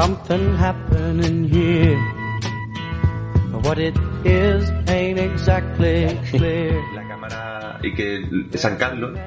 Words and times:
something 0.00 0.56
happening 0.56 1.44
here. 1.44 2.00
What 3.64 3.78
it 3.78 3.96
is 4.24 4.64
ain't 4.88 5.18
exactly 5.18 6.08
clear. 6.30 6.80
La 6.94 7.06
cámara 7.06 7.78
y 7.82 7.92
que 7.92 8.24
San 8.56 8.76
Carlos 8.78 9.18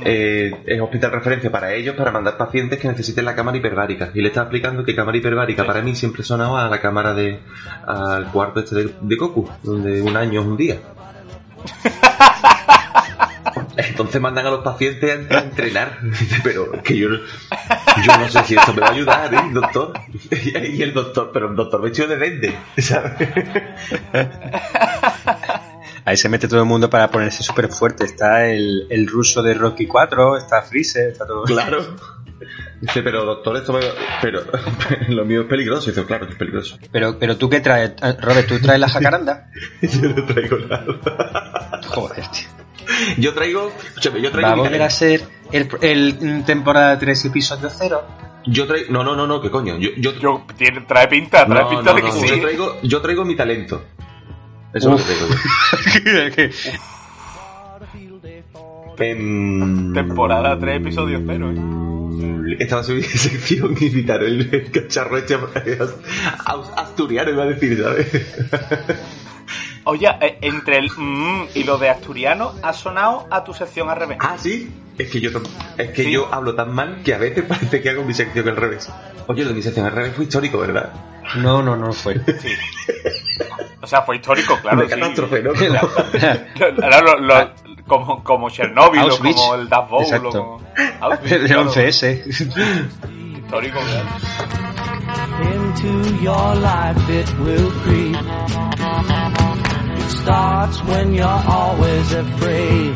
eh, 0.00 0.52
es 0.66 0.80
hospital 0.80 1.12
referencia 1.12 1.50
para 1.50 1.72
ellos 1.72 1.96
para 1.96 2.10
mandar 2.10 2.36
pacientes 2.36 2.78
que 2.78 2.88
necesiten 2.88 3.24
la 3.24 3.34
cámara 3.34 3.56
hiperbárica. 3.56 4.10
Y 4.12 4.20
le 4.20 4.28
está 4.28 4.42
explicando 4.42 4.84
que 4.84 4.94
cámara 4.94 5.16
hiperbárica 5.16 5.64
para 5.64 5.80
mí 5.80 5.94
siempre 5.94 6.22
sonaba 6.22 6.66
a 6.66 6.68
la 6.68 6.78
cámara 6.78 7.14
de. 7.14 7.40
al 7.86 8.30
cuarto 8.30 8.60
este 8.60 8.74
de, 8.74 8.94
de 9.00 9.16
Goku, 9.16 9.48
donde 9.62 10.02
un 10.02 10.18
año 10.18 10.42
es 10.42 10.46
un 10.46 10.56
día. 10.58 10.76
Entonces 14.00 14.20
mandan 14.20 14.46
a 14.46 14.50
los 14.50 14.64
pacientes 14.64 15.30
a 15.30 15.38
entrenar. 15.40 15.98
Dice, 16.02 16.40
Pero 16.42 16.72
que 16.82 16.96
yo, 16.96 17.08
yo 17.10 18.18
no 18.18 18.28
sé 18.28 18.44
si 18.44 18.54
esto 18.54 18.72
me 18.72 18.80
va 18.80 18.88
a 18.88 18.92
ayudar, 18.92 19.34
¿eh, 19.34 19.42
doctor? 19.52 19.92
Y 20.40 20.82
el 20.82 20.94
doctor, 20.94 21.30
pero 21.32 21.50
el 21.50 21.56
doctor 21.56 21.82
vestido 21.82 22.08
de 22.08 22.16
vende, 22.16 22.58
¿sabes? 22.78 23.28
Ahí 26.04 26.16
se 26.16 26.28
mete 26.28 26.48
todo 26.48 26.60
el 26.60 26.66
mundo 26.66 26.88
para 26.88 27.10
ponerse 27.10 27.42
súper 27.42 27.68
fuerte. 27.68 28.04
Está 28.04 28.46
el, 28.46 28.86
el 28.90 29.06
ruso 29.06 29.42
de 29.42 29.54
Rocky 29.54 29.86
4, 29.86 30.38
está 30.38 30.62
Freezer, 30.62 31.10
está 31.10 31.26
todo. 31.26 31.44
Claro. 31.44 31.96
Dice, 32.80 33.02
pero 33.02 33.24
doctor, 33.26 33.56
esto 33.58 33.74
me... 33.74 33.80
Pero 34.22 34.42
lo 35.08 35.24
mío 35.26 35.42
es 35.42 35.46
peligroso. 35.46 35.90
Dice, 35.90 36.04
claro 36.06 36.26
que 36.26 36.32
es 36.32 36.38
peligroso. 36.38 36.78
Pero, 36.90 37.18
pero 37.18 37.36
tú 37.36 37.50
qué 37.50 37.60
traes, 37.60 37.92
Robert, 38.20 38.48
¿tú 38.48 38.58
traes 38.60 38.80
la 38.80 38.88
jacaranda? 38.88 39.50
Yo 39.82 40.08
no 40.08 40.24
traigo 40.24 40.58
nada. 40.58 41.80
Joder, 41.86 42.26
tío. 42.28 42.59
Yo 43.18 43.34
traigo... 43.34 43.72
Yo 44.00 44.10
traigo... 44.30 44.48
¿Va 44.48 44.52
a 44.52 44.54
mi 44.54 44.56
volver 44.56 44.82
a 44.82 44.90
ser 44.90 45.22
el, 45.52 45.68
el 45.80 46.44
temporada 46.44 46.98
3 46.98 47.24
episodio 47.26 47.70
0? 47.70 48.02
Yo 48.46 48.66
traigo... 48.66 48.92
No, 48.92 49.04
no, 49.04 49.14
no, 49.14 49.26
no, 49.26 49.40
¿qué 49.40 49.50
coño? 49.50 49.78
Yo, 49.78 49.90
yo... 49.96 50.12
Yo, 50.18 50.44
tiene, 50.56 50.82
trae 50.82 51.08
pinta, 51.08 51.46
trae 51.46 51.64
no, 51.64 51.68
pinta 51.70 51.90
no, 51.90 51.96
de 51.96 52.02
que 52.02 52.08
no, 52.08 52.14
sí. 52.14 52.28
Yo 52.28 52.40
traigo, 52.40 52.78
yo 52.82 53.00
traigo 53.00 53.24
mi 53.24 53.36
talento. 53.36 53.84
Eso 54.72 54.94
es 54.94 55.00
lo 55.00 55.06
que 55.06 56.34
traigo 56.34 56.38
yo. 56.44 56.70
Em, 58.98 59.94
Temporada 59.94 60.58
3, 60.58 60.76
episodio 60.76 61.22
0, 61.26 61.52
¿eh? 61.52 62.56
Estaba 62.58 62.82
subiendo 62.82 63.08
sección 63.16 63.76
y 63.80 63.86
invitaron 63.86 64.26
el, 64.26 64.54
el 64.54 64.70
cacharro 64.70 65.16
este 65.16 65.38
asturiano, 66.76 67.30
iba 67.30 67.44
a 67.44 67.46
decir, 67.46 67.82
¿sabes? 67.82 68.08
Oye, 69.84 70.08
eh, 70.20 70.38
entre 70.42 70.76
el 70.78 70.90
mm 70.94 71.48
y 71.54 71.64
lo 71.64 71.78
de 71.78 71.88
asturiano 71.88 72.52
ha 72.62 72.72
sonado 72.72 73.26
a 73.30 73.42
tu 73.44 73.54
sección 73.54 73.88
al 73.88 73.96
revés. 73.96 74.18
Ah, 74.20 74.36
sí. 74.38 74.70
Es 74.98 75.10
que 75.10 75.20
yo 75.20 75.30
es 75.78 75.90
que 75.92 76.04
Sí. 76.04 76.12
yo 76.12 76.28
hablo 76.32 76.54
tan 76.54 76.74
mal 76.74 77.00
que 77.02 77.14
a 77.14 77.18
veces 77.18 77.44
parece 77.48 77.80
que 77.80 77.90
hago 77.90 78.04
mi 78.04 78.12
sección 78.14 78.46
al 78.48 78.56
revés. 78.56 78.90
Oye, 79.26 79.42
lo 79.42 79.48
de 79.50 79.54
mi 79.54 79.62
sección 79.62 79.86
al 79.86 79.92
revés 79.92 80.14
fue 80.14 80.24
histórico, 80.24 80.58
¿verdad? 80.58 80.92
No, 81.36 81.62
no, 81.62 81.76
no 81.76 81.92
fue. 81.92 82.20
Sí. 82.40 82.48
O 83.80 83.86
sea, 83.86 84.02
fue 84.02 84.16
histórico, 84.16 84.58
claro. 84.60 84.82
sí. 84.82 84.88
catástrofe, 84.88 85.42
¿no? 85.42 85.52
Lo- 87.02 87.18
lo- 87.20 87.50
como, 87.86 88.22
como 88.22 88.50
Chernobyl 88.50 89.00
o 89.00 89.16
como 89.18 89.54
el 89.54 89.62
Exacto. 89.62 90.28
o 90.28 90.32
como 90.32 90.62
Auschwitz, 91.00 91.32
El 91.32 91.46
claro. 91.46 91.70
11S. 91.72 92.26
Histórico, 93.38 93.78
claro. 93.80 94.08
Into 95.42 96.22
your 96.22 96.56
life 96.56 97.20
it 97.20 97.28
will 97.40 97.72
creep. 97.84 98.16
Starts 100.18 100.82
when 100.84 101.14
you're 101.14 101.42
always 101.58 102.12
afraid. 102.12 102.94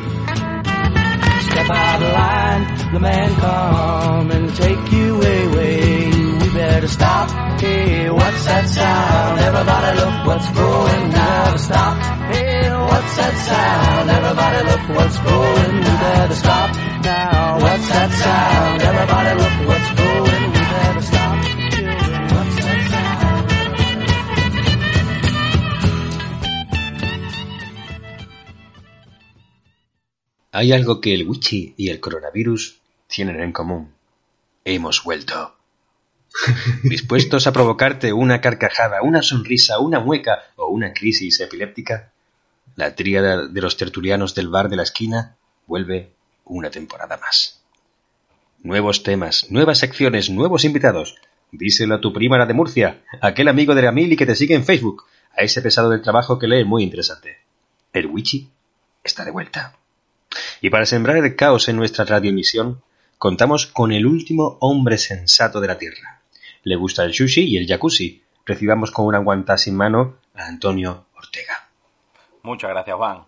Step 1.49 1.71
out 1.71 2.03
of 2.03 2.13
line, 2.21 2.93
the 2.93 3.01
man 3.01 3.35
come 3.37 4.31
and 4.31 4.55
take 4.57 4.93
you 4.93 5.15
away. 5.23 6.11
We 6.41 6.49
better 6.53 6.89
stop. 6.89 7.31
Hey, 7.61 8.11
what's 8.11 8.45
that 8.47 8.69
sound? 8.69 9.41
Everybody 9.41 9.91
look 10.01 10.27
what's 10.27 10.51
going 10.51 11.11
down. 11.11 11.59
Stop. 11.59 11.95
Hey, 12.33 12.71
what's 12.91 13.17
that 13.17 13.35
sound? 13.49 14.11
Everybody 14.11 14.61
look 14.71 14.85
what's 14.97 15.19
going. 15.19 15.77
We 15.77 15.93
better 16.05 16.35
stop 16.35 16.54
Hay 30.57 30.73
algo 30.73 31.01
que 31.01 31.13
el 31.13 31.29
Wichi 31.29 31.75
y 31.77 31.89
el 31.89 31.99
coronavirus 31.99 32.79
tienen 33.09 33.41
en 33.41 33.51
común. 33.51 33.93
Hemos 34.65 35.03
vuelto. 35.03 35.57
¿Dispuestos 36.85 37.49
a 37.49 37.53
provocarte 37.53 38.13
una 38.13 38.41
carcajada, 38.41 39.03
una 39.03 39.21
sonrisa, 39.23 39.81
una 39.81 39.99
mueca 39.99 40.45
o 40.55 40.69
una 40.69 40.93
crisis 40.93 41.41
epiléptica? 41.41 42.13
La 42.77 42.95
tríada 42.95 43.49
de 43.49 43.61
los 43.61 43.77
tertulianos 43.77 44.37
del 44.37 44.47
bar 44.47 44.69
de 44.69 44.77
la 44.77 44.85
esquina 44.85 45.35
vuelve 45.67 46.13
una 46.45 46.71
temporada 46.71 47.17
más. 47.17 47.61
Nuevos 48.63 49.03
temas, 49.03 49.51
nuevas 49.51 49.79
secciones, 49.79 50.31
nuevos 50.31 50.65
invitados. 50.65 51.17
Díselo 51.51 51.97
a 51.97 52.01
tu 52.01 52.13
prima 52.13 52.39
la 52.39 52.47
de 52.47 52.55
Murcia, 52.55 53.03
a 53.21 53.27
aquel 53.27 53.49
amigo 53.49 53.75
de 53.75 53.83
la 53.83 53.91
Mili 53.91 54.17
que 54.17 54.25
te 54.25 54.37
sigue 54.37 54.55
en 54.55 54.65
Facebook, 54.65 55.03
a 55.37 55.43
ese 55.43 55.63
pesado 55.63 55.91
del 55.91 56.03
trabajo 56.03 56.39
que 56.39 56.47
lee 56.47 56.63
muy 56.63 56.85
interesante. 56.85 57.39
El 57.93 58.07
Wichi 58.07 58.49
está 59.03 59.25
de 59.25 59.33
vuelta. 59.33 59.75
Y 60.65 60.71
para 60.71 60.87
sembrar 60.87 61.19
el 61.19 61.37
caos 61.37 61.69
en 61.69 61.77
nuestra 61.77 62.07
radioemisión, 62.07 62.81
contamos 63.19 63.67
con 63.67 63.93
el 63.93 64.07
último 64.07 64.57
hombre 64.63 64.97
sensato 64.97 65.61
de 65.61 65.67
la 65.67 65.77
Tierra. 65.77 66.23
Le 66.63 66.77
gusta 66.77 67.05
el 67.05 67.13
sushi 67.13 67.43
y 67.43 67.59
el 67.59 67.67
jacuzzi. 67.67 68.23
Recibamos 68.47 68.91
con 68.91 69.05
una 69.05 69.19
guanta 69.19 69.59
sin 69.59 69.77
mano 69.77 70.17
a 70.33 70.47
Antonio 70.47 71.05
Ortega. 71.19 71.69
Muchas 72.45 72.71
gracias, 72.71 72.97
Juan. 72.97 73.25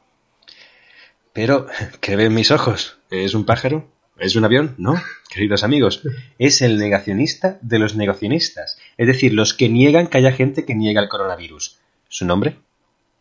Pero, 1.34 1.66
¿qué 2.00 2.16
ven 2.16 2.32
mis 2.32 2.50
ojos? 2.50 2.96
¿Es 3.10 3.34
un 3.34 3.44
pájaro? 3.44 3.86
¿Es 4.18 4.34
un 4.34 4.46
avión? 4.46 4.74
No, 4.78 4.94
queridos 5.28 5.62
amigos. 5.62 6.00
Es 6.38 6.62
el 6.62 6.78
negacionista 6.78 7.58
de 7.60 7.78
los 7.78 7.96
negacionistas. 7.96 8.78
Es 8.96 9.08
decir, 9.08 9.34
los 9.34 9.52
que 9.52 9.68
niegan 9.68 10.06
que 10.06 10.16
haya 10.16 10.32
gente 10.32 10.64
que 10.64 10.74
niega 10.74 11.02
el 11.02 11.10
coronavirus. 11.10 11.80
¿Su 12.08 12.24
nombre? 12.24 12.56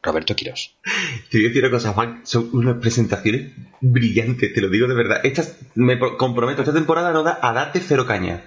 Roberto 0.06 0.36
Quirós. 0.36 0.76
Te 1.30 1.38
voy 1.38 1.46
a 1.46 1.48
decir 1.50 1.64
una 1.64 1.72
cosa, 1.72 1.92
Juan. 1.94 2.22
Son 2.24 2.50
unas 2.54 2.78
presentaciones 2.78 3.52
brillantes, 3.82 4.54
te 4.54 4.62
lo 4.62 4.70
digo 4.70 4.88
de 4.88 4.96
verdad. 4.96 5.20
Esta, 5.24 5.44
me 5.76 5.98
pro- 5.98 6.18
comprometo, 6.18 6.62
esta 6.62 6.74
temporada 6.74 7.12
no 7.12 7.24
da 7.24 7.40
a 7.42 7.52
darte 7.52 7.80
cero 7.82 8.06
caña. 8.06 8.44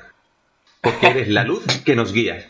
Porque 0.80 1.08
eres 1.08 1.28
la 1.28 1.44
luz 1.44 1.64
que 1.84 1.94
nos 1.96 2.12
guía. 2.12 2.48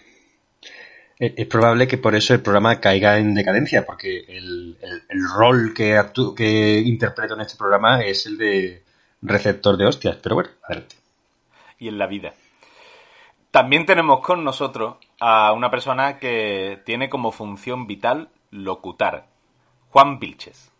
Es 1.18 1.46
probable 1.48 1.88
que 1.88 1.98
por 1.98 2.14
eso 2.14 2.32
el 2.34 2.40
programa 2.42 2.78
caiga 2.80 3.18
en 3.18 3.34
decadencia, 3.34 3.84
porque 3.84 4.20
el, 4.28 4.76
el- 4.80 5.02
el 5.08 5.28
rol 5.36 5.74
que, 5.74 5.96
actú- 5.98 6.34
que 6.34 6.78
interpreto 6.78 7.34
en 7.34 7.40
este 7.40 7.56
programa 7.56 8.02
es 8.04 8.26
el 8.26 8.38
de 8.38 8.82
receptor 9.22 9.76
de 9.76 9.86
hostias. 9.86 10.16
Pero 10.22 10.36
bueno, 10.36 10.50
adelante. 10.62 10.94
y 11.80 11.88
en 11.88 11.98
la 11.98 12.06
vida. 12.06 12.34
También 13.50 13.86
tenemos 13.86 14.20
con 14.20 14.44
nosotros 14.44 14.96
a 15.18 15.52
una 15.52 15.70
persona 15.70 16.18
que 16.20 16.78
tiene 16.84 17.08
como 17.08 17.32
función 17.32 17.86
vital 17.88 18.28
locutar. 18.50 19.26
Juan 19.90 20.18
Vilches. 20.18 20.70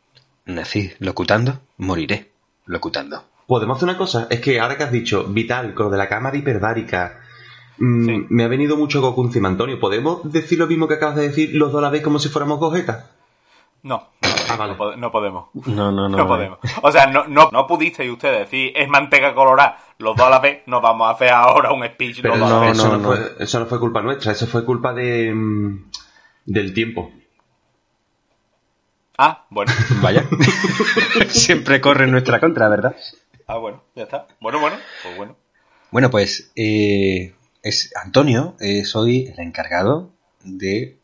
Nací 0.46 0.90
locutando, 0.98 1.60
moriré 1.76 2.30
locutando. 2.66 3.22
Podemos 3.46 3.76
hacer 3.76 3.88
una 3.88 3.98
cosa, 3.98 4.26
es 4.30 4.40
que 4.40 4.60
ahora 4.60 4.76
que 4.76 4.84
has 4.84 4.92
dicho 4.92 5.24
vital, 5.24 5.74
con 5.74 5.86
lo 5.86 5.90
de 5.92 5.98
la 5.98 6.08
cámara 6.08 6.36
hiperbárica, 6.36 7.20
mm, 7.78 8.04
Sí. 8.06 8.26
me 8.30 8.44
ha 8.44 8.48
venido 8.48 8.76
mucho 8.76 9.00
Goku 9.00 9.24
encima, 9.24 9.48
Antonio. 9.48 9.80
¿Podemos 9.80 10.30
decir 10.32 10.58
lo 10.58 10.66
mismo 10.66 10.86
que 10.88 10.94
acabas 10.94 11.16
de 11.16 11.28
decir 11.28 11.50
los 11.54 11.72
dos 11.72 11.78
a 11.78 11.82
la 11.82 11.90
vez 11.90 12.02
como 12.02 12.18
si 12.18 12.28
fuéramos 12.28 12.58
gojetas? 12.58 13.06
No, 13.82 14.08
Ah, 14.50 14.56
vale. 14.56 14.74
no, 14.76 14.96
no 14.96 15.10
podemos. 15.12 15.46
No, 15.66 15.92
no, 15.92 16.08
no. 16.08 16.16
No 16.16 16.26
podemos. 16.26 16.58
O 16.82 16.90
sea, 16.90 17.06
no, 17.06 17.26
no, 17.28 17.48
no 17.52 17.66
pudisteis 17.66 18.10
ustedes 18.10 18.40
decir 18.40 18.72
es 18.74 18.88
manteca 18.88 19.34
colorada 19.34 19.78
los 19.98 20.16
dos 20.16 20.26
a 20.26 20.30
la 20.30 20.38
vez. 20.40 20.62
Nos 20.66 20.82
vamos 20.82 21.06
a 21.08 21.10
hacer 21.12 21.30
ahora 21.30 21.72
un 21.72 21.84
speech 21.86 22.20
Pero 22.22 22.36
los 22.36 22.48
dos 22.48 22.50
a 22.50 22.54
la 22.54 22.60
no, 22.60 22.66
vez. 22.70 22.78
eso, 22.78 22.88
no, 22.88 22.98
no. 22.98 23.08
Fue, 23.08 23.32
eso 23.38 23.60
no 23.60 23.66
fue 23.66 23.78
culpa 23.80 24.02
nuestra, 24.02 24.32
eso 24.32 24.46
fue 24.46 24.64
culpa 24.64 24.92
de 24.92 25.32
mm, 25.34 25.90
del 26.46 26.74
tiempo. 26.74 27.12
Ah, 29.18 29.46
bueno. 29.50 29.72
Vaya. 30.00 30.24
Siempre 31.28 31.80
corre 31.80 32.04
en 32.04 32.12
nuestra 32.12 32.38
contra, 32.38 32.68
¿verdad? 32.68 32.96
Ah, 33.48 33.58
bueno, 33.58 33.82
ya 33.96 34.04
está. 34.04 34.28
Bueno, 34.40 34.60
bueno, 34.60 34.76
pues 35.02 35.16
bueno. 35.16 35.36
Bueno, 35.90 36.10
pues 36.10 36.52
eh, 36.54 37.34
es 37.62 37.90
Antonio, 37.96 38.56
eh, 38.60 38.84
soy 38.84 39.26
el 39.26 39.40
encargado 39.40 40.12
de 40.44 40.98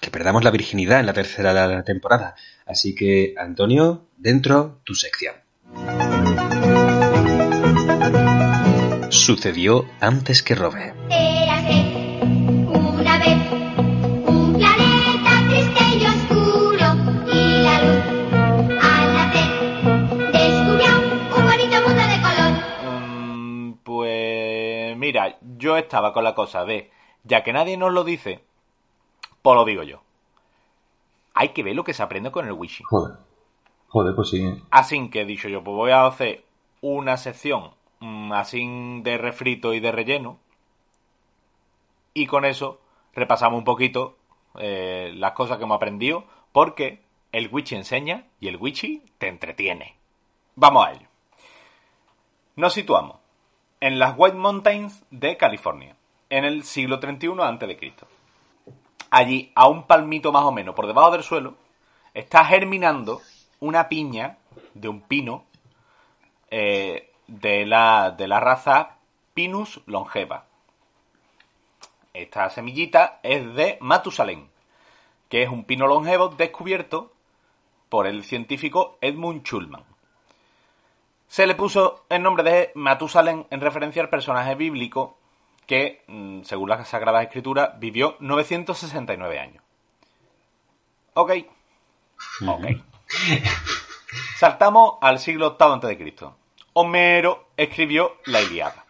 que 0.00 0.10
perdamos 0.10 0.42
la 0.42 0.50
virginidad 0.50 0.98
en 0.98 1.06
la 1.06 1.12
tercera 1.12 1.84
temporada. 1.84 2.34
Así 2.66 2.94
que, 2.94 3.34
Antonio, 3.38 4.06
dentro 4.16 4.80
tu 4.84 4.94
sección. 4.94 5.34
Sucedió 9.10 9.86
antes 10.00 10.42
que 10.42 10.54
robe. 10.54 10.92
Mira, 25.14 25.38
yo 25.56 25.76
estaba 25.76 26.12
con 26.12 26.24
la 26.24 26.34
cosa 26.34 26.64
de, 26.64 26.90
ya 27.22 27.44
que 27.44 27.52
nadie 27.52 27.76
nos 27.76 27.92
lo 27.92 28.02
dice, 28.02 28.42
pues 29.42 29.54
lo 29.54 29.64
digo 29.64 29.84
yo. 29.84 30.00
Hay 31.34 31.50
que 31.50 31.62
ver 31.62 31.76
lo 31.76 31.84
que 31.84 31.94
se 31.94 32.02
aprende 32.02 32.32
con 32.32 32.46
el 32.46 32.52
wishing. 32.52 32.86
Joder. 32.86 33.16
Joder, 33.88 34.14
pues 34.16 34.30
sí. 34.30 34.62
Así 34.70 35.08
que 35.10 35.20
he 35.20 35.24
dicho 35.24 35.48
yo, 35.48 35.62
pues 35.62 35.76
voy 35.76 35.92
a 35.92 36.06
hacer 36.06 36.44
una 36.80 37.16
sección 37.16 37.70
mm, 38.00 38.32
así 38.32 39.00
de 39.02 39.18
refrito 39.18 39.72
y 39.72 39.80
de 39.80 39.92
relleno. 39.92 40.38
Y 42.12 42.26
con 42.26 42.44
eso 42.44 42.80
repasamos 43.12 43.58
un 43.58 43.64
poquito 43.64 44.16
eh, 44.58 45.12
las 45.14 45.32
cosas 45.32 45.58
que 45.58 45.64
hemos 45.64 45.76
aprendido. 45.76 46.24
Porque 46.52 47.02
el 47.32 47.48
witchy 47.52 47.76
enseña 47.76 48.26
y 48.40 48.48
el 48.48 48.56
witchy 48.56 49.02
te 49.18 49.28
entretiene. 49.28 49.96
Vamos 50.54 50.86
a 50.86 50.92
ello. 50.92 51.08
Nos 52.56 52.72
situamos 52.72 53.23
en 53.84 53.98
las 53.98 54.14
White 54.16 54.38
Mountains 54.38 55.04
de 55.10 55.36
California, 55.36 55.94
en 56.30 56.46
el 56.46 56.64
siglo 56.64 57.00
31 57.00 57.44
a.C. 57.44 57.92
Allí, 59.10 59.52
a 59.54 59.68
un 59.68 59.86
palmito 59.86 60.32
más 60.32 60.44
o 60.44 60.52
menos 60.52 60.74
por 60.74 60.86
debajo 60.86 61.10
del 61.10 61.22
suelo, 61.22 61.54
está 62.14 62.46
germinando 62.46 63.20
una 63.60 63.90
piña 63.90 64.38
de 64.72 64.88
un 64.88 65.02
pino 65.02 65.44
eh, 66.50 67.10
de, 67.26 67.66
la, 67.66 68.14
de 68.16 68.26
la 68.26 68.40
raza 68.40 68.96
Pinus 69.34 69.82
longeva. 69.84 70.46
Esta 72.14 72.48
semillita 72.48 73.20
es 73.22 73.54
de 73.54 73.76
Matusalén, 73.82 74.48
que 75.28 75.42
es 75.42 75.50
un 75.50 75.64
pino 75.64 75.86
longevo 75.86 76.28
descubierto 76.28 77.12
por 77.90 78.06
el 78.06 78.24
científico 78.24 78.96
Edmund 79.02 79.42
Schulman. 79.42 79.93
Se 81.34 81.48
le 81.48 81.56
puso 81.56 82.06
el 82.10 82.22
nombre 82.22 82.44
de 82.44 82.70
Matusalén 82.76 83.48
en 83.50 83.60
referencia 83.60 84.00
al 84.00 84.08
personaje 84.08 84.54
bíblico 84.54 85.18
que, 85.66 86.04
mm, 86.06 86.42
según 86.44 86.68
las 86.68 86.86
Sagradas 86.86 87.24
Escrituras, 87.24 87.70
vivió 87.80 88.16
969 88.20 89.40
años. 89.40 89.60
Ok. 91.14 91.32
Ok. 92.46 92.66
Saltamos 94.36 94.94
al 95.00 95.18
siglo 95.18 95.56
VIII 95.58 95.92
a.C. 95.92 96.14
Homero 96.74 97.48
escribió 97.56 98.18
la 98.26 98.40
Iliada. 98.40 98.84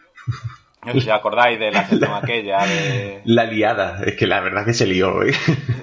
No 0.85 0.93
sé 0.93 1.01
si 1.01 1.09
os 1.09 1.17
acordáis 1.17 1.59
de 1.59 1.73
la 1.73 1.89
sección 1.89 2.13
aquella 2.13 2.67
de... 2.67 3.23
La 3.25 3.45
liada. 3.45 4.03
Es 4.05 4.17
que 4.17 4.27
la 4.27 4.41
verdad 4.41 4.67
que 4.67 4.75
se 4.75 4.87
lió, 4.87 5.23
¿eh? 5.23 5.33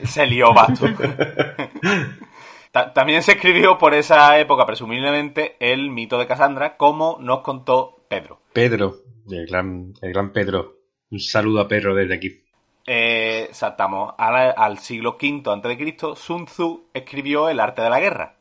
Se 0.03 0.27
lió 0.27 0.53
basto. 0.53 0.85
Ta- 2.71 2.94
También 2.94 3.21
se 3.23 3.33
escribió 3.33 3.77
por 3.77 3.94
esa 3.94 4.39
época, 4.39 4.65
presumiblemente, 4.65 5.56
el 5.59 5.89
mito 5.89 6.18
de 6.18 6.27
Casandra, 6.27 6.77
como 6.77 7.18
nos 7.19 7.41
contó 7.41 8.03
Pedro. 8.07 8.41
Pedro, 8.53 8.95
el 9.29 9.45
gran, 9.47 9.94
el 10.01 10.09
gran 10.13 10.31
Pedro. 10.31 10.77
Un 11.09 11.19
saludo 11.19 11.62
a 11.62 11.68
Pedro 11.68 11.94
desde 11.95 12.15
aquí. 12.15 12.41
Eh, 12.88 13.50
saltamos 13.51 14.13
al, 14.18 14.53
al 14.57 14.77
siglo 14.79 15.18
V 15.21 15.44
a.C. 15.45 16.15
Sun 16.15 16.45
Tzu 16.45 16.85
escribió 16.94 17.50
El 17.50 17.59
arte 17.59 17.81
de 17.81 17.89
la 17.89 18.00
guerra. 18.00 18.35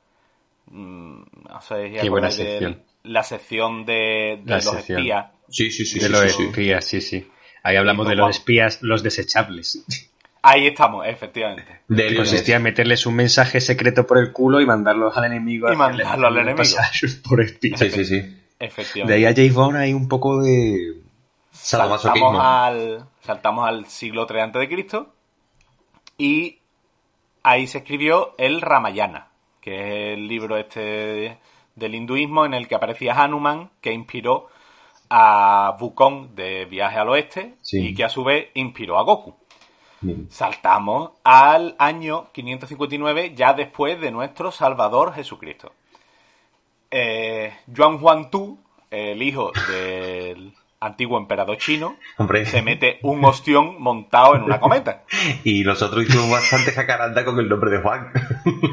Mm, 0.67 1.23
no 1.49 1.61
sé 1.61 1.88
si 1.91 1.97
Qué 2.00 2.09
buena 2.11 2.31
sección. 2.31 2.82
La 3.03 3.23
sección 3.25 3.85
de, 3.85 4.41
de 4.43 4.50
La 4.50 4.56
los 4.56 4.65
sección. 4.67 4.99
espías. 5.00 5.27
Sí, 5.49 5.71
sí, 5.73 5.85
sí. 5.85 5.99
de 5.99 6.06
sí, 6.06 6.12
los 6.12 6.32
sí, 6.32 6.43
espías, 6.44 6.85
sí, 6.85 7.00
sí. 7.00 7.29
Ahí 7.62 7.77
hablamos 7.77 8.09
de 8.09 8.15
los 8.15 8.31
espías, 8.31 8.79
los 8.82 9.03
desechables. 9.03 9.85
Ahí 10.43 10.67
estamos, 10.67 11.07
efectivamente. 11.07 11.81
De 11.89 11.97
Lionel. 12.05 12.17
consistía 12.17 12.57
en 12.57 12.63
meterles 12.63 13.05
un 13.07 13.15
mensaje 13.15 13.61
secreto 13.61 14.07
por 14.07 14.19
el 14.19 14.33
culo 14.33 14.61
y 14.61 14.67
mandarlos 14.67 15.15
al 15.17 15.25
enemigo. 15.25 15.69
Y 15.69 15.73
a 15.73 15.75
hacerle- 15.75 16.05
mandarlo 16.05 16.27
al 16.29 16.39
enemigo. 16.39 16.77
por 17.29 17.41
espías. 17.43 17.79
Sí, 17.81 17.91
sí, 17.91 18.05
sí. 18.05 18.21
De 18.21 18.41
Efectivamente. 18.59 19.15
ahí 19.15 19.25
a 19.33 19.35
James 19.35 19.55
Bond 19.55 19.77
hay 19.77 19.93
un 19.93 20.09
poco 20.09 20.43
de... 20.43 20.95
Saltamos 21.53 22.37
al, 22.41 23.05
saltamos 23.23 23.69
al 23.69 23.85
siglo 23.87 24.27
III 24.31 24.41
a.C. 24.41 25.05
y 26.19 26.59
ahí 27.43 27.67
se 27.67 27.79
escribió 27.79 28.35
el 28.39 28.61
Ramayana, 28.61 29.29
que 29.61 30.13
es 30.13 30.19
el 30.19 30.27
libro 30.29 30.57
este 30.57 31.39
del 31.75 31.95
hinduismo 31.95 32.45
en 32.47 32.55
el 32.55 32.67
que 32.69 32.75
aparecía 32.75 33.15
Hanuman, 33.15 33.71
que 33.81 33.93
inspiró 33.93 34.49
a 35.11 35.77
Wukong 35.81 36.35
de 36.35 36.65
Viaje 36.67 36.99
al 36.99 37.09
Oeste 37.11 37.55
Sí. 37.63 37.89
y 37.89 37.95
que 37.95 38.05
a 38.05 38.09
su 38.09 38.25
vez 38.25 38.49
inspiró 38.55 38.99
a 38.99 39.03
Goku. 39.03 39.37
Saltamos 40.29 41.11
al 41.25 41.75
año 41.79 42.29
559, 42.32 43.35
ya 43.35 43.52
después 43.52 44.00
de 44.00 44.11
nuestro 44.11 44.50
Salvador 44.50 45.12
Jesucristo. 45.14 45.73
Eh, 46.91 47.52
Yuan 47.67 47.99
Huan 48.00 48.31
Tu, 48.31 48.58
el 48.91 49.23
hijo 49.23 49.52
del 49.69 50.52
antiguo 50.81 51.19
emperador 51.19 51.58
chino, 51.58 51.97
Hombre. 52.17 52.47
se 52.47 52.62
mete 52.62 52.99
un 53.02 53.23
ostión 53.25 53.76
montado 53.81 54.35
en 54.35 54.43
una 54.43 54.58
cometa. 54.58 55.02
Y 55.44 55.62
nosotros 55.62 56.05
hicimos 56.05 56.31
bastante 56.31 56.73
jacaranda 56.73 57.25
con 57.25 57.38
el 57.38 57.49
nombre 57.49 57.70
de 57.70 57.79
Juan. 57.81 58.11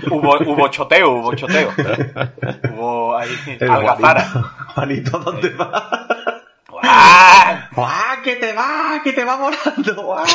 Hubo, 0.10 0.38
hubo 0.40 0.68
choteo, 0.70 1.12
hubo 1.12 1.36
choteo. 1.36 1.70
Hubo 2.74 3.18
ahí 3.18 3.30
algazara. 3.62 4.22
Juanito. 4.74 4.74
Juanito, 4.74 5.20
¿dónde 5.20 5.50
vas? 5.50 5.84
¡Guau! 6.88 7.58
¡Guau! 7.76 8.22
¡Que 8.24 8.36
te 8.38 8.54
va! 8.54 9.02
¡Que 9.04 9.14
te 9.14 9.24
va 9.24 9.36
volando! 9.36 10.04
¡Guau! 10.04 10.26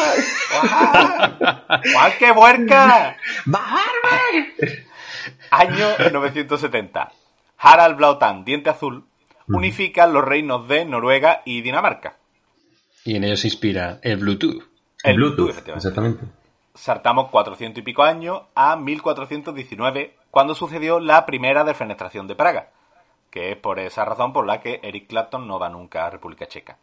¡Guau! 0.50 1.81
¡Guau, 1.93 2.12
qué 2.19 2.31
huerca! 2.31 3.16
¡Bajarme! 3.46 4.54
Año 5.50 5.87
970. 6.12 7.12
Harald 7.58 7.96
Blautan, 7.96 8.44
diente 8.44 8.70
azul, 8.70 9.04
unifica 9.49 10.06
los 10.06 10.25
reinos 10.25 10.66
de 10.69 10.84
Noruega 10.84 11.43
y 11.44 11.62
Dinamarca. 11.62 12.16
Y 13.05 13.16
en 13.16 13.25
ellos 13.25 13.40
se 13.40 13.48
inspira 13.48 13.98
el 14.02 14.16
Bluetooth. 14.19 14.62
El 15.02 15.16
Bluetooth, 15.16 15.50
efectivamente. 15.50 15.88
exactamente. 15.88 16.25
Saltamos 16.75 17.28
400 17.31 17.81
y 17.81 17.84
pico 17.84 18.02
años 18.02 18.43
a 18.55 18.76
1419, 18.76 20.16
cuando 20.31 20.55
sucedió 20.55 21.00
la 21.00 21.26
primera 21.26 21.64
defenestración 21.64 22.26
de 22.26 22.34
Praga, 22.34 22.70
que 23.32 23.50
es 23.50 23.56
por 23.56 23.81
esa 23.81 24.05
razón 24.05 24.32
por 24.32 24.46
la 24.46 24.61
que 24.61 24.79
Eric 24.84 25.08
Clapton 25.08 25.49
no 25.49 25.58
va 25.58 25.69
nunca 25.69 26.06
a 26.06 26.11
República 26.11 26.46
Checa. 26.46 26.76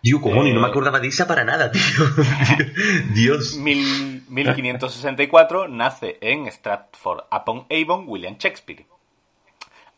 Dios, 0.00 0.20
cojones, 0.20 0.52
Eh. 0.52 0.54
no 0.54 0.60
me 0.62 0.68
acordaba 0.68 0.98
de 0.98 1.08
esa 1.08 1.26
para 1.28 1.44
nada, 1.44 1.70
tío. 1.70 1.80
Dios. 3.14 3.56
Mil- 3.56 4.24
1564 4.28 5.68
nace 5.68 6.18
en 6.20 6.46
Stratford 6.46 7.24
upon 7.30 7.66
Avon 7.70 8.04
William 8.08 8.36
Shakespeare. 8.38 8.86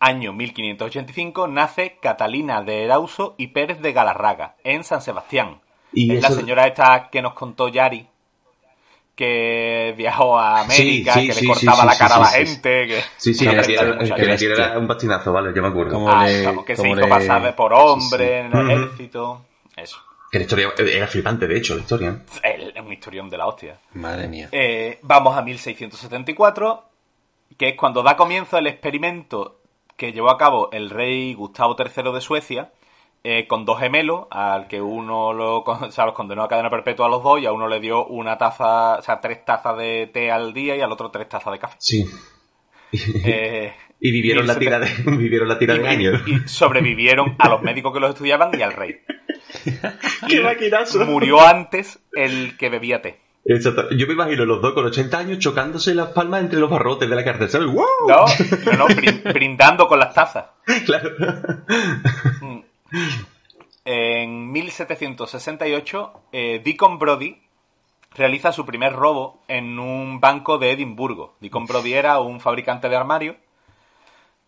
Año 0.00 0.32
1585 0.32 1.48
nace 1.48 1.98
Catalina 2.02 2.62
de 2.62 2.84
Erauso 2.84 3.34
y 3.38 3.48
Pérez 3.48 3.80
de 3.80 3.92
Galarraga 3.92 4.56
en 4.64 4.84
San 4.84 5.00
Sebastián. 5.00 5.60
Y 5.92 6.14
es 6.16 6.22
la 6.22 6.30
señora 6.30 6.66
esta 6.66 7.08
que 7.10 7.22
nos 7.22 7.34
contó 7.34 7.68
Yari, 7.68 8.06
que 9.14 9.94
viajó 9.96 10.38
a 10.38 10.62
América, 10.62 11.12
Sí, 11.14 11.20
sí, 11.20 11.26
que 11.28 11.32
sí, 11.34 11.40
le 11.42 11.46
cortaba 11.52 11.76
sí, 11.82 11.86
la 11.86 11.96
cara 11.98 12.14
sí, 12.14 12.14
a 12.14 12.18
la 12.20 12.26
sí. 12.26 12.36
gente. 12.46 12.86
Que... 12.88 13.00
Sí, 13.16 13.34
sí, 13.34 13.46
Una 13.46 13.62
que 13.62 13.66
que 13.74 14.26
bestia. 14.26 14.52
era 14.54 14.78
un 14.78 14.86
bastinazo, 14.88 15.32
vale, 15.32 15.52
ya 15.54 15.62
me 15.62 15.68
acuerdo. 15.68 15.92
Como- 15.94 16.10
Ah, 16.10 16.26
le- 16.26 16.38
estamos, 16.38 16.64
que 16.64 16.74
se 16.76 16.82
como 16.82 16.94
hizo 16.94 17.00
le- 17.02 17.08
pasar 17.08 17.56
por 17.56 17.72
hombre 17.74 18.40
en 18.40 18.52
el 18.56 18.70
ejército. 18.70 19.42
Eso. 19.76 19.98
Que 20.30 20.38
la 20.38 20.44
historia 20.44 20.72
era 20.92 21.06
flipante, 21.06 21.46
de 21.46 21.56
hecho, 21.58 21.74
la 21.76 21.80
historia. 21.82 22.18
Es 22.42 22.80
un 22.84 22.92
historión 22.92 23.30
de 23.30 23.38
la 23.38 23.46
hostia. 23.46 23.78
Madre 23.92 24.26
mía. 24.26 24.48
Eh, 24.50 24.98
vamos 25.02 25.36
a 25.36 25.42
1674, 25.42 26.84
que 27.56 27.68
es 27.68 27.76
cuando 27.76 28.02
da 28.02 28.16
comienzo 28.16 28.58
el 28.58 28.66
experimento 28.66 29.58
que 29.96 30.12
llevó 30.12 30.30
a 30.30 30.38
cabo 30.38 30.70
el 30.72 30.90
rey 30.90 31.34
Gustavo 31.34 31.76
III 31.78 32.12
de 32.12 32.20
Suecia 32.20 32.70
eh, 33.24 33.46
con 33.48 33.64
dos 33.64 33.80
gemelos, 33.80 34.26
al 34.30 34.68
que 34.68 34.80
uno 34.80 35.32
lo, 35.32 35.64
con- 35.64 35.82
o 35.84 35.90
sea, 35.90 36.04
los 36.06 36.14
condenó 36.14 36.42
a 36.44 36.48
cadena 36.48 36.70
perpetua 36.70 37.06
a 37.06 37.08
los 37.08 37.22
dos 37.22 37.40
y 37.40 37.46
a 37.46 37.52
uno 37.52 37.66
le 37.66 37.80
dio 37.80 38.06
una 38.06 38.38
taza, 38.38 38.96
o 38.98 39.02
sea, 39.02 39.20
tres 39.20 39.44
tazas 39.44 39.76
de 39.78 40.08
té 40.12 40.30
al 40.30 40.52
día 40.54 40.76
y 40.76 40.80
al 40.82 40.92
otro 40.92 41.10
tres 41.10 41.28
tazas 41.28 41.52
de 41.52 41.58
café. 41.58 41.76
Sí. 41.80 42.04
Eh, 43.24 43.72
Y 43.98 44.12
vivieron 44.12 44.46
la 44.46 44.56
tira 44.56 44.78
de, 44.78 44.88
vivieron 45.16 45.48
la 45.48 45.58
tira 45.58 45.74
de 45.74 45.82
y, 45.82 45.86
años. 45.86 46.22
y 46.28 46.46
sobrevivieron 46.48 47.34
a 47.40 47.48
los 47.48 47.60
médicos 47.62 47.92
que 47.92 47.98
los 47.98 48.10
estudiaban 48.10 48.50
y 48.56 48.62
al 48.62 48.72
rey. 48.72 49.00
¡Qué 50.28 50.40
maquinazo! 50.40 51.04
Murió 51.04 51.40
antes 51.44 51.98
el 52.12 52.56
que 52.56 52.68
bebía 52.68 53.02
té. 53.02 53.18
Exacto. 53.46 53.90
Yo 53.96 54.06
me 54.06 54.12
imagino 54.14 54.44
los 54.44 54.62
dos 54.62 54.74
con 54.74 54.84
80 54.86 55.18
años 55.18 55.38
chocándose 55.40 55.92
las 55.94 56.08
palmas 56.10 56.42
entre 56.42 56.60
los 56.60 56.70
barrotes 56.70 57.10
de 57.10 57.16
la 57.16 57.24
cárcel, 57.24 57.48
¿sabes? 57.50 57.66
¡Wow! 57.66 57.84
No, 58.08 58.24
no, 58.66 58.78
no, 58.78 58.86
brin- 58.94 59.22
brindando 59.32 59.88
con 59.88 59.98
las 59.98 60.14
tazas. 60.14 60.44
Claro. 60.86 61.10
En 63.84 64.50
1768, 64.52 66.12
eh, 66.32 66.62
Deacon 66.64 66.98
Brody 66.98 67.38
realiza 68.14 68.52
su 68.52 68.64
primer 68.64 68.92
robo 68.92 69.40
en 69.48 69.78
un 69.78 70.20
banco 70.20 70.58
de 70.58 70.72
Edimburgo. 70.72 71.34
Deacon 71.40 71.66
Brody 71.66 71.94
era 71.94 72.20
un 72.20 72.40
fabricante 72.40 72.88
de 72.88 72.96
armarios 72.96 73.36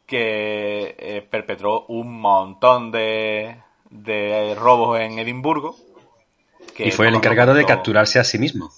que 0.06 0.94
eh, 0.98 1.26
perpetró 1.28 1.84
un 1.88 2.20
montón 2.20 2.92
de, 2.92 3.56
de 3.90 4.54
robos 4.54 5.00
en 5.00 5.18
Edimburgo. 5.18 5.76
que 6.74 6.88
Y 6.88 6.90
fue 6.92 7.08
el 7.08 7.14
encargado 7.16 7.54
de 7.54 7.64
capturarse 7.64 8.18
a 8.18 8.24
sí 8.24 8.38
mismo. 8.38 8.70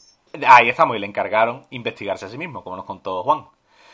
Ahí 0.46 0.68
estamos, 0.68 0.96
y 0.96 1.00
le 1.00 1.06
encargaron 1.06 1.66
investigarse 1.70 2.26
a 2.26 2.28
sí 2.28 2.38
mismo, 2.38 2.64
como 2.64 2.76
nos 2.76 2.84
contó 2.84 3.22
Juan. 3.22 3.46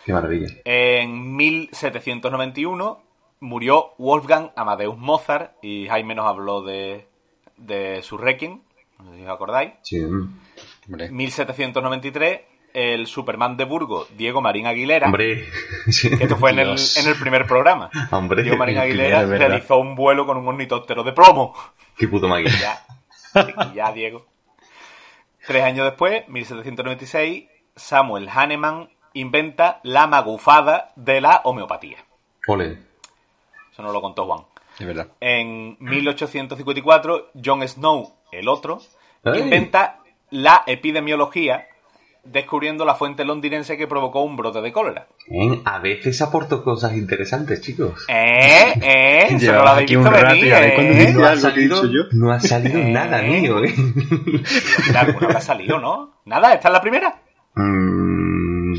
Qué 0.05 0.13
maravilla. 0.13 0.49
En 0.65 1.37
1791 1.37 3.01
murió 3.41 3.95
Wolfgang 3.99 4.51
Amadeus 4.57 4.97
Mozart 4.97 5.53
y 5.63 5.87
Jaime 5.89 6.15
nos 6.15 6.27
habló 6.27 6.63
de, 6.63 7.07
de 7.57 8.03
su 8.03 8.19
Requiem, 8.19 8.61
no 8.99 9.13
sé 9.13 9.19
si 9.19 9.25
os 9.25 9.31
acordáis. 9.31 9.73
Sí. 9.83 10.01
Hombre, 10.87 11.11
1793, 11.11 12.41
el 12.75 13.07
Superman 13.07 13.57
de 13.57 13.65
Burgos, 13.65 14.09
Diego 14.17 14.41
Marín 14.41 14.67
Aguilera, 14.67 15.07
Hombre. 15.07 15.47
Sí. 15.89 16.11
que 16.17 16.25
esto 16.25 16.37
fue 16.37 16.51
en 16.51 16.59
el, 16.59 16.71
en 16.71 17.07
el 17.07 17.15
primer 17.19 17.47
programa. 17.47 17.91
Hombre. 18.11 18.43
Diego 18.43 18.59
Marín 18.59 18.79
Aguilera 18.79 19.25
realizó 19.25 19.79
un 19.79 19.95
vuelo 19.95 20.27
con 20.27 20.37
un 20.37 20.49
ornitóptero 20.49 21.03
de 21.03 21.13
plomo. 21.13 21.55
Qué 21.97 22.09
puto 22.09 22.29
magui. 22.29 22.51
Ya, 22.51 22.85
ya, 23.75 23.93
Diego. 23.93 24.27
Tres 25.47 25.63
años 25.63 25.85
después, 25.87 26.29
1796, 26.29 27.45
Samuel 27.77 28.29
Hahnemann 28.29 28.89
inventa 29.13 29.81
la 29.83 30.07
magufada 30.07 30.93
de 30.97 31.21
la 31.21 31.43
homeopatía. 31.45 31.99
Ole. 32.47 32.94
Eso 33.75 33.83
nos 33.83 33.93
lo 33.93 34.01
contó 34.01 34.25
Juan. 34.27 34.43
de 34.79 34.87
verdad. 34.87 35.09
En 35.21 35.77
1854, 35.81 37.33
John 37.45 37.67
Snow, 37.67 38.15
el 38.31 38.47
otro, 38.47 38.81
Ay. 39.25 39.41
inventa 39.41 39.99
la 40.31 40.63
epidemiología, 40.69 41.67
descubriendo 42.23 42.85
la 42.85 42.95
fuente 42.95 43.25
londinense 43.25 43.77
que 43.77 43.89
provocó 43.89 44.23
un 44.23 44.37
brote 44.37 44.61
de 44.61 44.73
cólera. 44.73 45.09
¿Eh? 45.29 45.61
A 45.65 45.81
veces 45.81 46.23
aporto 46.23 46.63
cosas 46.63 46.95
interesantes, 46.97 47.61
chicos. 47.63 48.05
¿Eh? 48.09 48.75
¿Eh? 48.81 49.39
No 49.43 49.53
lo 49.55 49.69
habéis 49.69 49.85
aquí 49.91 49.97
visto 49.97 50.09
un 50.09 50.15
rato 50.15 50.35
venir, 50.35 50.53
¿eh? 50.55 51.13
No 51.13 51.27
ha 51.27 51.37
salido, 51.37 51.83
dicho 51.83 51.93
yo. 51.93 52.03
no 52.13 52.31
ha 52.33 52.39
salido 52.39 52.79
¿Eh? 52.79 52.91
nada 52.93 53.23
mío, 53.23 53.63
¿eh? 53.65 53.75
Mira, 54.87 55.01
alguna 55.01 55.27
habrá 55.27 55.41
salido, 55.41 55.81
¿no? 55.81 56.21
Nada, 56.27 56.55
¿esta 56.55 56.69
es 56.69 56.73
la 56.73 56.81
primera? 56.81 57.23
Mm, 57.57 58.75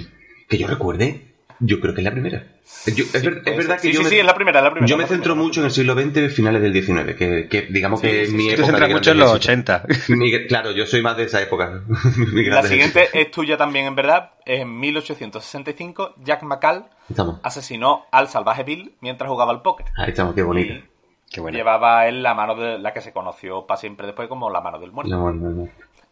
que 0.48 0.58
yo 0.58 0.68
recuerde, 0.68 1.35
yo 1.60 1.80
creo 1.80 1.94
que 1.94 2.02
es 2.02 2.06
la 2.06 2.12
primera. 2.12 2.44
Yo- 2.88 3.04
es, 3.06 3.24
ver- 3.24 3.42
es 3.46 3.58
verdad 3.58 3.76
que 3.76 3.82
sí, 3.90 3.92
yo 3.94 4.00
sí, 4.00 4.04
me, 4.06 4.10
sí, 4.10 4.20
es 4.20 4.26
la 4.26 4.34
primera, 4.36 4.62
la 4.62 4.72
primera. 4.72 4.88
yo 4.90 4.98
me 4.98 5.06
centro 5.06 5.34
primera. 5.34 5.44
mucho 5.44 5.60
en 5.62 5.66
el 5.68 5.72
siglo 5.72 5.94
XX, 5.94 6.34
finales 6.34 6.62
del 6.62 6.74
XIX, 6.74 7.16
que, 7.16 7.48
que 7.48 7.62
digamos 7.64 8.00
Sí, 8.02 8.08
que 8.08 8.24
es 8.24 8.32
mi 8.32 8.44
sí. 8.44 8.50
Tú 8.50 8.56
te 8.56 8.62
época 8.62 8.66
centras 8.72 8.90
mucho 8.92 9.12
en 9.12 9.18
los 9.20 9.36
éxitos. 9.36 9.82
80. 9.86 9.86
Mi- 10.16 10.48
claro, 10.48 10.72
yo 10.72 10.86
soy 10.86 11.02
más 11.02 11.16
de 11.18 11.24
esa 11.24 11.42
época. 11.42 11.82
La 12.34 12.64
siguiente 12.64 13.10
es 13.14 13.32
tuya 13.32 13.58
también, 13.58 13.86
en 13.86 13.96
verdad. 13.96 14.32
En 14.46 14.80
1865, 14.80 16.16
Jack 16.24 16.44
McCall 16.44 16.86
Estamos. 17.10 17.40
asesinó 17.44 18.06
al 18.12 18.28
salvaje 18.30 18.64
Bill 18.64 18.96
mientras 19.02 19.30
jugaba 19.30 19.52
al 19.52 19.62
póker. 19.62 19.86
Ahí 19.98 20.10
estamos, 20.10 20.34
qué 20.36 20.44
bonito. 20.44 20.74
Y 20.74 20.84
Qué 21.32 21.42
bueno. 21.42 21.58
llevaba 21.58 22.08
él 22.08 22.22
la 22.24 22.34
mano 22.34 22.56
de 22.56 22.78
la 22.80 22.94
que 22.94 23.02
se 23.02 23.12
conoció 23.12 23.66
para 23.66 23.80
siempre 23.80 24.06
después 24.06 24.28
como 24.28 24.50
la 24.50 24.62
mano 24.62 24.80
del 24.80 24.92
muerto. 24.92 25.12
No, 25.16 25.32
no, 25.32 25.50
no. 25.50 25.70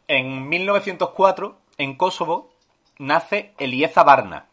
En 0.08 0.50
1904, 0.50 1.58
en 1.78 1.96
Kosovo, 1.96 2.52
nace 3.00 3.54
Elieza 3.58 4.04
Barna, 4.04 4.48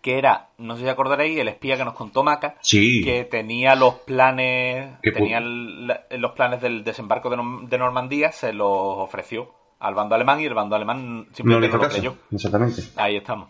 que 0.00 0.18
era, 0.18 0.48
no 0.58 0.76
sé 0.76 0.82
si 0.84 0.88
acordaréis, 0.88 1.38
el 1.38 1.48
espía 1.48 1.76
que 1.76 1.84
nos 1.84 1.94
contó 1.94 2.22
Maca, 2.22 2.54
Sí. 2.62 3.02
que 3.04 3.24
tenía 3.24 3.74
los 3.74 3.94
planes, 3.96 4.98
tenía 5.02 5.38
el- 5.38 5.92
los 6.18 6.32
planes 6.32 6.60
del 6.62 6.84
desembarco 6.84 7.28
de, 7.30 7.36
Norm- 7.36 7.68
de 7.68 7.78
Normandía, 7.78 8.32
se 8.32 8.52
los 8.52 8.68
ofreció 8.70 9.54
al 9.78 9.94
bando 9.94 10.14
alemán 10.14 10.40
y 10.40 10.44
el 10.46 10.54
bando 10.54 10.76
alemán 10.76 11.26
simplemente 11.32 11.68
no, 11.68 11.74
lo 11.76 11.80
caso. 11.82 11.94
creyó. 11.94 12.14
Exactamente. 12.32 12.82
Ahí 12.96 13.16
estamos. 13.16 13.48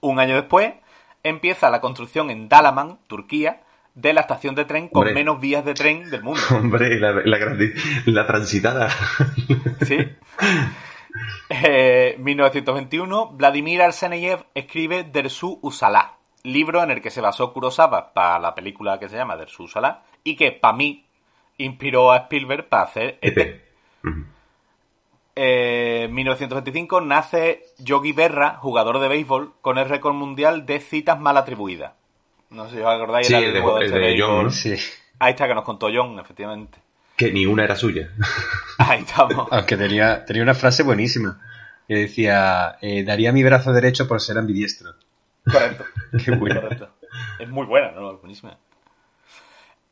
Un 0.00 0.18
año 0.18 0.34
después, 0.36 0.72
empieza 1.22 1.70
la 1.70 1.80
construcción 1.80 2.30
en 2.30 2.48
Dalaman, 2.48 2.98
Turquía, 3.06 3.60
de 3.94 4.12
la 4.12 4.22
estación 4.22 4.54
de 4.54 4.64
tren 4.64 4.88
con 4.88 5.00
Hombre. 5.02 5.14
menos 5.14 5.40
vías 5.40 5.64
de 5.64 5.72
tren 5.72 6.10
del 6.10 6.22
mundo. 6.22 6.40
Hombre, 6.50 6.98
la, 6.98 7.12
la, 7.24 7.38
la 8.06 8.26
transitada. 8.26 8.90
¿Sí? 9.86 9.96
Eh, 11.48 12.16
1921, 12.18 13.28
Vladimir 13.32 13.82
Arseniev 13.82 14.44
escribe 14.54 15.04
Dersu 15.04 15.58
Usala, 15.62 16.14
libro 16.42 16.82
en 16.82 16.90
el 16.90 17.00
que 17.00 17.10
se 17.10 17.20
basó 17.20 17.52
Kurosawa 17.52 18.12
para 18.12 18.38
la 18.38 18.54
película 18.54 18.98
que 18.98 19.08
se 19.08 19.16
llama 19.16 19.36
Dersu 19.36 19.64
Usala 19.64 20.02
y 20.24 20.36
que, 20.36 20.52
para 20.52 20.76
mí, 20.76 21.04
inspiró 21.58 22.10
a 22.10 22.16
Spielberg 22.18 22.68
para 22.68 22.82
hacer 22.84 23.18
E 23.22 23.28
E.T. 23.28 23.64
Ujú. 24.04 24.24
Eh, 25.36 26.08
1925 26.10 27.00
nace 27.00 27.64
Yogi 27.78 28.12
Berra, 28.12 28.56
jugador 28.56 28.98
de 29.00 29.08
béisbol, 29.08 29.52
con 29.60 29.78
el 29.78 29.88
récord 29.88 30.14
mundial 30.14 30.64
de 30.66 30.80
citas 30.80 31.18
mal 31.20 31.36
atribuidas. 31.36 31.92
No 32.50 32.68
sé 32.68 32.76
si 32.76 32.80
os 32.82 32.86
acordáis, 32.86 33.26
Sí, 33.26 33.34
era 33.34 33.46
el 33.46 33.52
de- 33.52 33.58
el 33.60 33.82
este 33.82 33.98
de. 33.98 34.20
John. 34.20 34.50
Ahí 35.18 35.30
está 35.32 35.48
que 35.48 35.54
nos 35.54 35.64
contó 35.64 35.88
John, 35.92 36.18
efectivamente. 36.18 36.78
Que 37.16 37.32
ni 37.32 37.46
una 37.46 37.64
era 37.64 37.76
suya. 37.76 38.10
Ahí 38.78 39.02
estamos. 39.02 39.48
Aunque 39.50 39.76
tenía, 39.76 40.24
tenía 40.24 40.42
una 40.42 40.54
frase 40.54 40.82
buenísima. 40.82 41.40
Que 41.86 41.94
decía, 41.94 42.76
eh, 42.80 43.04
daría 43.04 43.32
mi 43.32 43.42
brazo 43.42 43.72
derecho 43.72 44.08
por 44.08 44.20
ser 44.20 44.38
ambidiestro. 44.38 44.94
Correcto. 45.44 45.84
Qué. 46.24 46.38
Correcto. 46.38 46.88
Es 47.38 47.48
muy 47.48 47.66
buena, 47.66 47.92
¿no? 47.92 48.12
Es 48.12 48.20
buenísima. 48.20 48.56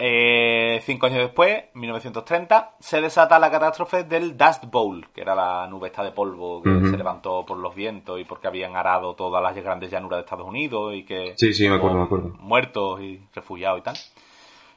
Eh, 0.04 0.80
cinco 0.84 1.06
años 1.06 1.20
después, 1.20 1.64
1930, 1.74 2.74
se 2.80 3.00
desata 3.00 3.38
la 3.38 3.52
catástrofe 3.52 4.02
del 4.02 4.36
Dust 4.36 4.64
Bowl, 4.64 5.06
que 5.14 5.20
era 5.20 5.32
la 5.36 5.68
nube 5.68 5.88
esta 5.88 6.02
de 6.02 6.10
polvo 6.10 6.60
que 6.60 6.70
se 6.90 6.96
levantó 6.96 7.46
por 7.46 7.56
los 7.58 7.72
vientos 7.72 8.20
y 8.20 8.24
porque 8.24 8.48
habían 8.48 8.74
arado 8.74 9.14
todas 9.14 9.40
las 9.40 9.54
grandes 9.54 9.92
llanuras 9.92 10.18
de 10.18 10.22
Estados 10.22 10.48
Unidos 10.48 10.94
y 10.96 11.04
que... 11.04 11.34
Sí, 11.36 11.54
sí, 11.54 11.68
me 11.68 11.76
acuerdo, 11.76 11.98
me 11.98 12.04
acuerdo. 12.04 12.30
Muertos 12.40 13.00
y 13.00 13.22
refugiados 13.32 13.78
y 13.78 13.82
tal. 13.82 13.96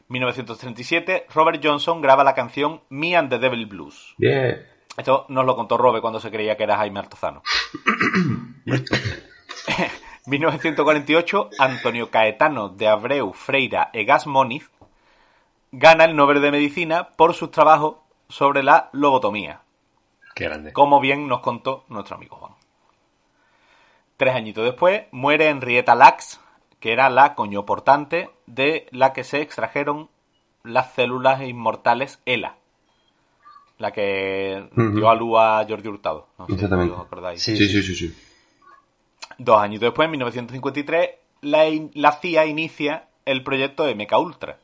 1937, 0.08 1.28
Robert 1.34 1.60
Johnson 1.64 2.02
graba 2.02 2.24
la 2.24 2.36
canción 2.36 2.82
Me 2.90 3.16
and 3.16 3.30
the 3.30 3.40
Devil 3.40 3.66
Blues. 3.66 4.14
Yeah. 4.18 4.58
Esto 4.98 5.26
nos 5.30 5.46
lo 5.46 5.56
contó 5.56 5.78
Robe 5.78 6.02
cuando 6.02 6.20
se 6.20 6.32
creía 6.32 6.56
que 6.56 6.64
era 6.64 6.78
Jaime 6.78 7.00
Altozano. 7.00 7.42
1948, 10.26 11.50
Antonio 11.60 12.10
Caetano 12.10 12.70
de 12.70 12.88
Abreu 12.88 13.34
Freira 13.34 13.90
e 13.94 14.04
Gas 14.06 14.28
Moniz 14.28 14.70
gana 15.72 16.06
el 16.06 16.16
Nobel 16.16 16.42
de 16.42 16.52
Medicina 16.52 17.10
por 17.10 17.34
sus 17.34 17.52
trabajos 17.52 17.98
sobre 18.30 18.64
la 18.64 18.90
lobotomía, 18.94 19.62
Qué 20.34 20.46
grande. 20.46 20.74
como 20.74 21.00
bien 21.00 21.28
nos 21.28 21.42
contó 21.42 21.84
nuestro 21.90 22.16
amigo 22.16 22.38
Juan. 22.38 22.54
Tres 24.18 24.34
añitos 24.34 24.64
después, 24.64 25.04
muere 25.12 25.50
Henrietta 25.50 25.94
Lacks, 25.94 26.40
que 26.80 26.92
era 26.94 27.10
la 27.10 27.36
coñoportante 27.36 28.30
de 28.46 28.88
la 28.92 29.14
que 29.14 29.24
se 29.24 29.42
extrajeron 29.42 30.10
las 30.64 30.94
células 30.94 31.42
inmortales 31.42 32.20
ELA. 32.26 32.58
La 33.78 33.92
que 33.92 34.70
Ujú. 34.72 34.92
dio 34.96 35.10
a 35.10 35.16
luz 35.16 35.38
a 35.40 35.66
Jordi 35.68 35.90
Hurtado. 35.90 36.28
No 36.38 36.46
sé 36.46 36.52
si 36.52 36.56
Exactamente. 36.56 36.94
os 36.96 37.02
acordáis. 37.06 37.42
Sí. 37.42 37.56
Sí, 37.58 37.68
sí, 37.68 37.84
sí, 37.84 37.96
sí. 37.96 38.16
Dos 39.38 39.60
años 39.60 39.82
después, 39.82 40.06
en 40.06 40.12
1953, 40.12 41.10
la, 41.42 41.66
la 41.94 42.12
CIA 42.14 42.46
inicia 42.46 43.10
el 43.26 43.44
proyecto 43.44 43.84
MK 43.94 44.18
Ultra. 44.20 44.60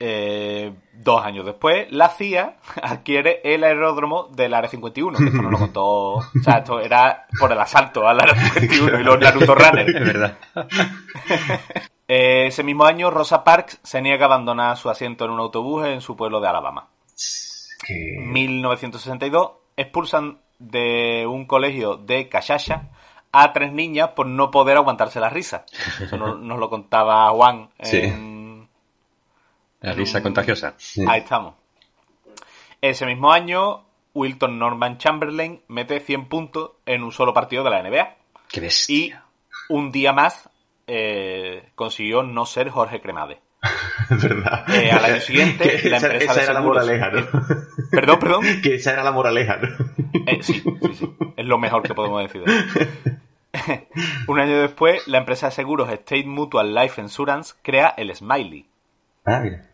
Eh, 0.00 0.72
dos 0.92 1.24
años 1.24 1.46
después, 1.46 1.86
la 1.90 2.08
CIA 2.08 2.56
adquiere 2.82 3.40
el 3.44 3.62
aeródromo 3.64 4.28
del 4.34 4.52
Área 4.54 4.68
51. 4.68 5.16
que 5.18 5.24
Esto 5.26 5.40
no 5.42 5.50
lo 5.50 5.58
contó. 5.58 5.84
O 6.14 6.22
sea, 6.42 6.58
esto 6.58 6.80
era 6.80 7.26
por 7.38 7.52
el 7.52 7.58
asalto 7.60 8.06
al 8.06 8.20
Área 8.20 8.34
51 8.34 9.00
y 9.00 9.04
los 9.04 9.18
Naruto 9.20 9.54
Runners. 9.54 9.94
Es 9.94 10.04
verdad. 10.04 10.38
Eh, 12.06 12.48
ese 12.48 12.62
mismo 12.62 12.84
año, 12.84 13.10
Rosa 13.10 13.44
Parks 13.44 13.80
se 13.82 14.02
niega 14.02 14.24
a 14.24 14.26
abandonar 14.26 14.76
su 14.76 14.90
asiento 14.90 15.24
en 15.24 15.30
un 15.30 15.40
autobús 15.40 15.86
en 15.86 16.02
su 16.02 16.14
pueblo 16.16 16.38
de 16.38 16.48
Alabama. 16.48 16.88
Que... 17.86 18.18
1962 18.20 19.52
expulsan 19.74 20.38
de 20.58 21.26
un 21.26 21.46
colegio 21.46 21.96
de 21.96 22.28
Cachasha 22.28 22.90
a 23.32 23.52
tres 23.54 23.72
niñas 23.72 24.10
por 24.10 24.26
no 24.26 24.50
poder 24.50 24.76
aguantarse 24.76 25.18
la 25.18 25.30
risa. 25.30 25.64
Eso 25.98 26.18
no- 26.18 26.34
nos 26.36 26.58
lo 26.58 26.68
contaba 26.68 27.30
Juan. 27.30 27.70
Sí. 27.82 28.02
La 29.84 29.92
risa 29.92 30.22
contagiosa. 30.22 30.74
Sí. 30.76 31.04
Ahí 31.08 31.20
estamos. 31.20 31.54
Ese 32.80 33.06
mismo 33.06 33.32
año, 33.32 33.84
Wilton 34.14 34.58
Norman 34.58 34.98
Chamberlain 34.98 35.62
mete 35.68 36.00
100 36.00 36.26
puntos 36.28 36.72
en 36.86 37.02
un 37.02 37.12
solo 37.12 37.32
partido 37.34 37.64
de 37.64 37.70
la 37.70 37.82
NBA. 37.82 38.14
Qué 38.50 38.60
bestia. 38.60 38.94
Y 38.96 39.14
un 39.72 39.90
día 39.92 40.12
más 40.12 40.48
eh, 40.86 41.70
consiguió 41.74 42.22
no 42.22 42.46
ser 42.46 42.70
Jorge 42.70 43.00
Cremade. 43.00 43.40
Es 44.10 44.22
verdad. 44.22 44.64
Eh, 44.68 44.90
al 44.90 45.04
año 45.04 45.20
siguiente, 45.20 45.80
Que 45.80 45.88
la 45.88 45.96
esa, 45.96 46.06
empresa 46.08 46.32
esa 46.32 46.34
de 46.34 46.44
era 46.44 46.52
la 46.52 46.60
seguros- 46.60 46.84
moraleja, 46.84 47.10
¿no? 47.10 47.26
Perdón, 47.90 48.18
perdón. 48.18 48.44
que 48.62 48.74
esa 48.74 48.92
era 48.92 49.02
la 49.04 49.12
moraleja, 49.12 49.56
¿no? 49.56 49.68
Eh, 50.26 50.42
sí, 50.42 50.54
sí, 50.62 50.94
sí. 50.94 51.10
Es 51.36 51.46
lo 51.46 51.58
mejor 51.58 51.82
que 51.82 51.94
podemos 51.94 52.22
decir. 52.22 52.42
Un 54.28 54.40
año 54.40 54.60
después, 54.60 55.06
la 55.08 55.18
empresa 55.18 55.46
de 55.46 55.52
seguros 55.52 55.88
State 55.90 56.24
Mutual 56.26 56.74
Life 56.74 57.00
Insurance 57.00 57.54
crea 57.62 57.94
el 57.96 58.14
Smiley. 58.14 58.66
Ah, 59.24 59.40
mira. 59.40 59.64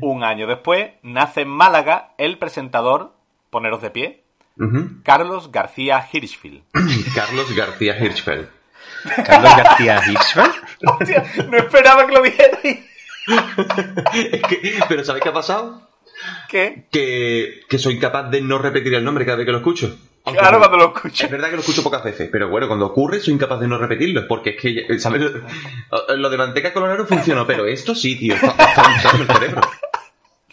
Un 0.00 0.24
año 0.24 0.46
después, 0.46 0.90
nace 1.02 1.42
en 1.42 1.48
Málaga 1.48 2.14
el 2.18 2.38
presentador, 2.38 3.12
poneros 3.50 3.82
de 3.82 3.90
pie. 3.90 4.24
Carlos 5.04 5.52
García 5.52 6.04
Hirschfield. 6.12 6.62
Carlos 7.14 7.54
García 7.54 7.96
Hirschfeld. 7.98 8.48
Carlos 9.24 9.52
García 9.56 10.00
Hirschfeld. 10.06 10.52
Hostia, 11.00 11.24
no 11.48 11.56
esperaba 11.58 12.06
que 12.06 12.12
lo 12.12 12.22
dijerais. 12.22 12.78
Es 14.14 14.42
que- 14.42 14.78
Pero 14.88 15.04
¿sabéis 15.04 15.22
qué 15.22 15.28
ha 15.28 15.32
pasado? 15.34 15.88
¿Qué? 16.48 16.86
Que, 16.90 17.60
que 17.68 17.78
soy 17.78 18.00
capaz 18.00 18.24
de 18.30 18.40
no 18.40 18.58
repetir 18.58 18.94
el 18.94 19.04
nombre 19.04 19.24
cada 19.24 19.36
vez 19.38 19.46
que 19.46 19.52
lo 19.52 19.58
escucho. 19.58 19.96
Aunque 20.28 20.40
Claro, 20.40 20.58
cuando 20.58 20.76
lo 20.76 20.94
escucho. 20.94 21.24
Es 21.24 21.30
verdad 21.30 21.48
que 21.48 21.54
lo 21.54 21.60
escucho 21.60 21.82
pocas 21.82 22.04
veces, 22.04 22.28
pero 22.30 22.48
bueno, 22.48 22.66
cuando 22.66 22.86
ocurre 22.86 23.20
soy 23.20 23.34
incapaz 23.34 23.60
de 23.60 23.68
no 23.68 23.78
repetirlo, 23.78 24.28
porque 24.28 24.50
es 24.50 24.56
que, 24.60 24.98
¿sabes? 24.98 25.22
Lo 26.16 26.30
de 26.30 26.36
manteca 26.36 26.72
colorada 26.72 26.98
no 26.98 27.06
funcionó, 27.06 27.46
pero 27.46 27.66
esto 27.66 27.94
sí, 27.94 28.18
tío, 28.18 28.34
está 28.34 28.48
está 28.48 29.10
en 29.14 29.20
el 29.22 29.26
cerebro. 29.26 29.60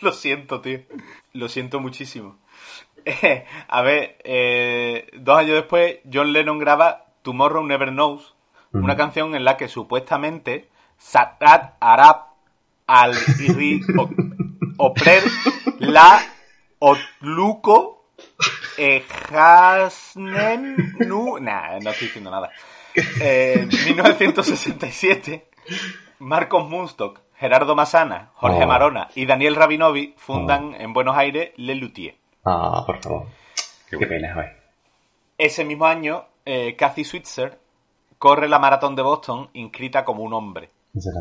Lo 0.02 0.12
siento, 0.12 0.62
tío. 0.62 0.80
Lo 1.34 1.50
siento 1.50 1.80
muchísimo. 1.80 2.38
Eh, 3.06 3.46
a 3.68 3.82
ver, 3.82 4.18
eh, 4.24 5.10
dos 5.14 5.38
años 5.38 5.56
después, 5.56 5.98
John 6.12 6.32
Lennon 6.32 6.60
graba 6.60 7.08
Tomorrow 7.22 7.66
Never 7.66 7.90
Knows, 7.90 8.34
una 8.72 8.96
canción 8.96 9.36
en 9.36 9.46
la 9.46 9.56
que 9.56 9.70
supuestamente 9.70 10.70
Sadat 10.98 11.76
Arab 11.80 12.26
al 12.88 13.14
Oprer 14.78 15.24
la 15.80 16.22
Otluco 16.80 18.05
eh, 18.78 19.04
Nu. 20.16 21.38
Nah, 21.40 21.80
no 21.80 21.90
estoy 21.92 22.08
diciendo 22.08 22.32
nada. 22.32 22.50
Eh, 23.22 23.68
1967, 23.86 25.48
Marcos 26.20 26.68
Munstock, 26.70 27.20
Gerardo 27.38 27.76
Masana, 27.76 28.32
Jorge 28.36 28.64
Oh. 28.64 28.68
Marona 28.68 29.10
y 29.16 29.26
Daniel 29.26 29.56
Rabinovi 29.56 30.14
fundan 30.18 30.74
en 30.76 30.94
Buenos 30.94 31.18
Aires 31.18 31.52
Le 31.58 31.76
Luthier. 31.76 32.16
Ah, 32.46 32.84
por 32.86 33.02
favor. 33.02 33.28
Qué, 33.90 33.98
pena, 34.08 34.34
güey. 34.34 34.48
Ese 35.38 35.66
mismo 35.66 35.86
año, 35.86 36.26
eh, 36.46 36.76
Kathy 36.78 37.04
Switzer 37.04 37.60
corre 38.18 38.48
la 38.48 38.60
maratón 38.60 38.96
de 38.96 39.02
Boston 39.02 39.50
inscrita 39.54 40.06
como 40.06 40.24
un 40.24 40.34
hombre. 40.34 40.70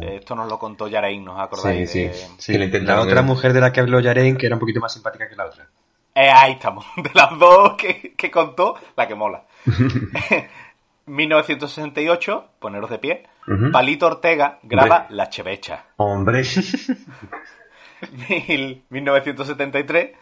Eh, 0.02 0.16
esto 0.20 0.36
nos 0.36 0.48
lo 0.48 0.56
contó 0.58 0.86
Yarein, 0.86 1.24
¿nos 1.24 1.40
acordáis? 1.40 1.90
Sí, 1.90 2.04
de- 2.04 2.14
sí. 2.14 2.26
Sí, 2.38 2.52
Que 2.52 2.58
le 2.58 2.66
la 2.68 2.76
intentaron- 2.78 3.06
otra 3.08 3.22
mujer 3.22 3.52
de 3.52 3.60
la 3.60 3.72
que 3.72 3.80
habló 3.80 3.98
Yaren, 3.98 4.36
que 4.36 4.46
era 4.46 4.54
un 4.54 4.60
poquito 4.60 4.78
más 4.80 4.92
simpática 4.92 5.28
que 5.28 5.34
la 5.34 5.46
otra. 5.46 5.68
Eh, 6.14 6.30
ahí 6.30 6.52
estamos. 6.52 6.84
De 6.96 7.10
las 7.14 7.38
dos 7.38 7.74
que, 7.74 8.14
que 8.16 8.30
contó, 8.30 8.76
la 8.96 9.08
que 9.08 9.14
mola. 9.14 9.44
1968, 11.06 12.48
poneros 12.60 12.88
de 12.90 12.98
pie. 12.98 13.26
Palito 13.72 14.06
Ortega 14.06 14.58
graba 14.62 15.00
Hombre. 15.00 15.16
La 15.16 15.28
Chevecha. 15.28 15.84
Hombre. 15.96 16.42
Mil- 18.48 18.84
1973 18.88 20.16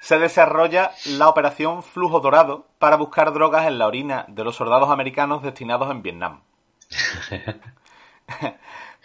se 0.00 0.18
desarrolla 0.20 0.92
la 1.06 1.28
operación 1.28 1.82
Flujo 1.82 2.20
Dorado 2.20 2.68
para 2.78 2.94
buscar 2.96 3.32
drogas 3.32 3.66
en 3.66 3.78
la 3.78 3.88
orina 3.88 4.26
de 4.28 4.44
los 4.44 4.54
soldados 4.54 4.90
americanos 4.90 5.42
destinados 5.42 5.90
en 5.90 6.02
Vietnam. 6.02 6.42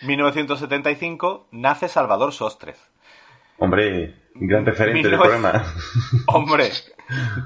1975 0.02 1.48
nace 1.52 1.88
Salvador 1.88 2.32
Sostres. 2.34 2.78
Hombre, 3.58 4.16
gran 4.36 4.66
referente 4.66 5.08
del 5.08 5.18
1900. 5.20 5.28
programa. 5.28 5.74
Hombre, 6.28 6.72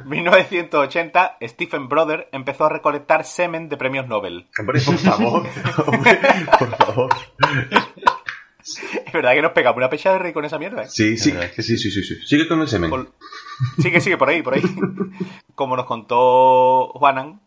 1980 0.05 1.37
Stephen 1.43 1.89
Brother 1.89 2.29
empezó 2.31 2.65
a 2.65 2.69
recolectar 2.69 3.23
semen 3.25 3.69
de 3.69 3.77
premios 3.77 4.07
Nobel. 4.07 4.47
Hombre, 4.59 4.81
por 4.81 4.97
favor. 4.97 5.47
Hombre, 5.87 6.19
por 6.59 6.75
favor. 6.77 7.09
Es 9.05 9.13
verdad 9.13 9.33
que 9.33 9.41
nos 9.41 9.51
pegamos 9.53 9.77
una 9.77 9.89
pecha 9.89 10.11
de 10.11 10.19
rey 10.19 10.33
con 10.33 10.43
esa 10.43 10.59
mierda. 10.59 10.83
¿eh? 10.83 10.89
Sí, 10.89 11.17
sí, 11.17 11.31
verdad 11.31 11.47
es 11.49 11.55
que 11.55 11.63
sí, 11.63 11.77
sí, 11.77 11.89
sí, 11.89 12.03
sí. 12.03 12.15
Sigue 12.25 12.47
con 12.47 12.59
el 12.61 12.67
semen. 12.67 12.91
Sigue, 13.79 14.01
sigue, 14.01 14.17
por 14.17 14.29
ahí, 14.29 14.41
por 14.41 14.55
ahí. 14.55 14.61
Como 15.55 15.75
nos 15.77 15.85
contó 15.85 16.89
Juanan, 16.95 17.39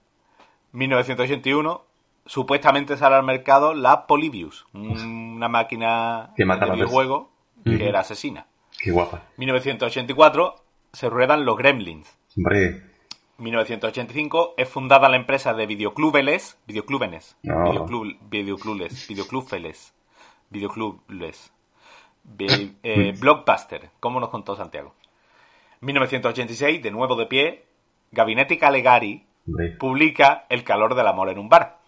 1981, 0.73 1.85
supuestamente 2.25 2.97
sale 2.97 3.17
al 3.17 3.25
mercado 3.25 3.75
la 3.75 4.07
Polybius, 4.07 4.67
una 4.73 5.49
máquina 5.49 6.33
Que 6.37 6.45
mata 6.45 6.67
de 6.67 6.73
videojuego 6.73 7.31
que 7.65 7.87
era 7.89 8.01
asesina. 8.01 8.47
Qué 8.83 8.91
guapa. 8.91 9.23
1984 9.37 10.57
se 10.93 11.09
ruedan 11.11 11.45
los 11.45 11.57
Gremlins. 11.57 12.17
Hombre. 12.37 12.83
1985 13.39 14.55
es 14.57 14.69
fundada 14.69 15.09
la 15.09 15.17
empresa 15.17 15.55
de 15.55 15.67
videoclubeles, 15.67 16.59
videoclúbenes, 16.67 17.37
No. 17.43 17.65
videoclub, 17.71 18.17
videoclubles, 18.29 19.07
Bi- 22.23 22.77
eh, 22.83 23.15
Blockbuster, 23.19 23.91
como 23.99 24.21
nos 24.21 24.29
contó 24.29 24.55
Santiago. 24.57 24.95
1986, 25.81 26.83
de 26.83 26.91
nuevo 26.91 27.17
de 27.17 27.27
pie, 27.27 27.65
Gabinete 28.13 28.59
Calegari 28.59 29.25
Hombre. 29.49 29.71
publica 29.79 30.45
El 30.51 30.63
calor 30.63 30.95
del 30.95 31.07
amor 31.07 31.31
en 31.31 31.39
un 31.39 31.49
bar. 31.49 31.79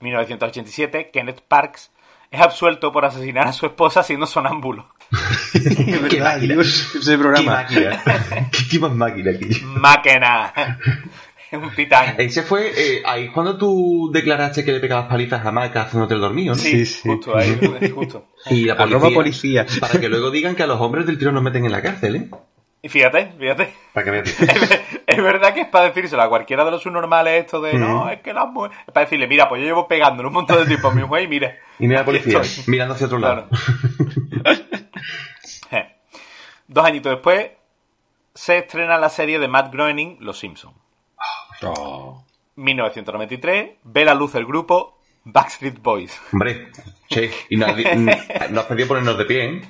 1987, 0.00 1.10
Kenneth 1.12 1.42
Parks 1.42 1.92
es 2.32 2.40
absuelto 2.40 2.90
por 2.90 3.04
asesinar 3.04 3.46
a 3.46 3.52
su 3.52 3.66
esposa 3.66 4.02
siendo 4.02 4.26
sonámbulo. 4.26 4.88
Qué 5.52 6.00
máquina. 6.00 6.36
Dios, 6.36 6.94
ese 6.94 7.12
Qué 7.12 7.18
programa. 7.18 7.52
máquina. 7.52 8.02
Qué 8.50 8.64
tipo 8.70 8.88
de 8.88 8.94
máquina 8.94 9.30
aquí. 9.32 9.48
Máquina. 9.64 10.52
un 11.52 11.70
titán. 11.74 12.14
Ese 12.18 12.42
fue 12.42 12.72
eh, 12.74 13.02
ahí 13.04 13.28
cuando 13.28 13.56
tú 13.58 14.10
declaraste 14.12 14.64
que 14.64 14.72
le 14.72 14.80
pegabas 14.80 15.08
palizas 15.08 15.44
a 15.44 15.52
Maca 15.52 15.82
haciéndote 15.82 16.14
el 16.14 16.20
dormido, 16.20 16.54
¿no? 16.54 16.60
Sí, 16.60 16.86
sí. 16.86 17.08
Justo 17.08 17.36
ahí, 17.36 17.58
justo. 17.94 18.28
Y 18.50 18.64
la 18.64 18.74
Arroba 18.74 19.10
policía. 19.10 19.66
Para 19.80 20.00
que 20.00 20.08
luego 20.08 20.30
digan 20.30 20.54
que 20.54 20.62
a 20.62 20.66
los 20.66 20.80
hombres 20.80 21.06
del 21.06 21.18
tiro 21.18 21.32
nos 21.32 21.42
meten 21.42 21.64
en 21.66 21.72
la 21.72 21.82
cárcel, 21.82 22.16
¿eh? 22.16 22.30
Y 22.84 22.88
fíjate, 22.88 23.32
fíjate. 23.38 23.74
Para 23.92 24.04
que 24.04 24.10
veas. 24.10 24.40
es 25.06 25.22
verdad 25.22 25.54
que 25.54 25.60
es 25.60 25.68
para 25.68 25.86
decírselo 25.86 26.22
a 26.22 26.28
cualquiera 26.28 26.64
de 26.64 26.72
los 26.72 26.82
subnormales 26.82 27.44
esto 27.44 27.60
de 27.60 27.74
no, 27.74 28.10
es 28.10 28.20
que 28.20 28.32
las 28.32 28.48
mujeres. 28.48 28.76
Es 28.86 28.92
para 28.92 29.06
decirle, 29.06 29.28
mira, 29.28 29.48
pues 29.48 29.60
yo 29.60 29.66
llevo 29.68 29.86
pegándole 29.86 30.26
un 30.26 30.34
montón 30.34 30.58
de 30.58 30.66
tiempo 30.66 30.88
a 30.88 30.94
mi 30.94 31.02
mujer 31.02 31.22
y 31.22 31.28
mira. 31.28 31.56
Y 31.78 31.86
mira 31.86 32.00
la 32.00 32.04
policía, 32.04 32.40
estoy. 32.40 32.64
mirando 32.66 32.94
hacia 32.94 33.06
otro 33.06 33.18
lado. 33.18 33.48
Claro. 33.48 34.62
Eh. 35.70 35.96
Dos 36.68 36.84
añitos 36.84 37.12
después 37.12 37.50
se 38.34 38.58
estrena 38.58 38.98
la 38.98 39.08
serie 39.08 39.38
de 39.38 39.48
Matt 39.48 39.72
Groening, 39.72 40.18
Los 40.20 40.38
Simpsons. 40.38 40.76
Oh. 41.62 42.24
1993 42.56 43.70
ve 43.84 44.04
la 44.04 44.14
luz 44.14 44.34
el 44.34 44.44
grupo 44.44 44.98
Backstreet 45.24 45.80
Boys. 45.80 46.20
Hombre, 46.32 46.70
che, 47.08 47.30
y 47.48 47.56
mm, 47.56 47.60
nos 48.50 48.64
has 48.64 48.66
pedido 48.66 48.88
ponernos 48.88 49.16
de 49.16 49.24
pie, 49.24 49.44
¿eh? 49.44 49.62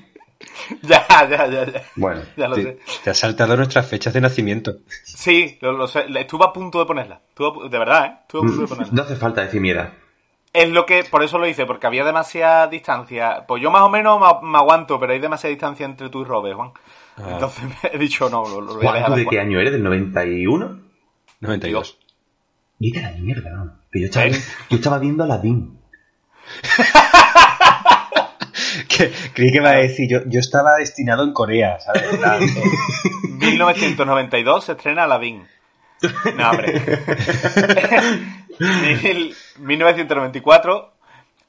ya, 0.83 1.07
ya, 1.29 1.47
ya, 1.47 1.67
ya. 1.67 1.83
Bueno, 1.97 2.23
Ya 2.37 2.49
lo 2.49 2.57
sé. 2.57 2.79
Te 3.05 3.11
has 3.11 3.19
saltado 3.19 3.57
nuestras 3.57 3.87
fechas 3.87 4.13
de 4.15 4.21
nacimiento. 4.21 4.77
Sí, 5.05 5.59
lo, 5.61 5.73
lo 5.73 5.87
sé. 5.89 6.05
Estuve 6.17 6.45
a 6.45 6.53
punto 6.53 6.79
de 6.79 6.87
ponerla. 6.87 7.21
Estuve 7.29 7.47
a 7.49 7.51
pu- 7.51 7.69
de 7.69 7.79
verdad, 7.79 8.05
¿eh? 8.07 8.17
Estuve 8.23 8.41
a 8.41 8.45
punto 8.47 8.61
de 8.63 8.69
ponerla. 8.69 8.93
No 8.93 9.03
hace 9.03 9.17
falta 9.17 9.43
decir 9.43 9.61
mierda. 9.61 9.93
Es 10.53 10.69
lo 10.69 10.85
que, 10.85 11.05
por 11.05 11.23
eso 11.23 11.39
lo 11.39 11.47
hice, 11.47 11.65
porque 11.65 11.87
había 11.87 12.05
demasiada 12.05 12.67
distancia. 12.67 13.45
Pues 13.49 13.63
yo 13.63 13.71
más 13.71 13.83
o 13.83 13.89
menos 13.89 14.21
me, 14.21 14.49
me 14.51 14.59
aguanto, 14.59 15.01
pero 15.01 15.15
hay 15.15 15.19
demasiada 15.19 15.51
distancia 15.51 15.87
entre 15.87 16.11
tú 16.11 16.21
y 16.23 16.25
Robert, 16.25 16.57
Juan. 16.57 16.73
Ah. 17.17 17.31
Entonces 17.33 17.65
he 17.93 17.97
dicho, 17.99 18.29
no, 18.29 18.45
lo, 18.47 18.61
lo 18.61 18.75
voy 18.75 18.87
a 18.87 18.91
Juan, 18.91 18.95
dejar 18.97 19.11
¿tú 19.11 19.17
de 19.17 19.27
qué 19.27 19.41
año 19.41 19.59
eres? 19.61 19.73
¿Del 19.73 19.83
91? 19.83 20.81
92. 21.41 21.99
Vete 22.79 22.99
a 22.99 23.11
la 23.13 23.17
mierda, 23.19 23.51
¿no? 23.51 23.73
Que 23.91 24.01
yo 24.01 24.07
estaba, 24.07 24.27
¿Eh? 24.27 24.33
yo 24.69 24.77
estaba 24.77 24.99
viendo 24.99 25.25
Aladdin. 25.25 25.79
Que, 28.89 29.13
creí 29.35 29.51
que 29.51 29.59
iba 29.59 29.71
a 29.71 29.77
decir, 29.77 30.09
yo, 30.11 30.21
yo 30.27 30.41
estaba 30.41 30.77
destinado 30.77 31.25
en 31.25 31.33
Corea, 31.33 31.79
¿sabes? 31.81 32.05
En 32.13 32.19
plan, 32.19 32.41
1992 33.39 34.65
se 34.65 34.73
estrena 34.73 35.05
Aladdin. 35.05 35.47
No, 36.37 36.51
hombre. 36.51 36.75
Mil- 39.03 39.35
1994, 39.59 40.93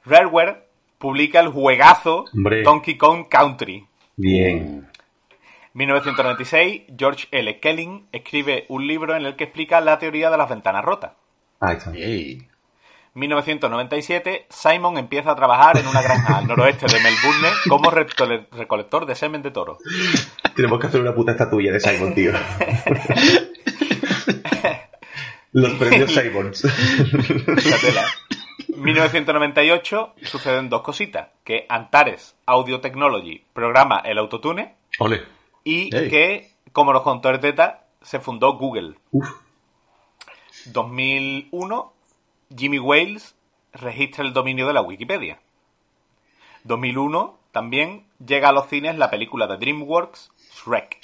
Rareware 0.05 0.67
publica 0.97 1.39
el 1.39 1.49
juegazo 1.49 2.25
Hombre. 2.33 2.63
Donkey 2.63 2.97
Kong 2.97 3.25
Country. 3.29 3.85
Bien. 4.15 4.87
1996, 5.73 6.83
George 6.97 7.27
L. 7.31 7.59
Kelling 7.59 8.07
escribe 8.11 8.65
un 8.69 8.85
libro 8.87 9.15
en 9.15 9.25
el 9.25 9.35
que 9.35 9.45
explica 9.45 9.81
la 9.81 9.97
teoría 9.99 10.29
de 10.29 10.37
las 10.37 10.49
ventanas 10.49 10.83
rotas. 10.85 11.13
Ahí 11.59 11.77
está. 11.77 11.91
Yay. 11.93 12.47
1997, 13.15 14.47
Simon 14.49 14.97
empieza 14.97 15.31
a 15.31 15.35
trabajar 15.35 15.77
en 15.77 15.87
una 15.87 16.01
granja 16.01 16.37
al 16.39 16.47
noroeste 16.47 16.87
de 16.87 16.99
Melbourne 16.99 17.49
como 17.69 17.91
recole- 17.91 18.47
recolector 18.51 19.05
de 19.05 19.15
semen 19.15 19.41
de 19.43 19.51
toro. 19.51 19.77
Tenemos 20.55 20.79
que 20.79 20.87
hacer 20.87 20.99
una 21.01 21.13
puta 21.13 21.31
estatuilla 21.33 21.71
de 21.73 21.79
Simon, 21.79 22.15
tío. 22.15 22.31
Los 25.51 25.73
premios 25.73 26.11
Simons. 26.11 26.61
Fíjate, 26.61 27.89
¿eh? 27.89 27.93
1998 28.75 30.13
suceden 30.23 30.69
dos 30.69 30.81
cositas. 30.81 31.27
Que 31.43 31.65
Antares 31.69 32.35
Audio 32.47 32.81
Technology 32.81 33.43
programa 33.53 33.99
el 34.03 34.17
autotune 34.17 34.75
Ole. 34.99 35.21
y 35.63 35.95
Ey. 35.95 36.09
que, 36.09 36.51
como 36.71 36.91
nos 36.93 37.03
contó 37.03 37.29
Erteta, 37.29 37.85
se 38.01 38.19
fundó 38.19 38.53
Google. 38.57 38.95
Uf. 39.11 39.29
2001, 40.67 41.93
Jimmy 42.55 42.79
Wales 42.79 43.35
registra 43.73 44.23
el 44.23 44.33
dominio 44.33 44.67
de 44.67 44.73
la 44.73 44.81
Wikipedia. 44.81 45.39
2001, 46.63 47.37
también 47.51 48.03
llega 48.25 48.49
a 48.49 48.53
los 48.53 48.67
cines 48.69 48.97
la 48.97 49.09
película 49.09 49.47
de 49.47 49.57
DreamWorks, 49.57 50.31
Shrek. 50.55 50.99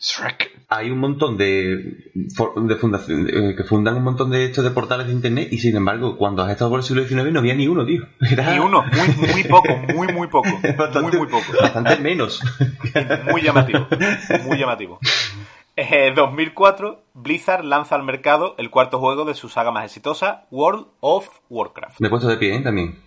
Shrek. 0.00 0.56
Hay 0.68 0.90
un 0.90 0.98
montón 0.98 1.36
de, 1.36 1.76
de 2.14 2.76
fundación- 2.76 3.28
eh, 3.28 3.54
que 3.56 3.64
fundan 3.64 3.96
un 3.96 4.02
montón 4.04 4.30
de 4.30 4.44
estos 4.46 4.64
de 4.64 4.70
portales 4.70 5.06
de 5.06 5.12
internet 5.12 5.48
y 5.52 5.58
sin 5.58 5.76
embargo, 5.76 6.16
cuando 6.16 6.42
has 6.42 6.50
estado 6.50 6.70
por 6.70 6.80
el 6.80 6.84
siglo 6.84 7.04
XIX 7.06 7.32
no 7.32 7.38
había 7.40 7.54
ni 7.54 7.66
uno, 7.68 7.84
tío. 7.86 8.06
Era 8.30 8.52
Ni 8.52 8.58
uno, 8.58 8.82
muy, 8.82 9.26
muy 9.32 9.44
poco, 9.44 9.76
muy, 9.94 10.08
muy 10.08 10.28
poco. 10.28 10.50
bastante, 10.76 11.00
Muy, 11.00 11.16
muy 11.18 11.26
poco. 11.28 11.44
bastante 11.60 11.96
menos. 11.98 12.42
Muy 13.30 13.42
llamativo, 13.42 13.86
muy 14.44 14.58
llamativo. 14.58 14.98
Eh, 15.76 16.12
2004, 16.14 17.02
Blizzard 17.12 17.62
lanza 17.64 17.94
al 17.96 18.02
mercado 18.02 18.54
el 18.58 18.70
cuarto 18.70 18.98
juego 18.98 19.24
de 19.26 19.34
su 19.34 19.48
saga 19.50 19.70
más 19.70 19.84
exitosa, 19.84 20.46
World 20.50 20.86
of 21.00 21.28
Warcraft. 21.50 22.00
Me 22.00 22.06
he 22.06 22.10
puesto 22.10 22.28
de 22.28 22.38
pie, 22.38 22.56
¿eh? 22.56 22.60
También. 22.62 22.98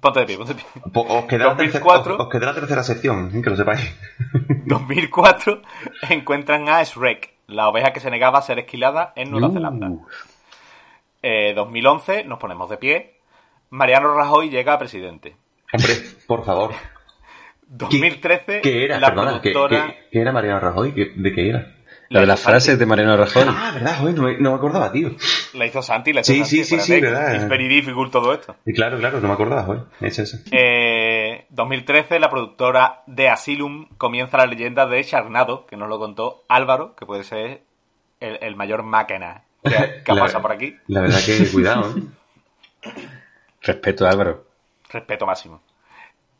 Ponte 0.00 0.20
de 0.20 0.26
pie, 0.26 0.36
ponte 0.36 0.54
de 0.54 0.60
pie. 0.60 0.82
Os 0.94 1.24
queda, 1.24 1.46
la 1.46 1.56
tercera, 1.56 1.80
2004. 1.84 2.16
os, 2.16 2.34
os 2.34 2.40
la 2.42 2.54
tercera 2.54 2.82
sección, 2.84 3.30
¿eh? 3.34 3.42
que 3.42 3.50
lo 3.50 3.56
sepáis. 3.56 3.96
2004 4.66 5.62
encuentran 6.10 6.68
a 6.68 6.82
Shrek, 6.84 7.34
la 7.48 7.68
oveja 7.68 7.92
que 7.92 8.00
se 8.00 8.10
negaba 8.10 8.38
a 8.38 8.42
ser 8.42 8.58
esquilada 8.60 9.12
en 9.16 9.30
Nueva 9.30 9.48
Uh. 9.48 9.52
Zelanda. 9.52 9.90
Eh, 11.22 11.52
2011 11.54 12.24
nos 12.24 12.38
ponemos 12.38 12.68
de 12.70 12.76
pie. 12.76 13.20
Mariano 13.70 14.14
Rajoy 14.14 14.50
llega 14.50 14.74
a 14.74 14.78
presidente. 14.78 15.36
Hombre, 15.72 15.94
por 16.28 16.44
favor. 16.44 16.72
2013 17.66 18.60
¿Qué 18.60 18.84
era? 18.84 19.00
la 19.00 19.08
Perdona, 19.08 19.40
¿qué, 19.40 19.50
productora 19.50 19.86
qué- 19.88 19.96
qué 20.12 20.20
era 20.20 20.32
Mariano 20.32 20.60
Rajoy? 20.60 20.92
¿Qué- 20.92 21.12
¿De 21.16 21.32
qué 21.32 21.48
era? 21.48 21.73
Lo 22.10 22.20
de 22.20 22.26
la 22.26 22.32
las 22.34 22.40
frases 22.42 22.78
de 22.78 22.86
Mariano 22.86 23.16
Rajoy. 23.16 23.44
Ah, 23.48 23.70
¿verdad? 23.74 23.98
Joder, 23.98 24.14
no, 24.14 24.22
me- 24.24 24.38
no 24.38 24.50
me 24.50 24.56
acordaba, 24.56 24.92
tío. 24.92 25.10
La 25.54 25.66
hizo 25.66 25.82
Santi, 25.82 26.12
la 26.12 26.20
hizo 26.20 26.32
Sí, 26.32 26.38
Santi, 26.40 26.56
sí, 26.56 26.64
sí, 26.64 26.74
espérate, 26.76 26.94
sí, 26.94 27.00
verdad. 27.00 27.34
Es 27.36 27.48
very 27.48 27.68
difficult 27.68 28.12
todo 28.12 28.32
esto. 28.34 28.56
Y 28.66 28.72
claro, 28.74 28.98
claro, 28.98 29.20
no 29.20 29.28
me 29.28 29.34
acordaba, 29.34 29.62
joder. 29.64 29.82
Es 30.00 30.18
eso. 30.18 30.38
Eh, 30.52 31.46
2013, 31.50 32.18
la 32.20 32.28
productora 32.30 33.02
de 33.06 33.28
Asylum 33.28 33.88
comienza 33.96 34.36
la 34.36 34.46
leyenda 34.46 34.86
de 34.86 35.02
Charnado, 35.04 35.66
que 35.66 35.76
nos 35.76 35.88
lo 35.88 35.98
contó 35.98 36.42
Álvaro, 36.48 36.94
que 36.96 37.06
puede 37.06 37.24
ser 37.24 37.62
el, 38.20 38.38
el 38.42 38.56
mayor 38.56 38.82
máquina 38.82 39.44
que, 39.64 39.76
ha- 39.76 40.14
pasado 40.14 40.42
por 40.42 40.52
aquí. 40.52 40.76
La 40.88 41.00
verdad 41.00 41.20
que 41.24 41.50
cuidado, 41.50 41.94
¿eh? 41.96 42.02
Respeto, 43.62 44.06
Álvaro. 44.06 44.44
Respeto 44.90 45.26
máximo. 45.26 45.62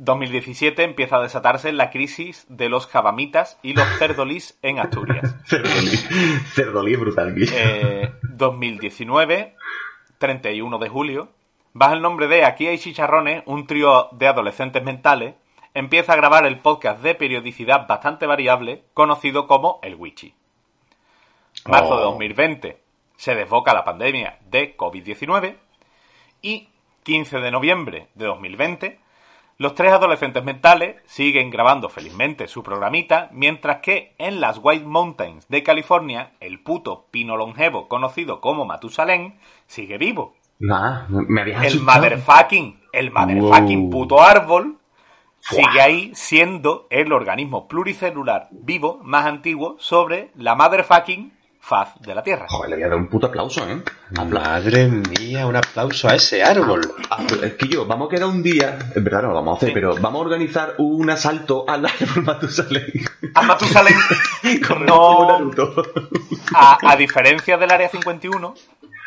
2017 0.05 0.83
empieza 0.83 1.17
a 1.17 1.23
desatarse 1.23 1.73
la 1.73 1.91
crisis 1.91 2.47
de 2.49 2.69
los 2.69 2.87
jabamitas 2.87 3.59
y 3.63 3.73
los 3.73 3.87
cerdolís 3.99 4.59
en 4.63 4.79
Asturias. 4.79 5.37
Cerdolí. 5.47 5.97
Cerdolí 6.55 6.97
brutal. 6.97 7.35
Eh, 7.53 8.13
2019, 8.23 9.57
31 10.19 10.79
de 10.79 10.89
julio, 10.89 11.29
bajo 11.73 11.95
el 11.95 12.03
nombre 12.03 12.29
de 12.29 12.45
Aquí 12.45 12.67
hay 12.67 12.79
chicharrones, 12.79 13.43
un 13.47 13.67
trío 13.67 14.09
de 14.13 14.27
adolescentes 14.29 14.83
mentales 14.83 15.35
empieza 15.75 16.13
a 16.13 16.17
grabar 16.17 16.47
el 16.47 16.61
podcast 16.61 17.03
de 17.03 17.17
periodicidad 17.17 17.89
bastante 17.89 18.27
variable 18.27 18.85
conocido 18.95 19.49
como 19.49 19.81
El 19.83 19.97
Wichi. 19.97 20.35
Marzo 21.67 21.97
de 21.97 22.05
Oh. 22.05 22.11
2020 22.11 22.81
se 23.17 23.35
desboca 23.35 23.75
la 23.75 23.85
pandemia 23.85 24.39
de 24.51 24.77
COVID-19 24.77 25.57
y 26.43 26.69
15 27.03 27.39
de 27.39 27.51
noviembre 27.51 28.09
de 28.15 28.27
2020 28.27 29.04
los 29.57 29.75
tres 29.75 29.93
adolescentes 29.93 30.43
mentales 30.45 30.97
siguen 31.05 31.51
grabando 31.51 31.89
felizmente 31.89 32.49
su 32.49 32.63
programita, 32.63 33.29
mientras 33.33 33.79
que 33.79 34.15
en 34.19 34.41
las 34.41 34.59
White 34.63 34.85
Mountains 34.85 35.47
de 35.49 35.63
California, 35.63 36.33
el 36.41 36.61
puto 36.61 37.07
pino 37.11 37.37
longevo 37.37 37.89
conocido 37.89 38.41
como 38.41 38.65
Matusalén 38.65 39.39
sigue 39.67 39.99
vivo. 39.99 40.35
Nah, 40.59 41.07
me 41.09 41.41
habías 41.43 41.61
El 41.63 41.67
asustado. 41.69 41.99
motherfucking, 42.03 42.81
el 42.93 43.11
motherfucking 43.13 43.81
Wow. 43.83 43.91
puto 43.91 44.23
árbol 44.23 44.79
sigue 45.41 45.81
ahí 45.81 46.11
siendo 46.15 46.87
el 46.91 47.13
organismo 47.13 47.69
pluricelular 47.69 48.49
vivo 48.51 48.99
más 49.03 49.27
antiguo 49.27 49.77
sobre 49.79 50.31
la 50.37 50.55
motherfucking 50.55 51.34
faz 51.65 51.99
de 52.01 52.15
la 52.15 52.23
Tierra. 52.23 52.47
Joder, 52.49 52.71
le 52.71 52.77
voy 52.77 52.85
a 52.85 52.89
dar 52.89 52.99
un 52.99 53.09
puto 53.09 53.27
aplauso, 53.29 53.67
¿eh? 53.69 53.83
Apla- 54.17 54.41
Madre 54.41 54.87
mía, 54.87 55.47
un 55.47 55.57
aplauso 55.57 56.09
a 56.09 56.15
ese 56.15 56.45
árbol. 56.45 56.83
Ah, 57.11 57.23
es 57.43 57.55
que 57.55 57.67
yo, 57.69 57.87
vamos 57.87 58.09
a 58.09 58.11
quedar 58.15 58.29
un 58.29 58.43
día, 58.43 58.79
en 58.95 59.03
verdad 59.03 59.23
no 59.23 59.29
lo 59.29 59.35
vamos 59.37 59.55
a 59.55 59.57
hacer, 59.57 59.69
Sí. 59.71 59.75
pero 59.75 59.95
vamos 59.97 60.21
a 60.21 60.25
organizar 60.25 60.75
un 60.79 61.09
asalto 61.09 61.65
al 61.67 61.87
árbol 61.87 62.23
Matusalén. 62.25 62.85
A 63.35 63.43
Matusalén 63.43 63.95
Como 64.69 64.85
no, 64.85 65.29
Naruto. 65.29 65.75
a, 66.55 66.79
a 66.83 66.97
diferencia 66.97 67.57
del 67.57 67.71
área 67.71 67.89
51, 67.89 68.55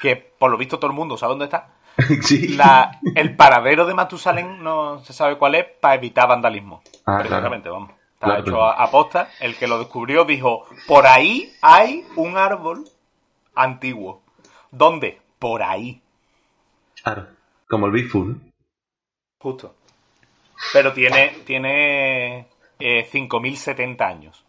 que 0.01 0.15
por 0.15 0.49
lo 0.51 0.57
visto 0.57 0.79
todo 0.79 0.89
el 0.89 0.97
mundo 0.97 1.15
sabe 1.17 1.31
dónde 1.33 1.45
está, 1.45 1.69
sí. 2.21 2.49
la, 2.55 2.99
el 3.15 3.35
paradero 3.35 3.85
de 3.85 3.93
Matusalén 3.93 4.63
no 4.63 4.99
se 5.03 5.13
sabe 5.13 5.37
cuál 5.37 5.55
es 5.55 5.65
para 5.79 5.95
evitar 5.95 6.27
vandalismo. 6.27 6.81
Ah, 7.05 7.17
Precisamente, 7.19 7.69
vamos. 7.69 7.91
Está 8.17 8.25
Claro, 8.25 8.41
hecho 8.41 8.51
claro. 8.51 8.63
a, 8.63 8.83
a 8.83 8.91
posta. 8.91 9.29
El 9.39 9.55
que 9.57 9.67
lo 9.67 9.77
descubrió 9.77 10.25
dijo, 10.25 10.65
por 10.87 11.05
ahí 11.05 11.53
hay 11.61 12.03
un 12.15 12.35
árbol 12.35 12.83
antiguo. 13.53 14.21
¿Dónde? 14.71 15.21
Por 15.37 15.61
ahí. 15.61 16.01
Claro, 17.03 17.27
como 17.69 17.85
el 17.85 17.91
Bigfoot. 17.91 18.37
Justo. 19.39 19.75
Pero 20.73 20.93
tiene, 20.93 21.29
tiene 21.45 22.47
eh, 22.79 23.07
5.070 23.11 24.01
años. 24.01 24.43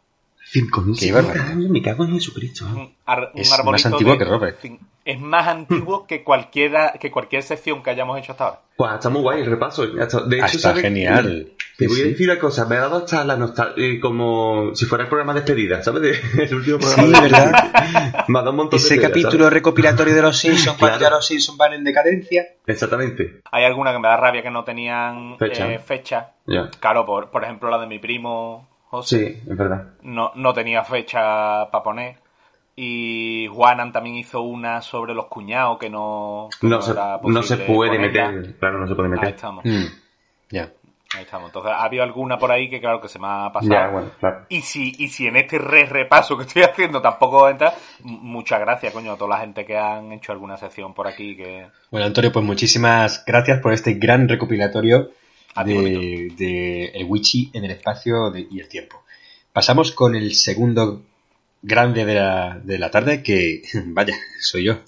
5.000 0.52 0.98
Qué 0.98 1.12
barbaridad. 1.12 1.48
años, 1.48 1.68
me 1.70 1.82
cago 1.82 2.04
en 2.04 2.12
Jesucristo. 2.12 2.64
¿eh? 2.66 2.70
Un, 2.74 2.92
ar- 3.06 3.30
un 3.34 3.40
Es 3.40 3.50
más 3.64 3.84
antiguo 3.86 4.12
de 4.12 4.18
que 4.18 4.24
Robert. 4.24 4.58
Es 5.04 5.18
más 5.20 5.46
antiguo 5.48 6.06
que 6.06 6.22
cualquiera 6.22 6.92
que 7.00 7.10
cualquier 7.10 7.42
sección 7.42 7.82
que 7.82 7.90
hayamos 7.90 8.18
hecho 8.18 8.32
hasta 8.32 8.44
ahora. 8.44 8.60
Pues 8.76 8.92
está 8.94 9.08
muy 9.08 9.22
guay 9.22 9.40
el 9.40 9.46
repaso. 9.50 9.86
De 9.86 10.00
Ah, 10.00 10.04
hecho, 10.04 10.18
está 10.28 10.58
¿sabes? 10.58 10.82
genial. 10.82 11.52
Te 11.78 11.84
Sí, 11.84 11.90
voy 11.90 12.00
a 12.00 12.04
sí. 12.04 12.08
decir 12.10 12.30
una 12.30 12.38
cosa, 12.40 12.66
me 12.66 12.76
ha 12.76 12.80
dado 12.80 12.98
hasta 12.98 13.24
la 13.24 13.36
nostalgia, 13.36 14.00
como 14.00 14.74
si 14.74 14.84
fuera 14.86 15.04
el 15.04 15.08
programa 15.08 15.32
de 15.34 15.40
despedida, 15.40 15.82
¿sabes? 15.82 16.02
De- 16.02 16.42
el 16.44 16.54
último 16.54 16.78
programa 16.78 17.04
Sí, 17.04 17.12
de 17.12 17.20
¿verdad? 17.20 18.24
Me 18.28 18.38
ha 18.38 18.42
dado 18.42 18.50
un 18.50 18.56
montón 18.56 18.76
Ese 18.78 18.96
de 18.96 19.00
capítulo 19.02 19.44
¿sabes? 19.44 19.52
recopilatorio 19.52 20.14
de 20.14 20.22
los 20.22 20.36
Simpsons 20.38 20.76
cuando 20.78 20.98
ya 20.98 21.10
los 21.10 21.26
Simpsons 21.26 21.56
van 21.58 21.72
en 21.74 21.84
decadencia. 21.84 22.44
Exactamente. 22.66 23.40
Hay 23.50 23.64
alguna 23.64 23.92
que 23.92 23.98
me 23.98 24.08
da 24.08 24.16
rabia 24.16 24.42
que 24.42 24.50
no 24.50 24.64
tenían 24.64 25.36
Fecha. 25.38 25.72
eh, 25.72 25.78
fecha. 25.78 26.32
Claro, 26.80 27.06
por, 27.06 27.30
por 27.30 27.44
ejemplo, 27.44 27.70
la 27.70 27.78
de 27.78 27.86
mi 27.86 27.98
primo 27.98 28.68
José 28.90 29.16
Sí, 29.42 29.50
es 29.50 29.56
verdad. 29.56 29.88
no, 30.02 30.32
no 30.34 30.52
tenía 30.54 30.82
fecha 30.84 31.70
para 31.70 31.82
poner. 31.84 32.16
Y 32.80 33.48
Juanan 33.52 33.92
también 33.92 34.16
hizo 34.16 34.40
una 34.42 34.80
sobre 34.82 35.12
los 35.12 35.26
cuñados 35.26 35.78
que 35.78 35.90
no, 35.90 36.48
que 36.60 36.66
No 36.68 36.80
se, 36.80 36.92
era 36.92 37.18
no 37.24 37.42
se 37.42 37.56
puede 37.56 37.96
ponerla. 37.96 38.30
meter. 38.30 38.54
Claro, 38.58 38.78
no 38.78 38.86
se 38.86 38.94
puede 38.94 39.08
Ahí 39.08 39.14
meter. 39.14 39.34
estamos, 39.34 39.64
Mm, 39.64 39.84
Ya. 40.50 40.70
ahí 41.16 41.22
estamos. 41.24 41.48
Entonces, 41.48 41.72
ha 41.72 41.82
habido 41.82 42.04
alguna 42.04 42.38
por 42.38 42.52
ahí 42.52 42.70
que 42.70 42.80
claro 42.80 43.00
que 43.00 43.08
se 43.08 43.18
me 43.18 43.26
ha 43.28 43.50
pasado. 43.52 43.72
Ya, 43.74 43.88
bueno, 43.88 44.10
claro. 44.20 44.46
Y 44.48 44.60
si, 44.60 44.94
y 44.96 45.08
si 45.08 45.26
en 45.26 45.34
este 45.36 45.58
re 45.58 45.86
repaso 45.86 46.36
que 46.36 46.44
estoy 46.44 46.62
haciendo 46.70 47.02
tampoco 47.02 47.48
entra, 47.48 47.74
muchas 48.04 48.60
gracias, 48.60 48.92
coño, 48.92 49.10
a 49.12 49.16
toda 49.16 49.30
la 49.30 49.38
gente 49.40 49.64
que 49.66 49.76
han 49.76 50.12
hecho 50.12 50.30
alguna 50.30 50.56
sección 50.56 50.94
por 50.94 51.08
aquí 51.08 51.36
que... 51.36 51.66
Bueno, 51.90 52.06
Antonio, 52.06 52.30
pues 52.30 52.44
muchísimas 52.44 53.24
gracias 53.26 53.58
por 53.58 53.72
este 53.72 53.94
gran 53.94 54.28
recopilatorio 54.28 55.10
A 55.54 55.64
ti, 55.64 55.74
de, 55.74 56.32
de 56.36 56.84
el 56.94 57.04
Wichi 57.04 57.50
en 57.52 57.64
el 57.64 57.72
espacio 57.72 58.30
de- 58.30 58.46
y 58.50 58.60
el 58.60 58.68
tiempo. 58.68 59.02
Pasamos 59.52 59.92
con 59.92 60.14
el 60.14 60.34
segundo 60.34 61.02
grande 61.62 62.04
de 62.04 62.14
la, 62.14 62.60
de 62.62 62.78
la 62.78 62.90
tarde, 62.90 63.22
que, 63.22 63.62
vaya, 63.86 64.14
soy 64.40 64.64
yo. 64.64 64.78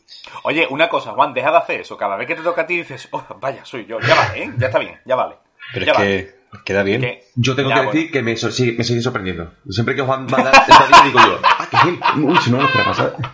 Oye, 0.45 0.67
una 0.71 0.89
cosa, 0.89 1.11
Juan, 1.13 1.35
deja 1.35 1.51
de 1.51 1.57
hacer 1.57 1.81
eso. 1.81 1.97
Cada 1.97 2.17
vez 2.17 2.27
que 2.29 2.37
te 2.37 2.43
toca 2.43 2.63
a 2.63 2.67
ti 2.67 2.77
dices, 2.77 3.09
oh, 3.11 3.25
vaya, 3.41 3.65
soy 3.65 3.87
yo. 3.87 3.99
Ya 4.01 4.15
vale, 4.15 4.45
¿eh? 4.45 4.53
Ya 4.59 4.67
está 4.69 4.79
bien, 4.79 4.97
ya 5.05 5.17
vale. 5.17 5.37
Pero 5.73 5.87
ya 5.87 5.93
es 5.93 5.99
vale. 5.99 6.09
que 6.09 6.35
queda 6.65 6.83
bien. 6.85 7.01
Que- 7.01 7.25
Yo 7.35 7.57
tengo 7.57 7.71
ya, 7.71 7.75
que 7.77 7.81
bueno. 7.83 7.93
decir 7.93 8.11
que 8.13 8.23
me, 8.23 8.37
sí, 8.37 8.73
me 8.79 8.85
sigue 8.85 9.01
sorprendiendo. 9.01 9.53
Siempre 9.69 9.97
que 9.97 10.03
Juan 10.03 10.27
va 10.33 10.41
a 10.41 10.45
dar 10.45 10.55
esta 10.69 10.87
vida, 10.87 11.03
digo 11.05 11.19
yo, 11.21 11.41
ah, 11.43 11.69
es 11.73 11.85
él. 11.85 11.99
Uy, 12.23 12.39
si 12.39 12.51
no 12.51 12.61
¿sabes? 12.95 13.13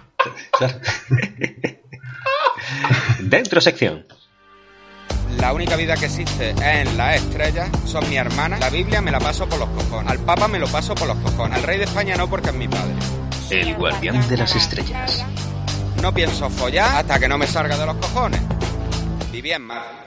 Claro. 0.58 0.74
Dentro 3.20 3.60
sección. 3.60 4.06
La 5.38 5.52
única 5.52 5.76
vida 5.76 5.96
que 5.96 6.06
existe 6.06 6.50
es 6.50 6.60
en 6.60 6.96
las 6.96 7.16
estrellas, 7.16 7.70
son 7.86 8.08
mi 8.08 8.16
hermana. 8.16 8.58
La 8.58 8.70
Biblia 8.70 9.00
me 9.00 9.10
la 9.10 9.20
paso 9.20 9.48
por 9.48 9.58
los 9.58 9.68
cojones. 9.68 10.10
Al 10.10 10.18
Papa 10.20 10.48
me 10.48 10.58
lo 10.58 10.66
paso 10.66 10.94
por 10.94 11.06
los 11.06 11.16
cojones. 11.18 11.58
Al 11.58 11.62
rey 11.62 11.78
de 11.78 11.84
España 11.84 12.16
no 12.16 12.28
porque 12.28 12.48
es 12.48 12.54
mi 12.54 12.68
padre. 12.68 12.94
El 13.50 13.76
guardián 13.76 14.26
de 14.28 14.36
las 14.36 14.56
estrellas. 14.56 15.24
No 16.00 16.12
pienso 16.12 16.48
follar 16.50 16.96
hasta 16.96 17.18
que 17.18 17.28
no 17.28 17.38
me 17.38 17.46
salga 17.46 17.76
de 17.76 17.86
los 17.86 17.96
cojones. 17.96 18.40
Viví 19.30 19.52
en 19.52 19.62
mar. 19.62 20.06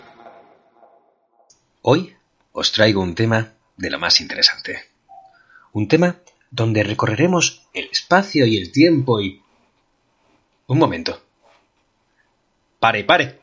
Hoy 1.84 2.15
os 2.52 2.72
traigo 2.72 3.02
un 3.02 3.15
tema 3.15 3.54
de 3.78 3.89
lo 3.89 4.00
más 4.00 4.20
interesante. 4.22 4.89
Un 5.74 5.88
tema 5.88 6.18
donde 6.52 6.84
recorreremos 6.84 7.68
el 7.74 7.86
espacio 7.92 8.46
y 8.46 8.58
el 8.58 8.72
tiempo 8.72 9.22
y... 9.22 9.42
Un 10.68 10.80
momento. 10.80 11.22
Pare, 12.80 13.04
pare. 13.04 13.39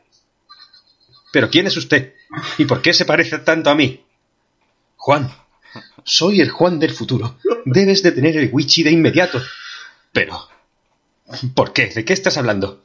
¿Pero 1.31 1.49
quién 1.49 1.67
es 1.67 1.77
usted? 1.77 2.13
¿Y 2.57 2.65
por 2.65 2.81
qué 2.81 2.93
se 2.93 3.05
parece 3.05 3.39
tanto 3.39 3.69
a 3.69 3.75
mí? 3.75 4.03
Juan. 4.95 5.29
Soy 6.03 6.41
el 6.41 6.49
Juan 6.49 6.79
del 6.79 6.91
futuro. 6.91 7.37
Debes 7.65 8.03
de 8.03 8.11
tener 8.11 8.37
el 8.37 8.49
Wichi 8.51 8.83
de 8.83 8.91
inmediato. 8.91 9.41
Pero... 10.11 10.47
¿Por 11.53 11.73
qué? 11.73 11.87
¿De 11.87 12.05
qué 12.05 12.13
estás 12.13 12.37
hablando? 12.37 12.81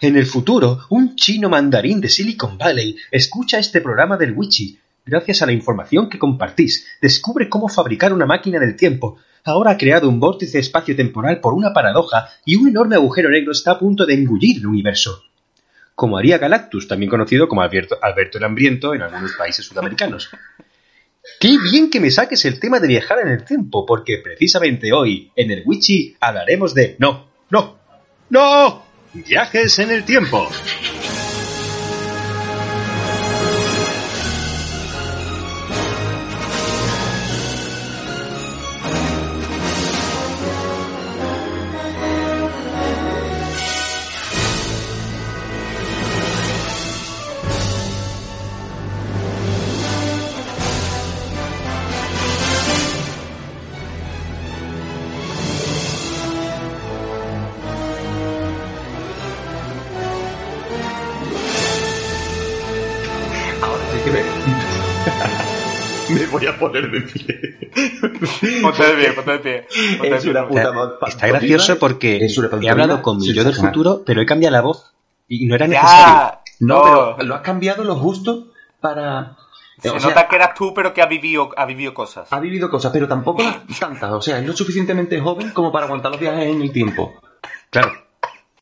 En 0.00 0.16
el 0.16 0.26
futuro, 0.26 0.80
un 0.88 1.14
chino 1.14 1.48
mandarín 1.48 2.00
de 2.00 2.08
Silicon 2.08 2.56
Valley 2.56 2.96
escucha 3.10 3.58
este 3.58 3.80
programa 3.80 4.16
del 4.16 4.32
Wichi. 4.32 4.78
Gracias 5.04 5.42
a 5.42 5.46
la 5.46 5.52
información 5.52 6.08
que 6.08 6.18
compartís, 6.18 6.86
descubre 7.00 7.48
cómo 7.48 7.68
fabricar 7.68 8.12
una 8.12 8.24
máquina 8.24 8.58
del 8.58 8.76
tiempo. 8.76 9.18
Ahora 9.44 9.72
ha 9.72 9.76
creado 9.76 10.08
un 10.08 10.18
vórtice 10.18 10.58
espacio-temporal 10.58 11.40
por 11.40 11.54
una 11.54 11.72
paradoja 11.72 12.28
y 12.44 12.56
un 12.56 12.68
enorme 12.68 12.96
agujero 12.96 13.30
negro 13.30 13.52
está 13.52 13.72
a 13.72 13.78
punto 13.78 14.06
de 14.06 14.14
engullir 14.14 14.58
el 14.58 14.66
universo. 14.66 15.22
Como 15.94 16.16
haría 16.18 16.38
Galactus, 16.38 16.88
también 16.88 17.10
conocido 17.10 17.48
como 17.48 17.62
Alberto, 17.62 17.98
el 18.38 18.44
Hambriento 18.44 18.94
en 18.94 19.02
algunos 19.02 19.32
países 19.32 19.66
sudamericanos. 19.66 20.30
Qué 21.38 21.56
bien 21.70 21.90
que 21.90 22.00
me 22.00 22.10
saques 22.10 22.44
el 22.44 22.58
tema 22.58 22.80
de 22.80 22.88
viajar 22.88 23.18
en 23.20 23.28
el 23.28 23.44
tiempo, 23.44 23.86
porque 23.86 24.18
precisamente 24.18 24.92
hoy, 24.92 25.30
en 25.36 25.50
el 25.50 25.62
Wichi, 25.64 26.16
hablaremos 26.20 26.74
de... 26.74 26.96
No, 26.98 27.28
no, 27.50 27.78
no, 28.30 28.84
viajes 29.12 29.78
en 29.78 29.90
el 29.90 30.04
tiempo. 30.04 30.48
Poner 66.62 66.90
de 66.90 67.00
pie. 67.02 67.70
Ponte 68.62 68.82
de 68.82 68.94
pie, 68.94 69.12
ponte 69.12 69.32
de 69.32 69.38
pie. 69.38 69.66
ponte 69.98 70.16
Es 70.16 70.24
una 70.24 70.48
puta 70.48 70.98
Está 71.06 71.26
gracioso 71.26 71.78
porque 71.78 72.24
Es 72.24 72.38
una 72.38 72.48
he 72.60 72.70
hablado 72.70 73.02
con 73.02 73.18
mi 73.18 73.32
yo 73.32 73.44
del 73.44 73.54
futuro, 73.54 74.02
pero 74.04 74.22
he 74.22 74.26
cambiado 74.26 74.52
la 74.52 74.62
voz 74.62 74.92
y 75.28 75.46
no 75.46 75.54
era 75.54 75.66
necesario. 75.66 76.04
Ya, 76.04 76.40
No, 76.60 76.84
no, 76.84 77.16
pero 77.16 77.28
lo 77.28 77.34
has 77.34 77.40
cambiado 77.42 77.84
lo 77.84 77.96
justo 77.96 78.52
para. 78.80 79.36
se 79.80 79.90
o 79.90 79.98
sea, 79.98 80.10
nota 80.10 80.28
que 80.28 80.36
eras 80.36 80.54
tú, 80.54 80.72
pero 80.74 80.92
que 80.92 81.02
ha 81.02 81.06
vivido, 81.06 81.50
ha 81.56 81.64
vivido 81.64 81.94
cosas. 81.94 82.28
ha 82.30 82.40
vivido 82.40 82.70
cosas, 82.70 82.92
pero 82.92 83.08
tampoco 83.08 83.42
tantas. 83.80 84.10
O 84.10 84.20
sea, 84.20 84.38
es 84.38 84.46
lo 84.46 84.52
suficientemente 84.52 85.20
joven 85.20 85.50
como 85.50 85.72
para 85.72 85.86
aguantar 85.86 86.10
los 86.10 86.20
viajes 86.20 86.46
en 86.46 86.62
el 86.62 86.72
tiempo. 86.72 87.14
Claro. 87.70 87.92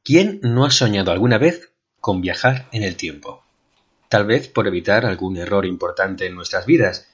¿Quién 0.04 0.40
no 0.42 0.64
ha 0.64 0.70
soñado 0.70 1.12
alguna 1.12 1.38
vez 1.38 1.72
con 2.00 2.20
viajar 2.20 2.68
en 2.72 2.84
el 2.84 2.96
tiempo? 2.96 3.42
Tal 4.08 4.24
vez 4.24 4.48
por 4.48 4.66
evitar 4.66 5.04
algún 5.04 5.36
error 5.36 5.66
importante 5.66 6.26
en 6.26 6.34
nuestras 6.34 6.66
vidas. 6.66 7.08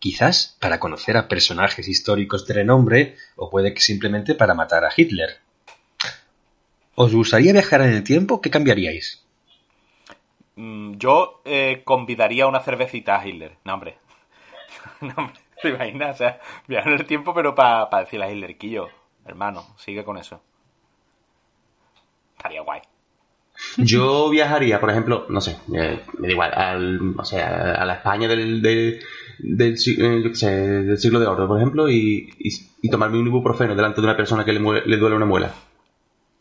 Quizás 0.00 0.56
para 0.58 0.80
conocer 0.80 1.16
a 1.16 1.28
personajes 1.28 1.86
históricos 1.86 2.46
de 2.46 2.54
renombre 2.54 3.16
o 3.36 3.50
puede 3.50 3.72
que 3.74 3.80
simplemente 3.80 4.34
para 4.34 4.54
matar 4.54 4.84
a 4.84 4.90
Hitler. 4.96 5.38
¿Os 6.96 7.14
gustaría 7.14 7.52
viajar 7.52 7.82
en 7.82 7.92
el 7.92 8.02
tiempo? 8.02 8.40
¿Qué 8.40 8.50
cambiaríais? 8.50 9.22
Mm, 10.56 10.94
Yo 10.96 11.42
eh, 11.44 11.82
convidaría 11.84 12.46
una 12.46 12.60
cervecita 12.60 13.20
a 13.20 13.26
Hitler. 13.26 13.56
No, 13.64 13.74
hombre. 13.74 13.98
No, 15.00 15.14
hombre. 15.16 15.40
¿Te 15.62 15.68
imaginas? 15.68 16.14
O 16.14 16.18
sea, 16.18 16.40
viajar 16.66 16.92
en 16.92 17.00
el 17.00 17.06
tiempo, 17.06 17.34
pero 17.34 17.54
para 17.54 17.88
decirle 18.00 18.24
a 18.24 18.30
Hitler, 18.32 18.56
Quillo, 18.56 18.88
hermano, 19.26 19.66
sigue 19.76 20.04
con 20.04 20.16
eso. 20.16 20.40
Estaría 22.36 22.62
guay. 22.62 22.80
Yo 23.76 24.30
viajaría, 24.30 24.80
por 24.80 24.90
ejemplo, 24.90 25.26
no 25.28 25.40
sé, 25.42 25.58
eh, 25.74 26.00
me 26.18 26.28
da 26.28 26.32
igual, 26.32 26.52
al, 26.54 27.14
o 27.18 27.24
sea, 27.24 27.74
a 27.74 27.84
la 27.84 27.94
España 27.94 28.26
del, 28.26 28.62
del, 28.62 29.00
del, 29.42 29.78
si- 29.78 30.00
eh, 30.00 30.20
yo 30.22 30.30
qué 30.30 30.36
sé, 30.36 30.50
del 30.50 30.98
siglo 30.98 31.20
de 31.20 31.26
oro, 31.26 31.46
por 31.48 31.58
ejemplo, 31.58 31.88
y, 31.88 32.32
y, 32.38 32.48
y 32.82 32.90
tomarme 32.90 33.18
un 33.18 33.26
ibuprofeno 33.26 33.74
delante 33.74 34.00
de 34.00 34.06
una 34.06 34.16
persona 34.16 34.44
que 34.44 34.52
le, 34.52 34.60
le 34.86 34.96
duele 34.96 35.16
una 35.16 35.26
muela. 35.26 35.52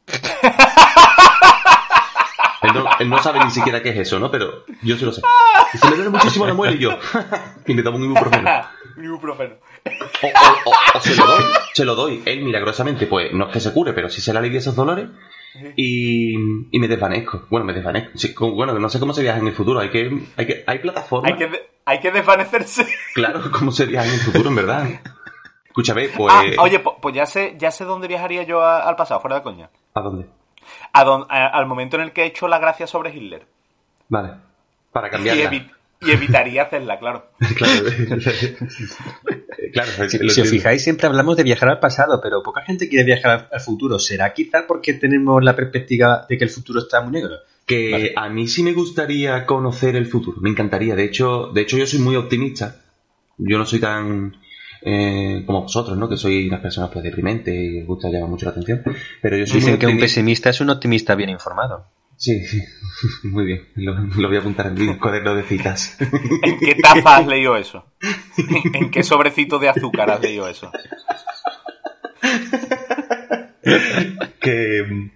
Él 2.62 2.74
no, 2.74 2.86
él 3.00 3.10
no 3.10 3.24
sabe 3.24 3.40
ni 3.46 3.52
siquiera 3.52 3.82
qué 3.82 3.90
es 3.92 3.98
eso, 4.00 4.20
¿no? 4.20 4.30
Pero 4.30 4.66
yo 4.84 4.98
sí 4.98 5.06
lo 5.06 5.14
sé. 5.14 5.22
Dice, 5.72 5.90
me 5.90 5.96
duele 5.96 6.10
muchísimo 6.12 6.46
la 6.46 6.54
muela 6.54 6.76
y 6.76 6.80
yo. 6.80 6.90
y 7.66 7.74
me 7.74 7.82
tomo 7.84 7.98
un 7.98 8.04
ibuprofeno. 8.04 8.50
Ibuprofeno. 9.02 9.56
O, 10.22 10.28
o- 10.28 10.70
o- 10.70 10.98
o 10.98 11.00
se 11.02 11.16
lo 11.16 11.26
doy, 11.26 11.44
se 11.74 11.86
lo 11.86 11.96
doy. 11.96 12.22
Él 12.26 12.42
milagrosamente, 12.44 13.08
pues 13.08 13.32
no 13.34 13.48
es 13.48 13.54
que 13.54 13.62
se 13.62 13.72
cure, 13.72 13.94
pero 13.94 14.10
sí 14.10 14.20
se 14.20 14.34
le 14.34 14.40
alivia 14.40 14.60
esos 14.60 14.76
dolores. 14.76 15.08
Y, 15.76 16.34
y 16.72 16.80
me 16.80 16.88
desvanezco. 16.88 17.46
Bueno, 17.50 17.66
me 17.66 17.74
desvanezco. 17.74 18.18
Sí, 18.18 18.34
bueno, 18.40 18.78
no 18.78 18.90
sé 18.90 19.00
cómo 19.00 19.14
se 19.14 19.22
viaja 19.22 19.40
en 19.40 19.48
el 19.48 19.54
futuro. 19.54 19.80
Hay 19.80 19.90
que, 19.90 20.10
hay 20.38 20.46
que, 20.48 20.64
hay 20.68 20.80
plataformas. 20.80 21.32
Hay 21.32 21.38
que, 21.38 21.48
de- 21.48 21.70
hay 21.86 22.00
que 22.00 22.12
desvanecerse. 22.12 22.88
Claro, 23.16 23.42
cómo 23.52 23.72
se 23.72 23.86
viaja 23.86 24.08
en 24.08 24.14
el 24.14 24.20
futuro, 24.20 24.50
en 24.50 24.56
verdad. 24.56 24.88
Escúchame, 25.66 26.10
pues. 26.10 26.34
Ah, 26.34 26.44
oye, 26.62 26.80
pues 26.80 27.16
ya 27.16 27.26
sé, 27.26 27.56
ya 27.58 27.72
sé 27.72 27.84
dónde 27.86 28.08
viajaría 28.08 28.44
yo 28.44 28.62
a- 28.62 28.88
al 28.88 28.96
pasado, 28.96 29.20
fuera 29.20 29.38
de 29.38 29.44
coña. 29.44 29.70
¿A 29.94 30.02
dónde? 30.02 30.28
A 30.94 31.04
don- 31.04 31.26
a- 31.30 31.48
al 31.48 31.66
momento 31.66 31.98
en 31.98 32.04
el 32.04 32.12
que 32.14 32.24
he 32.24 32.26
hecho 32.28 32.48
la 32.48 32.60
gracia 32.60 32.86
sobre 32.88 33.14
Hitler. 33.16 33.48
Vale. 34.08 34.34
Para 34.92 35.08
Y, 35.08 35.12
cambiarla. 35.12 35.44
Y 36.02 36.12
evitaría 36.12 36.64
hacerla, 36.64 36.98
claro. 37.00 37.32
claro. 37.56 37.84
claro, 39.74 40.10
Si, 40.10 40.42
os 40.42 40.50
fijáis, 40.50 40.84
siempre 40.84 41.08
hablamos 41.08 41.36
de 41.38 41.44
viajar 41.44 41.70
al 41.70 41.80
pasado, 41.80 42.20
pero 42.22 42.42
poca 42.42 42.62
gente 42.62 42.88
quiere 42.88 43.06
viajar 43.06 43.32
al, 43.32 43.48
al 43.52 43.60
futuro. 43.60 44.00
¿Será 44.00 44.34
quizá 44.34 44.66
porque 44.68 44.94
tenemos 44.94 45.44
la 45.44 45.56
perspectiva 45.56 46.26
de 46.28 46.38
que 46.38 46.44
el 46.46 46.50
futuro 46.50 46.80
está 46.80 47.02
muy 47.02 47.14
negro? 47.14 47.36
Que 47.66 47.92
Vale. 47.92 48.14
a 48.16 48.30
mí 48.30 48.48
sí 48.48 48.64
me 48.64 48.74
gustaría 48.74 49.46
conocer 49.46 49.96
el 49.96 50.06
futuro. 50.06 50.40
Me 50.42 50.50
encantaría. 50.50 50.96
De 50.96 51.04
hecho, 51.04 51.52
de 51.54 51.62
hecho 51.62 51.78
yo 51.78 51.86
soy 51.86 52.00
muy 52.00 52.16
optimista. 52.16 52.78
Yo 53.38 53.58
no 53.58 53.66
soy 53.66 53.80
tan 53.80 54.38
eh, 54.82 55.44
como 55.46 55.64
vosotros, 55.64 55.98
¿no? 55.98 56.08
Que 56.08 56.18
sois 56.18 56.48
unas 56.48 56.62
personas 56.62 56.90
pues 56.92 57.04
deprimentes 57.04 57.54
y 57.54 57.82
os 57.82 57.88
gusta 57.88 58.10
llamar 58.10 58.30
mucho 58.30 58.46
la 58.46 58.52
atención. 58.52 58.82
Pero 59.22 59.38
yo 59.38 59.46
soy 59.46 59.60
Dicen 59.60 59.74
muy 59.74 59.80
que 59.80 59.88
un 59.88 60.00
pesimista 60.00 60.50
es 60.50 60.62
un 60.62 60.70
optimista 60.70 61.16
bien 61.16 61.30
informado. 61.30 61.86
Sí, 62.20 62.46
sí. 62.46 62.62
Muy 63.24 63.46
bien. 63.46 63.68
Lo, 63.76 63.94
lo 63.94 64.28
voy 64.28 64.38
a 64.38 64.42
apuntar 64.42 64.68
en 64.68 64.74
mi 64.74 64.98
cuaderno 64.98 65.34
de 65.36 65.44
citas. 65.44 65.98
¿En 66.44 66.60
qué 66.60 66.76
taza 66.76 67.18
has 67.18 67.28
leído 67.28 67.56
eso? 67.56 67.86
¿En 68.74 68.92
qué 68.92 69.04
sobrecito 69.04 69.58
de 69.58 69.70
azúcar 69.70 70.12
has 70.12 70.22
leído 70.22 70.48
eso? 70.48 70.70
que 74.40 75.10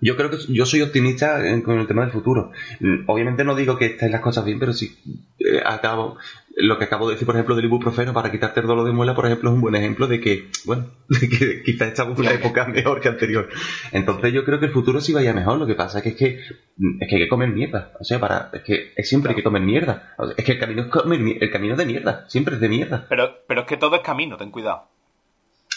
yo 0.00 0.16
creo 0.16 0.30
que 0.30 0.38
yo 0.48 0.64
soy 0.66 0.82
optimista 0.82 1.40
con 1.64 1.78
el 1.78 1.86
tema 1.86 2.02
del 2.02 2.10
futuro. 2.12 2.52
Mm, 2.80 3.04
Obviamente 3.06 3.44
no 3.44 3.54
digo 3.54 3.76
que 3.76 3.86
estén 3.86 4.12
las 4.12 4.20
cosas 4.20 4.44
bien, 4.44 4.58
pero 4.58 4.72
sí 4.72 4.96
eh, 5.38 5.60
acabo 5.64 6.16
lo 6.56 6.78
que 6.78 6.84
acabo 6.84 7.06
de 7.08 7.14
decir, 7.14 7.24
por 7.26 7.36
ejemplo, 7.36 7.54
del 7.54 7.64
ibuprofeno 7.66 8.12
para 8.12 8.30
quitarte 8.30 8.60
el 8.60 8.66
dolor 8.66 8.84
de 8.84 8.92
muela, 8.92 9.14
por 9.14 9.24
ejemplo, 9.24 9.48
es 9.50 9.54
un 9.54 9.60
buen 9.62 9.74
ejemplo 9.76 10.06
de 10.08 10.20
que, 10.20 10.50
bueno, 10.66 10.86
de 11.08 11.28
que 11.28 11.62
quizás 11.62 11.88
estamos 11.88 12.18
en 12.18 12.26
una 12.26 12.34
época 12.34 12.66
mejor 12.66 13.00
que 13.00 13.08
anterior. 13.08 13.48
Entonces 13.92 14.32
yo 14.32 14.44
creo 14.44 14.58
que 14.58 14.66
el 14.66 14.72
futuro 14.72 15.00
sí 15.00 15.12
vaya 15.12 15.32
mejor. 15.32 15.58
Lo 15.58 15.66
que 15.66 15.74
pasa 15.74 15.98
es 15.98 16.04
que 16.04 16.10
es 16.10 16.16
que, 16.16 16.40
mm, 16.76 17.02
es 17.02 17.08
que 17.08 17.16
hay 17.16 17.22
que 17.22 17.28
comer 17.28 17.48
mierda. 17.50 17.92
O 18.00 18.04
sea, 18.04 18.18
para, 18.18 18.50
es 18.52 18.62
que 18.62 18.92
es 18.96 19.08
siempre 19.08 19.30
hay 19.30 19.36
que 19.36 19.42
comer 19.44 19.62
mierda. 19.62 20.14
O 20.18 20.26
sea, 20.26 20.34
es 20.36 20.44
que 20.44 20.52
el 20.52 20.58
camino 20.58 20.82
es 20.82 20.88
comer 20.88 21.20
el 21.40 21.50
camino 21.50 21.74
es 21.74 21.78
de 21.78 21.86
mierda. 21.86 22.24
Siempre 22.28 22.54
es 22.56 22.60
de 22.60 22.68
mierda. 22.68 23.06
Pero, 23.08 23.38
pero 23.46 23.62
es 23.62 23.66
que 23.66 23.76
todo 23.76 23.96
es 23.96 24.02
camino, 24.02 24.36
ten 24.36 24.50
cuidado. 24.50 24.88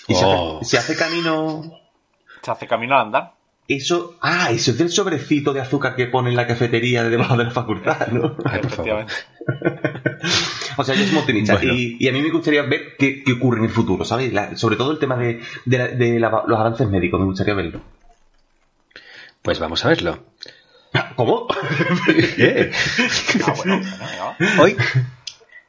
Y 0.07 0.15
se 0.15 0.25
Oh. 0.25 0.57
hace, 0.59 0.71
se 0.71 0.77
hace 0.79 0.95
camino 0.97 1.61
Se 2.41 2.51
hace 2.51 2.67
camino 2.67 2.95
al 2.95 3.01
andar. 3.05 3.33
Eso, 3.67 4.17
ah, 4.21 4.49
eso 4.51 4.71
es 4.71 4.77
del 4.77 4.89
sobrecito 4.89 5.53
de 5.53 5.61
azúcar 5.61 5.95
que 5.95 6.07
pone 6.07 6.29
en 6.29 6.35
la 6.35 6.45
cafetería 6.47 7.03
de 7.03 7.09
debajo 7.09 7.37
de 7.37 7.45
la 7.45 7.51
facultad, 7.51 8.07
¿no? 8.07 8.35
Ay, 8.45 8.59
por 8.61 8.69
favor. 8.71 9.05
Efectivamente. 9.07 9.13
O 10.75 10.83
sea, 10.83 10.95
yo 10.95 11.03
soy 11.03 11.11
muy 11.11 11.19
optimista 11.19 11.53
Bueno. 11.53 11.73
y, 11.73 11.97
y 11.99 12.07
a 12.07 12.11
mí 12.13 12.21
me 12.21 12.31
gustaría 12.31 12.63
ver 12.63 12.95
qué, 12.97 13.21
qué 13.23 13.33
ocurre 13.33 13.59
en 13.59 13.65
el 13.65 13.69
futuro, 13.69 14.03
¿sabes? 14.05 14.33
La- 14.33 14.55
sobre 14.57 14.75
todo 14.75 14.91
el 14.91 14.97
tema 14.97 15.15
de, 15.17 15.39
de 15.65 15.77
la- 15.77 15.87
de 15.89 16.19
la- 16.19 16.43
los 16.47 16.59
avances 16.59 16.89
médicos, 16.89 17.19
me 17.19 17.27
gustaría 17.27 17.53
verlo. 17.53 17.79
Pues 19.43 19.59
vamos 19.59 19.83
a 19.85 19.89
verlo. 19.89 20.23
¿Cómo? 21.15 21.47
¿Qué? 22.35 22.71
Ah, 23.45 23.53
bueno. 23.55 23.81
Hoy 24.61 24.75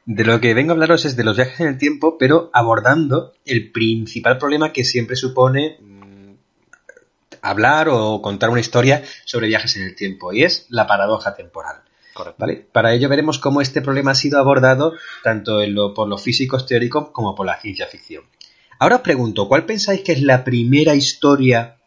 de 0.05 0.23
lo 0.23 0.39
que 0.39 0.53
vengo 0.53 0.71
a 0.71 0.73
hablaros 0.73 1.05
es 1.05 1.15
de 1.15 1.23
los 1.23 1.35
viajes 1.35 1.59
en 1.59 1.67
el 1.67 1.77
tiempo, 1.77 2.17
pero 2.17 2.49
abordando 2.53 3.33
el 3.45 3.71
principal 3.71 4.37
problema 4.37 4.71
que 4.71 4.83
siempre 4.83 5.15
supone 5.15 5.77
hablar 7.49 7.87
o 7.89 8.21
contar 8.21 8.49
una 8.49 8.59
historia 8.59 9.03
sobre 9.25 9.47
viajes 9.47 9.75
en 9.77 9.83
el 9.83 9.95
tiempo, 9.95 10.33
y 10.33 10.43
es 10.43 10.65
la 10.69 10.87
paradoja 10.87 11.35
temporal. 11.35 11.81
Correcto. 12.13 12.37
¿Vale? 12.39 12.65
Para 12.71 12.93
ello 12.93 13.09
veremos 13.09 13.39
cómo 13.39 13.61
este 13.61 13.81
problema 13.81 14.11
ha 14.11 14.15
sido 14.15 14.39
abordado 14.39 14.93
tanto 15.23 15.61
en 15.61 15.73
lo- 15.75 15.93
por 15.93 16.07
los 16.07 16.21
físicos 16.23 16.65
teóricos 16.65 17.09
como 17.11 17.35
por 17.35 17.45
la 17.45 17.59
ciencia 17.59 17.87
ficción. 17.87 18.23
Ahora 18.79 18.97
os 18.97 19.01
pregunto, 19.01 19.47
¿cuál 19.47 19.65
pensáis 19.65 20.01
que 20.01 20.13
es 20.13 20.21
la 20.21 20.43
primera 20.43 20.95
historia 20.95 21.77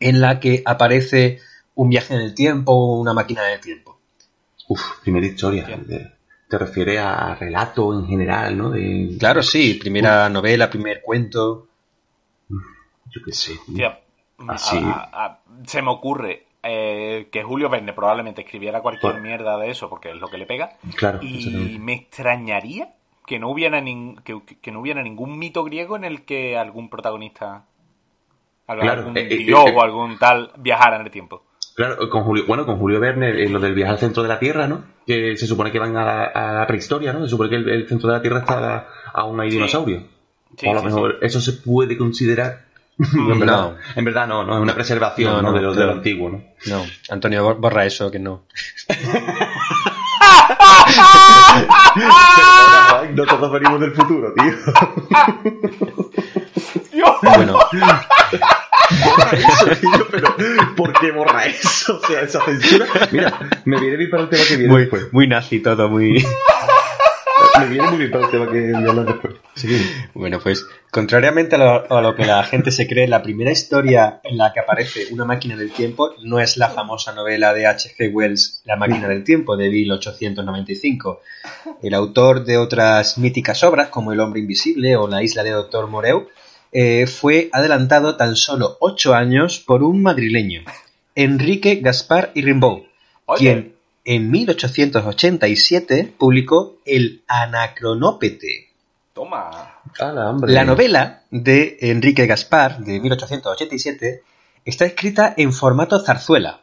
en 0.00 0.20
la 0.20 0.40
que 0.40 0.62
aparece 0.64 1.40
un 1.74 1.88
viaje 1.90 2.14
en 2.14 2.20
el 2.20 2.34
tiempo 2.34 2.72
o 2.72 3.00
una 3.00 3.12
máquina 3.12 3.42
del 3.44 3.60
tiempo? 3.60 4.00
Uf, 4.68 4.82
primera 5.02 5.26
historia. 5.26 5.64
De- 5.86 6.12
te 6.48 6.58
refieres 6.58 7.00
a 7.00 7.34
relato 7.34 7.92
en 7.92 8.06
general, 8.06 8.56
¿no? 8.56 8.70
De, 8.70 9.16
Claro, 9.18 9.42
sí, 9.42 9.74
primera 9.74 10.28
novela, 10.28 10.70
primer 10.70 11.02
cuento. 11.02 11.66
Yo 12.48 13.20
qué 13.24 13.32
sé. 13.32 13.52
Tía, 13.74 14.00
Así. 14.48 14.76
a- 14.78 14.90
a- 15.12 15.24
a- 15.26 15.38
se 15.66 15.82
me 15.82 15.90
ocurre 15.90 16.44
eh, 16.68 17.28
que 17.30 17.44
Julio 17.44 17.68
Verne 17.68 17.92
probablemente 17.92 18.40
escribiera 18.42 18.80
cualquier 18.80 19.12
Bueno. 19.12 19.28
mierda 19.28 19.56
de 19.56 19.70
eso 19.70 19.88
porque 19.88 20.10
es 20.10 20.16
lo 20.16 20.28
que 20.28 20.36
le 20.38 20.46
pega. 20.46 20.72
Claro, 20.96 21.20
Y 21.22 21.78
me 21.80 21.92
extrañaría 21.92 22.94
que 23.24 23.38
no 23.38 23.50
hubiera 23.50 23.80
nin- 23.80 24.20
que, 24.24 24.40
que 24.60 24.70
no 24.72 24.80
hubiera 24.80 25.02
ningún 25.02 25.38
mito 25.38 25.62
griego 25.64 25.96
en 25.96 26.04
el 26.04 26.24
que 26.24 26.56
algún 26.58 26.88
protagonista 26.90 27.66
algún 28.66 28.84
Claro, 28.86 29.12
eh, 29.14 29.28
eh, 29.30 29.36
dios 29.38 29.64
eh, 29.68 29.74
o 29.76 29.82
algún 29.82 30.18
tal 30.18 30.50
viajara 30.56 30.96
en 30.96 31.02
el 31.02 31.10
tiempo. 31.12 31.44
Claro, 31.76 32.08
con 32.10 32.24
Julio, 32.24 32.44
bueno, 32.48 32.66
con 32.66 32.78
Julio 32.78 32.98
Verne, 32.98 33.32
lo 33.48 33.60
del 33.60 33.74
viaje 33.74 33.92
al 33.92 33.98
centro 33.98 34.22
de 34.24 34.28
la 34.28 34.38
Tierra, 34.40 34.66
¿no? 34.66 34.82
Que 35.06 35.36
se 35.36 35.46
supone 35.46 35.70
que 35.70 35.78
van 35.78 35.96
a 35.96 36.04
la, 36.04 36.24
a 36.24 36.52
la 36.54 36.66
prehistoria, 36.66 37.12
¿no? 37.12 37.22
Se 37.22 37.28
supone 37.30 37.50
que 37.50 37.56
el, 37.56 37.68
el 37.68 37.88
centro 37.88 38.08
de 38.08 38.16
la 38.16 38.22
Tierra 38.22 38.40
está 38.40 38.88
aún 39.12 39.38
hay 39.40 39.50
Sí. 39.50 39.56
dinosaurios. 39.56 40.02
Sí, 40.56 40.66
o 40.66 40.70
a 40.70 40.74
lo 40.74 40.80
sí, 40.80 40.86
mejor 40.86 41.18
eso 41.22 41.40
se 41.40 41.52
puede 41.52 41.96
considerar. 41.96 42.65
No, 43.14 43.32
en, 43.34 43.40
verdad, 43.40 43.56
No. 43.56 43.76
en 43.94 44.04
verdad 44.04 44.26
no, 44.26 44.44
no, 44.44 44.54
es 44.56 44.60
una 44.62 44.74
preservación 44.74 45.32
No, 45.32 45.42
¿no? 45.42 45.48
no, 45.50 45.54
de, 45.56 45.62
lo, 45.62 45.70
de 45.70 45.76
claro. 45.76 45.90
lo 45.92 45.96
antiguo, 45.98 46.30
¿no? 46.30 46.42
No, 46.66 46.84
Antonio, 47.10 47.44
bor- 47.44 47.60
borra 47.60 47.84
eso, 47.84 48.10
que 48.10 48.18
no. 48.18 48.46
no 53.14 53.24
todos 53.24 53.52
venimos 53.52 53.80
del 53.80 53.92
futuro, 53.92 54.32
tío. 54.34 54.44
Dios. 56.92 57.10
Bueno, 57.22 57.58
borra 59.04 59.30
eso, 59.32 59.66
tío, 59.80 60.06
pero 60.10 60.34
¿por 60.76 60.92
qué 60.94 61.10
borra 61.12 61.44
eso? 61.46 61.96
O 62.02 62.06
sea, 62.06 62.22
esa 62.22 62.40
censura. 62.44 62.86
Mira, 63.12 63.38
me 63.64 63.80
viene 63.80 63.96
bien 63.96 64.10
para 64.10 64.22
el 64.24 64.28
tema 64.30 64.42
que 64.48 64.56
viene 64.56 64.72
muy, 64.72 64.80
después. 64.82 65.12
muy 65.12 65.26
nazi 65.28 65.60
todo, 65.60 65.88
muy... 65.88 66.24
Me 67.60 67.66
viene 67.66 67.88
muy 67.88 67.98
bien 67.98 68.10
para 68.10 68.24
el 68.24 68.30
tema 68.30 68.50
que 68.50 68.72
voy 68.72 68.84
a 68.84 68.90
hablar 68.90 69.06
después. 69.06 69.34
Seguimos. 69.54 69.86
Bueno, 70.14 70.40
pues 70.40 70.66
contrariamente 70.90 71.56
a 71.56 71.58
lo, 71.58 71.92
a 71.92 72.02
lo 72.02 72.14
que 72.14 72.24
la 72.24 72.42
gente 72.44 72.70
se 72.70 72.86
cree, 72.86 73.08
la 73.08 73.22
primera 73.22 73.50
historia 73.50 74.20
en 74.24 74.36
la 74.36 74.52
que 74.52 74.60
aparece 74.60 75.06
una 75.12 75.24
máquina 75.24 75.56
del 75.56 75.72
tiempo 75.72 76.12
no 76.22 76.40
es 76.40 76.56
la 76.56 76.68
famosa 76.70 77.12
novela 77.12 77.54
de 77.54 77.66
H.G. 77.66 78.10
Wells, 78.12 78.62
La 78.64 78.76
máquina 78.76 79.08
del 79.08 79.24
tiempo, 79.24 79.56
de 79.56 79.70
1895. 79.70 81.20
El 81.82 81.94
autor 81.94 82.44
de 82.44 82.58
otras 82.58 83.18
míticas 83.18 83.62
obras, 83.64 83.88
como 83.88 84.12
El 84.12 84.20
hombre 84.20 84.40
invisible 84.40 84.96
o 84.96 85.08
La 85.08 85.22
isla 85.22 85.42
de 85.42 85.50
Doctor 85.50 85.86
Moreau, 85.86 86.28
eh, 86.72 87.06
fue 87.06 87.48
adelantado 87.52 88.16
tan 88.16 88.36
solo 88.36 88.76
ocho 88.80 89.14
años 89.14 89.60
por 89.60 89.82
un 89.82 90.02
madrileño, 90.02 90.62
Enrique 91.14 91.76
Gaspar 91.76 92.32
y 92.34 92.42
Rimbaud, 92.42 92.82
Oye. 93.24 93.38
quien 93.38 93.75
en 94.06 94.30
1887 94.30 96.14
publicó 96.16 96.76
El 96.84 97.24
Anacronópete, 97.26 98.68
Toma. 99.12 99.80
La 99.98 100.64
novela 100.64 101.22
de 101.30 101.76
Enrique 101.80 102.26
Gaspar, 102.26 102.78
de 102.78 103.00
1887, 103.00 104.22
está 104.64 104.84
escrita 104.84 105.34
en 105.36 105.52
formato 105.52 105.98
zarzuela 105.98 106.60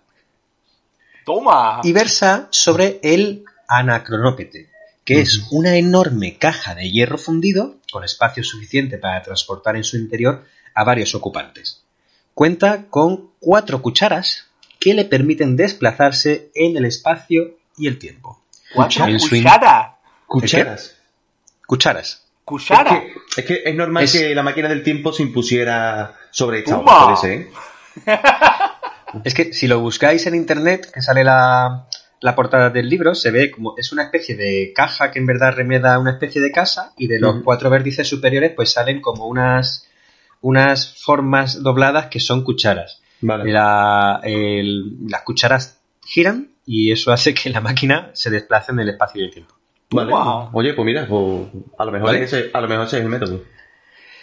Toma. 1.26 1.82
y 1.84 1.92
versa 1.92 2.48
sobre 2.50 3.00
el 3.04 3.44
anacronópete, 3.68 4.70
que 5.04 5.20
es 5.20 5.48
una 5.52 5.76
enorme 5.76 6.38
caja 6.38 6.76
de 6.76 6.90
hierro 6.90 7.18
fundido 7.18 7.76
con 7.92 8.06
espacio 8.06 8.44
suficiente 8.44 8.98
para 8.98 9.22
transportar 9.22 9.76
en 9.76 9.84
su 9.84 9.98
interior 9.98 10.46
a 10.74 10.84
varios 10.86 11.14
ocupantes. 11.14 11.82
Cuenta 12.34 12.86
con 12.90 13.32
cuatro 13.40 13.82
cucharas 13.82 14.46
que 14.80 14.94
le 14.94 15.06
permiten 15.06 15.56
desplazarse 15.56 16.52
en 16.56 16.78
el 16.78 16.86
espacio 16.86 17.58
y 17.78 17.88
el 17.88 17.98
tiempo. 18.00 18.42
In- 19.10 19.20
Cuchara. 19.30 19.96
Cucharas. 20.28 20.96
Cucharas. 21.66 22.24
Cuchara. 22.46 23.04
Es 23.38 23.46
que, 23.46 23.54
es 23.54 23.64
que 23.64 23.70
es 23.70 23.76
normal 23.76 24.04
Es- 24.04 24.12
que 24.14 24.36
la 24.36 24.44
máquina 24.44 24.68
del 24.70 24.84
tiempo 24.84 25.14
se 25.14 25.24
impusiera 25.24 26.16
sobre 26.32 26.60
esta 26.60 27.16
ser, 27.22 27.32
¿eh? 27.32 27.50
Es 29.24 29.34
que 29.36 29.54
si 29.54 29.68
lo 29.68 29.80
buscáis 29.80 30.26
en 30.26 30.34
internet, 30.36 30.90
que 30.92 31.02
sale 31.04 31.24
la, 31.24 31.88
la 32.20 32.36
portada 32.36 32.72
del 32.72 32.90
libro, 32.90 33.14
se 33.14 33.30
ve 33.30 33.52
como 33.52 33.76
es 33.78 33.92
una 33.92 34.04
especie 34.04 34.36
de 34.36 34.74
caja 34.76 35.12
que 35.12 35.20
en 35.20 35.28
verdad 35.28 35.54
remeda 35.56 36.00
una 36.00 36.12
especie 36.12 36.42
de 36.42 36.52
casa 36.52 36.94
y 36.98 37.06
de 37.08 37.20
los 37.20 37.44
cuatro 37.44 37.70
vértices 37.70 38.08
superiores 38.08 38.54
pues 38.56 38.72
salen 38.72 39.02
como 39.02 39.28
unas, 39.28 39.88
unas 40.42 41.00
formas 41.00 41.62
dobladas 41.62 42.08
que 42.08 42.20
son 42.20 42.44
cucharas. 42.44 43.02
Vale. 43.24 43.52
La- 43.52 44.20
el- 44.24 44.98
las 45.08 45.22
cucharas 45.24 45.80
giran 46.06 46.50
y 46.66 46.92
eso 46.92 47.12
hace 47.12 47.34
que 47.34 47.50
la 47.50 47.62
máquina 47.62 48.12
se 48.14 48.30
desplace 48.30 48.72
en 48.72 48.80
el 48.80 48.90
espacio 48.90 49.22
y 49.22 49.26
el 49.26 49.32
tiempo. 49.32 49.56
Vale. 49.92 50.12
Oye, 50.54 50.74
pues 50.74 50.86
mira, 50.86 51.06
pues, 51.08 51.48
a 51.78 51.86
lo 51.86 51.92
mejor 51.92 52.08
Vale. 52.08 52.24
ese, 52.24 52.50
a 52.54 52.62
lo 52.62 52.68
mejor 52.68 52.88
ese 52.88 52.98
es 52.98 53.04
el 53.04 53.10
método. 53.10 53.44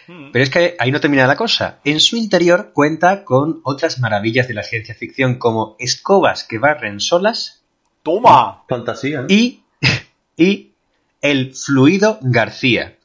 Mm. 0.08 0.30
Pero 0.32 0.42
es 0.42 0.50
que 0.50 0.74
ahí 0.78 0.90
no 0.90 1.00
termina 1.00 1.26
la 1.26 1.36
cosa. 1.36 1.78
En 1.84 2.00
su 2.00 2.16
interior 2.16 2.72
cuenta 2.74 3.24
con 3.24 3.60
otras 3.62 4.00
maravillas 4.00 4.48
de 4.48 4.54
la 4.54 4.62
ciencia 4.64 4.94
ficción 4.94 5.36
como 5.36 5.76
escobas 5.78 6.44
que 6.44 6.58
barren 6.58 6.98
solas 7.00 7.62
Toma. 8.02 8.64
Fantasía, 8.68 9.20
¿no? 9.20 9.26
y, 9.28 9.62
y 10.36 10.72
el 11.20 11.54
fluido 11.54 12.18
García. 12.22 12.96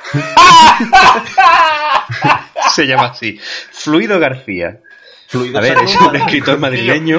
Se 2.74 2.86
llama 2.86 3.08
así. 3.08 3.38
Fluido 3.72 4.18
García. 4.20 4.80
Fluido 5.30 5.58
A 5.58 5.60
ver, 5.60 5.76
es 5.84 5.94
un 6.00 6.16
escritor 6.16 6.58
madrileño 6.60 7.18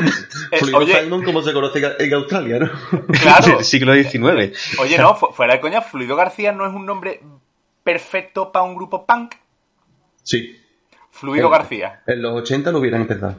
Eh, 0.51 0.57
Fluido 0.57 0.77
oye, 0.79 0.99
Simon, 1.03 1.23
como 1.23 1.41
se 1.43 1.53
conoce 1.53 1.79
en 1.99 2.13
Australia, 2.13 2.59
¿no? 2.59 2.71
claro. 3.11 3.45
del 3.57 3.63
siglo 3.63 3.93
XIX. 3.93 4.77
Oye, 4.79 4.97
no, 4.97 5.13
fu- 5.15 5.31
fuera 5.31 5.53
de 5.53 5.59
coña, 5.61 5.81
Fluido 5.81 6.15
García 6.15 6.51
no 6.51 6.65
es 6.67 6.73
un 6.73 6.85
nombre 6.87 7.21
perfecto 7.83 8.51
para 8.51 8.65
un 8.65 8.75
grupo 8.75 9.05
punk. 9.05 9.35
Sí. 10.23 10.59
Fluido. 11.11 11.49
García. 11.49 12.01
En 12.07 12.21
los 12.21 12.33
80 12.41 12.71
lo 12.71 12.79
hubieran 12.79 13.01
empezado. 13.01 13.35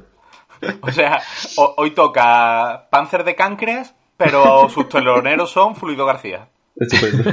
O 0.83 0.93
sea, 0.93 1.21
ho- 1.57 1.75
hoy 1.79 1.91
toca 1.93 2.87
Panzer 2.91 3.25
de 3.25 3.35
Cáncreas, 3.35 3.95
pero 4.17 4.69
sus 4.69 4.89
teloneros 4.89 5.51
son 5.51 5.75
Fluido 5.75 6.05
García. 6.07 6.49
Estupendo. 6.77 7.33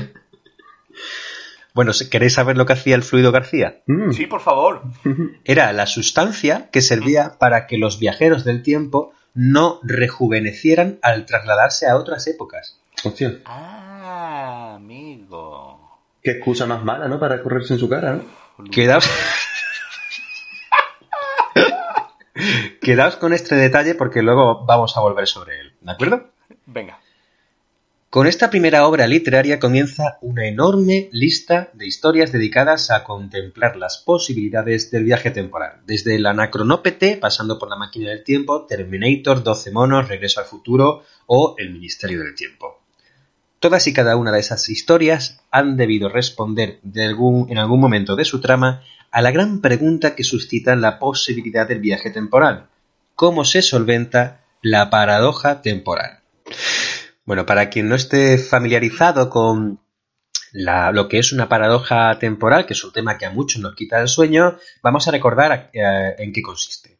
Bueno, 1.77 1.91
¿queréis 2.09 2.33
saber 2.33 2.57
lo 2.57 2.65
que 2.65 2.73
hacía 2.73 2.95
el 2.95 3.03
fluido 3.03 3.31
García? 3.31 3.83
Mm. 3.85 4.11
Sí, 4.11 4.25
por 4.25 4.41
favor. 4.41 4.81
Era 5.45 5.71
la 5.73 5.85
sustancia 5.85 6.69
que 6.71 6.81
servía 6.81 7.35
para 7.37 7.67
que 7.67 7.77
los 7.77 7.99
viajeros 7.99 8.43
del 8.43 8.63
tiempo 8.63 9.13
no 9.35 9.79
rejuvenecieran 9.83 10.97
al 11.03 11.27
trasladarse 11.27 11.85
a 11.87 11.95
otras 11.95 12.25
épocas. 12.25 12.79
Hostia, 13.03 13.37
Ah, 13.45 14.73
amigo. 14.77 15.99
qué 16.23 16.31
excusa 16.31 16.65
más 16.65 16.83
mala, 16.83 17.07
¿no? 17.07 17.19
Para 17.19 17.43
correrse 17.43 17.75
en 17.75 17.79
su 17.79 17.87
cara, 17.87 18.15
¿no? 18.57 18.71
Quedaos... 18.71 19.07
Quedaos 22.81 23.17
con 23.17 23.33
este 23.33 23.53
detalle 23.53 23.93
porque 23.93 24.23
luego 24.23 24.65
vamos 24.65 24.97
a 24.97 25.01
volver 25.01 25.27
sobre 25.27 25.59
él, 25.59 25.73
¿de 25.81 25.91
acuerdo? 25.91 26.31
Venga. 26.65 26.97
Con 28.09 28.25
esta 28.25 28.49
primera 28.49 28.87
obra 28.87 29.05
literaria 29.05 29.59
comienza 29.59 30.17
una 30.21 30.47
enorme 30.47 31.09
lista 31.11 31.71
de 31.73 31.87
historias 31.87 32.31
dedicadas 32.31 32.89
a 32.89 33.03
contemplar 33.03 33.75
las 33.75 33.97
posibilidades 33.97 34.91
del 34.91 35.03
viaje 35.03 35.29
temporal, 35.29 35.81
desde 35.85 36.15
el 36.15 36.25
anacronópete, 36.25 37.17
pasando 37.17 37.59
por 37.59 37.69
la 37.69 37.75
máquina 37.75 38.09
del 38.09 38.23
tiempo, 38.23 38.65
Terminator, 38.65 39.43
12 39.43 39.71
monos, 39.71 40.07
Regreso 40.07 40.39
al 40.39 40.45
futuro 40.45 41.03
o 41.25 41.55
el 41.57 41.73
Ministerio 41.73 42.23
del 42.23 42.33
Tiempo. 42.33 42.79
Todas 43.59 43.85
y 43.87 43.93
cada 43.93 44.15
una 44.15 44.31
de 44.31 44.39
esas 44.39 44.69
historias 44.69 45.41
han 45.51 45.75
debido 45.75 46.07
responder 46.07 46.79
en 46.95 47.57
algún 47.57 47.79
momento 47.81 48.15
de 48.15 48.23
su 48.23 48.39
trama 48.39 48.83
a 49.11 49.21
la 49.21 49.31
gran 49.31 49.59
pregunta 49.59 50.15
que 50.15 50.23
suscita 50.23 50.77
la 50.77 50.97
posibilidad 50.97 51.67
del 51.67 51.79
viaje 51.79 52.09
temporal. 52.11 52.69
¿Cómo 53.15 53.43
se 53.43 53.61
solventa 53.61 54.45
la 54.61 54.89
paradoja 54.89 55.61
temporal? 55.61 56.21
Bueno, 57.27 57.45
para 57.45 57.69
quien 57.69 57.89
no 57.89 57.95
esté 57.95 58.37
familiarizado 58.37 59.29
con 59.29 59.81
la- 60.53 60.91
lo 60.93 61.09
que 61.09 61.19
es 61.19 61.33
una 61.33 61.49
paradoja 61.49 62.17
temporal, 62.19 62.65
que 62.65 62.73
es 62.73 62.83
un 62.85 62.93
tema 62.93 63.17
que 63.17 63.25
a 63.25 63.31
muchos 63.31 63.61
nos 63.61 63.75
quita 63.75 63.99
el 64.01 64.07
sueño, 64.07 64.57
vamos 64.81 65.07
a 65.07 65.11
recordar 65.11 65.69
eh, 65.73 66.15
en 66.19 66.31
qué 66.31 66.41
consiste. 66.41 66.97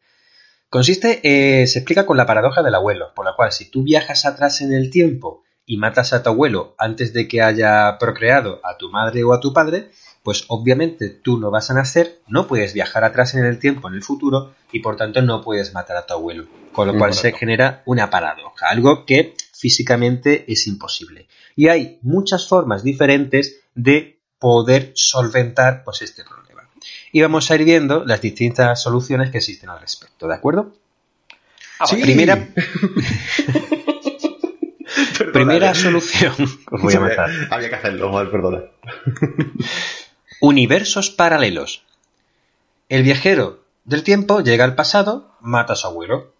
Consiste, 0.68 1.20
eh, 1.24 1.66
se 1.66 1.78
explica 1.78 2.04
con 2.04 2.18
la 2.18 2.26
paradoja 2.26 2.62
del 2.62 2.74
abuelo, 2.74 3.14
por 3.14 3.24
la 3.24 3.34
cual 3.34 3.52
si 3.52 3.70
tú 3.70 3.82
viajas 3.82 4.26
atrás 4.26 4.60
en 4.60 4.74
el 4.74 4.90
tiempo 4.90 5.44
y 5.64 5.78
matas 5.78 6.12
a 6.12 6.22
tu 6.22 6.28
abuelo 6.28 6.74
antes 6.78 7.14
de 7.14 7.26
que 7.26 7.40
haya 7.40 7.96
procreado 7.98 8.60
a 8.64 8.76
tu 8.76 8.90
madre 8.90 9.24
o 9.24 9.32
a 9.32 9.40
tu 9.40 9.54
padre, 9.54 9.90
pues 10.28 10.44
obviamente 10.48 11.08
tú 11.08 11.38
no 11.38 11.50
vas 11.50 11.70
a 11.70 11.74
nacer, 11.74 12.18
no 12.28 12.46
puedes 12.46 12.74
viajar 12.74 13.02
atrás 13.02 13.34
en 13.34 13.46
el 13.46 13.58
tiempo 13.58 13.88
en 13.88 13.94
el 13.94 14.02
futuro 14.02 14.52
y 14.70 14.80
por 14.80 14.94
tanto 14.94 15.22
no 15.22 15.40
puedes 15.40 15.72
matar 15.72 15.96
a 15.96 16.04
tu 16.04 16.12
abuelo. 16.12 16.46
Con 16.70 16.86
lo 16.86 16.98
cual 16.98 17.14
se 17.14 17.32
genera 17.32 17.82
una 17.86 18.10
paradoja, 18.10 18.68
algo 18.68 19.06
que 19.06 19.34
físicamente 19.54 20.44
es 20.52 20.66
imposible. 20.66 21.28
Y 21.56 21.68
hay 21.68 21.98
muchas 22.02 22.46
formas 22.46 22.82
diferentes 22.82 23.60
de 23.74 24.18
poder 24.38 24.92
solventar 24.94 25.82
pues, 25.82 26.02
este 26.02 26.24
problema. 26.24 26.68
Y 27.10 27.22
vamos 27.22 27.50
a 27.50 27.54
ir 27.54 27.64
viendo 27.64 28.04
las 28.04 28.20
distintas 28.20 28.82
soluciones 28.82 29.30
que 29.30 29.38
existen 29.38 29.70
al 29.70 29.80
respecto, 29.80 30.28
¿de 30.28 30.34
acuerdo? 30.34 30.74
Ah, 31.78 31.86
Sí. 31.86 31.96
Primera, 32.02 32.48
primera 35.32 35.74
solución. 35.74 36.34
Os 36.70 36.82
voy 36.82 36.94
a 36.94 37.00
matar. 37.00 37.30
Había, 37.50 37.68
que 37.68 37.74
hacerlo, 37.74 38.10
joder, 38.10 38.30
perdona. 38.30 38.62
Universos 40.40 41.10
paralelos. 41.10 41.82
El 42.88 43.02
viajero 43.02 43.64
del 43.84 44.02
tiempo 44.02 44.40
llega 44.40 44.64
al 44.64 44.74
pasado, 44.74 45.32
mata 45.40 45.72
a 45.72 45.76
su 45.76 45.86
abuelo 45.86 46.32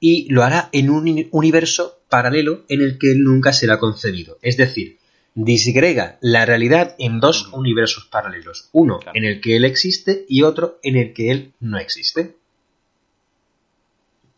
y 0.00 0.28
lo 0.30 0.42
hará 0.42 0.68
en 0.72 0.90
un 0.90 1.08
uni- 1.08 1.28
universo 1.32 1.98
paralelo 2.08 2.64
en 2.68 2.82
el 2.82 2.98
que 2.98 3.12
él 3.12 3.22
nunca 3.24 3.52
será 3.52 3.78
concebido. 3.78 4.38
Es 4.42 4.56
decir, 4.56 4.98
disgrega 5.34 6.18
la 6.20 6.44
realidad 6.46 6.94
en 6.98 7.18
dos 7.20 7.48
universos 7.52 8.04
paralelos. 8.06 8.68
Uno 8.72 8.98
Claro. 8.98 9.16
en 9.18 9.24
el 9.24 9.40
que 9.40 9.56
él 9.56 9.64
existe 9.64 10.24
y 10.28 10.42
otro 10.42 10.78
en 10.82 10.96
el 10.96 11.12
que 11.14 11.30
él 11.30 11.52
no 11.60 11.78
existe. 11.78 12.36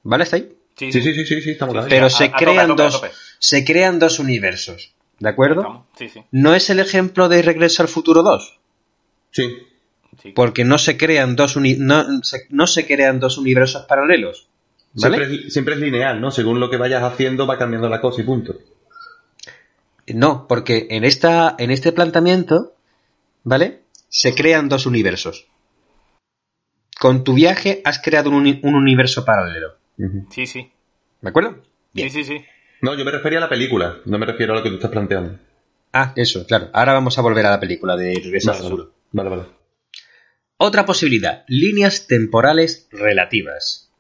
¿Vale? 0.03 0.25
¿Está 0.25 0.37
ahí? 0.37 0.55
Sí, 0.77 0.93
sí, 0.93 1.03
sí, 1.03 1.13
sí, 1.27 1.41
sí, 1.43 1.51
estamos 1.51 1.75
Sí. 1.77 1.83
Pero 1.91 2.07
a- 2.07 2.11
se 2.11 2.25
a 2.25 2.33
crean 2.33 2.59
a 2.59 2.67
tope, 2.69 2.83
a 2.83 2.85
dos. 2.87 3.01
tope. 3.01 3.11
Se 3.41 3.65
crean 3.65 3.99
dos 3.99 4.19
universos. 4.21 4.93
¿De 5.19 5.29
acuerdo? 5.29 5.87
Sí, 5.99 6.09
sí. 6.09 6.21
¿No 6.31 6.55
es 6.55 6.71
el 6.71 6.79
ejemplo 6.79 7.29
de 7.29 7.43
Regreso 7.43 7.83
al 7.83 7.89
Futuro 7.89 8.23
2? 8.23 8.58
Sí. 9.31 9.59
sí. 10.23 10.33
porque 10.33 10.65
no 10.65 10.79
se 10.79 10.97
crean 10.97 11.37
dos 11.37 11.57
uni- 11.57 11.77
no, 11.79 12.23
se, 12.23 12.47
no 12.51 12.67
se 12.67 12.87
crean 12.87 13.21
dos 13.21 13.39
universos 13.39 13.85
paralelos. 13.87 14.49
¿Vale? 14.95 15.17
Siempre, 15.19 15.47
es, 15.47 15.53
siempre 15.53 15.75
es 15.75 15.81
lineal, 15.81 16.21
¿no? 16.21 16.31
Según 16.31 16.61
lo 16.61 16.71
que 16.71 16.77
vayas 16.79 17.03
haciendo 17.03 17.47
va 17.47 17.59
cambiando 17.59 17.89
la 17.89 18.01
cosa 18.01 18.23
y 18.23 18.25
punto. 18.25 18.55
No, 20.09 20.47
porque 20.49 20.87
en 20.91 21.05
esta 21.05 21.55
en 21.59 21.71
este 21.71 21.93
planteamiento, 21.93 22.75
¿vale? 23.45 23.83
Se 24.09 24.35
crean 24.35 24.69
dos 24.71 24.87
universos. 24.87 25.47
Con 26.99 27.23
tu 27.25 27.35
viaje 27.35 27.83
has 27.85 28.01
creado 28.01 28.31
un, 28.31 28.37
uni- 28.37 28.61
un 28.63 28.75
universo 28.75 29.25
paralelo. 29.25 29.75
Sí, 30.31 30.47
sí. 30.47 30.73
¿De 31.21 31.29
acuerdo? 31.29 31.63
Bien. 31.93 32.11
Sí, 32.11 32.25
sí, 32.25 32.39
sí. 32.39 32.45
No, 32.81 32.95
yo 32.97 33.05
me 33.05 33.11
refería 33.11 33.39
a 33.39 33.43
la 33.43 33.49
película, 33.49 33.99
no 34.07 34.19
me 34.19 34.27
refiero 34.27 34.53
a 34.53 34.57
lo 34.57 34.63
que 34.63 34.71
tú 34.71 34.77
estás 34.77 34.91
planteando. 34.91 35.39
Ah, 35.93 36.13
eso, 36.17 36.47
claro. 36.47 36.71
Ahora 36.73 36.93
vamos 36.95 37.19
a 37.19 37.23
volver 37.23 37.45
a 37.47 37.51
la 37.51 37.61
película 37.61 37.97
de 37.97 38.15
Regreso 38.23 38.51
al 38.51 38.57
Vale, 38.59 38.69
Futuro. 38.71 38.95
Vale, 39.13 39.31
vale. 39.31 39.43
Otra 40.57 40.85
posibilidad, 40.85 41.45
líneas 41.47 42.07
temporales 42.07 42.89
relativas. 42.91 43.91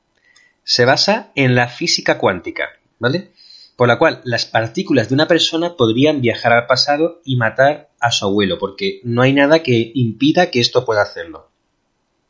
Se 0.64 0.84
basa 0.84 1.30
en 1.34 1.54
la 1.54 1.68
física 1.68 2.18
cuántica, 2.18 2.70
¿vale? 2.98 3.30
Por 3.76 3.88
la 3.88 3.98
cual 3.98 4.20
las 4.24 4.44
partículas 4.44 5.08
de 5.08 5.14
una 5.14 5.28
persona 5.28 5.76
podrían 5.76 6.20
viajar 6.20 6.52
al 6.52 6.66
pasado 6.66 7.20
y 7.24 7.36
matar 7.36 7.90
a 8.00 8.10
su 8.10 8.26
abuelo, 8.26 8.58
porque 8.58 9.00
no 9.04 9.22
hay 9.22 9.32
nada 9.32 9.62
que 9.62 9.92
impida 9.94 10.50
que 10.50 10.60
esto 10.60 10.84
pueda 10.84 11.02
hacerlo. 11.02 11.48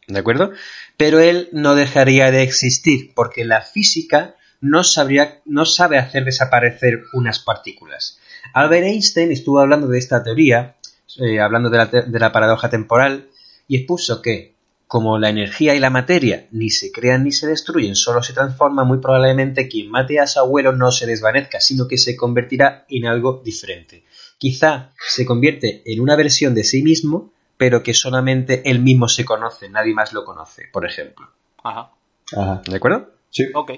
¿De 0.06 0.18
acuerdo? 0.18 0.52
Pero 0.96 1.20
él 1.20 1.48
no 1.52 1.74
dejaría 1.74 2.30
de 2.30 2.42
existir, 2.42 3.12
porque 3.14 3.44
la 3.44 3.62
física 3.62 4.36
no, 4.60 4.84
sabría, 4.84 5.40
no 5.44 5.64
sabe 5.64 5.98
hacer 5.98 6.24
desaparecer 6.24 7.04
unas 7.12 7.38
partículas. 7.38 8.18
Albert 8.54 8.86
Einstein 8.86 9.32
estuvo 9.32 9.60
hablando 9.60 9.88
de 9.88 9.98
esta 9.98 10.22
teoría, 10.22 10.76
eh, 11.18 11.40
hablando 11.40 11.70
de 11.70 11.76
la, 11.78 11.90
te- 11.90 12.02
de 12.02 12.18
la 12.18 12.32
paradoja 12.32 12.70
temporal, 12.70 13.28
y 13.66 13.76
expuso 13.76 14.22
que, 14.22 14.54
como 14.86 15.18
la 15.18 15.28
energía 15.28 15.74
y 15.74 15.80
la 15.80 15.90
materia 15.90 16.46
ni 16.50 16.70
se 16.70 16.90
crean 16.90 17.24
ni 17.24 17.32
se 17.32 17.46
destruyen, 17.46 17.94
solo 17.94 18.22
se 18.22 18.32
transforman, 18.32 18.86
muy 18.86 18.98
probablemente 18.98 19.68
quien 19.68 19.90
mate 19.90 20.18
a 20.18 20.26
su 20.26 20.38
abuelo 20.40 20.72
no 20.72 20.90
se 20.92 21.06
desvanezca, 21.06 21.60
sino 21.60 21.86
que 21.86 21.98
se 21.98 22.16
convertirá 22.16 22.86
en 22.88 23.06
algo 23.06 23.42
diferente. 23.44 24.04
Quizá 24.38 24.92
se 24.98 25.26
convierte 25.26 25.82
en 25.84 26.00
una 26.00 26.16
versión 26.16 26.54
de 26.54 26.64
sí 26.64 26.82
mismo, 26.82 27.32
pero 27.58 27.82
que 27.82 27.92
solamente 27.92 28.62
él 28.70 28.78
mismo 28.78 29.08
se 29.08 29.24
conoce, 29.24 29.68
nadie 29.68 29.92
más 29.92 30.12
lo 30.12 30.24
conoce, 30.24 30.64
por 30.72 30.86
ejemplo. 30.86 31.28
Ajá. 31.62 31.90
Ajá. 32.36 32.62
¿De 32.66 32.76
acuerdo? 32.76 33.10
Sí. 33.30 33.44
Ok. 33.52 33.72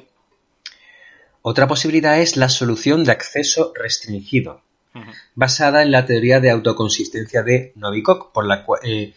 Otra 1.42 1.66
posibilidad 1.66 2.20
es 2.20 2.36
la 2.36 2.48
solución 2.50 3.04
de 3.04 3.12
acceso 3.12 3.72
restringido, 3.74 4.60
Basada 5.34 5.82
en 5.82 5.92
la 5.92 6.04
teoría 6.04 6.40
de 6.40 6.50
autoconsistencia 6.50 7.42
de 7.42 7.72
Novikov, 7.76 8.32
por 8.32 8.44
la 8.44 8.64
cual 8.64 8.80
eh, 8.82 9.14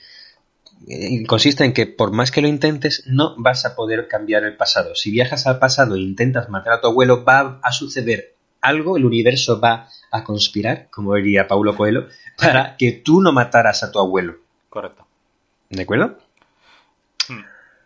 eh, 0.88 1.26
consiste 1.26 1.64
en 1.64 1.74
que 1.74 1.88
por 1.88 2.12
más 2.12 2.32
que 2.32 2.42
lo 2.42 2.48
intentes, 2.48 3.04
no 3.08 3.36
vas 3.38 3.66
a 3.66 3.76
poder 3.76 4.08
cambiar 4.08 4.44
el 4.44 4.56
pasado. 4.56 4.96
Si 4.96 5.12
viajas 5.12 5.48
al 5.48 5.60
pasado 5.60 5.96
e 5.96 6.02
intentas 6.02 6.50
matar 6.50 6.74
a 6.74 6.82
tu 6.82 6.88
abuelo, 6.88 7.24
va 7.24 7.60
a 7.64 7.72
suceder 7.72 8.36
algo, 8.62 8.98
el 8.98 9.06
universo 9.06 9.60
va 9.60 9.90
a 10.12 10.24
conspirar, 10.24 10.90
como 10.90 11.16
diría 11.16 11.48
Paulo 11.48 11.76
Coelho, 11.76 12.08
para 12.38 12.78
que 12.78 12.92
tú 12.92 13.22
no 13.22 13.32
mataras 13.32 13.84
a 13.84 13.92
tu 13.92 14.00
abuelo. 14.00 14.38
Correcto. 14.70 15.06
¿De 15.70 15.84
acuerdo? 15.84 16.18
Hmm. 17.28 17.42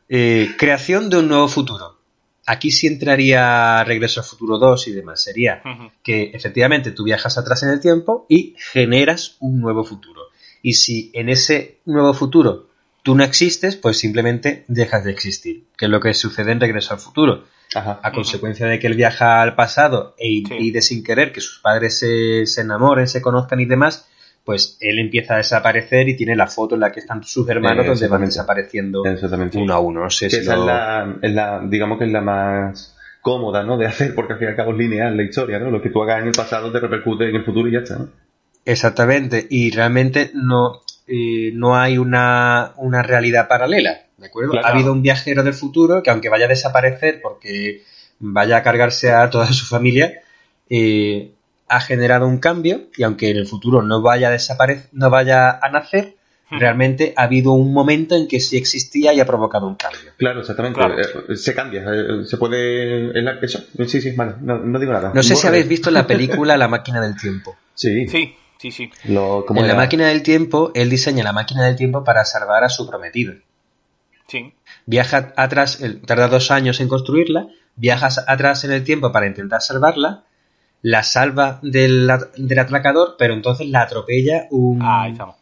Eh, 0.10 0.56
creación 0.58 1.10
de 1.10 1.18
un 1.18 1.28
nuevo 1.28 1.48
futuro. 1.48 1.97
Aquí 2.50 2.72
sí 2.72 2.88
entraría 2.88 3.84
Regreso 3.84 4.22
al 4.22 4.26
Futuro 4.26 4.58
2 4.58 4.88
y 4.88 4.94
demás. 4.94 5.22
Sería 5.22 5.62
que 6.02 6.32
efectivamente 6.34 6.92
tú 6.92 7.04
viajas 7.04 7.38
atrás 7.38 7.62
en 7.64 7.70
el 7.70 7.82
tiempo 7.82 8.26
y 8.30 8.56
generas 8.58 9.36
un 9.42 9.60
nuevo 9.60 9.84
futuro. 9.84 10.22
Y 10.62 10.76
si 10.76 11.12
en 11.14 11.28
ese 11.28 11.80
nuevo 11.84 12.14
futuro 12.14 12.70
tú 13.04 13.16
no 13.16 13.26
existes, 13.26 13.76
pues 13.76 13.98
simplemente 13.98 14.64
dejas 14.70 15.04
de 15.04 15.12
existir, 15.12 15.66
que 15.78 15.86
es 15.86 15.92
lo 15.92 16.00
que 16.00 16.14
sucede 16.14 16.54
en 16.54 16.62
Regreso 16.62 16.94
al 16.94 17.02
Futuro. 17.02 17.44
Ajá. 17.76 18.00
A 18.02 18.14
consecuencia 18.14 18.66
de 18.66 18.80
que 18.80 18.88
él 18.88 18.96
viaja 18.96 19.42
al 19.42 19.56
pasado 19.56 20.16
e 20.18 20.32
impide 20.32 20.82
sin 20.82 21.04
querer 21.04 21.34
que 21.34 21.42
sus 21.42 21.60
padres 21.60 22.00
se, 22.00 22.46
se 22.46 22.62
enamoren, 22.62 23.10
se 23.10 23.22
conozcan 23.22 23.60
y 23.60 23.66
demás, 23.66 24.08
pues 24.48 24.78
él 24.80 24.98
empieza 24.98 25.34
a 25.34 25.38
desaparecer 25.38 26.08
y 26.08 26.16
tiene 26.16 26.34
la 26.36 26.48
foto 26.48 26.76
en 26.76 26.82
la 26.82 26.92
que 26.94 27.02
están 27.02 27.22
sus 27.24 27.48
hermanos 27.50 27.86
Eh, 27.86 27.90
donde 27.90 28.08
van 28.08 28.22
desapareciendo 28.24 29.04
uno 29.56 29.74
a 29.74 29.80
uno. 29.80 30.04
No 30.04 30.10
sé 30.10 30.28
Que 30.28 30.36
si 30.38 30.42
esa 30.42 30.56
lo- 30.56 30.62
es 30.62 30.68
la, 30.68 31.16
es 31.22 31.32
la, 31.34 31.62
digamos 31.68 32.00
que 32.00 32.06
es 32.06 32.12
la 32.12 32.22
más 32.22 32.96
cómoda, 33.22 33.64
¿no? 33.64 33.78
De 33.78 33.86
hacer, 33.88 34.16
porque 34.16 34.34
al 34.34 34.40
fin 34.40 34.48
y 34.48 34.52
al 34.52 34.56
cabo 34.56 34.72
es 34.72 34.78
lineal 34.78 35.18
la 35.18 35.24
historia, 35.24 35.60
¿no? 35.60 35.70
Lo 35.70 35.82
que 35.82 35.90
tú 35.90 36.02
hagas 36.02 36.22
en 36.22 36.28
el 36.30 36.32
pasado 36.34 36.72
te 36.72 36.80
repercute 36.80 37.28
en 37.30 37.36
el 37.36 37.44
futuro 37.44 37.68
y 37.68 37.74
ya 37.74 37.80
está, 37.80 37.98
¿no? 38.00 38.08
Exactamente, 38.64 39.46
y 39.50 39.70
realmente 39.72 40.32
no, 40.34 40.82
eh, 41.08 41.52
no 41.54 41.76
hay 41.78 41.98
una, 41.98 42.72
una 42.78 43.04
realidad 43.04 43.48
paralela, 43.50 44.02
¿de 44.18 44.28
acuerdo? 44.28 44.52
Claro. 44.52 44.66
Ha 44.68 44.72
habido 44.72 44.92
un 44.94 45.02
viajero 45.02 45.44
del 45.44 45.54
futuro 45.54 46.02
que 46.04 46.10
aunque 46.10 46.30
vaya 46.30 46.46
a 46.46 46.50
desaparecer 46.50 47.20
porque 47.22 47.82
vaya 48.20 48.58
a 48.58 48.64
cargarse 48.64 49.12
a 49.12 49.30
toda 49.30 49.48
su 49.48 49.66
familia, 49.66 50.22
eh, 50.70 51.32
ha 51.70 51.80
generado 51.82 52.28
un 52.28 52.38
cambio 52.40 52.88
y 52.96 53.04
aunque 53.04 53.30
en 53.30 53.38
el 53.38 53.48
futuro 53.48 53.82
no 53.82 54.02
vaya 54.02 54.28
a 54.30 54.32
desaparecer, 54.32 54.90
no 54.94 55.10
vaya 55.10 55.52
a 55.62 55.70
nacer, 55.70 56.16
realmente 56.50 57.14
ha 57.18 57.24
habido 57.24 57.52
un 57.52 57.74
momento 57.74 58.16
en 58.16 58.28
que 58.28 58.40
sí 58.40 58.56
existía 58.58 59.14
y 59.14 59.20
ha 59.20 59.26
provocado 59.26 59.68
un 59.68 59.76
cambio. 59.76 60.12
Claro, 60.18 60.40
exactamente. 60.40 60.80
Claro. 60.80 60.96
Eh, 61.28 61.36
se 61.36 61.54
cambia, 61.54 61.84
eh, 61.94 62.26
se 62.26 62.38
puede... 62.38 63.10
es 63.18 63.24
la- 63.24 63.40
Eso, 63.42 63.60
sí, 63.86 64.00
sí, 64.02 64.12
vale, 64.12 64.36
no, 64.42 64.58
no 64.60 64.80
digo 64.80 64.94
nada. 64.94 65.12
No 65.14 65.22
sé 65.24 65.36
si 65.36 65.46
habéis 65.48 65.68
visto 65.68 65.92
la 65.92 66.08
película 66.08 66.56
La 66.58 66.68
máquina 66.70 67.02
del 67.02 67.16
tiempo. 67.20 67.58
Sí, 67.74 68.08
Sí, 68.08 68.34
sí, 68.60 68.72
sí. 68.72 68.90
Lo, 69.06 69.44
¿cómo 69.46 69.60
En 69.62 69.68
la 69.68 69.76
máquina 69.76 70.08
del 70.08 70.24
tiempo, 70.24 70.72
él 70.74 70.90
diseña 70.90 71.24
la 71.24 71.34
máquina 71.34 71.66
del 71.66 71.76
tiempo 71.76 72.04
para 72.06 72.24
salvar 72.24 72.64
a 72.64 72.70
su 72.70 72.88
prometido. 72.90 73.34
Sí. 74.28 74.54
viaja 74.86 75.34
atrás, 75.38 75.82
él 75.82 76.02
tarda 76.02 76.28
dos 76.28 76.52
años 76.52 76.80
en 76.82 76.88
construirla, 76.90 77.48
viajas 77.78 78.24
atrás 78.28 78.64
en 78.66 78.72
el 78.72 78.84
tiempo 78.84 79.12
para 79.14 79.26
intentar 79.28 79.62
salvarla, 79.62 80.24
la 80.90 81.04
salva 81.04 81.60
del, 81.64 82.10
del 82.38 82.60
atracador, 82.60 83.16
pero 83.18 83.34
entonces 83.34 83.68
la 83.68 83.82
atropella 83.82 84.48
un, 84.52 84.82
Ah, 84.82 85.04
ahí 85.04 85.12
estamos. 85.12 85.36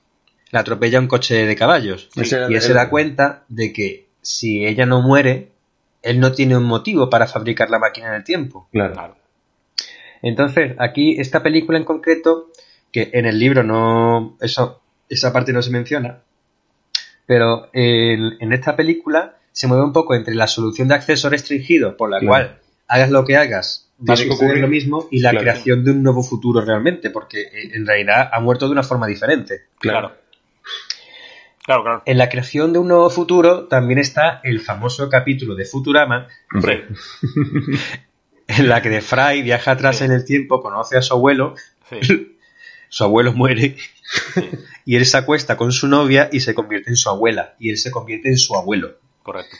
la 0.51 0.61
atropella 0.61 0.99
un 0.99 1.07
coche 1.07 1.45
de 1.45 1.55
caballos. 1.55 2.09
Y 2.15 2.21
él 2.21 2.61
se 2.61 2.73
da 2.73 2.89
cuenta 2.89 3.43
de 3.47 3.71
que 3.71 4.07
si 4.21 4.65
ella 4.65 4.85
no 4.87 5.01
muere, 5.01 5.51
él 6.01 6.19
no 6.19 6.31
tiene 6.31 6.57
un 6.57 6.63
motivo 6.63 7.09
para 7.11 7.27
fabricar 7.27 7.69
la 7.69 7.77
máquina 7.79 8.11
del 8.11 8.23
tiempo. 8.23 8.67
Claro. 8.71 8.93
Claro. 8.93 9.15
Entonces, 10.23 10.73
aquí, 10.79 11.19
esta 11.19 11.43
película 11.43 11.77
en 11.77 11.83
concreto, 11.83 12.51
que 12.91 13.11
en 13.13 13.25
el 13.27 13.37
libro 13.37 13.63
no. 13.63 14.37
Eso, 14.41 14.81
esa 15.09 15.31
parte 15.31 15.53
no 15.53 15.61
se 15.61 15.69
menciona. 15.69 16.21
Pero 17.27 17.69
en, 17.73 18.33
en 18.39 18.53
esta 18.53 18.75
película 18.75 19.37
se 19.51 19.67
mueve 19.67 19.83
un 19.83 19.93
poco 19.93 20.15
entre 20.15 20.33
la 20.35 20.47
solución 20.47 20.87
de 20.87 20.95
acceso 20.95 21.29
restringido, 21.29 21.97
por 21.97 22.09
la 22.09 22.19
Claro. 22.19 22.29
cual 22.31 22.59
hagas 22.87 23.09
lo 23.11 23.25
que 23.25 23.35
hagas, 23.37 23.84
va 23.99 24.13
a 24.13 24.33
ocurrir 24.33 24.57
lo 24.59 24.67
mismo, 24.67 25.07
y 25.11 25.19
la 25.19 25.31
Claro. 25.31 25.43
creación 25.43 25.83
de 25.85 25.91
un 25.91 26.03
nuevo 26.03 26.21
futuro 26.23 26.61
realmente, 26.61 27.09
porque 27.09 27.41
eh, 27.41 27.71
en 27.73 27.85
realidad 27.87 28.29
ha 28.31 28.39
muerto 28.39 28.65
de 28.67 28.71
una 28.73 28.83
forma 28.83 29.07
diferente. 29.07 29.61
Claro. 29.79 30.13
Claro, 31.63 31.81
claro. 31.83 32.03
En 32.05 32.17
la 32.19 32.29
creación 32.29 32.73
de 32.73 32.79
un 32.79 32.87
nuevo 32.87 33.09
futuro 33.09 33.67
también 33.67 33.97
está 33.99 34.39
el 34.43 34.59
famoso 34.61 35.09
capítulo 35.09 35.55
de 35.55 35.65
Futurama, 35.65 36.27
Hombre, 36.53 36.87
en 38.47 38.69
la 38.69 38.81
que 38.81 38.89
de 38.89 39.01
Fry 39.01 39.41
viaja 39.41 39.71
atrás 39.71 39.97
Sí. 39.97 40.03
en 40.05 40.11
el 40.11 40.25
tiempo, 40.25 40.61
conoce 40.61 40.97
a 40.97 41.01
su 41.01 41.13
abuelo, 41.13 41.55
Sí. 41.89 42.37
su 42.89 43.03
abuelo 43.03 43.33
muere 43.33 43.75
Sí, 44.35 44.41
y 44.85 44.95
él 44.95 45.05
se 45.07 45.17
acuesta 45.17 45.57
con 45.57 45.71
su 45.71 45.87
novia 45.87 46.29
y 46.31 46.41
se 46.41 46.53
convierte 46.53 46.91
en 46.91 46.95
su 46.95 47.09
abuela 47.09 47.55
y 47.59 47.71
él 47.71 47.77
se 47.77 47.89
convierte 47.91 48.29
en 48.29 48.37
su 48.37 48.55
abuelo. 48.55 48.99
correcto. 49.23 49.55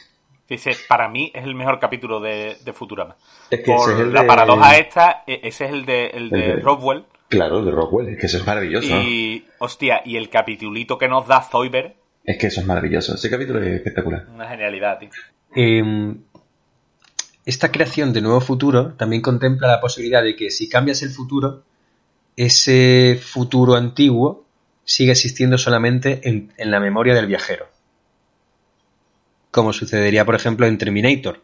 Dice, 0.48 0.76
para 0.88 1.08
mí 1.08 1.32
es 1.34 1.44
el 1.44 1.54
mejor 1.56 1.80
capítulo 1.80 2.20
de, 2.20 2.56
de 2.64 2.72
Futurama. 2.72 3.16
es 3.50 3.60
que 3.60 3.72
Por 3.72 3.90
ese 3.90 3.94
es 3.94 4.06
el 4.06 4.12
la 4.14 4.22
de... 4.22 4.26
paradoja 4.28 4.76
esta, 4.78 5.24
e- 5.26 5.40
ese 5.42 5.64
es 5.64 5.70
el 5.72 5.84
de, 5.84 6.06
el 6.06 6.30
de 6.30 6.50
El 6.52 6.62
Rockwell. 6.62 7.04
Claro, 7.28 7.58
el 7.58 7.64
de 7.64 7.70
Rockwell, 7.72 8.08
es 8.10 8.18
que 8.20 8.26
eso 8.26 8.38
es 8.38 8.46
maravilloso. 8.46 8.86
Y, 9.00 9.44
hostia, 9.58 10.02
y 10.04 10.16
el 10.16 10.30
capitulito 10.30 10.96
que 10.98 11.08
nos 11.08 11.26
da 11.26 11.42
Zoiber, 11.42 11.96
Es 12.24 12.38
que 12.38 12.46
eso 12.46 12.60
es 12.60 12.66
maravilloso. 12.66 13.14
Ese 13.14 13.28
capítulo 13.28 13.60
es 13.60 13.68
espectacular. 13.74 14.26
una 14.32 14.48
genialidad, 14.48 14.98
tío. 15.00 15.10
Eh, 15.56 16.14
esta 17.44 17.70
creación 17.72 18.12
de 18.12 18.20
nuevo 18.20 18.40
futuro 18.40 18.92
también 18.94 19.22
contempla 19.22 19.66
la 19.68 19.80
posibilidad 19.80 20.22
de 20.22 20.36
que 20.36 20.50
si 20.50 20.68
cambias 20.68 21.02
el 21.02 21.10
futuro, 21.10 21.62
ese 22.36 23.18
futuro 23.22 23.74
antiguo 23.74 24.44
sigue 24.84 25.12
existiendo 25.12 25.58
solamente 25.58 26.20
en, 26.28 26.52
en 26.56 26.70
la 26.70 26.80
memoria 26.80 27.14
del 27.14 27.26
viajero. 27.26 27.66
Como 29.56 29.72
sucedería, 29.72 30.26
por 30.26 30.34
ejemplo, 30.34 30.66
en 30.66 30.76
Terminator, 30.76 31.42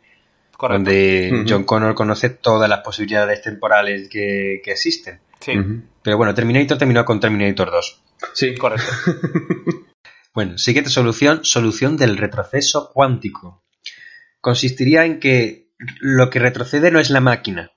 Correcto. 0.56 0.84
donde. 0.84 1.44
John 1.48 1.64
Connor 1.64 1.94
conoce 1.94 2.28
todas 2.28 2.68
las 2.68 2.80
posibilidades 2.80 3.40
temporales 3.40 4.10
que, 4.10 4.60
que 4.62 4.72
existen. 4.72 5.20
Sí. 5.40 5.54
Pero 6.02 6.18
bueno, 6.18 6.34
Terminator 6.34 6.76
terminó 6.76 7.06
con 7.06 7.20
Terminator 7.20 7.70
2. 7.70 8.02
Sí, 8.34 8.54
correcto. 8.54 8.86
Bueno, 10.34 10.56
siguiente 10.56 10.88
solución, 10.88 11.44
solución 11.44 11.98
del 11.98 12.16
retroceso 12.16 12.90
cuántico. 12.94 13.62
Consistiría 14.40 15.04
en 15.04 15.20
que 15.20 15.68
lo 16.00 16.30
que 16.30 16.38
retrocede 16.38 16.90
no 16.90 17.00
es 17.00 17.10
la 17.10 17.20
máquina, 17.20 17.72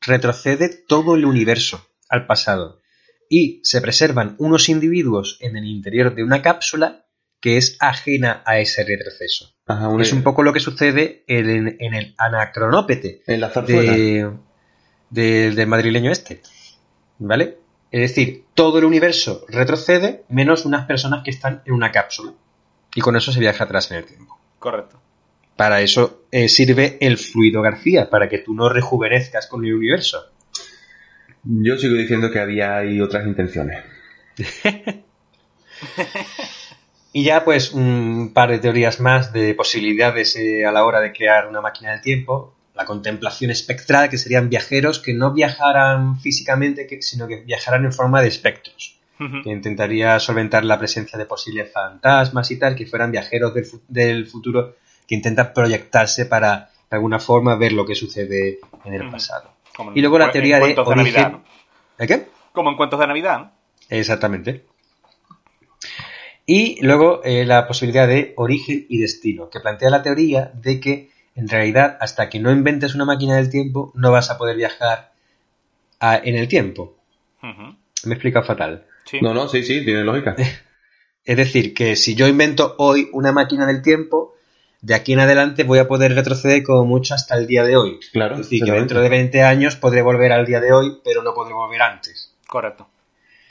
retrocede 0.00 0.68
todo 0.68 1.16
el 1.16 1.24
universo 1.24 1.84
al 2.08 2.26
pasado 2.26 2.80
y 3.28 3.60
se 3.64 3.80
preservan 3.80 4.36
unos 4.38 4.68
individuos 4.68 5.36
en 5.40 5.56
el 5.56 5.64
interior 5.64 6.14
de 6.14 6.22
una 6.22 6.42
cápsula 6.42 7.05
que 7.40 7.56
es 7.56 7.76
ajena 7.80 8.42
a 8.46 8.58
ese 8.58 8.84
retroceso. 8.84 9.54
Ajá, 9.66 9.88
un- 9.88 10.00
Es 10.00 10.12
un 10.12 10.22
poco 10.22 10.42
lo 10.42 10.52
que 10.52 10.60
sucede 10.60 11.24
en, 11.26 11.76
en 11.80 11.94
el 11.94 12.14
anacronópete 12.18 13.22
En 13.26 13.40
la 13.40 13.50
zarzuela. 13.50 13.92
de, 13.92 14.30
de- 15.10 15.50
del 15.52 15.66
madrileño 15.66 16.10
este. 16.10 16.40
¿Vale? 17.18 17.58
Es 17.90 18.00
decir, 18.00 18.44
todo 18.54 18.78
el 18.78 18.84
universo 18.84 19.44
retrocede 19.48 20.24
menos 20.28 20.64
unas 20.66 20.86
personas 20.86 21.22
que 21.24 21.30
están 21.30 21.62
en 21.66 21.72
una 21.74 21.92
cápsula. 21.92 22.32
Y 22.94 23.00
con 23.00 23.16
eso 23.16 23.32
se 23.32 23.40
viaja 23.40 23.64
atrás 23.64 23.90
en 23.90 23.98
el 23.98 24.04
tiempo. 24.06 24.38
Correcto. 24.58 25.00
Para 25.56 25.80
eso 25.80 26.24
eh, 26.30 26.48
sirve 26.48 26.98
el 27.00 27.16
fluido 27.16 27.62
García, 27.62 28.10
para 28.10 28.28
que 28.28 28.38
tú 28.38 28.54
no 28.54 28.68
rejuvenezcas 28.68 29.46
con 29.46 29.64
el 29.64 29.74
universo. 29.74 30.24
Yo 31.44 31.78
sigo 31.78 31.94
diciendo 31.94 32.30
que 32.30 32.40
había 32.40 32.76
ahí 32.76 33.00
otras 33.00 33.26
intenciones. 33.26 33.82
y 37.18 37.24
ya, 37.24 37.44
pues, 37.46 37.72
un 37.72 38.32
par 38.34 38.50
de 38.50 38.58
teorías 38.58 39.00
más 39.00 39.32
de 39.32 39.54
posibilidades 39.54 40.36
eh, 40.36 40.66
a 40.66 40.70
la 40.70 40.84
hora 40.84 41.00
de 41.00 41.12
crear 41.12 41.46
una 41.48 41.62
máquina 41.62 41.92
del 41.92 42.02
tiempo. 42.02 42.52
La 42.74 42.84
contemplación 42.84 43.50
espectral, 43.50 44.10
que 44.10 44.18
serían 44.18 44.50
viajeros 44.50 44.98
que 44.98 45.14
no 45.14 45.32
viajaran 45.32 46.20
físicamente, 46.20 46.86
que- 46.86 47.00
sino 47.00 47.26
que 47.26 47.36
viajaran 47.40 47.86
en 47.86 47.92
forma 47.94 48.20
de 48.20 48.28
espectros. 48.28 48.98
Que 49.42 49.48
intentaría 49.50 50.18
solventar 50.20 50.62
la 50.66 50.78
presencia 50.78 51.18
de 51.18 51.24
posibles 51.24 51.72
fantasmas 51.72 52.50
y 52.50 52.58
tal, 52.58 52.76
que 52.76 52.84
fueran 52.84 53.12
viajeros 53.12 53.54
del, 53.54 53.64
del 53.88 54.26
futuro 54.26 54.76
que 55.08 55.14
intentan 55.14 55.54
proyectarse 55.54 56.26
para, 56.26 56.68
de 56.90 56.96
alguna 56.98 57.18
forma, 57.18 57.54
ver 57.56 57.72
lo 57.72 57.86
que 57.86 57.94
sucede 57.94 58.58
en 58.84 58.92
el 58.92 59.08
pasado. 59.10 59.50
Como 59.74 59.92
Y 59.94 60.02
luego 60.02 60.18
la 60.18 60.30
teoría 60.30 60.58
de 60.58 60.74
origen... 60.78 60.96
Navidad, 60.98 61.32
¿no? 61.32 61.44
¿El 61.96 62.08
qué? 62.08 62.26
Como 62.52 62.68
en 62.68 62.76
cuentos 62.76 63.00
de 63.00 63.06
Navidad, 63.06 63.38
¿no? 63.38 63.52
Exactamente. 63.88 64.66
Y 66.46 66.80
luego 66.84 67.22
eh, 67.24 67.44
la 67.44 67.66
posibilidad 67.66 68.06
de 68.06 68.32
origen 68.36 68.86
y 68.88 68.98
destino, 68.98 69.50
que 69.50 69.60
plantea 69.60 69.90
la 69.90 70.02
teoría 70.02 70.50
de 70.54 70.78
que 70.80 71.10
en 71.34 71.48
realidad 71.48 71.98
hasta 72.00 72.28
que 72.28 72.38
no 72.38 72.50
inventes 72.52 72.94
una 72.94 73.04
máquina 73.04 73.36
del 73.36 73.50
tiempo 73.50 73.92
no 73.94 74.12
vas 74.12 74.30
a 74.30 74.38
poder 74.38 74.56
viajar 74.56 75.12
a- 76.00 76.16
en 76.22 76.36
el 76.36 76.46
tiempo. 76.48 76.96
Ujú. 77.42 77.76
Me 78.04 78.10
he 78.10 78.12
explicado 78.12 78.44
fatal. 78.46 78.86
Sí. 79.04 79.18
No, 79.20 79.34
no, 79.34 79.48
sí, 79.48 79.62
sí, 79.62 79.84
tiene 79.84 80.04
lógica. 80.04 80.36
Es 81.24 81.36
decir, 81.36 81.74
que 81.74 81.96
si 81.96 82.14
yo 82.14 82.28
invento 82.28 82.76
hoy 82.78 83.08
una 83.12 83.32
máquina 83.32 83.66
del 83.66 83.82
tiempo, 83.82 84.36
de 84.80 84.94
aquí 84.94 85.12
en 85.12 85.18
adelante 85.18 85.64
voy 85.64 85.80
a 85.80 85.88
poder 85.88 86.14
retroceder 86.14 86.62
como 86.62 86.84
mucho 86.84 87.14
hasta 87.14 87.34
el 87.36 87.48
día 87.48 87.64
de 87.64 87.76
hoy. 87.76 87.98
Claro. 88.12 88.36
Es 88.36 88.42
decir, 88.42 88.62
que 88.64 88.70
dentro 88.70 89.00
de 89.00 89.08
20 89.08 89.42
años 89.42 89.74
podré 89.74 90.02
volver 90.02 90.30
al 90.30 90.46
día 90.46 90.60
de 90.60 90.72
hoy, 90.72 90.98
pero 91.04 91.24
no 91.24 91.34
podré 91.34 91.52
volver 91.52 91.82
antes. 91.82 92.32
Correcto. 92.46 92.86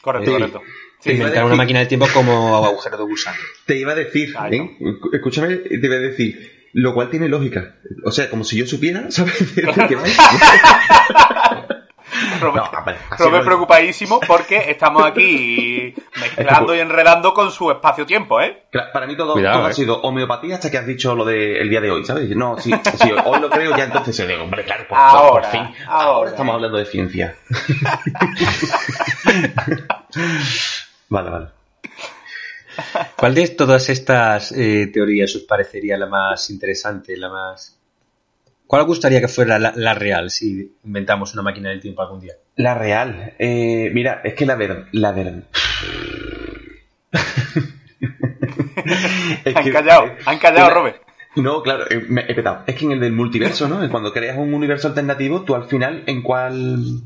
Correcto, 0.02 0.32
Sí. 0.32 0.38
correcto. 0.38 0.62
Sí, 1.06 1.12
Sí, 1.12 1.18
Inventar 1.18 1.46
una 1.46 1.56
máquina 1.56 1.80
del 1.80 1.88
tiempo 1.88 2.08
como 2.14 2.66
agujero 2.66 2.98
de 2.98 3.04
gusano. 3.04 3.38
Te 3.68 3.78
iba 3.78 3.92
a 3.92 3.96
decir, 3.96 4.34
Ay, 4.38 4.58
¿eh? 4.58 4.78
Escúchame, 5.14 5.56
te 5.58 5.86
iba 5.86 5.96
a 5.96 6.00
decir, 6.00 6.70
lo 6.74 6.94
cual 6.96 7.10
tiene 7.12 7.30
lógica. 7.30 7.76
O 8.04 8.12
sea, 8.12 8.28
como 8.30 8.44
si 8.44 8.58
yo 8.58 8.66
supiera, 8.66 9.06
¿sabes? 9.12 9.56
De 9.56 9.62
qué 9.62 9.96
va. 9.96 10.04
Robert, 12.40 12.72
No, 12.72 13.18
Robert 13.18 13.44
no- 13.44 13.46
preocupadísimo 13.46 14.20
porque 14.22 14.70
estamos 14.72 15.04
aquí 15.06 15.94
mezclando 16.20 16.74
y 16.76 16.80
enredando 16.80 17.34
con 17.34 17.52
su 17.52 17.70
espacio-tiempo, 17.72 18.40
¿eh? 18.42 18.64
Para 18.94 19.06
mí 19.06 19.16
todo, 19.18 19.34
Cuidado, 19.34 19.58
todo 19.60 19.68
eh. 19.68 19.72
ha 19.72 19.74
sido 19.74 20.02
homeopatía 20.02 20.56
hasta 20.56 20.72
que 20.72 20.78
has 20.78 20.88
dicho 20.88 21.14
lo 21.16 21.26
del 21.26 21.70
día 21.70 21.82
de 21.82 21.92
hoy, 21.92 22.06
¿sabes? 22.06 22.30
No, 22.36 22.58
sí, 22.58 22.72
sí, 23.02 23.10
hoy 23.26 23.40
lo 23.42 23.50
creo, 23.50 23.76
ya 23.78 23.84
entonces 23.86 24.16
se 24.16 24.26
digo, 24.28 24.44
hombre, 24.44 24.64
claro, 24.64 24.86
por, 24.88 24.98
por- 24.98 25.10
por 25.10 25.18
Ahora, 25.18 25.50
fin. 25.50 25.62
ahora. 25.62 25.76
Ahora 25.88 26.30
estamos 26.32 26.56
hablando 26.56 26.78
de 26.78 26.86
ciencia. 26.86 27.36
vale, 31.10 31.30
vale. 31.30 31.48
¿Cuál 33.16 33.36
de 33.36 33.48
todas 33.50 33.90
estas 33.90 34.52
eh, 34.52 34.90
teorías 34.94 35.36
os 35.36 35.44
parecería 35.44 35.98
la 35.98 36.08
más 36.08 36.50
interesante, 36.50 37.16
la 37.18 37.30
más... 37.30 37.78
¿Cuál 38.68 38.82
os 38.82 38.88
gustaría 38.88 39.22
que 39.22 39.28
fuera 39.28 39.60
la, 39.60 39.74
la 39.76 39.94
real 39.94 40.32
si 40.32 40.74
inventamos 40.84 41.34
una 41.34 41.44
máquina 41.44 41.70
del 41.70 41.82
tiempo 41.82 42.02
algún 42.02 42.20
día? 42.20 42.34
La 42.56 42.74
real. 42.74 43.34
Eh, 43.38 43.92
mira, 43.94 44.22
es 44.24 44.34
que 44.34 44.46
la 44.46 44.56
verdad. 44.56 44.86
La 44.92 45.12
verdad. 45.12 45.44
Es 49.46 49.56
Han 49.56 49.64
que- 49.64 49.72
callado, 49.72 50.12
han 50.26 50.40
callado, 50.40 50.66
Una- 50.66 50.74
Robert. 50.74 51.02
No, 51.38 51.62
claro, 51.64 51.86
eh, 51.90 52.06
me 52.08 52.22
he 52.22 52.34
petado. 52.34 52.64
Es 52.66 52.76
que 52.76 52.86
en 52.86 52.94
el 52.94 53.00
del 53.02 53.12
multiverso, 53.12 53.68
¿no? 53.68 53.88
Cuando 53.90 54.14
creas 54.14 54.38
un 54.38 54.54
universo 54.54 54.88
alternativo, 54.88 55.42
tú 55.44 55.54
al 55.56 55.66
final, 55.66 56.04
¿en 56.08 56.22
cuál...? 56.22 57.02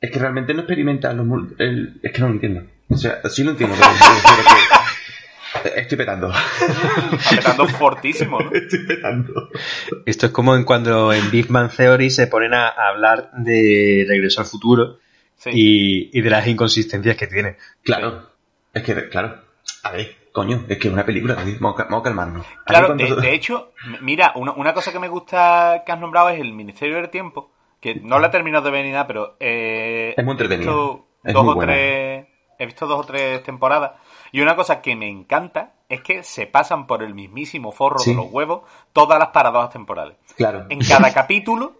Es 0.00 0.10
que 0.10 0.18
realmente 0.18 0.54
no 0.54 0.60
experimentas 0.60 1.14
los... 1.14 1.26
el- 1.58 2.00
Es 2.02 2.12
que 2.12 2.20
no 2.20 2.28
lo 2.28 2.34
entiendo. 2.34 2.62
O 2.90 2.96
sea, 2.96 3.20
sí 3.28 3.42
lo 3.44 3.50
entiendo, 3.50 3.74
pero, 3.78 3.90
pero 4.22 4.48
que... 5.72 5.80
Estoy 5.80 5.98
petando. 5.98 6.30
Apretando 6.32 7.66
fortísimo, 7.68 8.38
¿no? 8.40 8.50
Estoy 8.52 8.86
petando. 8.86 9.48
Esto 10.06 10.26
es 10.26 10.32
como 10.32 10.54
en 10.54 10.64
cuando 10.64 11.12
en 11.12 11.30
Big 11.30 11.48
Bang 11.48 11.70
Theory 11.70 12.10
se 12.10 12.26
ponen 12.26 12.54
a, 12.54 12.68
a 12.68 12.88
hablar 12.90 13.30
de 13.32 14.04
Regreso 14.08 14.40
al 14.40 14.46
Futuro 14.46 14.98
Sí. 15.36 15.50
y, 15.52 16.18
y 16.18 16.20
de 16.20 16.30
las 16.30 16.46
inconsistencias 16.48 17.16
que 17.16 17.28
tiene. 17.28 17.56
Claro. 17.84 18.28
Es 18.74 18.82
que, 18.82 19.08
claro. 19.08 19.40
A 19.84 19.92
ver, 19.92 20.16
coño, 20.32 20.64
es 20.68 20.78
que 20.78 20.88
es 20.88 20.92
una 20.94 21.06
película. 21.06 21.36
Vamos 21.60 21.80
a, 21.80 22.02
calmarnos. 22.02 22.44
Claro, 22.66 22.94
mí 22.96 23.04
de, 23.08 23.34
hecho, 23.34 23.72
mira, 24.00 24.32
una, 24.34 24.50
una 24.52 24.74
cosa 24.74 24.90
que 24.92 24.98
me 24.98 25.06
gusta 25.08 25.82
que 25.86 25.92
has 25.92 26.00
nombrado 26.00 26.30
es 26.30 26.40
el 26.40 26.52
Ministerio 26.52 26.96
del 26.96 27.08
Tiempo, 27.08 27.52
que 27.80 27.96
no 27.96 28.18
la 28.18 28.28
he 28.28 28.30
terminado 28.30 28.64
de 28.64 28.70
ver 28.70 28.84
ni 28.84 28.92
nada, 28.92 29.06
pero 29.06 29.36
eh, 29.40 30.14
Es 30.16 30.24
muy 30.24 30.36
he 30.38 30.46
visto. 30.48 31.06
Es 31.24 31.34
dos 31.34 31.44
muy 31.44 31.52
o 31.52 31.56
buena. 31.56 31.72
tres, 31.72 32.26
he 32.58 32.66
visto 32.66 32.86
dos 32.86 33.00
o 33.00 33.04
tres 33.04 33.42
temporadas 33.42 33.92
y 34.32 34.40
una 34.40 34.56
cosa 34.56 34.80
que 34.80 34.94
me 34.96 35.08
encanta 35.08 35.72
es 35.88 36.00
que 36.02 36.22
se 36.22 36.46
pasan 36.46 36.86
por 36.86 37.02
el 37.02 37.14
mismísimo 37.14 37.72
forro 37.72 37.98
Sí. 37.98 38.10
de 38.10 38.16
los 38.16 38.26
huevos 38.30 38.62
todas 38.92 39.18
las 39.18 39.28
paradojas 39.28 39.70
temporales. 39.70 40.16
Claro. 40.36 40.66
En 40.68 40.80
cada 40.80 41.12
capítulo, 41.14 41.74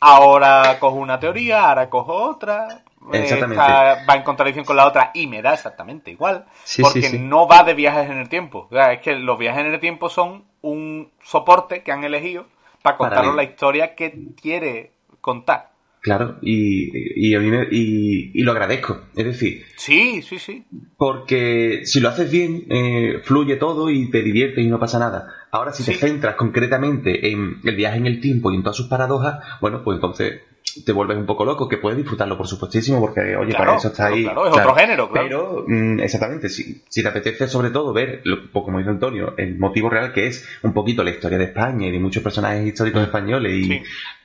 ahora 0.00 0.78
cojo 0.78 0.96
una 0.96 1.18
teoría, 1.20 1.68
ahora 1.68 1.88
cojo 1.90 2.14
otra. 2.14 2.84
Exactamente. 3.12 3.54
esta 3.62 4.04
va 4.08 4.14
en 4.16 4.22
contradicción 4.22 4.64
con 4.66 4.76
la 4.76 4.86
otra 4.86 5.10
y 5.14 5.26
me 5.26 5.40
da 5.40 5.54
exactamente 5.54 6.10
igual. 6.10 6.44
Sí, 6.64 6.82
porque 6.82 7.02
sí, 7.02 7.18
no 7.18 7.46
va 7.48 7.62
de 7.64 7.72
viajes 7.74 8.10
en 8.10 8.18
el 8.18 8.28
tiempo. 8.28 8.66
O 8.70 8.74
sea, 8.74 8.92
es 8.92 9.00
que 9.00 9.14
los 9.14 9.38
viajes 9.38 9.64
en 9.64 9.72
el 9.72 9.80
tiempo 9.80 10.10
son 10.10 10.44
un 10.60 11.10
soporte 11.22 11.82
que 11.82 11.92
han 11.92 12.04
elegido 12.04 12.46
para 12.82 12.98
contarnos 12.98 13.34
ver. 13.34 13.44
la 13.46 13.50
historia 13.50 13.94
que 13.94 14.14
quiere 14.40 14.92
contar. 15.20 15.70
Claro, 16.02 16.38
y, 16.40 16.88
y, 17.28 17.34
a 17.34 17.40
mí 17.40 17.50
me- 17.50 17.68
y, 17.70 18.30
y 18.32 18.42
lo 18.42 18.52
agradezco. 18.52 19.02
Es 19.14 19.24
decir, 19.26 19.64
Sí, 19.76 20.22
sí, 20.22 20.38
sí. 20.38 20.64
porque 20.96 21.82
si 21.84 22.00
lo 22.00 22.08
haces 22.08 22.30
bien, 22.30 22.64
eh, 22.70 23.20
fluye 23.22 23.56
todo 23.56 23.90
y 23.90 24.10
te 24.10 24.22
diviertes 24.22 24.64
y 24.64 24.68
no 24.68 24.78
pasa 24.78 24.98
nada. 24.98 25.28
Ahora, 25.50 25.72
si 25.72 25.84
te 25.84 25.92
centras 25.94 26.36
concretamente 26.36 27.30
en 27.30 27.56
el 27.64 27.76
viaje 27.76 27.98
en 27.98 28.06
el 28.06 28.18
tiempo 28.20 28.50
y 28.50 28.54
en 28.56 28.62
todas 28.62 28.76
sus 28.78 28.86
paradojas, 28.88 29.44
bueno, 29.60 29.82
pues 29.84 29.96
entonces 29.96 30.40
te 30.86 30.92
vuelves 30.92 31.18
un 31.18 31.26
poco 31.26 31.44
loco, 31.44 31.68
que 31.68 31.76
puedes 31.78 31.98
disfrutarlo, 31.98 32.38
por 32.38 32.46
supuestísimo, 32.46 32.98
porque, 33.00 33.36
oye, 33.36 33.50
Claro, 33.50 33.64
para 33.66 33.76
eso 33.76 33.88
está 33.88 34.04
claro, 34.04 34.14
ahí. 34.14 34.22
claro, 34.22 34.46
es 34.46 34.52
otro 34.54 34.74
género, 34.74 35.10
claro. 35.10 35.26
Pero, 35.28 35.64
mm, 35.66 36.00
exactamente, 36.00 36.48
si, 36.48 36.82
si 36.88 37.02
te 37.02 37.08
apetece 37.08 37.46
sobre 37.48 37.70
todo 37.70 37.92
ver, 37.92 38.20
lo- 38.24 38.50
pues 38.52 38.64
como 38.64 38.78
dice 38.78 38.90
Antonio, 38.90 39.34
el 39.36 39.58
motivo 39.58 39.90
real 39.90 40.12
que 40.12 40.28
es 40.28 40.48
un 40.62 40.72
poquito 40.72 41.02
la 41.04 41.10
historia 41.10 41.36
de 41.38 41.44
España 41.44 41.88
y 41.88 41.90
de 41.90 41.98
muchos 41.98 42.22
personajes 42.22 42.64
históricos 42.66 43.02
españoles 43.02 43.52
y, 43.54 43.64
Sí. 43.64 43.82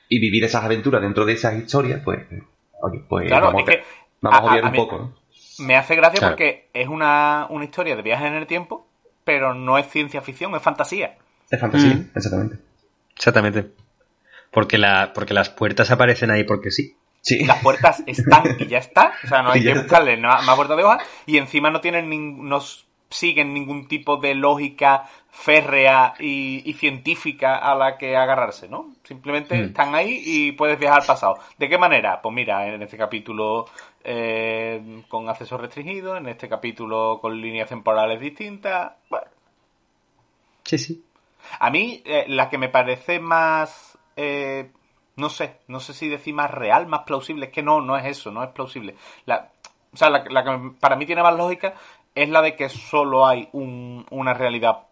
Y 0.08 0.18
vivir 0.20 0.44
esas 0.44 0.64
aventuras 0.64 1.02
dentro 1.02 1.24
de 1.24 1.32
esas 1.34 1.54
historias, 1.54 2.00
pues, 2.04 2.20
oye, 2.82 3.04
pues 3.08 3.26
Claro, 3.28 3.46
vamos, 3.46 3.62
es 3.62 3.76
que 3.76 3.84
vamos 4.20 4.40
a, 4.40 4.44
obviar 4.44 4.64
a 4.64 4.66
un 4.66 4.72
mí- 4.72 4.78
poco. 4.78 4.98
¿no? 4.98 5.14
Me 5.64 5.74
hace 5.76 5.96
gracia 5.96 6.18
Claro. 6.18 6.34
porque 6.34 6.68
es 6.74 6.86
una, 6.88 7.46
una 7.50 7.64
historia 7.64 7.96
de 7.96 8.02
viajes 8.02 8.26
en 8.26 8.34
el 8.34 8.46
tiempo, 8.46 8.86
pero 9.24 9.54
no 9.54 9.78
es 9.78 9.88
ciencia 9.88 10.20
ficción, 10.20 10.54
es 10.54 10.62
fantasía. 10.62 11.16
Es 11.50 11.58
fantasía, 11.60 11.94
Mm. 11.94 12.10
exactamente. 12.14 12.56
Exactamente. 13.16 13.66
Porque, 14.50 14.78
la, 14.78 15.12
porque 15.14 15.34
las 15.34 15.48
puertas 15.50 15.90
aparecen 15.90 16.30
ahí 16.30 16.44
porque 16.44 16.70
sí. 16.70 16.96
Sí. 17.22 17.44
Las 17.44 17.60
puertas 17.62 18.02
están 18.06 18.44
y 18.58 18.66
ya 18.66 18.78
está. 18.78 19.12
O 19.24 19.26
sea, 19.28 19.42
no 19.42 19.50
hay 19.52 19.62
que 19.62 19.74
buscarle 19.74 20.16
más 20.16 20.56
vuelta 20.56 20.76
de 20.76 20.84
hoja. 20.84 20.98
Y 21.26 21.38
encima 21.38 21.70
no 21.70 21.80
tienen 21.80 22.08
nin- 22.10 22.36
no 22.38 22.60
siguen 23.10 23.52
ningún 23.54 23.88
tipo 23.88 24.16
de 24.18 24.34
lógica 24.34 25.04
férrea 25.30 26.14
y, 26.18 26.62
y 26.68 26.72
científica 26.74 27.56
a 27.56 27.74
la 27.74 27.98
que 27.98 28.16
agarrarse, 28.16 28.68
¿no? 28.68 28.94
Simplemente 29.06 29.56
Mm. 29.56 29.64
están 29.66 29.94
ahí 29.94 30.20
y 30.24 30.52
puedes 30.52 30.78
viajar 30.78 31.00
al 31.00 31.06
pasado. 31.06 31.38
¿De 31.58 31.68
qué 31.68 31.78
manera? 31.78 32.20
Pues 32.20 32.34
mira, 32.34 32.66
en 32.66 32.82
este 32.82 32.96
capítulo 32.96 33.66
eh, 34.02 35.02
con 35.08 35.28
acceso 35.28 35.56
restringido, 35.56 36.16
en 36.16 36.28
este 36.28 36.48
capítulo 36.48 37.18
con 37.20 37.40
líneas 37.40 37.68
temporales 37.68 38.18
distintas. 38.20 38.92
Bueno, 39.08 39.26
Sí, 40.64 40.78
sí. 40.78 41.04
a 41.60 41.70
mí, 41.70 42.02
eh, 42.04 42.24
la 42.28 42.48
que 42.50 42.58
me 42.58 42.68
parece 42.68 43.20
más. 43.20 43.96
eh, 44.16 44.70
no 45.16 45.28
sé, 45.30 45.58
no 45.68 45.78
sé 45.80 45.94
si 45.94 46.08
decir 46.08 46.34
más 46.34 46.50
real, 46.50 46.86
más 46.86 47.02
plausible. 47.04 47.46
Es 47.46 47.52
que 47.52 47.62
no, 47.62 47.80
no 47.80 47.96
es 47.96 48.04
eso, 48.06 48.30
no 48.30 48.42
es 48.42 48.50
plausible. 48.50 48.96
La, 49.24 49.50
o 49.92 49.96
sea, 49.96 50.10
la, 50.10 50.24
la 50.28 50.42
que 50.44 50.72
para 50.80 50.96
mí 50.96 51.06
tiene 51.06 51.22
más 51.22 51.34
lógica 51.36 51.74
es 52.14 52.28
la 52.28 52.42
de 52.42 52.54
que 52.56 52.68
solo 52.68 53.26
hay 53.26 53.48
un- 53.52 54.04
una 54.10 54.34
realidad. 54.34 54.86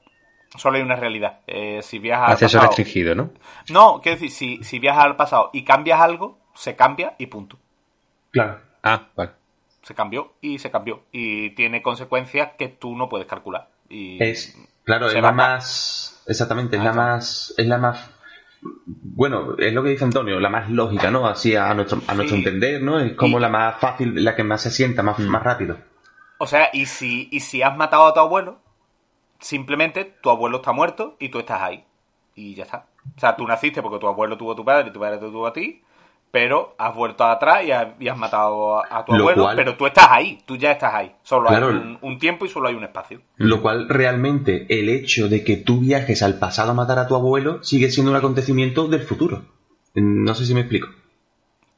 Solo 0.56 0.76
hay 0.76 0.82
una 0.82 0.96
realidad. 0.96 1.40
Eh, 1.46 1.80
si 1.82 1.98
viajas 1.98 2.26
al 2.28 2.32
Acceso 2.34 2.58
pasado. 2.58 2.66
restringido, 2.76 3.14
¿no? 3.14 3.30
No, 3.70 4.00
quiero 4.02 4.16
decir, 4.20 4.30
si, 4.30 4.62
si 4.64 4.78
viajas 4.78 5.04
al 5.04 5.16
pasado 5.16 5.50
y 5.52 5.64
cambias 5.64 6.00
algo, 6.00 6.38
se 6.54 6.76
cambia 6.76 7.14
y 7.18 7.26
punto. 7.26 7.58
Claro. 8.30 8.60
Ah, 8.82 9.08
vale. 9.16 9.32
Se 9.82 9.94
cambió 9.94 10.34
y 10.40 10.58
se 10.58 10.70
cambió. 10.70 11.02
Y 11.12 11.50
tiene 11.50 11.82
consecuencias 11.82 12.52
que 12.56 12.68
tú 12.68 12.96
no 12.96 13.08
puedes 13.08 13.26
calcular. 13.26 13.68
Y 13.88 14.22
Es, 14.22 14.56
claro, 14.84 15.08
es 15.08 15.20
la 15.20 15.28
a- 15.28 15.32
más. 15.32 16.22
Exactamente, 16.26 16.76
es 16.76 16.82
Ah, 16.82 16.84
la 16.86 16.92
más. 16.92 17.54
Es 17.58 17.66
la 17.66 17.78
más. 17.78 18.10
Bueno, 18.86 19.56
es 19.58 19.72
lo 19.74 19.82
que 19.82 19.90
dice 19.90 20.04
Antonio, 20.04 20.40
la 20.40 20.48
más 20.48 20.70
lógica, 20.70 21.10
¿no? 21.10 21.26
Así 21.26 21.54
a 21.54 21.74
nuestro, 21.74 22.00
a 22.06 22.14
nuestro 22.14 22.36
Sí. 22.36 22.42
entender, 22.44 22.82
¿no? 22.82 22.98
Es 22.98 23.12
como 23.14 23.38
Y- 23.38 23.40
la 23.42 23.48
más 23.48 23.78
fácil, 23.78 24.24
la 24.24 24.34
que 24.34 24.44
más 24.44 24.62
se 24.62 24.70
sienta, 24.70 25.02
más, 25.02 25.18
más 25.18 25.42
rápido. 25.42 25.76
O 26.38 26.46
sea, 26.46 26.70
y 26.72 26.86
si, 26.86 27.28
y 27.30 27.40
si 27.40 27.62
has 27.62 27.76
matado 27.76 28.06
a 28.06 28.14
tu 28.14 28.20
abuelo, 28.20 28.60
simplemente 29.44 30.04
tu 30.22 30.30
abuelo 30.30 30.56
está 30.58 30.72
muerto 30.72 31.16
y 31.18 31.28
tú 31.28 31.38
estás 31.40 31.60
ahí. 31.62 31.84
Y 32.34 32.54
ya 32.54 32.64
está. 32.64 32.86
O 33.16 33.20
sea, 33.20 33.36
tú 33.36 33.46
naciste 33.46 33.82
porque 33.82 33.98
tu 33.98 34.08
abuelo 34.08 34.36
tuvo 34.36 34.52
a 34.52 34.56
tu 34.56 34.64
padre 34.64 34.88
y 34.88 34.92
tu 34.92 34.98
padre 35.00 35.18
te 35.18 35.26
tuvo 35.26 35.46
a 35.46 35.52
ti. 35.52 35.82
pero 36.30 36.74
has 36.78 36.92
vuelto 36.96 37.22
atrás 37.22 37.62
y 37.64 37.70
has, 37.70 37.88
y 38.00 38.08
has 38.08 38.18
matado 38.18 38.78
a, 38.80 38.88
a 38.90 39.04
tu 39.04 39.12
Lo 39.12 39.18
abuelo, 39.20 39.42
cual- 39.44 39.56
pero 39.56 39.76
tú 39.76 39.86
estás 39.86 40.08
ahí, 40.10 40.40
tú 40.44 40.56
ya 40.56 40.72
estás 40.72 40.92
ahí. 40.92 41.14
Solo 41.22 41.48
Claro. 41.48 41.68
hay 41.68 41.74
un, 41.76 41.98
un 42.02 42.18
tiempo 42.18 42.44
y 42.44 42.48
solo 42.48 42.66
hay 42.68 42.74
un 42.74 42.82
espacio. 42.82 43.20
Lo 43.36 43.62
cual 43.62 43.88
realmente 43.88 44.66
el 44.68 44.88
hecho 44.88 45.28
de 45.28 45.44
que 45.44 45.56
tú 45.58 45.78
viajes 45.78 46.24
al 46.24 46.40
pasado 46.40 46.72
a 46.72 46.74
matar 46.74 46.98
a 46.98 47.06
tu 47.06 47.14
abuelo 47.14 47.62
sigue 47.62 47.88
siendo 47.88 48.10
un 48.10 48.16
acontecimiento 48.16 48.88
del 48.88 49.02
futuro. 49.02 49.44
No 49.94 50.34
sé 50.34 50.44
si 50.44 50.54
me 50.54 50.60
explico. 50.62 50.88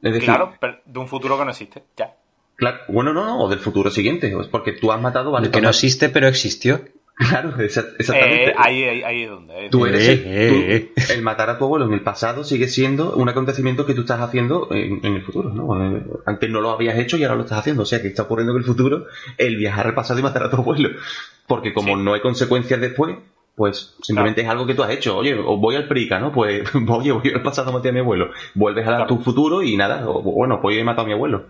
Es 0.01 0.13
decir, 0.13 0.25
Claro, 0.25 0.53
pero 0.59 0.77
de 0.85 0.99
un 0.99 1.07
futuro 1.07 1.37
que 1.37 1.45
no 1.45 1.51
existe, 1.51 1.83
ya. 1.95 2.15
claro, 2.55 2.79
bueno, 2.87 3.13
no, 3.13 3.25
no, 3.25 3.43
o 3.43 3.49
del 3.49 3.59
futuro 3.59 3.91
siguiente, 3.91 4.35
es 4.41 4.47
porque 4.47 4.71
tú 4.71 4.91
has 4.91 4.99
matado, 4.99 5.29
vale, 5.29 5.51
que 5.51 5.61
no 5.61 5.69
existe, 5.69 6.09
pero 6.09 6.27
existió. 6.27 6.81
Claro, 7.17 7.49
exa- 7.57 7.95
exactamente. 7.97 8.51
Eh, 8.51 8.55
ahí, 8.57 8.83
ahí, 8.83 9.03
ahí 9.03 9.23
es 9.23 9.29
donde. 9.29 9.65
es. 9.65 9.71
Tú 9.71 9.85
eres 9.87 10.07
Eh, 10.07 10.13
el, 10.13 10.71
eh, 10.71 10.91
tú- 10.95 11.13
el 11.13 11.21
matar 11.23 11.49
a 11.49 11.57
tu 11.57 11.65
abuelo 11.65 11.85
en 11.85 11.93
el 11.93 12.01
pasado 12.01 12.43
sigue 12.43 12.67
siendo 12.67 13.13
un 13.15 13.27
acontecimiento 13.27 13.87
que 13.87 13.95
tú 13.95 14.01
estás 14.01 14.21
haciendo 14.21 14.67
en, 14.71 15.03
en 15.03 15.15
el 15.15 15.23
futuro, 15.23 15.49
¿no? 15.49 15.97
Eh, 15.97 16.03
Antes 16.27 16.49
no 16.51 16.61
lo 16.61 16.69
habías 16.69 16.97
hecho 16.99 17.17
y 17.17 17.23
ahora 17.23 17.35
lo 17.35 17.41
estás 17.43 17.59
haciendo. 17.59 17.83
O 17.83 17.85
sea, 17.87 18.01
que 18.03 18.07
está 18.09 18.23
ocurriendo 18.23 18.51
en 18.53 18.59
el 18.59 18.65
futuro 18.65 19.05
el 19.39 19.57
viajar 19.57 19.87
al 19.87 19.95
pasado 19.95 20.19
y 20.19 20.23
matar 20.23 20.43
a 20.43 20.49
tu 20.51 20.57
abuelo. 20.57 20.89
Porque 21.47 21.73
como 21.73 21.95
Sí. 21.97 22.03
no 22.03 22.13
hay 22.13 22.21
consecuencias 22.21 22.79
después, 22.79 23.15
pues 23.55 23.95
simplemente 24.03 24.41
es 24.41 24.47
algo 24.49 24.67
que 24.67 24.75
tú 24.75 24.83
has 24.83 24.91
hecho. 24.91 25.17
Oye, 25.17 25.33
o 25.33 25.57
voy 25.57 25.75
al 25.75 25.87
prica, 25.87 26.19
¿no? 26.19 26.31
Pues, 26.31 26.69
oye, 26.87 27.11
voy 27.13 27.31
al 27.33 27.41
pasado 27.41 27.71
a 27.71 27.73
matar 27.73 27.89
a 27.89 27.93
mi 27.93 27.99
abuelo. 28.01 28.29
Vuelves 28.53 28.83
a 28.85 28.89
Claro. 28.89 29.07
tu 29.07 29.17
futuro 29.23 29.63
y 29.63 29.75
nada, 29.75 30.07
o, 30.07 30.21
bueno, 30.21 30.59
pues 30.61 30.75
yo 30.75 30.81
he 30.81 30.85
matado 30.85 31.05
a 31.05 31.07
mi 31.07 31.13
abuelo. 31.13 31.47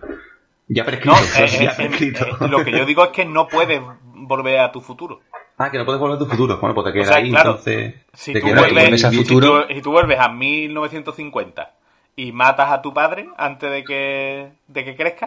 Ya 0.69 0.83
No, 0.83 0.85
prescrito, 0.91 1.17
eh, 1.39 1.47
ya 1.61 1.71
eh, 1.71 1.73
prescrito. 1.75 2.25
eh, 2.25 2.47
lo 2.49 2.63
que 2.63 2.71
yo 2.71 2.85
digo 2.85 3.03
es 3.03 3.09
que 3.11 3.25
no 3.25 3.49
puedes 3.49 3.81
volver 4.13 4.59
a 4.59 4.71
tu 4.71 4.79
futuro. 4.79 5.19
Ah, 5.59 5.71
que 5.71 5.77
no 5.79 5.85
puedes 5.85 5.99
volver 5.99 6.15
a 6.17 6.19
tu 6.19 6.25
futuro. 6.27 6.57
Bueno, 6.59 6.75
pues 6.75 6.85
te 6.87 6.93
quedas 6.93 7.07
sea, 7.07 7.17
ahí, 7.17 7.29
claro, 7.31 7.49
entonces... 7.51 7.95
Si 8.13 8.31
te 8.33 8.39
tú, 8.41 8.45
quedas 8.47 8.59
vuelves 8.71 9.01
si 9.01 9.17
futuro- 9.23 9.67
tú- 9.67 9.73
si 9.73 9.81
tú 9.81 9.91
vuelves 9.91 10.19
a 10.19 10.29
1950 10.29 11.73
y 12.15 12.31
matas 12.31 12.71
a 12.71 12.81
tu 12.81 12.93
padre 12.93 13.27
antes 13.37 13.71
de 13.71 13.83
que, 13.83 14.51
de 14.67 14.85
que 14.85 14.95
crezca, 14.95 15.25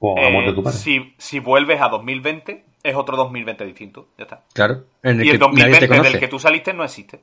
a 0.00 0.30
muerte 0.30 0.50
de 0.50 0.54
tu 0.54 0.60
eh, 0.60 0.64
padre. 0.64 0.76
si, 0.78 1.14
si 1.16 1.38
vuelves 1.38 1.80
a 1.80 1.88
2020, 1.88 2.64
es 2.82 2.96
otro 2.96 3.16
2020 3.16 3.64
distinto. 3.66 4.08
Ya 4.18 4.24
está. 4.24 4.40
Claro. 4.52 4.82
En 5.02 5.20
el 5.20 5.26
Y 5.26 5.30
el 5.30 5.38
que 5.38 5.38
nadie 5.38 5.38
te 5.38 5.38
2020 5.38 5.88
conoce. 5.88 6.10
del 6.10 6.20
que 6.20 6.28
tú 6.28 6.38
saliste 6.40 6.72
no 6.74 6.82
existe. 6.82 7.20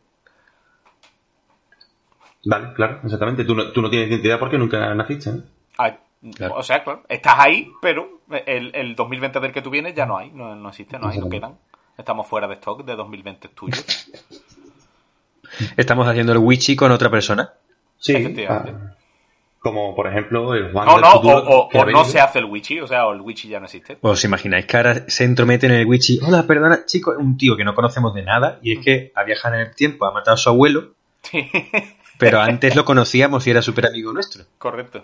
Vale, 2.45 2.73
claro, 2.73 2.99
exactamente. 3.03 3.43
Tú 3.43 3.53
no, 3.55 3.71
tú 3.71 3.81
no 3.81 3.89
tienes 3.89 4.09
identidad 4.09 4.39
porque 4.39 4.57
nunca 4.57 4.93
naciste, 4.95 5.31
¿no? 5.31 5.43
Ah, 5.77 5.95
Claro. 6.35 6.55
O 6.55 6.63
sea, 6.63 6.83
claro, 6.83 7.03
estás 7.07 7.35
ahí, 7.37 7.71
pero 7.81 8.19
el, 8.45 8.75
el 8.75 8.93
2020 8.93 9.39
del 9.39 9.53
que 9.53 9.61
tú 9.61 9.69
vienes 9.69 9.93
ya 9.95 10.05
no 10.05 10.17
hay, 10.17 10.29
no, 10.31 10.53
no 10.53 10.67
existe, 10.67 10.99
no 10.99 11.07
hay, 11.07 11.17
no 11.17 11.29
quedan. 11.29 11.57
Estamos 11.99 12.27
fuera 12.27 12.47
de 12.47 12.55
stock 12.55 12.83
de 12.85 12.95
2020 12.95 13.47
es 13.47 13.53
tuyo. 13.55 13.81
Estamos 15.75 16.07
haciendo 16.07 16.31
el 16.31 16.37
Wichi 16.39 16.75
con 16.75 16.91
otra 16.91 17.09
persona. 17.11 17.53
Sí. 17.99 18.15
Efectivamente. 18.15 18.71
ah, 18.89 18.95
como 19.59 19.93
por 19.93 20.07
ejemplo 20.07 20.53
el 20.55 20.71
Juan 20.71 20.85
No, 20.87 20.93
del 20.93 21.01
no, 21.01 21.09
o, 21.09 21.11
futuro 21.21 21.37
o- 21.43 21.69
que 21.69 21.77
o 21.77 21.81
ha 21.83 21.91
no 21.91 22.05
se 22.05 22.21
hace 22.21 22.39
el 22.39 22.45
Wichi, 22.45 22.79
o 22.79 22.87
sea, 22.87 23.05
o 23.07 23.13
el 23.13 23.19
Wichi 23.19 23.49
ya 23.49 23.59
no 23.59 23.65
existe. 23.65 23.97
¿Os 23.99 24.23
imagináis 24.23 24.65
que 24.65 24.77
ahora 24.77 25.03
se 25.09 25.25
entromete 25.25 25.65
en 25.65 25.73
el 25.73 25.85
Wichi? 25.85 26.19
Hola, 26.25 26.43
perdona, 26.47 26.85
chico, 26.85 27.13
un 27.17 27.37
tío 27.37 27.57
que 27.57 27.65
no 27.65 27.75
conocemos 27.75 28.13
de 28.13 28.23
nada 28.23 28.59
y 28.61 28.77
es 28.77 28.85
que 28.85 29.11
ha 29.15 29.23
viajado 29.23 29.55
en 29.55 29.61
el 29.61 29.75
tiempo, 29.75 30.05
ha 30.05 30.13
matado 30.13 30.35
a 30.35 30.37
su 30.37 30.47
abuelo, 30.49 30.93
pero 32.17 32.39
antes 32.39 32.77
lo 32.77 32.85
conocíamos 32.85 33.45
y 33.47 33.51
era 33.51 33.61
súper 33.61 33.87
amigo 33.87 34.13
nuestro. 34.13 34.45
Correcto. 34.57 35.03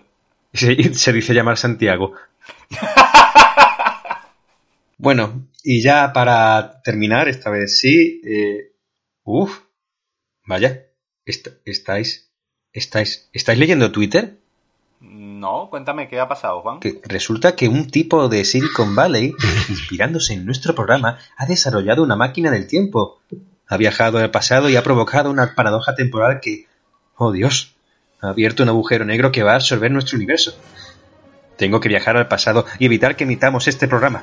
Se, 0.54 0.94
se 0.94 1.12
dice 1.12 1.34
llamar 1.34 1.58
Santiago. 1.58 2.12
bueno, 4.96 5.42
y 5.66 5.82
ya 5.82 6.12
para 6.12 6.80
terminar, 6.82 7.28
esta 7.28 7.50
vez 7.50 7.78
sí. 7.80 8.20
Eh, 8.24 8.72
uf, 9.24 9.60
vaya, 10.46 10.84
est- 11.24 11.48
estáis, 11.64 12.30
estáis, 12.72 13.28
estáis 13.32 13.58
leyendo 13.58 13.90
Twitter. 13.92 14.38
No, 15.00 15.68
cuéntame 15.68 16.08
qué 16.08 16.18
ha 16.20 16.28
pasado, 16.28 16.62
Juan. 16.62 16.80
Que 16.80 17.00
resulta 17.04 17.54
que 17.54 17.68
un 17.68 17.90
tipo 17.90 18.28
de 18.28 18.44
Silicon 18.44 18.94
Valley, 18.94 19.34
inspirándose 19.68 20.32
en 20.34 20.46
nuestro 20.46 20.74
programa, 20.74 21.18
ha 21.36 21.46
desarrollado 21.46 22.02
una 22.02 22.16
máquina 22.16 22.50
del 22.50 22.66
tiempo. 22.66 23.20
Ha 23.68 23.76
viajado 23.76 24.18
al 24.18 24.30
pasado 24.30 24.70
y 24.70 24.76
ha 24.76 24.82
provocado 24.82 25.30
una 25.30 25.54
paradoja 25.54 25.94
temporal 25.94 26.40
que, 26.40 26.66
oh 27.16 27.32
Dios, 27.32 27.74
ha 28.20 28.28
abierto 28.28 28.62
un 28.62 28.68
agujero 28.70 29.04
negro 29.04 29.32
que 29.32 29.42
va 29.42 29.52
a 29.52 29.56
absorber 29.56 29.90
nuestro 29.90 30.16
universo. 30.16 30.56
Tengo 31.58 31.80
que 31.80 31.88
viajar 31.88 32.16
al 32.16 32.28
pasado 32.28 32.64
y 32.78 32.86
evitar 32.86 33.16
que 33.16 33.24
emitamos 33.24 33.66
este 33.66 33.88
programa. 33.88 34.22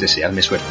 Deseadme 0.00 0.42
suerte. 0.42 0.64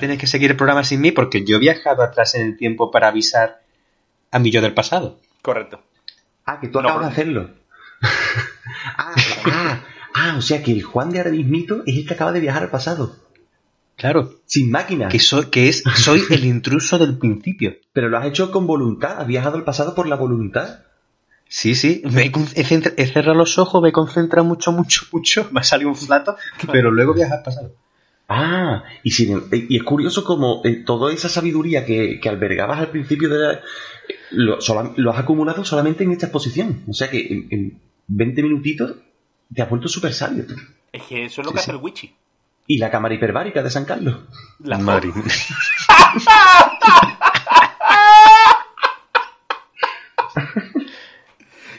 Tienes 0.00 0.18
que 0.18 0.26
seguir 0.26 0.50
el 0.50 0.56
programa 0.56 0.82
sin 0.82 1.00
mí 1.00 1.12
porque 1.12 1.44
yo 1.44 1.56
he 1.56 1.60
viajado 1.60 2.02
atrás 2.02 2.34
en 2.34 2.46
el 2.46 2.56
tiempo 2.56 2.90
para 2.90 3.08
avisar 3.08 3.60
a 4.30 4.38
mi 4.38 4.50
yo 4.50 4.60
del 4.60 4.74
pasado. 4.74 5.18
Correcto. 5.42 5.82
Ah, 6.44 6.58
que 6.60 6.68
tú 6.68 6.80
No, 6.80 6.88
acabas 6.88 7.06
de 7.06 7.12
hacerlo. 7.12 7.50
ah, 8.96 9.14
ah, 9.44 9.80
ah, 10.14 10.34
o 10.36 10.42
sea 10.42 10.62
que 10.62 10.72
el 10.72 10.82
Juan 10.82 11.10
de 11.10 11.18
ahora 11.18 11.30
mismito 11.30 11.82
es 11.86 11.96
el 11.96 12.06
que 12.06 12.14
acaba 12.14 12.32
de 12.32 12.40
viajar 12.40 12.62
al 12.62 12.70
pasado. 12.70 13.16
Claro, 13.96 14.40
Sin 14.46 14.70
máquina. 14.70 15.08
que, 15.08 15.18
soy, 15.18 15.46
que 15.46 15.68
es, 15.68 15.82
soy 15.94 16.22
el 16.30 16.46
intruso 16.46 16.98
del 16.98 17.18
principio. 17.18 17.76
Pero 17.92 18.08
lo 18.08 18.16
has 18.18 18.26
hecho 18.26 18.50
con 18.50 18.66
voluntad. 18.66 19.20
Has 19.20 19.26
viajado 19.26 19.56
al 19.56 19.64
pasado 19.64 19.94
por 19.94 20.08
la 20.08 20.16
voluntad. 20.16 20.80
Sí, 21.52 21.74
sí, 21.74 22.02
me 22.04 22.30
he, 22.54 23.06
cerrado 23.06 23.34
los 23.34 23.58
ojos, 23.58 23.82
me 23.82 23.88
he 23.88 23.92
concentrado 23.92 24.46
mucho, 24.46 24.70
mucho, 24.70 25.06
mucho, 25.10 25.48
me 25.50 25.58
ha 25.58 25.64
salido 25.64 25.90
un 25.90 25.96
flato, 25.96 26.36
pero 26.70 26.92
luego 26.92 27.12
viajar 27.12 27.38
al 27.38 27.42
pasado. 27.42 27.74
Ah, 28.32 28.84
y, 29.02 29.10
sin- 29.10 29.42
y 29.50 29.76
es 29.76 29.82
curioso 29.82 30.22
como 30.22 30.62
eh, 30.64 30.84
toda 30.86 31.12
esa 31.12 31.28
sabiduría 31.28 31.84
que, 31.84 32.20
que 32.20 32.28
albergabas 32.28 32.78
al 32.78 32.90
principio 32.90 33.28
de 33.28 33.38
la, 33.38 33.60
lo, 34.30 34.60
sola- 34.60 34.92
lo 34.96 35.10
has 35.10 35.18
acumulado 35.18 35.64
solamente 35.64 36.04
en 36.04 36.12
esta 36.12 36.26
exposición. 36.26 36.84
O 36.88 36.92
sea 36.94 37.10
que 37.10 37.26
en, 37.26 37.48
en 37.50 37.80
20 38.06 38.42
minutitos 38.44 38.94
te 39.52 39.62
has 39.62 39.68
vuelto 39.68 39.88
súper 39.88 40.12
sabio. 40.12 40.44
Es 40.92 41.02
que 41.02 41.24
eso 41.24 41.40
es 41.40 41.46
lo 41.48 41.52
que 41.52 41.58
hace 41.58 41.72
el 41.72 41.78
Wichi. 41.78 42.14
Y 42.68 42.78
la 42.78 42.88
cámara 42.92 43.16
hiperbárica 43.16 43.64
de 43.64 43.70
San 43.70 43.84
Carlos. 43.84 44.16
La 44.62 44.78
mía. 44.78 45.00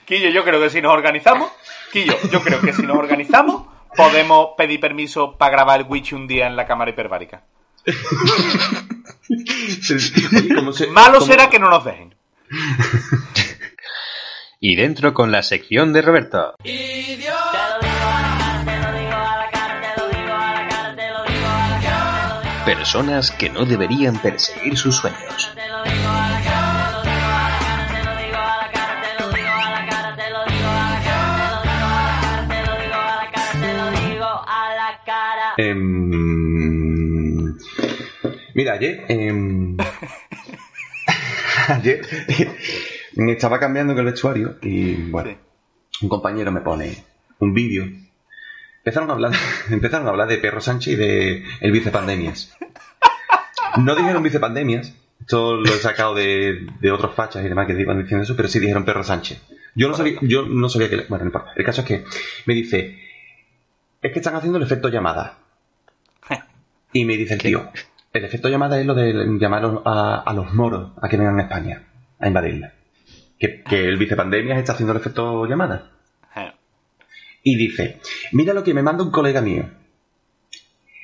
Quillo, 0.06 0.30
yo 0.30 0.44
creo 0.44 0.60
que 0.60 0.70
si 0.70 0.82
nos 0.82 0.92
organizamos, 0.92 1.52
Quillo, 1.92 2.14
yo 2.32 2.42
creo 2.42 2.60
que 2.62 2.74
si 2.74 2.82
nos 2.84 2.98
organizamos, 2.98 3.68
podemos 3.96 4.50
pedir 4.58 4.80
permiso 4.80 5.38
para 5.38 5.52
grabar 5.52 5.82
el 5.82 5.88
Wichi 5.88 6.16
un 6.16 6.28
día 6.28 6.48
en 6.48 6.56
la 6.56 6.66
cámara 6.66 6.92
hiperbárica. 6.92 7.44
Oye, 10.32 10.56
¿cómo 10.56 10.74
se- 10.74 10.88
Malo 10.88 11.20
cómo- 11.20 11.26
será 11.32 11.50
que 11.50 11.60
no 11.60 11.70
nos 11.70 11.84
dejen. 11.86 12.16
Y 14.60 14.76
dentro 14.76 15.14
con 15.14 15.32
la 15.32 15.42
sección 15.44 15.92
de 15.94 16.02
Roberto. 16.02 16.56
Personas 22.66 23.32
que 23.32 23.50
no 23.50 23.66
deberían 23.66 24.18
perseguir 24.22 24.78
sus 24.78 24.96
sueños. 24.98 25.52
Mira, 38.62 38.74
ayer. 38.74 39.06
em, 39.08 39.78
ayer. 41.68 42.02
me 43.16 43.32
estaba 43.32 43.60
cambiando 43.60 43.94
en 43.94 44.00
el 44.00 44.06
vestuario 44.06 44.58
y, 44.62 44.94
bueno, 44.96 45.36
un 46.02 46.10
compañero 46.10 46.52
me 46.52 46.62
pone 46.62 47.04
un 47.40 47.54
vídeo. 47.54 47.86
Empezaron 48.78 49.10
a 49.10 49.14
hablar, 49.14 49.32
empezaron 49.70 50.08
a 50.08 50.12
hablar 50.12 50.28
de 50.28 50.38
Perro 50.38 50.62
Sánchez 50.62 50.94
y 50.94 50.96
de 50.96 51.44
el 51.60 51.72
vicepandemias. 51.72 52.56
No 53.78 53.96
dijeron 53.96 54.22
vicepandemias, 54.22 54.94
esto 55.20 55.56
lo 55.56 55.74
he 55.74 55.78
sacado 55.78 56.14
de, 56.14 56.68
de 56.80 56.92
otros 56.92 57.16
fachas 57.16 57.44
y 57.44 57.50
demás 57.50 57.68
que 57.68 57.80
iban 57.80 58.02
diciendo 58.02 58.24
eso, 58.24 58.36
pero 58.36 58.48
sí 58.48 58.60
dijeron 58.60 58.86
Perro 58.86 59.04
Sánchez. 59.04 59.42
Yo 59.74 59.88
no 59.88 59.96
sabía, 59.96 60.20
yo 60.22 60.44
no 60.44 60.70
sabía 60.70 60.90
que. 60.90 61.06
Bueno, 61.08 61.26
no. 61.26 61.46
El 61.56 61.66
caso 61.66 61.82
es 61.82 61.88
que 61.88 62.04
me 62.46 62.54
dice. 62.54 63.00
Es 64.02 64.12
que 64.12 64.20
están 64.20 64.36
haciendo 64.36 64.58
el 64.58 64.64
efecto 64.64 64.90
llamada. 64.90 65.40
Y 66.94 67.06
me 67.06 67.16
dice 67.16 67.36
el 67.36 67.42
tío. 67.42 67.72
El 68.14 68.26
efecto 68.26 68.50
llamada 68.50 68.80
es 68.80 68.86
lo 68.86 68.94
de 68.94 69.14
llamar 69.40 69.82
a, 69.86 70.24
a 70.26 70.34
los 70.34 70.54
moros 70.54 70.92
a 71.02 71.08
que 71.08 71.18
vengan 71.18 71.40
a 71.40 71.44
España, 71.44 71.84
a 72.20 72.28
invadirla. 72.28 72.74
Que, 73.40 73.64
que 73.64 73.86
el 73.86 73.98
vicepandemia 73.98 74.58
está 74.60 74.74
haciendo 74.74 74.92
el 74.92 75.00
efecto 75.00 75.46
llamada. 75.46 75.92
Y 77.44 77.56
dice, 77.56 78.00
mira 78.34 78.54
lo 78.54 78.64
que 78.64 78.74
me 78.74 78.84
manda 78.84 79.04
un 79.04 79.12
colega 79.12 79.42
mío. 79.42 79.66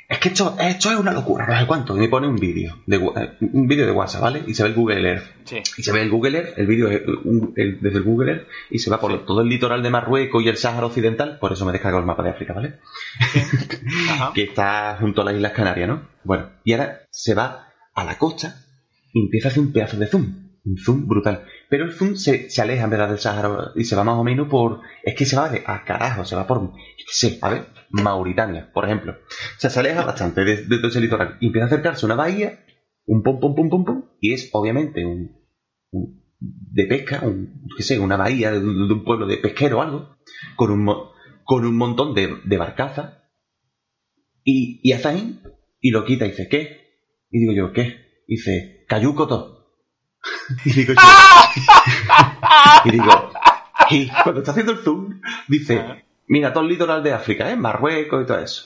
Es 0.09 0.19
que 0.19 0.29
esto, 0.29 0.55
esto 0.57 0.89
es 0.89 0.97
una 0.97 1.11
locura, 1.11 1.45
no 1.45 1.59
sé 1.59 1.67
cuánto. 1.67 1.97
Y 1.97 1.99
me 1.99 2.07
pone 2.07 2.27
un 2.27 2.37
vídeo, 2.37 2.77
de, 2.85 2.95
eh, 2.95 3.37
un 3.41 3.67
vídeo 3.67 3.85
de 3.85 3.91
WhatsApp, 3.91 4.21
¿vale? 4.21 4.43
Y 4.47 4.53
se 4.53 4.63
ve 4.63 4.69
el 4.69 4.75
Google 4.75 5.09
Earth. 5.09 5.25
Sí. 5.43 5.57
Y 5.77 5.83
se 5.83 5.91
ve 5.91 6.01
el 6.01 6.09
Google 6.09 6.37
Earth, 6.37 6.57
el 6.57 6.65
vídeo 6.65 6.89
es 6.89 7.01
desde 7.81 7.97
el 7.97 8.03
Google 8.03 8.31
Earth, 8.31 8.47
y 8.69 8.79
se 8.79 8.89
va 8.89 9.01
por 9.01 9.25
todo 9.25 9.41
el 9.41 9.49
litoral 9.49 9.83
de 9.83 9.89
Marruecos 9.89 10.41
y 10.41 10.47
el 10.47 10.55
Sáhara 10.55 10.85
Occidental, 10.85 11.39
por 11.39 11.51
eso 11.51 11.65
me 11.65 11.73
descargo 11.73 11.99
el 11.99 12.05
mapa 12.05 12.23
de 12.23 12.29
África, 12.29 12.53
¿vale? 12.53 12.75
Ajá. 14.11 14.31
que 14.33 14.43
está 14.43 14.95
junto 14.97 15.21
a 15.21 15.25
las 15.25 15.35
Islas 15.35 15.51
Canarias, 15.51 15.89
¿no? 15.89 16.07
Bueno, 16.23 16.51
y 16.63 16.71
ahora 16.71 17.01
se 17.11 17.33
va 17.33 17.67
a 17.93 18.03
la 18.05 18.17
costa 18.17 18.63
y 19.11 19.19
empieza 19.19 19.49
a 19.49 19.51
hacer 19.51 19.61
un 19.61 19.73
pedazo 19.73 19.97
de 19.97 20.07
zoom, 20.07 20.51
un 20.63 20.77
zoom 20.77 21.05
brutal. 21.05 21.43
Pero 21.69 21.83
el 21.83 21.91
zoom 21.91 22.15
se, 22.15 22.49
se 22.49 22.61
aleja 22.61 22.85
en 22.85 22.89
verdad 22.91 23.09
del 23.09 23.19
Sahara 23.19 23.71
y 23.75 23.83
se 23.83 23.95
va 23.97 24.05
más 24.05 24.15
o 24.15 24.23
menos 24.23 24.47
por... 24.47 24.79
Es 25.03 25.15
que 25.15 25.25
se 25.25 25.35
va 25.35 25.49
de, 25.49 25.63
a 25.65 25.83
carajo, 25.83 26.23
se 26.23 26.37
va 26.37 26.47
por... 26.47 26.71
sé, 27.07 27.39
a 27.41 27.49
ver, 27.49 27.65
Mauritania, 27.89 28.71
por 28.73 28.85
ejemplo. 28.85 29.13
O 29.13 29.59
sea, 29.59 29.69
se 29.69 29.79
aleja 29.79 30.03
bastante 30.05 30.43
de, 30.43 30.63
de 30.65 30.87
ese 30.87 30.99
litoral 31.01 31.37
y 31.39 31.47
empieza 31.47 31.65
a 31.65 31.67
acercarse 31.67 32.05
una 32.05 32.15
bahía, 32.15 32.63
un 33.05 33.23
pum, 33.23 33.39
pum, 33.39 33.55
pum, 33.55 33.69
pum, 33.69 33.85
pum, 33.85 34.03
y 34.19 34.33
es 34.33 34.49
obviamente 34.53 35.05
un... 35.05 35.31
de 36.39 36.85
pesca, 36.85 37.21
un, 37.23 37.63
qué 37.75 37.83
sé, 37.83 37.99
una 37.99 38.17
bahía 38.17 38.51
de, 38.51 38.59
un- 38.59 39.03
pueblo 39.05 39.25
de 39.27 39.37
pesquero 39.37 39.79
o 39.79 39.81
algo, 39.81 40.17
con 40.55 40.71
un, 40.71 40.93
con 41.43 41.65
un 41.65 41.75
montón 41.77 42.13
de, 42.13 42.37
de 42.43 42.57
barcazas 42.57 43.13
y, 44.43 44.79
y 44.83 44.91
hace 44.93 45.07
ahí 45.07 45.41
y 45.79 45.91
lo 45.91 46.05
quita 46.05 46.25
y 46.25 46.29
dice, 46.31 46.47
¿qué? 46.49 46.87
Y 47.31 47.39
digo 47.39 47.53
yo, 47.53 47.73
¿qué? 47.73 48.23
Y 48.27 48.35
dice, 48.35 48.85
cayuco 48.87 49.27
todo. 49.27 49.57
y 50.65 50.71
digo 50.71 50.93
yo, 50.93 51.01
y 52.85 52.91
digo, 52.91 53.29
y 53.89 54.07
cuando 54.23 54.39
está 54.41 54.51
haciendo 54.51 54.73
el 54.73 54.79
zoom, 54.79 55.21
dice, 55.47 55.81
mira, 56.27 56.53
todo 56.53 56.63
el 56.63 56.69
litoral 56.69 57.03
de 57.03 57.13
África, 57.13 57.49
¿eh? 57.51 57.55
Marruecos 57.55 58.23
y 58.23 58.27
todo 58.27 58.39
eso. 58.39 58.65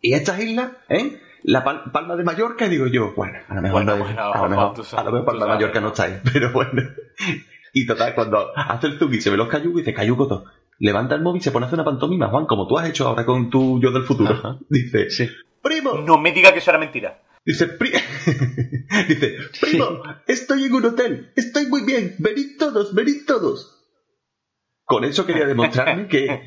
Y 0.00 0.14
estas 0.14 0.40
islas, 0.40 0.72
¿eh? 0.88 1.20
La 1.42 1.64
Pal- 1.64 1.92
Palma 1.92 2.16
de 2.16 2.24
Mallorca, 2.24 2.66
y 2.66 2.70
digo 2.70 2.86
yo, 2.88 3.12
bueno, 3.14 3.38
a 3.48 3.54
lo 3.54 3.62
mejor, 3.62 3.84
Bueno, 3.84 3.92
a 3.92 3.96
lo 3.96 4.48
mejor, 4.48 4.74
tú 4.74 4.82
a 4.96 5.02
lo 5.04 5.12
mejor 5.12 5.24
sabes, 5.24 5.24
Palma 5.24 5.44
de. 5.46 5.52
Mallorca 5.52 5.80
no 5.80 5.88
está 5.88 6.04
ahí, 6.04 6.20
pero 6.32 6.52
bueno. 6.52 6.82
Y 7.72 7.86
total, 7.86 8.14
cuando 8.14 8.52
hace 8.56 8.86
el 8.88 8.98
y 9.14 9.20
se 9.20 9.30
ve 9.30 9.36
los 9.36 9.48
cayucos, 9.48 9.80
dice, 9.82 9.94
cayuco 9.94 10.26
todo. 10.26 10.44
Levanta 10.78 11.14
el 11.14 11.22
móvil 11.22 11.40
y 11.40 11.42
se 11.44 11.50
pone 11.52 11.64
a 11.64 11.68
hacer 11.68 11.78
una 11.78 11.84
pantomima, 11.84 12.28
Juan, 12.28 12.46
como 12.46 12.66
tú 12.66 12.78
has 12.78 12.88
hecho 12.88 13.06
ahora 13.08 13.24
con 13.24 13.48
tu 13.50 13.80
yo 13.80 13.90
del 13.92 14.02
futuro. 14.04 14.32
Ajá. 14.34 14.58
Dice, 14.68 15.08
Sí. 15.10 15.28
primo, 15.62 15.94
No 15.98 16.18
me 16.18 16.32
diga 16.32 16.52
que 16.52 16.58
eso 16.58 16.70
era 16.70 16.78
mentira. 16.78 17.22
Dice, 17.44 17.66
pri- 17.68 17.92
dice, 19.08 19.36
primo, 19.60 20.02
estoy 20.26 20.64
en 20.64 20.72
un 20.74 20.84
hotel, 20.86 21.32
estoy 21.36 21.66
muy 21.66 21.82
bien, 21.84 22.16
venid 22.18 22.58
todos, 22.58 22.94
venid 22.94 23.24
todos. 23.26 23.84
Con 24.84 25.04
eso 25.04 25.26
quería 25.26 25.46
demostrarme 25.46 26.08
que... 26.08 26.42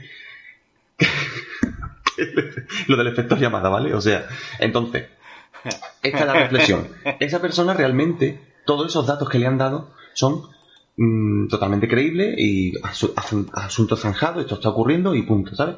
lo 2.87 2.97
del 2.97 3.07
efecto 3.07 3.35
llamada, 3.37 3.69
¿vale? 3.69 3.93
O 3.93 4.01
sea, 4.01 4.27
entonces, 4.59 5.07
esta 6.03 6.19
es 6.19 6.25
la 6.25 6.33
reflexión. 6.33 6.87
Esa 7.19 7.41
persona 7.41 7.73
realmente, 7.73 8.39
todos 8.65 8.87
esos 8.87 9.07
datos 9.07 9.29
que 9.29 9.39
le 9.39 9.47
han 9.47 9.57
dado 9.57 9.93
son 10.13 10.43
mm, 10.97 11.47
totalmente 11.47 11.87
creíbles 11.87 12.35
y 12.37 12.73
asu- 12.81 13.13
asun- 13.15 13.49
asuntos 13.53 14.01
zanjados, 14.01 14.41
esto 14.43 14.55
está 14.55 14.69
ocurriendo 14.69 15.15
y 15.15 15.23
punto, 15.23 15.55
¿sabes? 15.55 15.77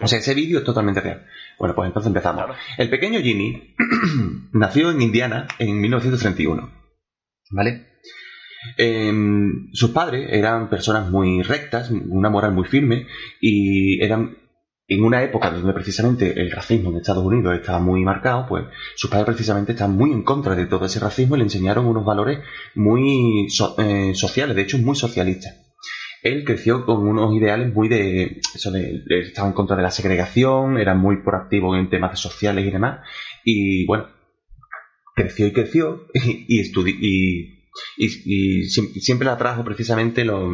O 0.00 0.06
sea, 0.06 0.18
ese 0.18 0.34
vídeo 0.34 0.58
es 0.58 0.64
totalmente 0.64 1.00
real. 1.00 1.26
Bueno, 1.58 1.74
pues 1.74 1.86
entonces 1.88 2.08
empezamos. 2.08 2.44
Claro. 2.44 2.58
El 2.76 2.90
pequeño 2.90 3.20
Jimmy 3.20 3.74
nació 4.52 4.90
en 4.90 5.00
Indiana 5.02 5.48
en 5.58 5.80
1931. 5.80 6.70
¿Vale? 7.50 7.87
Em, 8.76 9.68
sus 9.72 9.90
padres 9.90 10.28
eran 10.30 10.68
personas 10.68 11.08
muy 11.10 11.42
rectas, 11.42 11.90
una 11.90 12.30
moral 12.30 12.52
muy 12.52 12.64
firme 12.64 13.06
y 13.40 14.02
eran 14.02 14.36
en 14.90 15.02
una 15.04 15.22
época 15.22 15.50
donde 15.50 15.72
precisamente 15.74 16.40
el 16.40 16.50
racismo 16.50 16.90
en 16.90 16.96
Estados 16.96 17.24
Unidos 17.24 17.54
estaba 17.54 17.78
muy 17.78 18.02
marcado, 18.04 18.46
pues 18.48 18.64
sus 18.96 19.10
padres 19.10 19.26
precisamente 19.26 19.72
estaban 19.72 19.96
muy 19.96 20.12
en 20.12 20.22
contra 20.22 20.54
de 20.54 20.64
todo 20.66 20.86
ese 20.86 20.98
racismo 21.00 21.34
y 21.34 21.38
le 21.38 21.44
enseñaron 21.44 21.86
unos 21.86 22.04
valores 22.06 22.38
muy 22.74 23.46
eh, 23.78 24.12
sociales, 24.14 24.56
de 24.56 24.62
hecho 24.62 24.78
muy 24.78 24.96
socialistas. 24.96 25.54
Él 26.22 26.42
creció 26.44 26.84
con 26.86 27.06
unos 27.06 27.32
ideales 27.34 27.72
muy 27.72 27.88
de 27.88 28.40
eso 28.54 28.70
de, 28.72 29.02
de- 29.06 29.20
estaba 29.20 29.46
en 29.48 29.54
contra 29.54 29.76
de 29.76 29.82
la 29.82 29.90
segregación, 29.90 30.78
era 30.78 30.94
muy 30.94 31.22
proactivo 31.22 31.76
en 31.76 31.90
temas 31.90 32.18
sociales 32.18 32.66
y 32.66 32.70
demás, 32.70 33.00
y 33.44 33.86
bueno, 33.86 34.06
creció 35.14 35.46
y 35.46 35.52
creció 35.52 36.06
y, 36.14 36.60
y, 36.60 36.62
y, 37.00 37.57
y- 37.96 38.06
y 38.24 38.62
siem- 38.68 38.92
siempre 39.00 39.26
le 39.26 39.32
atrajo 39.32 39.64
precisamente 39.64 40.24
lo, 40.24 40.50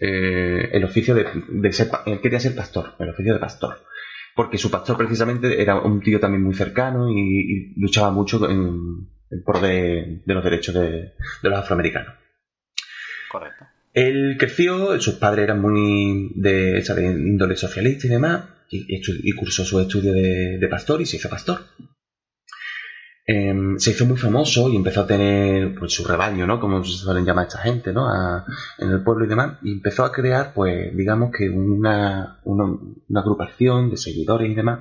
eh, 0.00 0.70
el 0.72 0.84
oficio 0.84 1.14
de, 1.14 1.26
de 1.48 1.72
ser, 1.72 1.88
quería 2.22 2.40
ser 2.40 2.54
pastor, 2.54 2.94
el 2.98 3.10
oficio 3.10 3.32
de 3.34 3.40
pastor. 3.40 3.78
Porque 4.34 4.56
su 4.56 4.70
pastor 4.70 4.96
precisamente 4.96 5.60
era 5.60 5.78
un 5.80 6.00
tío 6.00 6.18
también 6.18 6.42
muy 6.42 6.54
cercano 6.54 7.10
y, 7.10 7.20
y 7.20 7.80
luchaba 7.80 8.10
mucho 8.10 8.48
en, 8.48 9.08
pro 9.44 9.60
de, 9.60 10.22
de 10.24 10.34
los 10.34 10.42
derechos 10.42 10.74
de, 10.74 10.88
de 11.42 11.48
los 11.50 11.58
afroamericanos. 11.58 12.14
Correcto. 13.30 13.66
Él 13.92 14.36
creció, 14.38 14.98
sus 15.00 15.16
padres 15.16 15.44
eran 15.44 15.60
muy 15.60 16.32
de, 16.34 16.78
esa 16.78 16.98
índole 16.98 17.56
socialista 17.56 18.06
y 18.06 18.10
demás, 18.10 18.44
y, 18.70 19.32
cursó 19.32 19.66
su 19.66 19.78
estudio 19.80 20.14
de, 20.14 20.56
de 20.58 20.68
pastor 20.68 21.02
y 21.02 21.06
se 21.06 21.16
hizo 21.18 21.28
pastor. 21.28 21.60
Em, 23.34 23.78
se 23.78 23.92
hizo 23.92 24.04
muy 24.04 24.18
famoso 24.18 24.68
y 24.68 24.76
empezó 24.76 25.00
a 25.00 25.06
tener 25.06 25.74
pues, 25.78 25.94
su 25.94 26.04
rebaño, 26.04 26.46
¿no? 26.46 26.60
Como 26.60 26.84
se 26.84 26.98
suelen 26.98 27.24
llamar 27.24 27.46
esta 27.46 27.60
gente, 27.60 27.90
¿no? 27.90 28.06
En 28.78 28.90
el 28.90 29.02
pueblo 29.02 29.24
y 29.24 29.28
demás. 29.28 29.56
Y 29.62 29.72
empezó 29.72 30.04
a 30.04 30.12
crear, 30.12 30.52
pues, 30.52 30.94
digamos 30.94 31.32
que 31.32 31.48
una, 31.48 32.40
una, 32.44 32.64
una 33.08 33.20
agrupación 33.20 33.88
de 33.90 33.96
seguidores 33.96 34.50
y 34.50 34.54
demás. 34.54 34.80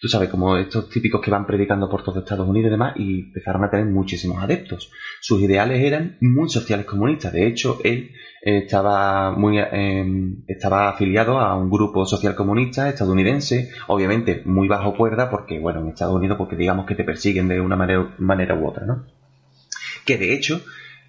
Tú 0.00 0.08
sabes, 0.08 0.28
como 0.28 0.56
estos 0.56 0.88
típicos 0.88 1.20
que 1.20 1.30
van 1.30 1.46
predicando 1.46 1.88
por 1.88 2.04
todo 2.04 2.20
Estados 2.20 2.48
Unidos 2.48 2.68
y 2.68 2.70
demás, 2.70 2.92
y 2.96 3.20
empezaron 3.20 3.64
a 3.64 3.70
tener 3.70 3.86
muchísimos 3.86 4.42
adeptos. 4.42 4.90
Sus 5.20 5.40
ideales 5.40 5.80
eran 5.80 6.16
muy 6.20 6.48
sociales 6.48 6.86
comunistas. 6.86 7.32
De 7.32 7.46
hecho, 7.48 7.78
él 7.82 8.12
estaba 8.40 9.32
muy 9.32 9.58
eh, 9.58 10.06
estaba 10.46 10.88
afiliado 10.88 11.40
a 11.40 11.56
un 11.56 11.70
grupo 11.70 12.06
social 12.06 12.34
comunista 12.34 12.88
estadounidense, 12.88 13.70
obviamente 13.88 14.42
muy 14.44 14.68
bajo 14.68 14.94
cuerda, 14.94 15.28
porque 15.30 15.58
bueno, 15.58 15.80
en 15.80 15.88
Estados 15.88 16.14
Unidos, 16.14 16.38
porque 16.38 16.56
digamos 16.56 16.86
que 16.86 16.94
te 16.94 17.04
persiguen 17.04 17.48
de 17.48 17.60
una 17.60 17.76
manera, 17.76 18.14
manera 18.18 18.54
u 18.54 18.68
otra, 18.68 18.86
¿no? 18.86 19.04
Que 20.04 20.16
de 20.16 20.32
hecho 20.34 20.62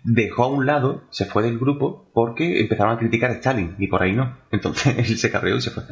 dejó 0.03 0.43
a 0.43 0.47
un 0.47 0.65
lado, 0.65 1.03
se 1.11 1.25
fue 1.25 1.43
del 1.43 1.59
grupo 1.59 2.09
porque 2.13 2.59
empezaron 2.59 2.93
a 2.93 2.99
criticar 2.99 3.31
a 3.31 3.35
Stalin 3.35 3.75
y 3.77 3.87
por 3.87 4.01
ahí 4.01 4.13
no. 4.13 4.37
Entonces 4.51 4.97
él 5.09 5.17
se 5.17 5.29
cabreó 5.29 5.57
y 5.57 5.61
se 5.61 5.71
fue. 5.71 5.83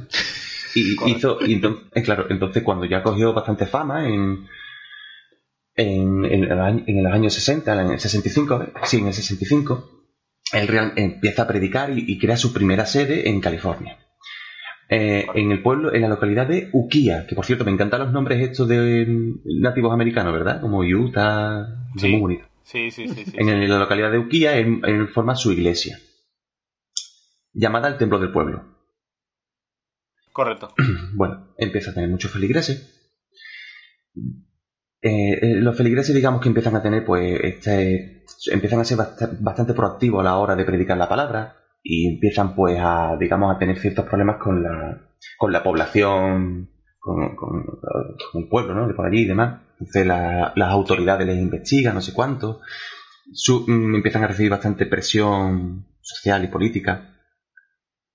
Y 0.78 1.11
hizo, 1.11 1.38
y 1.45 1.53
entonces, 1.53 2.03
claro, 2.03 2.25
entonces 2.30 2.63
cuando 2.63 2.86
ya 2.86 3.01
cogió 3.03 3.34
bastante 3.34 3.65
fama 3.65 4.07
en, 4.07 4.45
en, 5.75 6.25
en 6.25 6.43
el, 6.43 6.59
año, 6.59 6.84
en 6.88 6.97
el 6.99 7.05
año 7.07 7.30
60, 7.30 7.82
en 7.82 7.91
el 7.91 7.99
65, 7.99 8.65
sí, 8.84 8.97
en 8.97 9.07
el 9.07 9.13
65, 9.13 9.89
él 10.53 10.67
real- 10.67 10.93
empieza 10.95 11.43
a 11.43 11.47
predicar 11.47 11.91
y, 11.91 12.03
y 12.07 12.17
crea 12.17 12.38
su 12.38 12.53
primera 12.53 12.86
sede 12.86 13.30
en 13.30 13.39
California. 13.41 13.97
Eh, 14.89 15.25
en 15.34 15.51
el 15.51 15.61
pueblo, 15.61 15.93
en 15.93 16.01
la 16.01 16.07
localidad 16.07 16.47
de 16.47 16.69
Ukiah, 16.71 17.28
que 17.28 17.36
por 17.36 17.45
cierto 17.45 17.65
me 17.65 17.71
encantan 17.71 17.99
los 17.99 18.13
nombres 18.13 18.39
estos 18.41 18.67
de 18.69 19.05
mm, 19.05 19.61
nativos 19.61 19.91
americanos, 19.93 20.32
¿verdad? 20.34 20.61
Como 20.61 20.80
Utah, 20.80 21.65
Sí. 21.97 22.07
muy 22.11 22.19
bonitos. 22.21 22.47
Sí, 22.63 22.89
sí, 22.91 23.07
sí. 23.07 23.25
sí, 23.25 23.32
En 23.38 23.69
la 23.69 23.80
localidad 23.80 24.11
de 24.11 24.17
Ukiah, 24.19 24.55
él, 24.57 24.80
él 24.86 25.07
forma 25.09 25.36
su 25.36 25.51
iglesia, 25.51 25.99
llamada 27.53 27.88
el 27.89 27.97
Templo 27.97 28.19
del 28.19 28.32
Pueblo. 28.32 28.76
Correcto. 30.38 30.67
Bueno, 31.15 31.47
empieza 31.57 31.89
a 31.89 31.93
tener 31.95 32.09
muchos 32.09 32.31
feligreses. 32.31 32.75
Eh, 35.01 35.33
eh, 35.41 35.55
los 35.61 35.75
feligreses, 35.75 36.13
digamos 36.13 36.41
que 36.41 36.49
empiezan 36.49 36.75
a 36.75 36.81
tener, 36.83 37.03
pues, 37.05 37.39
este, 37.41 38.23
empiezan 38.51 38.79
a 38.79 38.83
ser 38.83 38.97
bast- 38.99 39.38
bastante 39.39 39.73
proactivos 39.73 40.21
a 40.21 40.23
la 40.25 40.35
hora 40.38 40.55
de 40.55 40.63
predicar 40.63 40.95
la 40.97 41.09
palabra 41.09 41.55
y 41.81 42.07
empiezan, 42.13 42.53
pues, 42.55 42.77
a, 42.79 43.15
digamos, 43.19 43.55
a 43.55 43.57
tener 43.57 43.79
ciertos 43.79 44.05
problemas 44.05 44.38
con 44.38 44.61
la, 44.61 45.09
con 45.39 45.51
la 45.51 45.63
población, 45.63 46.69
con, 46.99 47.35
con- 47.35 47.65
el 48.35 48.47
pueblo, 48.47 48.75
¿no? 48.75 48.88
De 48.88 48.93
por 48.93 49.07
allí 49.07 49.21
y 49.21 49.25
demás. 49.25 49.61
Entonces, 49.79 50.05
la- 50.05 50.53
las 50.55 50.69
autoridades 50.71 51.25
les 51.25 51.39
investigan, 51.39 51.95
no 51.95 52.01
sé 52.01 52.13
cuánto. 52.13 52.59
Su- 53.33 53.65
mm, 53.67 53.95
empiezan 53.95 54.23
a 54.23 54.27
recibir 54.27 54.51
bastante 54.51 54.85
presión 54.85 55.88
social 56.01 56.43
y 56.43 56.47
política. 56.47 57.16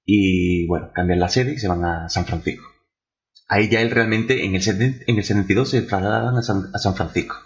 Y 0.04 0.66
bueno, 0.66 0.90
cambian 0.94 1.20
la 1.20 1.28
sede 1.28 1.54
y 1.54 1.58
se 1.58 1.68
van 1.68 1.84
a 1.84 2.08
San 2.08 2.24
Francisco. 2.24 2.64
Ahí 3.48 3.68
ya 3.68 3.80
él 3.80 3.90
realmente, 3.90 4.44
en 4.44 4.54
el, 4.54 4.62
en 5.06 5.16
el 5.16 5.24
72, 5.24 5.68
se 5.68 5.82
trasladan 5.82 6.36
a 6.36 6.42
San, 6.42 6.70
a 6.72 6.78
San 6.78 6.94
Francisco. 6.94 7.36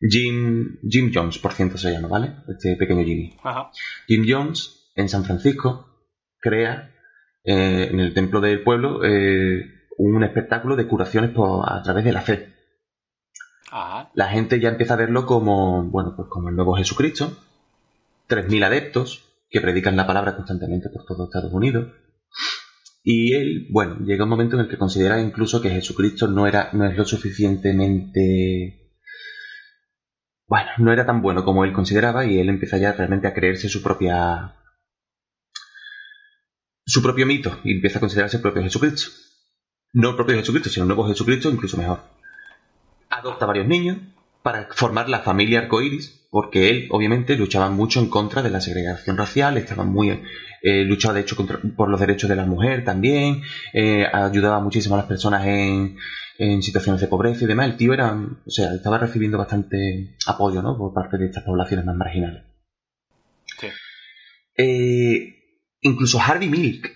Jim, 0.00 0.78
Jim 0.88 1.12
Jones, 1.14 1.38
por 1.38 1.52
ciento 1.52 1.78
se 1.78 1.92
llama, 1.92 2.08
¿vale? 2.08 2.36
Este 2.48 2.76
pequeño 2.76 3.04
Jimmy. 3.04 3.36
Ajá. 3.42 3.70
Jim 4.06 4.24
Jones, 4.28 4.90
en 4.96 5.08
San 5.08 5.24
Francisco, 5.24 5.86
crea 6.40 6.90
eh, 7.44 7.88
en 7.90 8.00
el 8.00 8.12
templo 8.12 8.40
del 8.40 8.62
pueblo 8.62 9.04
eh, 9.04 9.62
un 9.96 10.24
espectáculo 10.24 10.76
de 10.76 10.86
curaciones 10.86 11.30
por, 11.30 11.64
a 11.70 11.82
través 11.82 12.04
de 12.04 12.12
la 12.12 12.20
fe. 12.20 12.52
Ajá. 13.70 14.10
La 14.14 14.28
gente 14.28 14.60
ya 14.60 14.68
empieza 14.68 14.94
a 14.94 14.98
verlo 14.98 15.26
como, 15.26 15.84
bueno, 15.84 16.14
pues 16.16 16.28
como 16.28 16.48
el 16.48 16.56
nuevo 16.56 16.76
Jesucristo. 16.76 17.38
3.000 18.28 18.64
adeptos 18.64 19.23
que 19.54 19.60
predican 19.60 19.94
la 19.96 20.04
palabra 20.04 20.34
constantemente 20.34 20.88
por 20.90 21.04
todo 21.06 21.26
Estados 21.26 21.52
Unidos. 21.52 21.92
Y 23.04 23.34
él, 23.34 23.68
bueno, 23.70 24.00
llega 24.04 24.24
un 24.24 24.30
momento 24.30 24.56
en 24.56 24.62
el 24.62 24.68
que 24.68 24.78
considera 24.78 25.20
incluso 25.20 25.62
que 25.62 25.70
Jesucristo 25.70 26.26
no 26.26 26.48
era, 26.48 26.70
no 26.72 26.84
es 26.86 26.96
lo 26.96 27.04
suficientemente 27.04 28.80
bueno, 30.48 30.70
no 30.78 30.92
era 30.92 31.06
tan 31.06 31.22
bueno 31.22 31.44
como 31.44 31.64
él 31.64 31.72
consideraba 31.72 32.26
y 32.26 32.40
él 32.40 32.48
empieza 32.48 32.78
ya 32.78 32.92
realmente 32.92 33.28
a 33.28 33.32
creerse 33.32 33.68
su 33.68 33.80
propia 33.80 34.56
su 36.84 37.00
propio 37.00 37.26
mito 37.26 37.60
y 37.62 37.76
empieza 37.76 37.98
a 37.98 38.00
considerarse 38.00 38.38
el 38.38 38.42
propio 38.42 38.62
Jesucristo. 38.62 39.10
No 39.92 40.10
el 40.10 40.16
propio 40.16 40.34
Jesucristo, 40.34 40.68
sino 40.68 40.82
el 40.82 40.88
nuevo 40.88 41.06
Jesucristo, 41.06 41.48
incluso 41.48 41.76
mejor. 41.76 42.00
Adopta 43.08 43.46
varios 43.46 43.68
niños 43.68 43.98
para 44.42 44.68
formar 44.72 45.08
la 45.08 45.20
familia 45.20 45.60
arcoíris, 45.60 46.23
porque 46.34 46.68
él 46.68 46.88
obviamente 46.90 47.36
luchaba 47.36 47.70
mucho 47.70 48.00
en 48.00 48.08
contra 48.10 48.42
de 48.42 48.50
la 48.50 48.60
segregación 48.60 49.16
racial, 49.16 49.56
estaba 49.56 49.84
muy 49.84 50.10
eh, 50.62 50.82
luchaba 50.84 51.14
de 51.14 51.20
hecho 51.20 51.36
contra- 51.36 51.60
por 51.76 51.88
los 51.88 52.00
derechos 52.00 52.28
de 52.28 52.34
la 52.34 52.44
mujer 52.44 52.84
también, 52.84 53.42
eh, 53.72 54.04
ayudaba 54.12 54.58
muchísimo 54.58 54.96
a 54.96 54.98
las 54.98 55.06
personas 55.06 55.46
en, 55.46 55.96
en 56.38 56.60
situaciones 56.60 57.00
de 57.00 57.06
pobreza 57.06 57.44
y 57.44 57.46
demás. 57.46 57.66
El 57.66 57.76
tío 57.76 57.92
era, 57.94 58.12
o 58.14 58.50
sea, 58.50 58.74
estaba 58.74 58.98
recibiendo 58.98 59.38
bastante 59.38 60.16
apoyo, 60.26 60.60
¿no? 60.60 60.76
Por 60.76 60.92
parte 60.92 61.18
de 61.18 61.26
estas 61.26 61.44
poblaciones 61.44 61.86
más 61.86 61.94
marginales. 61.94 62.42
Sí. 63.60 63.68
Eh, 64.56 65.36
incluso 65.82 66.18
Harvey 66.20 66.48
Milk, 66.48 66.90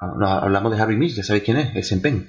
ah, 0.00 0.38
hablamos 0.42 0.70
de 0.70 0.80
Harvey 0.80 0.96
Milk, 0.96 1.14
ya 1.16 1.24
sabéis 1.24 1.42
quién 1.44 1.56
es, 1.56 1.74
el 1.74 1.82
Sempen, 1.82 2.28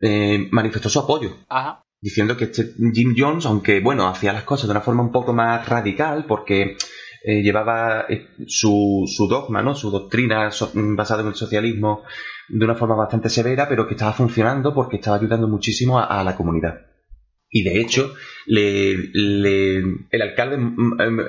eh, 0.00 0.48
manifestó 0.50 0.88
su 0.88 0.98
apoyo, 1.00 1.36
Ajá. 1.50 1.81
Diciendo 2.02 2.36
que 2.36 2.44
este 2.44 2.74
Jim 2.92 3.14
Jones, 3.16 3.46
aunque 3.46 3.80
bueno, 3.80 4.08
hacía 4.08 4.32
las 4.32 4.42
cosas 4.42 4.66
de 4.66 4.72
una 4.72 4.80
forma 4.82 5.02
un 5.04 5.12
poco 5.12 5.32
más 5.32 5.66
radical, 5.68 6.26
porque 6.26 6.76
eh, 7.24 7.42
llevaba 7.42 8.04
eh, 8.08 8.26
su, 8.48 9.04
su 9.06 9.28
dogma, 9.28 9.62
¿no? 9.62 9.74
su 9.76 9.90
doctrina 9.90 10.50
so- 10.50 10.72
basada 10.74 11.22
en 11.22 11.28
el 11.28 11.34
socialismo 11.36 12.02
de 12.48 12.64
una 12.64 12.74
forma 12.74 12.96
bastante 12.96 13.28
severa, 13.28 13.68
pero 13.68 13.86
que 13.86 13.94
estaba 13.94 14.12
funcionando 14.12 14.74
porque 14.74 14.96
estaba 14.96 15.16
ayudando 15.16 15.46
muchísimo 15.48 16.00
a, 16.00 16.22
la 16.24 16.34
comunidad. 16.36 16.80
Y 17.48 17.62
de 17.62 17.80
hecho, 17.80 18.14
le, 18.46 18.96
le- 19.12 19.76
el 20.10 20.22
alcalde, 20.22 20.56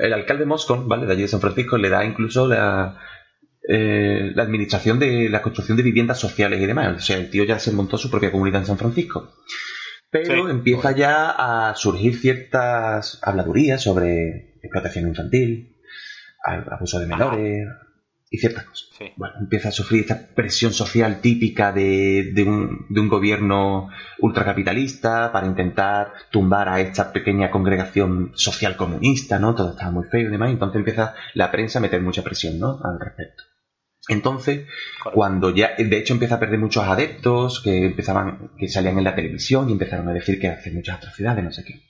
el 0.02 0.14
alcalde 0.14 0.46
Moscone, 0.46 0.88
¿vale? 0.88 1.06
De 1.06 1.14
allí 1.14 1.22
de 1.22 1.28
San 1.28 1.42
Francisco, 1.42 1.78
le 1.78 1.90
da 1.90 2.04
incluso 2.04 2.48
la, 2.48 2.98
eh, 3.70 4.32
la 4.34 4.42
administración 4.44 4.98
de 4.98 5.30
la 5.30 5.42
construcción 5.44 5.78
de 5.78 5.84
viviendas 5.84 6.20
sociales 6.20 6.60
y 6.62 6.66
demás. 6.66 6.98
O 6.98 7.00
sea, 7.00 7.18
el 7.18 7.30
tío 7.30 7.44
ya 7.44 7.60
se 7.60 7.72
montó 7.74 7.98
su 7.98 8.10
propia 8.10 8.32
comunidad 8.32 8.62
en 8.62 8.68
San 8.68 8.78
Francisco. 8.80 9.30
Pero 10.14 10.46
Sí. 10.46 10.52
empieza 10.52 10.92
ya 10.92 11.32
a 11.32 11.76
surgir 11.76 12.16
ciertas 12.16 13.20
habladurías 13.24 13.82
sobre 13.82 14.54
explotación 14.62 15.08
infantil, 15.08 15.76
abuso 16.46 17.00
de 17.00 17.08
menores 17.08 17.68
y 18.30 18.38
ciertas 18.38 18.66
cosas. 18.66 18.90
Sí. 18.98 19.06
Bueno, 19.16 19.36
empieza 19.40 19.70
a 19.70 19.72
sufrir 19.72 20.02
esta 20.02 20.28
presión 20.36 20.72
social 20.72 21.20
típica 21.20 21.72
de, 21.72 22.32
de 22.34 22.44
un, 22.44 22.86
de 22.90 23.00
un 23.00 23.08
gobierno 23.10 23.90
ultracapitalista 24.20 25.32
para 25.32 25.48
intentar 25.48 26.14
tumbar 26.32 26.70
a 26.70 26.80
esta 26.80 27.12
pequeña 27.12 27.50
congregación 27.50 28.32
social 28.36 28.76
comunista, 28.76 29.40
¿no? 29.40 29.56
Todo 29.56 29.72
estaba 29.72 29.92
muy 29.92 30.06
feo 30.06 30.28
y 30.28 30.32
demás, 30.32 30.52
entonces 30.52 30.78
empieza 30.78 31.16
la 31.34 31.52
prensa 31.52 31.80
a 31.80 31.82
meter 31.82 32.02
mucha 32.02 32.22
presión, 32.24 32.60
¿no? 32.60 32.80
Al 32.84 33.00
respecto. 33.00 33.44
Entonces, 34.10 34.68
Correcto. 35.00 35.12
cuando 35.14 35.50
ya, 35.56 35.72
de 35.78 35.98
hecho, 35.98 36.14
empieza 36.14 36.36
a 36.36 36.40
perder 36.40 36.60
muchos 36.60 36.84
adeptos 36.84 37.62
que 37.64 37.86
empezaban, 37.86 38.52
que 38.58 38.68
salían 38.68 38.98
en 38.98 39.06
la 39.06 39.16
televisión 39.16 39.70
y 39.70 39.74
empezaron 39.74 40.08
a 40.10 40.14
decir 40.14 40.40
que 40.40 40.50
hace 40.50 40.72
muchas 40.72 40.98
atrocidades, 40.98 41.44
no 41.44 41.52
sé 41.52 41.64
qué. 41.64 41.82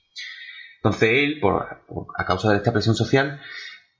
Entonces 0.77 1.09
él, 1.11 1.39
por, 1.41 1.85
por- 1.87 2.07
a 2.17 2.25
causa 2.25 2.51
de 2.51 2.57
esta 2.57 2.71
presión 2.73 2.93
social, 2.95 3.39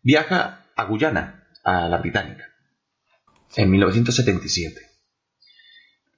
viaja 0.03 0.65
a 0.75 0.83
Guyana, 0.85 1.47
a 1.63 1.87
la 1.87 1.97
británica, 1.97 2.43
en 3.55 3.71
1977. 3.71 4.79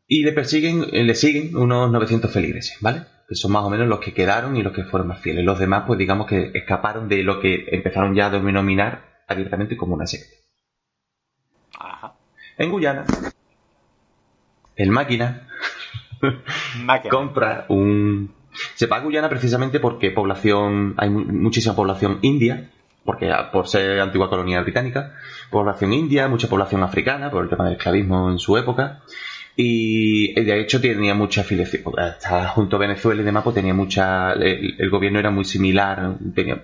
Y 0.08 0.24
le 0.24 0.34
persiguen, 0.34 0.86
eh, 0.92 1.04
le 1.04 1.16
siguen 1.16 1.56
unos 1.56 1.92
900 1.92 2.32
feligreses, 2.32 2.78
¿vale? 2.82 3.04
Que 3.28 3.36
son 3.36 3.52
más 3.54 3.64
o 3.64 3.70
menos 3.70 3.88
los 3.88 4.00
que 4.02 4.14
quedaron 4.14 4.56
y 4.58 4.64
los 4.64 4.74
que 4.74 4.84
fueron 4.84 5.08
más 5.08 5.20
fieles. 5.22 5.44
Los 5.46 5.60
demás, 5.60 5.86
pues 5.88 5.98
digamos 5.98 6.28
que 6.28 6.52
escaparon 6.54 7.08
de 7.10 7.24
lo 7.24 7.40
que 7.40 7.66
empezaron 7.72 8.14
ya 8.16 8.28
a 8.28 8.30
denominar 8.30 9.24
abiertamente 9.28 9.78
como 9.78 9.96
una 9.96 10.06
secta. 10.06 10.36
En 12.58 12.72
Guyana, 12.72 13.06
el 14.76 14.92
máquina 14.92 15.48
Máquina. 16.84 17.10
compra 17.12 17.66
un... 17.70 18.34
Se 18.76 18.88
va 18.88 18.98
a 18.98 19.02
Guyana 19.02 19.30
precisamente 19.30 19.80
porque 19.80 20.12
población, 20.12 20.94
hay 20.98 21.10
mu- 21.10 21.26
muchísima 21.26 21.76
población 21.76 22.20
india, 22.22 22.70
porque 23.04 23.30
ah, 23.32 23.52
por 23.52 23.68
ser 23.68 24.00
antigua 24.00 24.30
colonia 24.30 24.62
británica, 24.62 25.14
población 25.52 25.92
india, 25.94 26.28
mucha 26.30 26.48
población 26.48 26.82
africana, 26.84 27.30
por 27.30 27.44
el 27.44 27.50
tema 27.50 27.66
del 27.66 27.74
esclavismo 27.74 28.32
en 28.32 28.40
su 28.40 28.58
época, 28.58 29.02
y 29.58 30.34
de 30.34 30.60
hecho 30.62 30.82
tenía 30.82 31.14
mucha 31.16 31.42
afiliación, 31.42 31.84
estaba 32.18 32.48
junto 32.50 32.76
a 32.76 32.80
Venezuela 32.80 33.22
y 33.22 33.26
demás, 33.26 33.44
pues 33.44 33.56
tenía 33.56 33.74
mucha, 33.74 34.34
el, 34.34 34.76
el 34.78 34.90
gobierno 34.90 35.18
era 35.20 35.32
muy 35.32 35.46
similar, 35.46 36.18
tenía, 36.36 36.62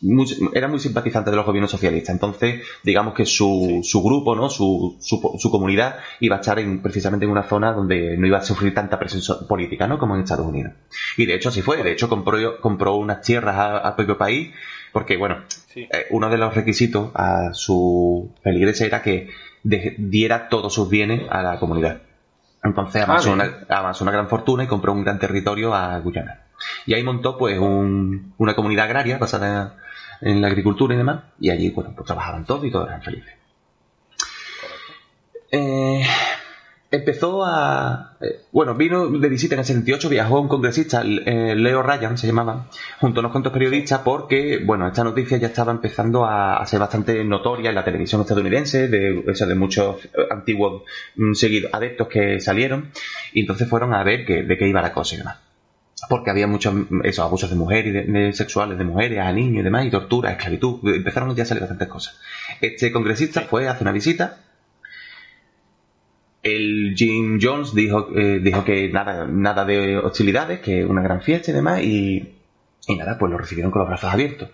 muy- 0.00 0.26
era 0.52 0.66
muy 0.66 0.80
simpatizante 0.80 1.30
de 1.30 1.36
los 1.36 1.46
gobiernos 1.46 1.70
socialistas, 1.70 2.14
entonces 2.14 2.62
digamos 2.82 3.14
que 3.14 3.24
su, 3.26 3.80
su 3.84 4.02
grupo, 4.02 4.34
¿no? 4.34 4.48
Su, 4.50 4.96
su, 5.00 5.36
su 5.38 5.50
comunidad 5.52 5.96
iba 6.20 6.36
a 6.36 6.40
estar 6.40 6.58
en, 6.58 6.82
precisamente 6.82 7.24
en 7.26 7.30
una 7.30 7.44
zona 7.44 7.72
donde 7.72 8.16
no 8.18 8.26
iba 8.26 8.38
a 8.38 8.42
sufrir 8.42 8.74
tanta 8.74 8.98
presión 8.98 9.22
política, 9.46 9.86
¿no? 9.86 9.98
Como 9.98 10.16
en 10.16 10.22
Estados 10.22 10.46
Unidos. 10.46 10.72
Y 11.16 11.26
de 11.26 11.34
hecho 11.36 11.50
así 11.50 11.62
fue, 11.62 11.82
de 11.82 11.92
hecho 11.92 12.08
compró, 12.08 12.60
compró 12.60 12.96
unas 12.96 13.20
tierras 13.22 13.56
a, 13.56 13.76
a 13.78 13.94
propio 13.96 14.18
país, 14.18 14.50
porque 14.92 15.16
bueno, 15.16 15.38
Sí. 15.72 15.82
eh, 15.82 16.06
uno 16.10 16.28
de 16.28 16.36
los 16.36 16.54
requisitos 16.54 17.10
a 17.14 17.54
su 17.54 18.30
feligreses 18.42 18.82
era 18.88 19.00
que 19.00 19.28
de- 19.62 19.94
diera 19.96 20.48
todos 20.50 20.74
sus 20.74 20.90
bienes 20.90 21.22
a 21.30 21.42
la 21.42 21.58
comunidad. 21.60 22.02
Entonces 22.64 23.02
avanzó, 23.02 23.34
bien. 23.34 23.66
una, 23.68 24.12
gran 24.12 24.28
fortuna 24.28 24.64
y 24.64 24.66
compró 24.68 24.92
un 24.92 25.02
gran 25.04 25.18
territorio 25.18 25.74
a 25.74 25.98
Guyana. 25.98 26.42
Y 26.86 26.94
ahí 26.94 27.02
montó 27.02 27.36
pues 27.36 27.58
un- 27.58 28.34
una 28.38 28.54
comunidad 28.54 28.84
agraria 28.86 29.18
basada 29.18 29.76
en 30.20 30.40
la 30.40 30.46
agricultura 30.46 30.94
y 30.94 30.98
demás. 30.98 31.22
Y 31.40 31.50
allí 31.50 31.70
bueno, 31.70 31.92
pues 31.94 32.06
trabajaban 32.06 32.44
todos 32.44 32.64
y 32.64 32.70
todos 32.70 32.88
eran 32.88 33.02
felices. 33.02 33.34
Eh, 35.50 36.02
empezó 36.92 37.44
a... 37.44 38.16
eh, 38.20 38.42
bueno, 38.52 38.74
vino 38.76 39.08
de 39.08 39.28
visita 39.28 39.54
en 39.56 39.60
el 39.60 39.64
78, 39.64 40.08
viajó 40.08 40.40
un 40.40 40.46
congresista, 40.46 41.02
eh, 41.02 41.54
Leo 41.56 41.82
Ryan 41.82 42.16
se 42.16 42.26
llamaba, 42.28 42.68
junto 43.00 43.18
a 43.18 43.22
unos 43.22 43.32
cuantos 43.32 43.52
periodistas 43.52 44.00
porque, 44.04 44.60
bueno, 44.64 44.86
esta 44.86 45.02
noticia 45.02 45.38
ya 45.38 45.48
estaba 45.48 45.72
empezando 45.72 46.24
a, 46.26 46.64
ser 46.66 46.78
bastante 46.78 47.24
notoria 47.24 47.70
en 47.70 47.74
la 47.74 47.84
televisión 47.84 48.20
estadounidense, 48.20 48.86
de, 48.88 49.24
eso, 49.26 49.46
de 49.46 49.54
muchos 49.56 50.04
eh, 50.04 50.10
antiguos 50.30 50.82
mm, 51.16 51.32
seguidos, 51.32 51.72
adeptos 51.74 52.06
que 52.08 52.38
salieron, 52.40 52.90
y 53.32 53.40
entonces 53.40 53.68
fueron 53.68 53.94
a 53.94 54.04
ver 54.04 54.24
que, 54.24 54.42
de 54.44 54.56
qué 54.58 54.68
iba 54.68 54.80
la 54.82 54.92
cosa 54.92 55.14
y 55.14 55.18
demás. 55.18 55.38
Porque 56.08 56.30
había 56.30 56.46
muchos 56.46 56.74
mm, 56.74 57.04
esos 57.04 57.24
abusos 57.24 57.48
de 57.50 57.56
mujeres, 57.56 57.92
de- 57.94 58.04
de 58.04 58.32
sexuales 58.34 58.76
de 58.78 58.84
mujeres, 58.84 59.18
a 59.18 59.32
niños 59.32 59.60
y 59.62 59.64
demás, 59.64 59.86
y 59.86 59.90
tortura, 59.90 60.30
esclavitud, 60.32 60.80
empezaron 60.94 61.34
ya 61.34 61.44
a 61.44 61.46
salir 61.46 61.62
bastantes 61.62 61.88
cosas. 61.88 62.18
Este 62.60 62.92
congresista 62.92 63.40
fue, 63.42 63.66
hace 63.68 63.82
una 63.82 63.92
visita, 63.92 64.36
el 66.42 66.94
Jim 66.96 67.38
Jones 67.40 67.74
dijo, 67.74 68.08
eh, 68.16 68.40
dijo 68.42 68.64
que 68.64 68.88
nada, 68.90 69.26
nada 69.26 69.64
de 69.64 69.98
hostilidades, 69.98 70.60
que 70.60 70.84
una 70.84 71.02
gran 71.02 71.22
fiesta 71.22 71.50
y 71.50 71.54
demás, 71.54 71.82
y, 71.82 72.34
y 72.88 72.96
nada, 72.96 73.16
pues 73.18 73.30
lo 73.30 73.38
recibieron 73.38 73.70
con 73.70 73.80
los 73.80 73.88
brazos 73.88 74.12
abiertos. 74.12 74.48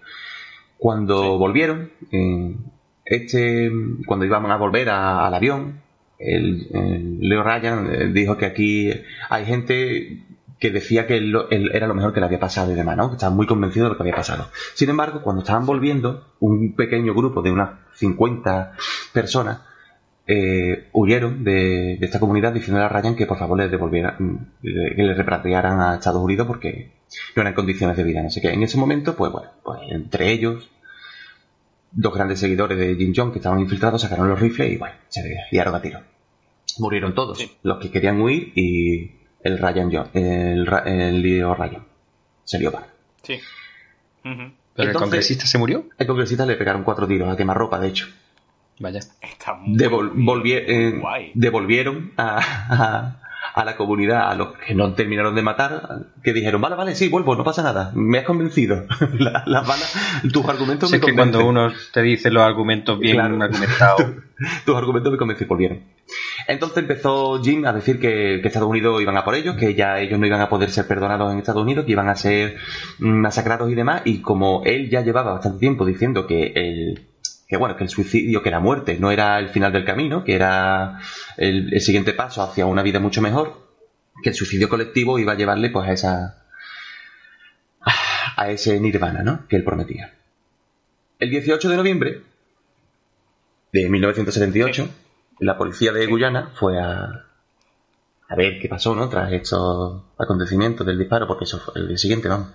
Cuando 0.77 1.39
volvieron, 1.39 1.91
eh, 2.13 2.55
este, 3.05 3.71
cuando 4.07 4.27
iban 4.27 4.47
a 4.51 4.57
volver 4.57 4.91
a- 4.91 5.27
al 5.27 5.35
avión, 5.35 5.81
el, 6.19 6.69
el 6.73 7.19
Leo 7.21 7.43
Ryan 7.43 7.89
eh, 7.93 8.07
dijo 8.13 8.37
que 8.37 8.47
aquí 8.47 8.91
hay 9.31 9.45
gente 9.47 10.25
que 10.61 10.71
decía 10.71 11.07
que 11.07 11.17
él 11.17 11.37
era 11.73 11.87
lo 11.87 11.95
mejor 11.95 12.13
que 12.13 12.19
le 12.21 12.27
había 12.27 12.41
pasado 12.41 12.73
y 12.73 12.75
demás, 12.75 12.97
¿no? 12.97 13.09
Que 13.09 13.15
estaban 13.15 13.37
muy 13.37 13.47
convencidos 13.47 13.87
de 13.87 13.91
lo 13.91 13.97
que 13.97 14.03
había 14.03 14.17
pasado. 14.17 14.51
Sin 14.75 14.91
embargo, 14.91 15.23
cuando 15.23 15.43
estaban 15.43 15.65
volviendo, 15.67 16.27
un 16.41 16.75
pequeño 16.75 17.15
grupo 17.15 17.43
de 17.43 17.53
unas 17.53 17.71
50 17.95 18.73
personas 19.13 19.61
eh, 20.29 20.89
huyeron 20.93 21.43
de, 21.43 21.97
de 21.99 22.07
esta 22.07 22.21
comunidad 22.21 22.53
diciéndole 22.53 22.85
a 22.85 22.89
Ryan 22.89 23.17
que 23.17 23.25
por 23.27 23.39
favor 23.39 23.57
les 23.59 23.71
devolvieran, 23.71 24.15
mm, 24.19 24.37
le- 24.63 24.95
que 24.95 25.03
les 25.03 25.17
repatriaran 25.17 25.81
a 25.81 25.95
Estados 25.95 26.23
Unidos 26.23 26.47
porque 26.47 26.93
no 27.35 27.43
eran 27.43 27.55
condiciones 27.55 27.97
de 27.97 28.05
vida. 28.05 28.23
No 28.23 28.31
sé 28.31 28.41
qué. 28.43 28.53
En 28.53 28.63
ese 28.63 28.77
momento, 28.79 29.17
pues 29.17 29.33
bueno, 29.33 29.49
pues 29.65 29.81
entre 29.91 30.31
ellos, 30.31 30.69
dos 31.93 32.15
grandes 32.15 32.39
seguidores 32.41 32.79
de 32.79 32.95
Jim 32.97 33.13
Jones 33.17 33.33
que 33.33 33.39
estaban 33.39 33.59
infiltrados 33.61 34.03
sacaron 34.03 34.29
los 34.29 34.39
rifles 34.39 34.73
y 34.73 34.77
bueno, 34.77 34.95
se 35.09 35.37
liaron 35.51 35.75
a 35.75 35.81
tiro. 35.83 36.01
Murieron 36.79 37.15
todos, 37.15 37.39
Sí. 37.39 37.51
los 37.63 37.79
que 37.79 37.91
querían 37.91 38.21
huir 38.21 38.53
y 38.55 39.13
el 39.43 39.59
Ryan 39.59 39.91
John, 39.91 40.09
el, 40.13 40.69
el 40.85 41.23
Leo 41.23 41.55
Ryan. 41.55 41.85
Se 42.45 42.59
lió 42.59 42.71
para. 42.71 42.89
Sí. 43.23 43.41
¿Pero 44.23 44.35
el 44.35 44.51
Entonces- 44.77 44.97
congresista 45.01 45.47
se 45.47 45.59
murió? 45.59 45.87
El 45.99 46.07
congresista 46.07 46.45
le 46.47 46.55
pegaron 46.57 46.85
cuatro 46.85 47.09
tiros 47.09 47.33
a 47.33 47.37
quemarropa, 47.37 47.81
de 47.81 47.89
hecho. 47.89 48.07
Vaya. 48.81 49.01
Está 49.21 49.55
muy 49.55 49.77
Devol- 49.79 50.13
eh, 50.47 50.99
guay. 51.01 51.33
devolvieron 51.35 52.13
a, 52.17 52.39
a, 52.69 53.21
a 53.55 53.65
la 53.65 53.77
comunidad, 53.77 54.31
a 54.31 54.35
los 54.37 54.57
que 54.59 54.75
no 54.75 54.95
terminaron 54.95 55.35
de 55.35 55.43
matar, 55.43 56.07
que 56.23 56.33
dijeron, 56.33 56.61
vale, 56.61 56.77
vale, 56.77 56.95
sí, 56.95 57.09
vuelvo, 57.09 57.35
no 57.35 57.43
pasa 57.45 57.63
nada, 57.63 57.91
me 57.95 58.19
has 58.19 58.25
convencido. 58.25 58.85
La- 59.19 59.43
Las 59.47 59.67
balas, 59.67 59.93
tus 60.33 60.47
argumentos 60.49 60.91
me 60.91 60.99
es 60.99 61.01
que 61.05 61.11
convencen. 61.11 61.33
cuando 61.43 61.49
uno 61.49 61.73
te 61.93 62.03
dice 62.03 62.31
los 62.31 62.43
argumentos 62.45 62.99
bien 63.01 63.15
Claro. 63.17 63.43
argumentados. 63.43 64.03
tus 64.65 64.77
argumentos 64.77 65.11
me 65.11 65.19
convencen, 65.19 65.49
volvieron. 65.49 65.81
Entonces 66.47 66.79
empezó 66.79 67.43
Jim 67.43 67.67
a 67.67 67.73
decir 67.73 67.99
que, 68.01 68.39
que 68.41 68.49
Estados 68.49 68.69
Unidos 68.71 69.03
iban 69.03 69.17
a 69.17 69.25
por 69.25 69.35
ellos, 69.35 69.57
que 69.57 69.75
ya 69.75 69.99
ellos 70.01 70.19
no 70.19 70.27
iban 70.27 70.41
a 70.41 70.49
poder 70.49 70.71
ser 70.71 70.87
perdonados 70.87 71.31
en 71.33 71.39
Estados 71.39 71.63
Unidos, 71.63 71.85
que 71.85 71.93
iban 71.93 72.09
a 72.09 72.15
ser 72.17 72.57
mm, 73.01 73.09
masacrados 73.09 73.71
y 73.71 73.75
demás, 73.75 74.03
y 74.05 74.21
como 74.23 74.63
él 74.65 74.89
ya 74.89 75.03
llevaba 75.03 75.33
bastante 75.33 75.59
tiempo 75.59 75.85
diciendo 75.85 76.27
que 76.27 76.53
el 76.55 77.08
que 77.49 77.57
bueno, 77.57 77.77
que 77.77 77.85
el 77.85 77.91
suicidio, 77.91 78.43
que 78.43 78.51
la 78.51 78.61
muerte 78.61 78.99
no 78.99 79.11
era 79.11 79.39
el 79.39 79.49
final 79.49 79.73
del 79.73 79.87
camino, 79.87 80.23
que 80.23 80.35
era 80.35 81.01
el, 81.39 81.73
el 81.73 81.81
siguiente 81.81 82.13
paso 82.13 82.43
hacia 82.43 82.67
una 82.67 82.83
vida 82.83 83.01
mucho 83.01 83.23
mejor, 83.23 83.69
que 84.23 84.29
el 84.29 84.35
suicidio 84.35 84.69
colectivo 84.69 85.19
iba 85.19 85.33
a 85.33 85.37
llevarle 85.37 85.71
pues 85.71 85.89
a 85.89 85.93
esa 85.93 86.45
a 88.37 88.51
ese 88.51 88.79
nirvana, 88.79 89.23
¿no? 89.23 89.49
Que 89.49 89.57
él 89.57 89.65
prometía. 89.65 90.15
El 91.19 91.31
18 91.31 91.71
de 91.71 91.77
noviembre 91.77 92.23
de 93.73 93.89
1978, 93.89 94.89
la 95.41 95.57
policía 95.57 95.93
de 95.93 96.07
Guyana 96.07 96.53
fue 96.55 96.79
a, 96.79 97.25
a 98.29 98.37
ver 98.37 98.61
qué 98.61 98.69
pasó, 98.69 98.95
¿no? 98.95 99.09
Tras 99.09 99.33
estos 99.33 100.03
acontecimientos 100.19 100.87
del 100.87 100.99
disparo, 100.99 101.27
porque 101.27 101.45
eso 101.45 101.59
fue 101.59 101.81
el 101.81 101.89
día 101.89 101.99
siguiente, 101.99 102.29
vamos. 102.29 102.49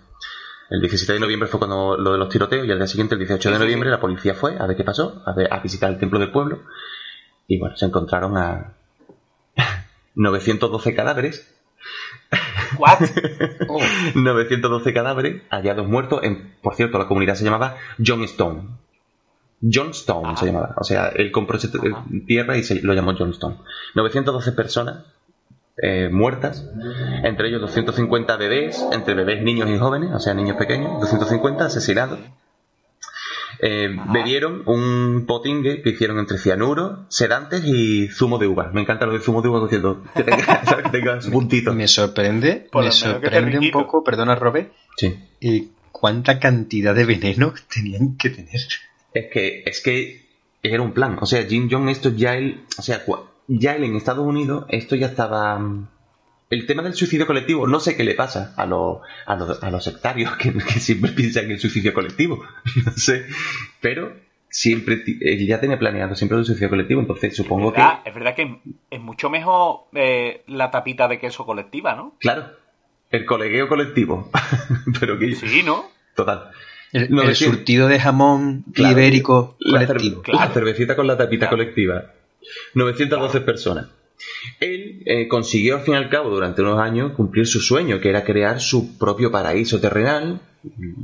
El 0.69 0.79
17 0.81 1.13
de 1.13 1.19
noviembre 1.19 1.47
fue 1.49 1.59
cuando 1.59 1.97
lo 1.97 2.13
de 2.13 2.17
los 2.17 2.29
tiroteos 2.29 2.65
y 2.67 2.71
al 2.71 2.77
día 2.77 2.87
siguiente, 2.87 3.15
el 3.15 3.19
18 3.19 3.51
de 3.51 3.59
noviembre, 3.59 3.89
la 3.89 3.99
policía 3.99 4.33
fue 4.33 4.57
a 4.57 4.65
ver 4.65 4.75
qué 4.77 4.83
pasó, 4.83 5.21
a, 5.25 5.33
ver- 5.33 5.51
a 5.53 5.59
visitar 5.59 5.89
el 5.91 5.99
templo 5.99 6.19
del 6.19 6.31
pueblo 6.31 6.61
y 7.47 7.59
bueno, 7.59 7.75
se 7.77 7.85
encontraron 7.85 8.37
a 8.37 8.73
912 10.15 10.95
cadáveres 10.95 11.49
¿What? 12.77 12.99
912 14.15 14.93
cadáveres 14.93 15.41
hallados 15.51 15.87
muertos. 15.87 16.23
En, 16.23 16.55
por 16.61 16.75
cierto, 16.75 16.97
la 16.97 17.07
comunidad 17.07 17.35
se 17.35 17.43
llamaba 17.43 17.75
John 18.03 18.23
Stone. 18.23 18.63
John 19.61 19.89
Stone 19.91 20.27
Ajá. 20.29 20.37
se 20.37 20.45
llamaba. 20.47 20.73
O 20.77 20.83
sea, 20.83 21.09
él 21.09 21.31
compró 21.31 21.57
ese 21.57 21.69
tierra 22.25 22.57
y 22.57 22.63
se 22.63 22.81
lo 22.81 22.93
llamó 22.93 23.13
John 23.17 23.29
Stone. 23.31 23.57
912 23.95 24.51
personas 24.53 25.03
eh, 25.81 26.09
muertas, 26.11 26.65
entre 27.23 27.47
ellos 27.49 27.61
250 27.61 28.37
bebés, 28.37 28.85
entre 28.91 29.13
bebés, 29.15 29.41
niños 29.43 29.69
y 29.69 29.77
jóvenes, 29.77 30.11
o 30.13 30.19
sea, 30.19 30.33
niños 30.33 30.55
pequeños, 30.57 30.99
250 31.01 31.65
asesinados. 31.65 32.19
Eh, 33.65 33.95
bebieron 34.11 34.63
un 34.65 35.25
potingue 35.25 35.81
que 35.81 35.91
hicieron 35.91 36.19
entre 36.19 36.37
cianuro, 36.37 37.05
sedantes 37.09 37.63
y 37.65 38.07
zumo 38.09 38.37
de 38.37 38.47
uva. 38.47 38.71
Me 38.73 38.81
encanta 38.81 39.05
lo 39.05 39.13
de 39.13 39.19
zumo 39.19 39.41
de 39.41 39.49
uva, 39.49 39.61
diciendo 39.63 40.03
que 40.15 40.23
tenga, 40.23 40.61
que 40.83 40.89
tenga 40.89 41.21
su 41.21 41.31
puntito. 41.31 41.73
Me 41.73 41.87
sorprende, 41.87 42.67
Por 42.71 42.83
me 42.83 42.91
sorprende 42.91 43.59
un 43.59 43.71
poco, 43.71 44.03
perdona 44.03 44.35
Robert, 44.35 44.73
Sí. 44.97 45.17
y 45.39 45.69
cuánta 45.91 46.39
cantidad 46.39 46.93
de 46.93 47.05
veneno 47.05 47.53
tenían 47.73 48.17
que 48.17 48.29
tener. 48.31 48.59
Es 49.13 49.25
que, 49.31 49.63
es 49.65 49.81
que 49.81 50.25
era 50.63 50.81
un 50.81 50.93
plan. 50.93 51.17
O 51.21 51.25
sea, 51.25 51.43
Jim 51.43 51.69
Jones, 51.71 51.97
esto 51.97 52.09
ya 52.09 52.35
él, 52.35 52.61
o 52.77 52.81
sea, 52.81 53.05
cua- 53.05 53.27
ya 53.47 53.75
él 53.75 53.83
en 53.83 53.95
Estados 53.95 54.25
Unidos, 54.25 54.65
esto 54.69 54.95
ya 54.95 55.07
estaba. 55.07 55.57
mm, 55.59 55.87
El 56.49 56.65
tema 56.67 56.83
del 56.83 56.93
suicidio 56.93 57.25
colectivo, 57.27 57.67
no 57.67 57.79
sé 57.79 57.95
qué 57.95 58.03
le 58.03 58.13
pasa 58.15 58.53
a 58.57 58.65
los, 58.65 58.99
a 59.25 59.35
los, 59.35 59.63
a 59.63 59.71
los 59.71 59.83
sectarios 59.83 60.35
que, 60.37 60.53
que 60.53 60.79
siempre 60.79 61.11
piensan 61.11 61.45
en 61.45 61.51
el 61.51 61.59
suicidio 61.59 61.93
colectivo. 61.93 62.43
No 62.85 62.91
sé. 62.93 63.25
Pero 63.81 64.13
siempre, 64.49 65.03
él 65.21 65.47
ya 65.47 65.59
tenía 65.59 65.79
planeado 65.79 66.13
siempre 66.15 66.37
el 66.37 66.45
suicidio 66.45 66.69
colectivo, 66.69 67.01
entonces 67.01 67.35
supongo 67.35 67.69
Es 67.69 67.75
verdad, 67.75 68.03
que. 68.03 68.09
es 68.09 68.15
verdad 68.15 68.35
que 68.35 68.59
es 68.91 69.01
mucho 69.01 69.29
mejor 69.31 69.85
eh, 69.93 70.43
la 70.47 70.69
tapita 70.69 71.07
de 71.07 71.19
queso 71.19 71.43
colectiva, 71.45 71.95
¿no? 71.95 72.15
Claro, 72.19 72.51
el 73.09 73.25
colegueo 73.25 73.67
colectivo. 73.67 74.29
Pero 74.99 75.17
que. 75.17 75.33
Sí, 75.35 75.63
¿no? 75.63 75.85
Total. 76.15 76.51
El, 76.91 77.09
No, 77.09 77.33
surtido 77.33 77.87
de 77.87 77.99
jamón 77.99 78.63
Claro. 78.73 78.93
ibérico 78.93 79.55
La, 79.59 79.81
cer- 79.81 79.87
colectivo. 79.87 80.21
Claro. 80.21 80.39
la 80.47 80.53
cervecita 80.53 80.95
con 80.95 81.07
la 81.07 81.17
tapita 81.17 81.47
Claro. 81.49 81.57
colectiva. 81.57 82.03
912 82.73 83.41
personas. 83.41 83.87
Él 84.59 85.03
eh, 85.05 85.27
consiguió 85.27 85.77
al 85.77 85.81
fin 85.81 85.95
y 85.95 85.97
al 85.97 86.09
cabo 86.09 86.29
durante 86.29 86.61
unos 86.61 86.79
años 86.79 87.13
cumplir 87.13 87.47
su 87.47 87.59
sueño, 87.59 87.99
que 87.99 88.09
era 88.09 88.23
crear 88.23 88.61
su 88.61 88.97
propio 88.97 89.31
paraíso 89.31 89.79
terrenal, 89.79 90.41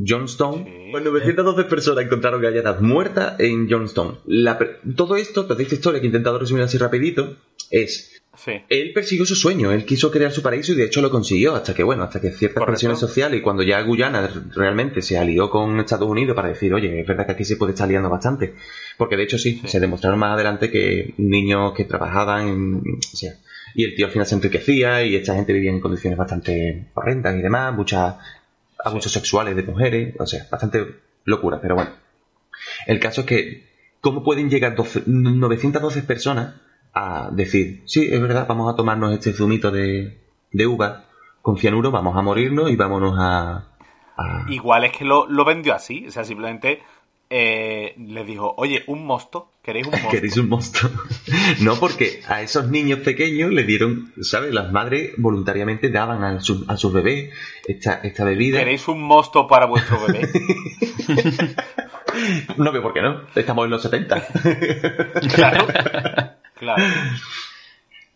Johnstone. 0.08 0.64
Sí. 0.64 0.92
Pues 0.92 1.04
912 1.04 1.64
personas 1.66 2.06
encontraron 2.06 2.42
halladas 2.42 2.82
muertas 2.82 3.40
en 3.40 3.70
Johnstone. 3.70 4.20
La 4.26 4.58
todo 4.96 5.16
esto, 5.16 5.46
toda 5.46 5.62
esta 5.62 5.76
historia 5.76 6.00
que 6.00 6.08
he 6.08 6.10
intentado 6.10 6.40
resumir 6.40 6.64
así 6.64 6.78
rapidito, 6.78 7.36
es 7.70 8.19
Sí. 8.44 8.62
él 8.70 8.92
persiguió 8.94 9.26
su 9.26 9.36
sueño, 9.36 9.72
él 9.72 9.84
quiso 9.86 10.10
crear 10.12 10.32
su 10.32 10.42
paraíso 10.42 10.72
y 10.72 10.76
de 10.76 10.86
hecho 10.86 11.02
lo 11.02 11.10
consiguió, 11.12 11.56
hasta 11.56 11.74
que, 11.74 11.84
bueno, 11.84 12.04
hasta 12.04 12.22
que 12.22 12.30
ciertas 12.32 12.56
Correcto. 12.60 12.72
presiones 12.72 13.00
sociales 13.00 13.40
y 13.40 13.42
cuando 13.42 13.64
ya 13.64 13.82
Guyana 13.82 14.30
realmente 14.56 15.02
se 15.02 15.18
alió 15.18 15.50
con 15.50 15.80
Estados 15.80 16.08
Unidos 16.10 16.36
para 16.36 16.48
decir, 16.48 16.74
oye, 16.74 17.02
es 17.02 17.08
verdad 17.08 17.26
que 17.26 17.34
aquí 17.34 17.44
se 17.44 17.58
puede 17.58 17.74
estar 17.74 17.88
liando 17.90 18.10
bastante. 18.10 18.54
Porque 18.98 19.18
de 19.18 19.24
hecho 19.24 19.38
sí, 19.38 19.60
Sí. 19.62 19.68
se 19.68 19.80
demostraron 19.80 20.20
más 20.20 20.34
adelante 20.36 20.72
que 20.72 21.14
niños 21.18 21.74
que 21.76 21.84
trabajaban, 21.86 22.48
en- 22.48 22.76
o 22.98 23.16
sea, 23.18 23.34
y 23.76 23.84
el 23.84 23.96
tío 23.96 24.06
al 24.08 24.12
final 24.12 24.26
se 24.28 24.36
enriquecía 24.36 25.04
y 25.04 25.16
esta 25.16 25.36
gente 25.36 25.54
vivía 25.54 25.72
en 25.72 25.80
condiciones 25.82 26.18
bastante 26.18 26.86
horrendas 26.94 27.36
y 27.38 27.42
demás, 27.42 27.76
muchas 27.76 28.16
abusos 28.84 29.12
sexuales 29.12 29.56
de 29.56 29.64
mujeres, 29.64 30.16
o 30.18 30.26
sea, 30.26 30.48
bastante 30.50 30.86
locura, 31.26 31.60
pero 31.62 31.76
bueno. 31.76 31.92
El 32.88 33.00
caso 33.00 33.22
es 33.22 33.28
que, 33.28 33.68
¿cómo 34.02 34.24
pueden 34.24 34.50
llegar 34.50 34.76
12 34.76 35.04
912 35.06 36.02
personas 36.04 36.56
a 36.94 37.30
decir, 37.32 37.82
sí, 37.86 38.08
es 38.12 38.22
verdad, 38.22 38.46
vamos 38.48 38.72
a 38.72 38.76
tomarnos 38.76 39.14
este 39.14 39.34
zumito 39.34 39.72
de, 39.72 40.18
de 40.52 40.68
uva 40.68 41.06
con 41.42 41.58
cianuro, 41.58 41.92
vamos 41.92 42.16
a 42.18 42.22
morirnos 42.22 42.70
y 42.72 42.76
vámonos 42.76 43.16
a... 43.18 43.68
a- 44.18 44.46
Igual 44.50 44.84
es 44.86 44.92
que 44.92 45.06
lo, 45.06 45.28
lo 45.28 45.46
vendió 45.46 45.74
así, 45.74 46.06
o 46.08 46.12
sea, 46.12 46.24
simplemente 46.26 46.82
eh, 47.30 47.94
le 47.98 48.24
dijo, 48.26 48.54
oye, 48.58 48.84
un 48.88 49.06
mosto, 49.06 49.52
¿queréis 49.62 49.86
un 49.86 49.92
mosto? 50.02 50.10
¿Queréis 50.10 50.38
un 50.38 50.50
monstruo? 50.50 50.92
no, 51.62 51.76
porque 51.76 52.22
a 52.28 52.42
esos 52.42 52.70
niños 52.70 53.00
pequeños 53.00 53.52
le 53.52 53.64
dieron, 53.64 54.12
¿sabes? 54.22 54.52
Las 54.54 54.72
madres 54.72 55.12
voluntariamente 55.18 55.90
daban 55.92 56.24
a, 56.24 56.40
su- 56.42 56.66
a 56.68 56.76
sus 56.76 56.92
bebés 56.92 57.32
esta, 57.68 58.02
esta 58.04 58.26
bebida. 58.26 58.58
¿Queréis 58.60 58.88
un 58.88 59.02
mosto 59.04 59.48
para 59.48 59.66
vuestro 59.68 60.00
bebé? 60.08 60.28
No 62.58 62.72
veo 62.72 62.82
por 62.82 62.94
qué 62.94 63.02
no. 63.02 63.22
Estamos 63.36 63.66
en 63.66 63.72
los 63.72 63.82
70. 63.84 64.28
claro. 65.36 65.68
Claro. 66.60 66.84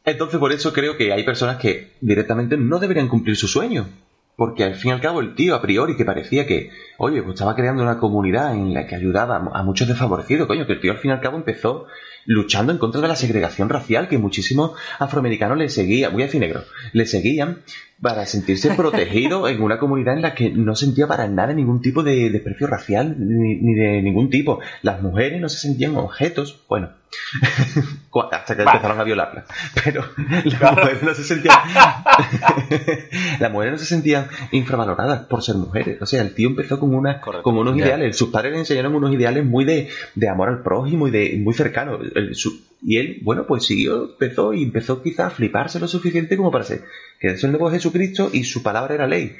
Entonces, 0.05 0.39
por 0.39 0.51
eso 0.51 0.73
creo 0.73 0.97
que 0.97 1.13
hay 1.13 1.23
personas 1.23 1.57
que 1.57 1.93
directamente 2.01 2.57
no 2.57 2.79
deberían 2.79 3.07
cumplir 3.07 3.37
su 3.37 3.47
sueño. 3.47 3.87
Porque 4.35 4.63
al 4.63 4.75
fin 4.75 4.89
y 4.89 4.93
al 4.93 5.01
cabo, 5.01 5.21
el 5.21 5.35
tío, 5.35 5.53
a 5.53 5.61
priori, 5.61 5.95
que 5.95 6.05
parecía 6.05 6.47
que, 6.47 6.71
oye, 6.97 7.21
pues 7.21 7.35
estaba 7.35 7.55
creando 7.55 7.83
una 7.83 7.99
comunidad 7.99 8.55
en 8.55 8.73
la 8.73 8.87
que 8.87 8.95
ayudaba 8.95 9.35
a 9.35 9.63
muchos 9.63 9.87
desfavorecidos, 9.87 10.47
coño, 10.47 10.65
que 10.65 10.73
el 10.73 10.79
tío 10.79 10.91
al 10.91 10.97
fin 10.97 11.11
y 11.11 11.13
al 11.13 11.21
cabo 11.21 11.37
empezó 11.37 11.85
luchando 12.25 12.71
en 12.71 12.79
contra 12.79 12.99
de 13.01 13.07
la 13.07 13.15
segregación 13.15 13.69
racial 13.69 14.07
que 14.07 14.17
muchísimos 14.17 14.71
afroamericanos 14.97 15.57
le 15.57 15.69
seguían, 15.69 16.13
voy 16.13 16.23
a 16.23 16.25
decir 16.25 16.41
negro, 16.41 16.63
le 16.93 17.05
seguían 17.05 17.59
para 18.03 18.25
sentirse 18.27 18.69
protegido 18.75 19.47
en 19.47 19.61
una 19.63 19.79
comunidad 19.79 20.13
en 20.15 20.21
la 20.21 20.35
que 20.35 20.49
no 20.51 20.75
sentía 20.75 21.07
para 21.07 21.27
nada 21.27 21.53
ningún 21.53 21.81
tipo 21.81 22.03
de 22.03 22.29
desprecio 22.29 22.67
racial 22.67 23.15
ni, 23.17 23.55
ni 23.55 23.73
de 23.73 24.01
ningún 24.03 24.29
tipo. 24.29 24.59
Las 24.83 25.01
mujeres 25.01 25.39
no 25.41 25.47
se 25.49 25.57
sentían 25.57 25.95
objetos, 25.95 26.61
bueno, 26.69 26.89
hasta 28.31 28.55
que 28.55 28.63
empezaron 28.63 28.99
a 28.99 29.03
violarlas, 29.03 29.45
pero 29.83 30.03
las 30.43 30.53
Claro. 30.55 30.75
mujeres 30.81 31.01
no 31.03 31.13
se 31.13 31.23
sentían 31.23 31.57
las 33.39 33.51
mujeres 33.51 33.73
no 33.73 33.79
se 33.79 33.85
sentían 33.85 34.27
infravaloradas 34.51 35.21
por 35.27 35.41
ser 35.41 35.55
mujeres. 35.55 36.01
O 36.01 36.05
sea, 36.05 36.21
el 36.21 36.33
tío 36.33 36.49
empezó 36.49 36.79
con 36.79 36.93
una 36.93 37.21
Correcto. 37.21 37.43
con 37.43 37.57
unos 37.57 37.77
ideales. 37.77 38.17
Sus 38.17 38.29
padres 38.29 38.51
le 38.53 38.59
enseñaron 38.59 38.93
unos 38.95 39.13
ideales 39.13 39.45
muy 39.45 39.65
de, 39.65 39.89
de 40.15 40.29
amor 40.29 40.49
al 40.49 40.61
prójimo 40.61 41.07
y 41.07 41.11
de 41.11 41.39
muy 41.41 41.53
cercano. 41.53 41.99
El- 42.15 42.35
su- 42.35 42.73
y 42.85 42.97
él, 42.97 43.19
bueno, 43.23 43.45
pues 43.47 43.65
siguió, 43.65 44.11
empezó 44.11 44.53
y 44.53 44.61
empezó 44.63 45.01
quizá 45.01 45.27
a 45.27 45.29
fliparse 45.29 45.79
lo 45.79 45.87
suficiente 45.87 46.35
como 46.35 46.51
para 46.51 46.65
ser 46.65 46.83
que 47.17 47.27
es 47.29 47.43
el 47.45 47.51
nuevo 47.51 47.69
Jesucristo 47.93 48.29
y 48.33 48.43
su 48.43 48.63
palabra 48.63 48.95
era 48.95 49.07
ley. 49.07 49.35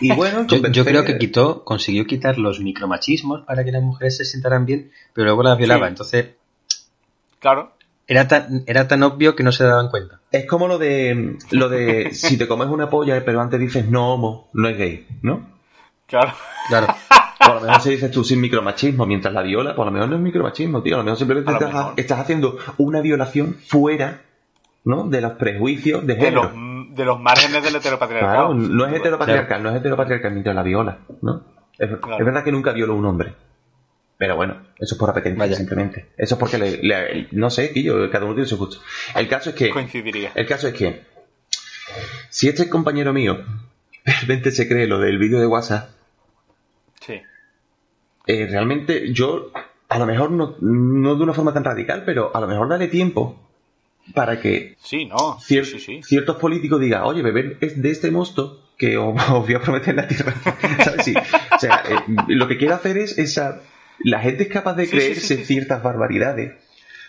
Y 0.00 0.12
bueno, 0.12 0.46
Yo, 0.46 0.84
creo 0.84 1.04
que 1.04 1.18
quitó, 1.18 1.64
consiguió 1.64 2.06
quitar 2.06 2.38
los 2.38 2.60
micromachismos 2.60 3.42
para 3.46 3.64
que 3.64 3.72
las 3.72 3.82
mujeres 3.82 4.16
se 4.16 4.24
sentaran 4.24 4.64
bien, 4.66 4.90
pero 5.12 5.26
luego 5.26 5.42
las 5.42 5.58
violaba. 5.58 5.86
Sí. 5.86 5.90
Entonces, 5.90 6.26
Claro. 7.40 7.72
era 8.06 8.28
tan, 8.28 8.62
era 8.66 8.86
tan 8.88 9.02
obvio 9.02 9.34
que 9.36 9.42
no 9.42 9.52
se 9.52 9.64
daban 9.64 9.88
cuenta. 9.88 10.20
Es 10.32 10.46
como 10.46 10.68
lo 10.68 10.78
de 10.78 11.36
lo 11.50 11.68
de 11.68 12.10
si 12.12 12.36
te 12.38 12.46
comes 12.46 12.68
una 12.68 12.88
polla 12.88 13.22
pero 13.24 13.40
antes 13.40 13.58
dices 13.58 13.86
no 13.88 14.12
homo, 14.14 14.48
no 14.52 14.68
es 14.68 14.76
gay, 14.78 15.06
¿no? 15.22 15.48
Claro. 16.06 16.32
Claro. 16.68 16.86
Por 17.38 17.54
lo 17.54 17.60
mejor 17.62 17.80
si 17.82 17.90
dices 17.90 18.10
tú 18.10 18.22
sin 18.22 18.40
micromachismo 18.40 19.06
mientras 19.06 19.32
la 19.32 19.40
viola, 19.42 19.74
por 19.74 19.86
lo 19.86 19.92
mejor 19.92 20.10
no 20.10 20.16
es 20.16 20.20
micromachismo, 20.22 20.82
tío. 20.82 20.94
A 20.96 20.98
lo 20.98 21.04
mejor 21.04 21.18
simplemente 21.18 21.50
A 21.50 21.54
lo 21.54 21.58
estás, 21.58 21.74
mejor. 21.74 21.94
estás 21.96 22.18
haciendo 22.20 22.58
una 22.76 23.00
violación 23.00 23.54
fuera, 23.66 24.20
¿no? 24.84 25.08
De 25.08 25.20
los 25.20 25.32
prejuicios 25.32 26.06
de 26.06 26.14
De 26.14 26.20
género. 26.20 26.44
los, 26.52 26.96
de 26.96 27.04
los 27.04 27.20
márgenes 27.20 27.62
del 27.62 27.76
heteropatriarcado. 27.76 28.32
Claro, 28.32 28.54
no 28.54 28.86
es 28.86 28.94
heteropatriarcal, 28.94 29.62
no 29.62 29.70
es 29.70 29.76
heteropatriarcal 29.76 30.32
mientras 30.32 30.54
la 30.54 30.62
viola, 30.62 30.98
¿no? 31.22 31.44
Es, 31.78 31.88
Claro. 31.98 32.18
es 32.18 32.24
verdad 32.24 32.44
que 32.44 32.52
nunca 32.52 32.72
violó 32.72 32.94
un 32.94 33.06
hombre. 33.06 33.34
Pero 34.18 34.36
bueno, 34.36 34.54
eso 34.78 34.94
es 34.94 34.98
por 34.98 35.08
apetencia, 35.08 35.38
Vaya. 35.38 35.56
simplemente. 35.56 36.10
Eso 36.18 36.34
es 36.34 36.38
porque, 36.38 36.58
le, 36.58 36.76
le- 36.82 37.28
no 37.32 37.48
sé, 37.48 37.72
Quillo, 37.72 38.10
cada 38.10 38.26
uno 38.26 38.34
tiene 38.34 38.46
su 38.48 38.58
gusto. 38.58 38.76
El 39.14 39.28
caso 39.28 39.48
es 39.50 39.56
que... 39.56 39.70
Coincidiría. 39.70 40.30
El 40.34 40.46
caso 40.46 40.68
es 40.68 40.74
que, 40.74 41.04
si 42.28 42.48
este 42.48 42.68
compañero 42.68 43.14
mío 43.14 43.38
realmente 44.04 44.50
se 44.50 44.68
cree 44.68 44.86
lo 44.86 44.98
del 44.98 45.18
vídeo 45.18 45.40
de 45.40 45.46
WhatsApp, 45.46 45.88
Sí. 47.00 47.22
eh, 48.26 48.46
realmente 48.50 49.10
yo, 49.14 49.50
a 49.88 49.98
lo 49.98 50.04
mejor 50.04 50.30
no, 50.32 50.54
no 50.60 51.16
de 51.16 51.22
una 51.22 51.32
forma 51.32 51.54
tan 51.54 51.64
radical, 51.64 52.02
pero 52.04 52.30
a 52.36 52.40
lo 52.40 52.46
mejor 52.46 52.68
dale 52.68 52.88
tiempo 52.88 53.40
para 54.14 54.40
que 54.40 54.76
Sí, 54.82 55.06
no. 55.06 55.38
cier- 55.38 55.64
Sí, 55.64 55.78
sí, 55.78 55.80
sí. 55.80 56.00
ciertos 56.02 56.36
políticos 56.36 56.80
digan, 56.80 57.02
oye, 57.04 57.22
beber 57.22 57.58
es 57.60 57.80
de 57.80 57.90
este 57.90 58.10
mosto 58.10 58.66
que 58.78 58.96
os, 58.96 59.14
os 59.30 59.46
voy 59.46 59.54
a 59.54 59.60
prometer 59.60 59.94
la 59.94 60.06
tierra. 60.08 60.34
¿Sabes? 60.84 61.04
Sí. 61.04 61.14
O 61.16 61.58
sea, 61.58 61.82
eh, 61.88 61.96
lo 62.28 62.48
que 62.48 62.56
quiero 62.58 62.74
hacer 62.74 62.98
es 62.98 63.18
esa... 63.18 63.62
La 64.02 64.20
gente 64.20 64.44
es 64.44 64.48
capaz 64.48 64.74
de 64.74 64.88
creerse 64.88 65.44
ciertas 65.44 65.82
barbaridades 65.82 66.52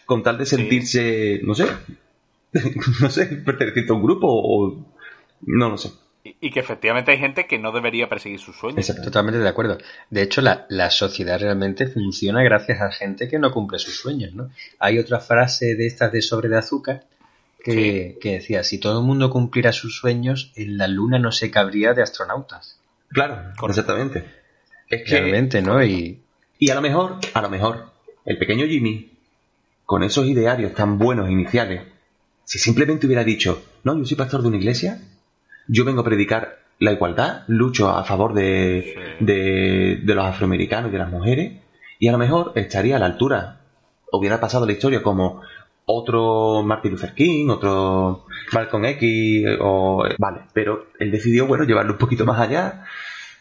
con 0.06 0.24
tal 0.24 0.38
de 0.38 0.46
sentirse, 0.46 1.40
no 1.44 1.56
sé, 1.56 1.66
no 3.02 3.10
sé, 3.10 3.28
perteneciente 3.28 3.92
a 3.94 3.96
un 3.96 4.04
grupo 4.04 4.28
o... 4.30 4.86
No 5.44 5.70
lo 5.70 5.78
sé. 5.78 5.90
Y, 6.24 6.36
y 6.40 6.52
que 6.52 6.60
efectivamente 6.60 7.12
hay 7.12 7.18
gente 7.18 7.48
que 7.48 7.58
no 7.58 7.72
debería 7.72 8.08
perseguir 8.10 8.40
sus 8.40 8.56
sueños. 8.58 8.80
Exacto. 8.80 9.04
Totalmente 9.04 9.40
de 9.40 9.48
acuerdo. 9.48 9.78
De 10.10 10.22
hecho, 10.22 10.42
la, 10.42 10.66
la 10.70 10.90
sociedad 10.92 11.40
realmente 11.40 11.88
funciona 11.88 12.44
gracias 12.44 12.82
a 12.82 12.92
gente 12.92 13.28
que 13.28 13.40
no 13.40 13.52
cumple 13.52 13.80
sus 13.80 13.98
sueños, 13.98 14.34
¿no? 14.34 14.50
Hay 14.80 15.00
otra 15.00 15.20
frase 15.20 15.76
de 15.76 15.88
estas 15.88 16.12
de 16.12 16.22
sobre 16.22 16.50
de 16.50 16.58
azúcar 16.58 17.06
que, 17.64 18.18
que 18.22 18.34
decía, 18.34 18.64
si 18.64 18.80
todo 18.80 19.00
el 19.00 19.06
mundo 19.06 19.30
cumpliera 19.30 19.72
sus 19.72 19.98
sueños, 19.98 20.52
en 20.56 20.78
la 20.78 20.88
luna 20.88 21.20
no 21.20 21.32
se 21.32 21.52
cabría 21.52 21.94
de 21.94 22.02
astronautas. 22.02 22.80
Claro, 23.10 23.36
Correcto. 23.58 23.82
exactamente. 23.82 24.26
Es 24.90 25.04
que, 25.04 25.20
Realmente, 25.20 25.62
¿no? 25.62 25.84
Y 25.84 26.22
y 26.62 26.70
a 26.70 26.76
lo 26.76 26.82
mejor, 26.82 27.18
a 27.34 27.42
lo 27.42 27.50
mejor, 27.50 27.92
el 28.24 28.38
pequeño 28.38 28.68
Jimmy, 28.68 29.10
con 29.84 30.04
esos 30.04 30.28
idearios 30.28 30.76
tan 30.76 31.00
buenos 31.00 31.28
iniciales, 31.28 31.82
si 32.46 32.60
simplemente 32.60 33.08
hubiera 33.08 33.24
dicho, 33.24 33.64
no, 33.84 33.98
yo 33.98 34.06
soy 34.06 34.16
pastor 34.16 34.44
de 34.44 34.50
una 34.50 34.58
iglesia, 34.58 35.02
yo 35.72 35.86
vengo 35.86 36.02
a 36.02 36.04
predicar 36.04 36.60
la 36.80 36.92
igualdad, 36.92 37.44
lucho 37.48 37.90
a 37.90 38.04
favor 38.04 38.34
de, 38.34 38.94
Sí. 39.20 39.26
de, 39.26 40.00
de 40.04 40.16
los 40.16 40.26
afroamericanos 40.26 40.90
y 40.90 40.94
de 40.94 40.98
las 41.00 41.10
mujeres, 41.12 41.62
y 42.00 42.08
a 42.08 42.12
lo 42.12 42.18
mejor 42.18 42.52
estaría 42.56 42.96
a 42.96 43.00
la 43.00 43.06
altura, 43.06 43.62
hubiera 44.12 44.40
pasado 44.40 44.66
la 44.66 44.72
historia 44.74 45.02
como 45.04 45.42
otro 45.86 46.64
Martin 46.64 46.92
Luther 46.92 47.14
King, 47.14 47.50
otro 47.50 48.26
Malcolm 48.52 48.86
X, 48.86 49.46
o... 49.60 50.04
Vale, 50.18 50.42
pero 50.54 50.88
él 51.00 51.12
decidió, 51.12 51.46
bueno, 51.48 51.64
llevarlo 51.66 51.94
un 51.94 51.98
poquito 52.00 52.26
más 52.26 52.40
allá, 52.40 52.86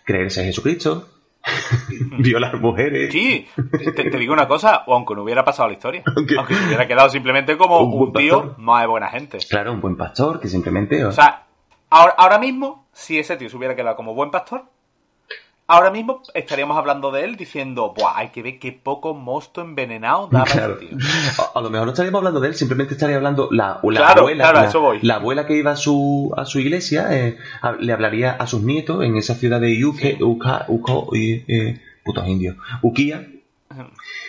creerse 0.05 0.41
en 0.41 0.47
Jesucristo, 0.47 1.09
violar 2.18 2.61
mujeres. 2.61 3.11
Sí, 3.12 3.47
te, 3.95 4.11
te 4.11 4.18
digo 4.18 4.33
una 4.33 4.47
cosa, 4.49 4.83
o 4.87 4.95
aunque 4.95 5.14
no 5.14 5.22
hubiera 5.22 5.45
pasado 5.45 5.68
la 5.68 5.74
historia, 5.74 6.03
Aunque- 6.16 6.37
aunque 6.37 6.55
se 6.55 6.66
hubiera 6.66 6.87
quedado 6.87 7.09
simplemente 7.09 7.57
como 7.57 7.81
Un 7.81 8.12
tío 8.12 8.41
pastor. 8.43 8.59
más 8.59 8.83
de 8.83 8.87
buena 8.89 9.09
gente. 9.09 9.39
Claro, 9.49 9.72
un 9.72 9.81
buen 9.81 9.97
pastor 9.97 10.41
que 10.41 10.49
simplemente... 10.49 11.05
O 11.05 11.12
sea, 11.12 11.47
ahora, 11.91 12.14
ahora 12.16 12.38
mismo, 12.38 12.86
si 12.93 13.18
ese 13.18 13.36
tío 13.36 13.49
se 13.51 13.57
hubiera 13.57 13.76
quedado 13.76 13.97
como 13.97 14.14
buen 14.14 14.30
pastor, 14.30 14.64
ahora 15.66 15.91
mismo 15.91 16.22
estaríamos 16.34 16.76
hablando 16.76 17.12
de 17.12 17.24
él 17.24 17.36
diciendo, 17.36 17.95
Buah, 17.97 18.18
hay 18.18 18.28
que 18.30 18.43
ver 18.43 18.59
qué 18.59 18.72
poco 18.72 19.14
mosto 19.14 19.61
envenenado 19.61 20.26
daba 20.28 20.45
Claro. 20.47 20.76
ese 20.80 20.86
tío. 20.86 20.99
A, 21.55 21.59
a 21.59 21.62
lo 21.62 21.70
mejor 21.70 21.86
no 21.86 21.93
estaríamos 21.93 22.18
hablando 22.18 22.41
de 22.41 22.49
él, 22.49 22.55
simplemente 22.55 22.95
estaría 22.95 23.16
hablando 23.16 23.49
la, 23.53 23.80
la 23.82 24.01
Claro, 24.01 24.20
abuela, 24.22 24.45
claro, 24.45 24.61
la, 24.61 24.68
eso 24.68 24.80
voy. 24.80 24.99
la 25.03 25.14
abuela 25.16 25.47
que 25.47 25.57
iba 25.57 25.70
a 25.72 25.76
su, 25.76 26.32
a 26.36 26.45
su 26.45 26.59
iglesia, 26.59 27.07
eh, 27.16 27.36
a- 27.62 27.72
le 27.72 27.93
hablaría 27.93 28.32
a 28.32 28.47
sus 28.49 28.62
nietos 28.62 29.05
en 29.05 29.16
esa 29.16 29.34
ciudad 29.34 29.61
de 29.61 29.84
Uke, 29.84 30.16
Sí. 30.16 30.22
Uka, 30.24 30.64
Uko, 30.68 31.14
y, 31.14 31.45
eh, 31.47 31.80
putos 32.05 32.26
indios, 32.26 32.57
Ukia, 32.82 33.28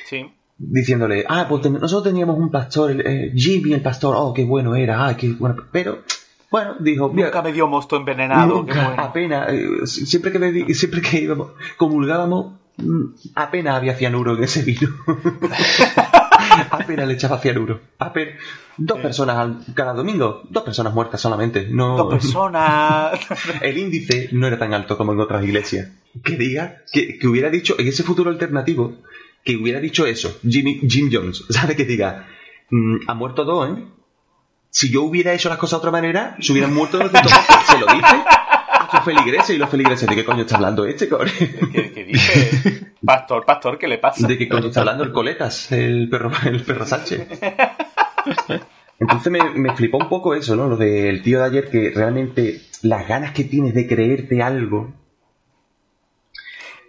Sí. 0.06 0.32
diciéndole, 0.58 1.26
ah, 1.28 1.48
pues 1.50 1.64
ten- 1.64 1.74
nosotros 1.74 2.04
teníamos 2.04 2.38
un 2.38 2.52
pastor, 2.52 2.92
el, 2.92 3.02
eh, 3.02 3.32
Jimmy 3.36 3.74
el 3.74 3.82
pastor, 3.82 4.14
oh, 4.16 4.32
qué 4.34 4.44
bueno 4.44 4.76
era, 4.76 5.08
ah, 5.08 5.18
qué 5.18 5.30
bueno, 5.34 5.56
pero, 5.72 6.04
bueno, 6.52 6.76
dijo, 6.80 7.10
mira, 7.10 7.28
Nunca 7.30 7.42
me 7.42 7.54
dio 7.54 7.68
mosto 7.68 7.96
envenenado. 7.96 8.66
qué 8.66 8.74
Nunca, 8.74 8.88
bueno. 8.90 9.04
apenas, 9.04 9.48
eh, 9.54 9.88
siempre 9.88 10.32
que, 10.32 10.74
siempre 10.76 11.02
que 11.02 11.20
íbamos, 11.22 11.52
comulgábamos, 11.78 12.54
mm, 12.78 13.04
apenas 13.36 13.76
había 13.78 13.96
cianuro 13.96 14.36
en 14.38 14.44
ese 14.44 14.62
vino. 14.64 14.90
apenas 16.72 17.08
le 17.08 17.14
echaba 17.14 17.38
cianuro. 17.40 17.80
Apenas, 18.00 18.36
dos 18.78 19.00
personas 19.00 19.38
al- 19.38 19.60
cada 19.74 19.94
domingo, 19.94 20.42
dos 20.50 20.64
personas 20.64 20.94
muertas 20.94 21.22
solamente. 21.22 21.68
No, 21.70 21.98
Dos 21.98 22.14
personas. 22.14 23.20
el 23.62 23.78
índice 23.78 24.30
no 24.34 24.48
era 24.48 24.58
tan 24.60 24.74
alto 24.74 24.98
como 24.98 25.14
en 25.14 25.20
otras 25.20 25.44
iglesias. 25.44 25.90
Que 26.24 26.36
diga, 26.36 26.84
que, 26.92 27.18
que 27.18 27.28
hubiera 27.28 27.50
dicho, 27.50 27.76
en 27.80 27.88
ese 27.88 28.04
futuro 28.04 28.30
alternativo, 28.30 28.98
que 29.44 29.56
hubiera 29.56 29.80
dicho 29.80 30.06
eso, 30.06 30.38
Jimmy, 30.48 30.82
Jim 30.88 31.10
Jones, 31.12 31.46
¿sabe? 31.50 31.76
Que 31.76 31.86
diga, 31.86 32.28
mm, 32.70 32.98
ha 33.08 33.14
muerto 33.14 33.46
dos, 33.46 33.70
¿eh? 33.70 33.84
Si 34.72 34.90
yo 34.92 35.04
hubiera 35.04 35.34
hecho 35.34 35.50
las 35.50 35.58
cosas 35.60 35.74
de 35.74 35.78
otra 35.80 35.92
manera, 35.92 36.36
se 36.40 36.52
hubieran 36.54 36.74
muerto 36.74 36.98
los 36.98 37.12
Se 37.12 37.78
lo 37.78 37.86
dice 37.88 38.24
a 38.26 38.88
sus 38.90 39.02
feligreses 39.02 39.50
y 39.56 39.58
los 39.60 39.70
feligreses, 39.70 40.08
¿de 40.10 40.16
qué 40.16 40.26
coño 40.26 40.42
está 40.42 40.56
hablando 40.56 40.86
este, 40.86 41.08
cabrón? 41.10 41.30
¿Qué, 41.72 41.92
qué 41.94 42.04
dice? 42.06 42.94
Pastor, 43.06 43.46
pastor, 43.46 43.78
¿qué 43.78 43.88
le 43.88 43.98
pasa? 44.00 44.26
¿De 44.26 44.38
qué 44.38 44.48
coño 44.50 44.68
está 44.68 44.80
hablando 44.80 45.04
el 45.04 45.12
Coletas, 45.12 45.72
el 45.72 46.10
perro, 46.10 46.32
el 46.46 46.64
perro 46.64 46.86
Sánchez? 46.86 47.28
Entonces 49.00 49.32
me, 49.32 49.40
me 49.56 49.76
flipó 49.76 49.98
un 49.98 50.08
poco 50.10 50.36
eso, 50.36 50.56
¿no? 50.56 50.68
Lo 50.68 50.78
del 50.78 51.22
tío 51.24 51.40
de 51.40 51.46
ayer, 51.46 51.70
que 51.70 51.92
realmente 51.94 52.62
las 52.84 53.08
ganas 53.08 53.34
que 53.34 53.44
tienes 53.44 53.74
de 53.74 53.88
creerte 53.88 54.42
algo. 54.42 54.94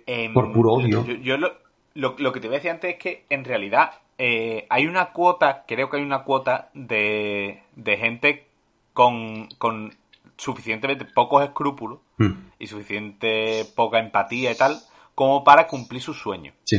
Em, 0.07 0.33
Por 0.35 0.53
puro 0.53 0.73
odio. 0.75 1.05
Yo, 1.07 1.15
yo 1.15 1.37
lo, 1.39 1.53
lo- 1.95 2.17
lo 2.19 2.33
que 2.33 2.41
te 2.41 2.49
voy 2.49 2.57
a 2.57 2.59
decir 2.59 2.71
antes 2.71 2.93
es 2.93 2.99
que 2.99 3.25
en 3.31 3.45
realidad 3.45 3.93
eh, 4.25 4.67
hay 4.71 4.87
una 4.87 5.07
cuota, 5.13 5.65
creo 5.67 5.89
que 5.91 5.97
hay 5.99 6.03
una 6.03 6.23
cuota 6.25 6.71
de, 6.75 7.63
de 7.77 7.97
gente 7.97 8.47
con, 8.93 9.49
con 9.59 9.95
suficientemente 10.37 11.05
pocos 11.05 11.43
escrúpulos 11.45 11.99
Mm, 12.19 12.33
y 12.59 12.67
suficiente 12.69 13.65
poca 13.75 13.99
empatía 13.99 14.53
y 14.53 14.55
tal 14.55 14.79
como 15.15 15.43
para 15.45 15.67
cumplir 15.67 16.01
sus 16.03 16.19
sueños. 16.19 16.55
sí, 16.65 16.79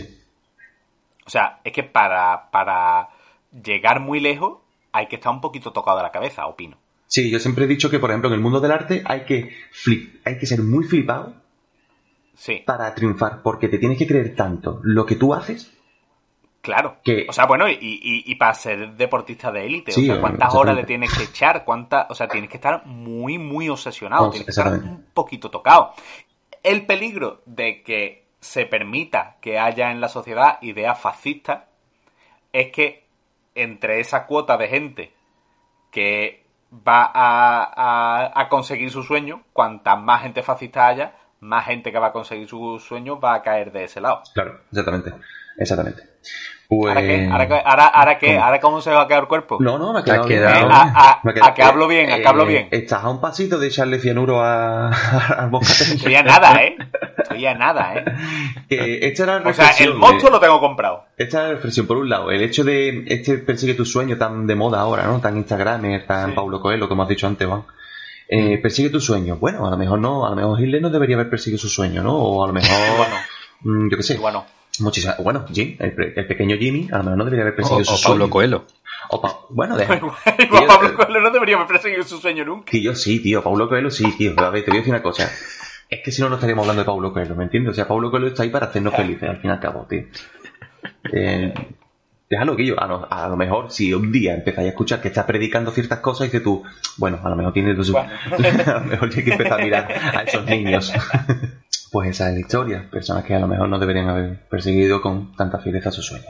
O 1.25 1.29
sea, 1.29 1.59
es 1.63 1.73
que 1.73 1.83
para, 1.83 2.49
para 2.51 3.09
llegar 3.51 3.99
muy 3.99 4.19
lejos 4.19 4.59
hay 4.91 5.07
que 5.07 5.15
estar 5.15 5.31
un 5.33 5.41
poquito 5.41 5.71
tocado 5.71 5.97
de 5.97 6.03
la 6.03 6.11
cabeza, 6.11 6.45
opino. 6.47 6.77
Sí, 7.07 7.29
yo 7.31 7.39
siempre 7.39 7.65
he 7.65 7.67
dicho 7.67 7.89
que, 7.89 7.99
por 7.99 8.09
ejemplo, 8.09 8.29
en 8.29 8.35
el 8.35 8.41
mundo 8.41 8.59
del 8.59 8.71
arte 8.71 9.03
hay 9.05 9.25
que, 9.25 9.49
flip- 9.71 10.19
hay 10.25 10.37
que 10.37 10.45
ser 10.45 10.61
muy 10.63 10.83
flipado 10.85 11.33
Sí, 12.35 12.63
para 12.65 12.93
triunfar, 12.95 13.41
porque 13.43 13.67
te 13.69 13.77
tienes 13.77 13.97
que 13.97 14.07
creer 14.07 14.35
tanto 14.35 14.79
lo 14.83 15.05
que 15.05 15.15
tú 15.15 15.33
haces 15.33 15.71
claro. 16.63 16.97
que- 17.03 17.27
O 17.29 17.33
sea, 17.33 17.45
bueno, 17.45 17.69
y, 17.69 17.73
y, 17.79 18.23
y 18.25 18.35
para 18.35 18.53
ser 18.55 18.93
deportista 18.93 19.51
de 19.51 19.65
élite, 19.67 19.91
Sí, 19.91 20.09
o 20.09 20.13
sea, 20.13 20.21
cuántas 20.21 20.55
horas 20.55 20.75
le 20.75 20.83
tienes 20.85 21.15
que 21.15 21.23
echar, 21.25 21.63
cuántas, 21.63 22.09
o 22.09 22.15
sea, 22.15 22.27
tienes 22.27 22.49
que 22.49 22.57
estar 22.57 22.85
muy, 22.87 23.37
muy 23.37 23.69
obsesionado, 23.69 24.23
tienes 24.31 24.45
que 24.45 24.51
estar 24.51 24.73
un 24.73 25.05
poquito 25.13 25.51
tocado. 25.51 25.93
El 26.63 26.85
peligro 26.87 27.41
de 27.45 27.83
que 27.83 28.23
se 28.39 28.65
permita 28.65 29.35
que 29.41 29.59
haya 29.59 29.91
en 29.91 30.01
la 30.01 30.07
sociedad 30.09 30.57
ideas 30.61 30.99
fascistas 30.99 31.63
es 32.51 32.71
que 32.71 33.05
entre 33.55 33.99
esa 33.99 34.25
cuota 34.25 34.57
de 34.57 34.67
gente 34.69 35.13
que 35.91 36.43
va 36.87 37.03
a, 37.13 37.63
a- 38.25 38.41
a 38.41 38.49
conseguir 38.49 38.89
su 38.89 39.03
sueño, 39.03 39.43
cuanta 39.53 39.95
más 39.95 40.23
gente 40.23 40.41
fascista 40.41 40.87
haya, 40.87 41.13
más 41.39 41.65
gente 41.65 41.91
que 41.91 41.99
va 41.99 42.07
a 42.07 42.11
conseguir 42.11 42.47
su 42.47 42.79
sueño 42.79 43.19
va 43.19 43.35
a 43.35 43.41
caer 43.43 43.71
de 43.71 43.83
ese 43.83 44.01
lado. 44.01 44.23
Claro, 44.33 44.61
exactamente. 44.71 45.13
Exactamente. 45.57 46.01
Pues... 46.69 46.89
¿Ahora 46.95 47.01
qué? 47.05 47.27
¿Ahora, 47.31 47.47
qué? 47.47 47.53
¿Ahora, 47.65 47.85
ahora 47.87 48.17
qué? 48.19 48.27
¿Cómo? 48.33 48.43
¿Ahora 48.45 48.59
cómo 48.59 48.81
se 48.81 48.89
va 48.91 49.01
a 49.03 49.07
quedar 49.07 49.21
el 49.23 49.27
cuerpo? 49.27 49.57
No, 49.59 49.77
no, 49.77 49.93
me 49.93 49.99
ha 49.99 50.03
quedado, 50.03 50.25
bien. 50.27 50.41
Me 50.41 50.47
A- 50.47 50.81
a- 50.81 51.19
me 51.23 51.31
ha 51.31 51.33
quedado- 51.33 51.51
a 51.51 51.53
que 51.53 51.61
hablo 51.63 51.87
bien, 51.87 52.11
a 52.11 52.17
que 52.17 52.27
hablo 52.27 52.45
bien. 52.45 52.67
Estás 52.71 53.03
a 53.03 53.09
un 53.09 53.21
pasito 53.21 53.59
de 53.59 53.67
echarle 53.67 53.99
cianuro 53.99 54.41
a, 54.41 54.87
al. 55.37 55.51
Estoy 55.61 56.15
a 56.15 56.23
nada, 56.23 56.55
¿eh? 56.63 56.75
Estoy 57.17 57.45
a 57.45 57.53
nada, 57.53 57.95
¿eh? 57.95 58.05
Que 58.69 58.99
esta 59.07 59.23
era 59.23 59.39
la 59.39 59.49
O 59.49 59.53
sea, 59.53 59.69
el 59.79 59.87
de- 59.89 59.93
monstruo 59.93 60.31
lo 60.31 60.39
tengo 60.39 60.59
comprado. 60.59 61.05
Esta 61.17 61.37
es 61.39 61.43
la 61.43 61.49
reflexión, 61.55 61.85
por 61.85 61.97
un 61.97 62.09
lado, 62.09 62.31
el 62.31 62.41
hecho 62.41 62.63
de 62.63 63.03
este 63.07 63.37
persigue 63.39 63.73
tu 63.75 63.85
sueño 63.85 64.17
tan 64.17 64.47
de 64.47 64.55
moda 64.55 64.79
ahora, 64.79 65.03
¿no? 65.03 65.19
Tan 65.19 65.37
Instagramer, 65.37 66.07
tan 66.07 66.29
Sí. 66.31 66.35
Paulo 66.35 66.59
Coelho, 66.61 66.87
como 66.89 67.03
has 67.03 67.09
dicho 67.09 67.27
antes, 67.27 67.47
Juan. 67.47 67.63
Eh, 68.29 68.57
persigue 68.57 68.89
tu 68.89 68.99
sueño. 69.01 69.35
Bueno, 69.35 69.67
a 69.67 69.69
lo 69.69 69.77
mejor 69.77 69.99
no, 69.99 70.25
a 70.25 70.29
lo 70.31 70.35
mejor 70.37 70.59
Hitler 70.59 70.81
no 70.81 70.89
debería 70.89 71.17
haber 71.17 71.29
perseguido 71.29 71.59
su 71.59 71.69
sueño, 71.69 72.01
¿no? 72.01 72.15
O 72.15 72.43
a 72.43 72.47
lo 72.47 72.53
mejor, 72.53 72.69
Bueno, 72.97 73.15
mm, 73.61 73.91
yo 73.91 73.97
qué 73.97 74.03
sé, 74.03 74.17
bueno. 74.17 74.45
Muchísimas, 74.79 75.17
bueno, 75.17 75.45
Jim, 75.51 75.75
el, 75.79 75.93
pre- 75.93 76.13
el 76.15 76.27
pequeño 76.27 76.57
Jimmy, 76.57 76.89
a 76.91 76.97
lo 76.97 77.03
mejor 77.03 77.17
no 77.17 77.25
debería 77.25 77.43
haber 77.43 77.53
O, 77.53 77.57
perseguido 77.57 77.81
o 77.93 77.97
su 77.97 78.03
Pablo 78.03 78.17
sueño. 78.25 78.31
Coelho. 78.31 78.65
O 79.09 79.21
Pa- 79.21 79.39
bueno, 79.49 79.77
deja. 79.77 79.95
Igual 79.97 80.13
Tío, 80.49 80.67
Pablo 80.67 80.93
Coelho 80.95 81.21
no 81.21 81.31
debería 81.31 81.55
haber 81.57 81.67
perseguido 81.67 82.03
su 82.03 82.17
sueño 82.17 82.45
nunca. 82.45 82.71
Tío, 82.71 82.95
sí, 82.95 83.19
tío, 83.21 83.43
Paulo 83.43 83.67
Coelho 83.69 83.91
sí, 83.91 84.11
tío. 84.17 84.33
Pero 84.35 84.47
a 84.47 84.49
ver, 84.49 84.63
te 84.63 84.71
voy 84.71 84.77
a 84.77 84.81
decir 84.81 84.93
una 84.93 85.03
cosa. 85.03 85.29
Es 85.89 85.99
que 86.03 86.11
si 86.11 86.21
no, 86.21 86.29
no 86.29 86.35
estaríamos 86.35 86.63
hablando 86.63 86.81
de 86.81 86.85
Paulo 86.85 87.13
Coelho, 87.13 87.35
¿me 87.35 87.43
entiendes? 87.43 87.71
O 87.71 87.75
sea, 87.75 87.87
Paulo 87.87 88.09
Coelho 88.09 88.27
está 88.27 88.43
ahí 88.43 88.49
para 88.49 88.67
hacernos 88.67 88.95
felices, 88.95 89.29
al 89.29 89.37
fin 89.41 89.49
y 89.51 89.53
al 89.53 89.59
cabo, 89.59 89.85
tío. 89.89 90.03
Eh, 91.11 91.53
déjalo 92.29 92.55
que 92.55 92.65
yo, 92.65 92.79
a 92.79 92.87
lo, 92.87 93.07
a 93.11 93.27
lo 93.27 93.35
mejor, 93.37 93.71
si 93.71 93.93
un 93.93 94.11
día 94.11 94.33
empezáis 94.33 94.67
a 94.67 94.69
escuchar 94.69 95.01
que 95.01 95.09
está 95.09 95.25
predicando 95.27 95.71
ciertas 95.71 95.99
cosas, 95.99 96.27
dices 96.27 96.41
tú, 96.43 96.63
bueno, 96.97 97.19
a 97.23 97.29
lo 97.29 97.35
mejor 97.35 97.53
tiene 97.53 97.75
su... 97.83 97.91
Bueno. 97.91 98.09
a 98.65 98.79
lo 98.79 98.85
mejor 98.85 99.09
hay 99.15 99.23
que 99.23 99.31
empezar 99.31 99.59
a 99.61 99.63
mirar 99.63 99.87
a 99.91 100.23
esos 100.23 100.45
niños. 100.45 100.91
Pues 101.93 102.09
esa 102.09 102.29
es 102.29 102.33
la 102.33 102.39
historia. 102.39 102.89
Personas 102.89 103.23
que 103.23 103.35
a 103.35 103.39
lo 103.39 103.47
mejor 103.47 103.69
no 103.69 103.77
deberían 103.77 104.09
haber 104.09 104.49
perseguido 104.49 104.99
con 104.99 105.35
tanta 105.35 105.59
fiereza 105.59 105.91
su 105.91 106.01
sueño. 106.01 106.25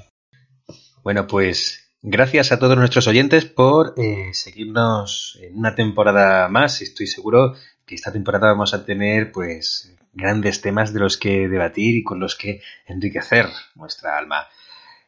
Bueno, 1.04 1.26
pues 1.26 1.96
gracias 2.02 2.52
a 2.52 2.60
todos 2.60 2.78
nuestros 2.78 3.08
oyentes 3.08 3.46
por 3.46 3.94
eh, 3.96 4.32
seguirnos 4.34 5.40
en 5.42 5.58
una 5.58 5.74
temporada 5.74 6.50
más. 6.50 6.82
Estoy 6.82 7.08
seguro 7.08 7.56
que 7.86 7.96
esta 7.96 8.12
temporada 8.12 8.48
vamos 8.48 8.74
a 8.74 8.86
tener 8.86 9.32
pues 9.32 9.96
grandes 10.12 10.60
temas 10.60 10.94
de 10.94 11.00
los 11.00 11.16
que 11.16 11.48
debatir 11.48 11.96
y 11.96 12.04
con 12.04 12.20
los 12.20 12.36
que 12.36 12.62
enriquecer 12.86 13.48
nuestra 13.76 14.18
alma. 14.18 14.48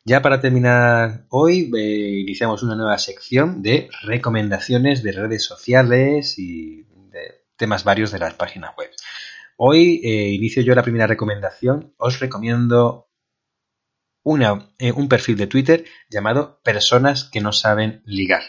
Ya 0.06 0.22
para 0.22 0.40
terminar 0.40 1.26
hoy, 1.32 1.70
eh, 1.76 2.20
iniciamos 2.22 2.64
una 2.64 2.76
nueva 2.76 2.98
sección 2.98 3.62
de 3.62 3.90
recomendaciones 4.04 5.04
de 5.04 5.12
redes 5.12 5.44
sociales 5.44 6.40
y 6.40 6.84
de 7.12 7.44
temas 7.58 7.84
varios 7.84 8.14
de 8.14 8.20
las 8.20 8.36
páginas 8.36 8.72
web. 8.78 8.90
Hoy 9.58 10.02
eh, 10.04 10.30
inicio 10.32 10.62
yo 10.62 10.76
la 10.76 10.84
primera 10.84 11.08
recomendación. 11.08 11.94
Os 11.98 12.20
recomiendo 12.20 13.08
una, 14.24 14.72
eh, 14.80 14.92
un 14.92 15.08
perfil 15.08 15.38
de 15.38 15.48
Twitter 15.48 15.86
llamado 16.10 16.60
Personas 16.64 17.24
que 17.24 17.40
no 17.40 17.54
saben 17.54 18.02
ligar. 18.06 18.42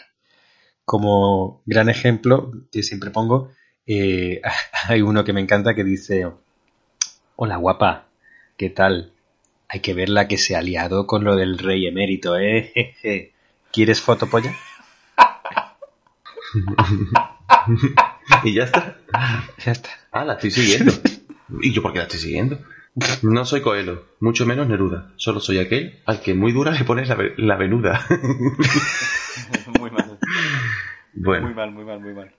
Como 0.83 1.61
gran 1.65 1.89
ejemplo 1.89 2.51
que 2.71 2.83
siempre 2.83 3.11
pongo, 3.11 3.51
eh, 3.85 4.41
hay 4.87 5.01
uno 5.01 5.23
que 5.23 5.33
me 5.33 5.41
encanta 5.41 5.75
que 5.75 5.85
dice, 5.85 6.29
hola 7.35 7.57
guapa, 7.57 8.09
¿qué 8.57 8.69
tal? 8.69 9.13
Hay 9.69 9.79
que 9.79 9.93
ver 9.93 10.09
la 10.09 10.27
que 10.27 10.37
se 10.37 10.55
ha 10.55 10.89
con 11.07 11.23
lo 11.23 11.35
del 11.35 11.57
rey 11.57 11.87
emérito, 11.87 12.37
¿eh? 12.37 13.33
¿Quieres 13.71 14.01
fotopolla? 14.01 14.53
y 18.43 18.53
ya 18.53 18.63
está. 18.63 18.97
Ya 19.63 19.71
está. 19.71 19.89
Ah, 20.11 20.25
la 20.25 20.33
estoy 20.33 20.51
siguiendo. 20.51 20.93
¿Y 21.61 21.71
yo 21.71 21.81
por 21.81 21.91
qué 21.93 21.99
la 21.99 22.03
estoy 22.05 22.19
siguiendo? 22.19 22.59
No 23.21 23.45
soy 23.45 23.61
Coelho, 23.61 24.05
mucho 24.19 24.45
menos 24.45 24.67
Neruda. 24.67 25.13
Solo 25.17 25.39
soy 25.39 25.59
aquel 25.59 25.99
al 26.05 26.19
que 26.21 26.33
muy 26.33 26.51
dura 26.51 26.71
le 26.71 26.83
pones 26.83 27.07
la, 27.07 27.15
ve- 27.15 27.33
la 27.37 27.55
venuda. 27.55 28.05
muy 29.79 29.91
mal. 29.91 30.19
bueno, 31.13 31.45
Muy 31.47 31.53
mal, 31.55 31.71
muy 31.71 31.85
mal, 31.85 31.99
muy 31.99 32.13
mal. 32.13 32.31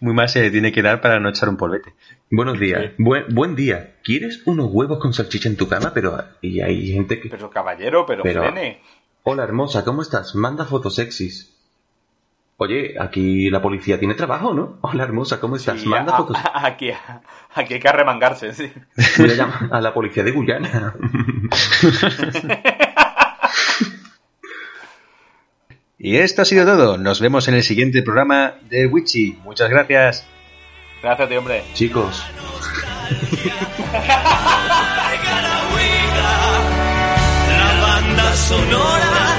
Muy 0.00 0.14
mal 0.14 0.28
se 0.28 0.40
le 0.40 0.50
tiene 0.50 0.72
que 0.72 0.82
dar 0.82 1.00
para 1.00 1.20
no 1.20 1.28
echar 1.28 1.48
un 1.48 1.56
polvete. 1.56 1.94
buenos 2.30 2.58
días. 2.58 2.92
Buen, 2.98 3.24
buen 3.34 3.54
día. 3.54 3.96
¿Quieres 4.02 4.42
unos 4.46 4.68
huevos 4.72 4.98
con 4.98 5.12
salchicha 5.12 5.48
en 5.48 5.56
tu 5.56 5.68
cama? 5.68 5.92
Pero 5.94 6.18
y 6.40 6.60
hay 6.60 6.92
gente 6.92 7.20
que... 7.20 7.28
Pero 7.28 7.50
caballero, 7.50 8.04
pero, 8.06 8.22
Pero- 8.22 8.42
frene. 8.42 8.80
Hola 9.22 9.44
hermosa, 9.44 9.84
¿cómo 9.84 10.00
estás? 10.02 10.34
Manda 10.34 10.64
fotos 10.64 10.94
sexys. 10.94 11.54
Oye, 12.62 12.94
aquí 13.00 13.48
la 13.48 13.62
policía 13.62 13.98
tiene 13.98 14.12
trabajo, 14.14 14.52
¿no? 14.52 14.76
Hola 14.82 15.04
hermosa, 15.04 15.40
¿cómo 15.40 15.56
estás? 15.56 15.80
Sí, 15.80 15.88
Manda 15.88 16.12
a- 16.12 16.16
fotos. 16.18 16.36
a- 16.36 16.66
aquí, 16.66 16.90
aquí 17.54 17.74
hay 17.74 17.80
que 17.80 17.88
arremangarse, 17.88 18.52
sí. 18.52 18.70
Voy 19.16 19.30
a 19.30 19.34
llamar 19.34 19.68
a 19.72 19.80
la 19.80 19.94
policía 19.94 20.22
de 20.22 20.30
Guyana. 20.30 20.94
Y 26.02 26.16
esto 26.16 26.40
ha 26.40 26.44
sido 26.46 26.64
todo. 26.64 26.96
Nos 26.96 27.20
vemos 27.20 27.46
en 27.48 27.54
el 27.54 27.62
siguiente 27.62 28.02
programa 28.02 28.54
de 28.70 28.86
Witchy. 28.86 29.38
Muchas 29.44 29.68
gracias. 29.68 30.26
Gracias, 31.02 31.28
tío, 31.28 31.38
hombre. 31.40 31.62
Chicos, 31.74 32.24
la 37.48 37.80
banda 37.82 38.32
sonora 38.34 39.29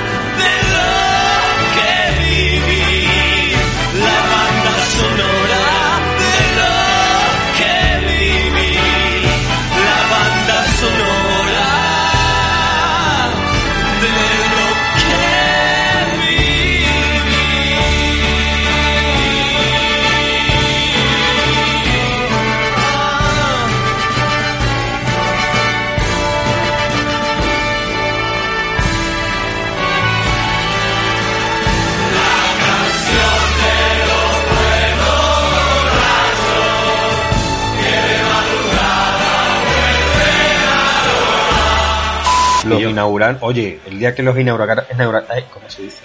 Los 42.71 42.81
yo- 42.81 42.89
inauguran. 42.89 43.37
Oye, 43.41 43.79
el 43.85 43.99
día 43.99 44.15
que 44.15 44.23
los 44.23 44.37
inauguraron. 44.37 44.85
inaugura- 44.93 45.25
¿Cómo 45.53 45.69
se 45.69 45.83
dice? 45.83 46.03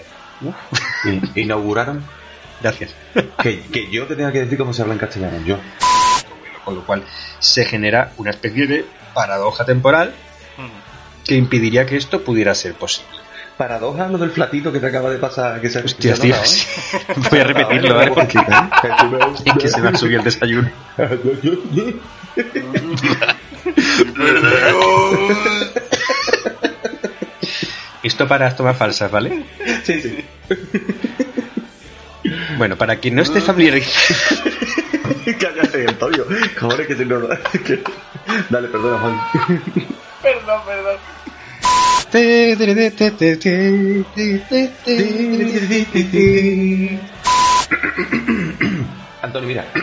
in- 1.04 1.30
inauguraron 1.34 2.04
Gracias. 2.62 2.94
que, 3.42 3.60
que 3.62 3.90
yo 3.90 4.06
te 4.06 4.16
tenga 4.16 4.32
que 4.32 4.40
decir 4.40 4.58
cómo 4.58 4.72
se 4.72 4.82
habla 4.82 4.94
en 4.94 5.00
castellano. 5.00 5.38
Yo. 5.44 5.58
Con 6.64 6.74
lo 6.74 6.84
cual 6.84 7.04
se 7.38 7.64
genera 7.64 8.12
una 8.16 8.30
especie 8.30 8.66
de 8.66 8.84
paradoja 9.14 9.64
temporal 9.64 10.12
que 11.24 11.34
impediría 11.36 11.86
que 11.86 11.96
esto 11.96 12.22
pudiera 12.22 12.54
ser 12.54 12.74
posible. 12.74 13.10
Paradoja 13.56 14.08
lo 14.08 14.18
del 14.18 14.30
platito 14.30 14.70
que 14.70 14.80
te 14.80 14.86
acaba 14.86 15.10
de 15.10 15.18
pasar. 15.18 15.60
Que 15.60 15.70
se, 15.70 15.78
Hostia, 15.80 16.14
tío, 16.14 16.34
notado, 16.34 16.52
¿eh? 16.52 17.28
Voy 17.30 17.40
a 17.40 17.44
repetirlo, 17.44 18.02
¿eh? 18.02 18.10
Porque 18.14 18.38
es 19.44 19.54
que 19.60 19.68
se 19.68 19.80
me 19.80 19.88
ha 19.88 19.94
subido 19.96 20.18
el 20.20 20.24
desayuno. 20.24 20.70
Esto 28.06 28.28
para 28.28 28.54
tomas 28.56 28.76
falsas, 28.76 29.10
¿vale? 29.10 29.44
Sí, 29.84 30.00
sí. 30.00 30.24
Bueno, 32.56 32.76
para 32.76 32.96
quien 32.96 33.16
no 33.16 33.22
esté 33.22 33.40
familiarizado. 33.40 34.16
Cállate, 35.40 35.86
Antonio. 35.88 36.24
Joder, 36.60 36.86
que 36.86 36.94
nos 37.04 37.28
que- 37.64 37.82
Dale, 38.48 38.68
perdona, 38.68 38.98
Juan. 38.98 39.20
Perdón, 40.22 40.60
perdón. 40.66 40.96
Antonio, 49.22 49.48
mira. 49.48 49.64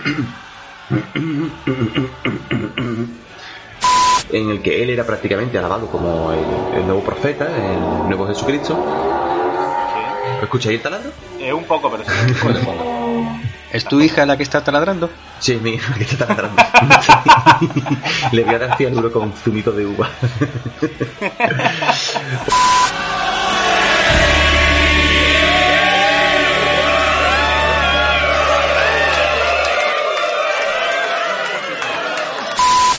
En 4.32 4.50
el 4.50 4.62
que 4.62 4.82
él 4.82 4.90
era 4.90 5.06
prácticamente 5.06 5.58
alabado 5.58 5.88
como 5.88 6.32
el, 6.32 6.80
el 6.80 6.86
nuevo 6.86 7.04
profeta, 7.04 7.46
el 7.46 8.08
nuevo 8.08 8.26
Jesucristo. 8.28 8.82
¿Escucháis 10.42 10.78
el 10.78 10.82
taladro? 10.82 11.12
Sí. 11.38 11.46
Es 11.46 11.54
un 11.54 11.66
poco, 11.66 11.92
pero 11.92 12.04
sí. 12.04 12.12
¿Es 13.74 13.86
tu 13.86 14.00
hija 14.02 14.26
la 14.26 14.38
que 14.38 14.44
está 14.44 14.64
taladrando? 14.64 15.10
Sí, 15.40 15.54
es 15.54 15.62
mi 15.62 15.72
hija 15.72 15.96
que 15.96 16.04
está 16.04 16.28
taladrando. 16.28 16.62
Le 18.32 18.44
voy 18.44 18.54
a 18.54 18.60
dar 18.60 18.78
cianuro 18.78 19.12
con 19.12 19.34
zumito 19.34 19.72
de 19.72 19.88
uva. 19.88 20.10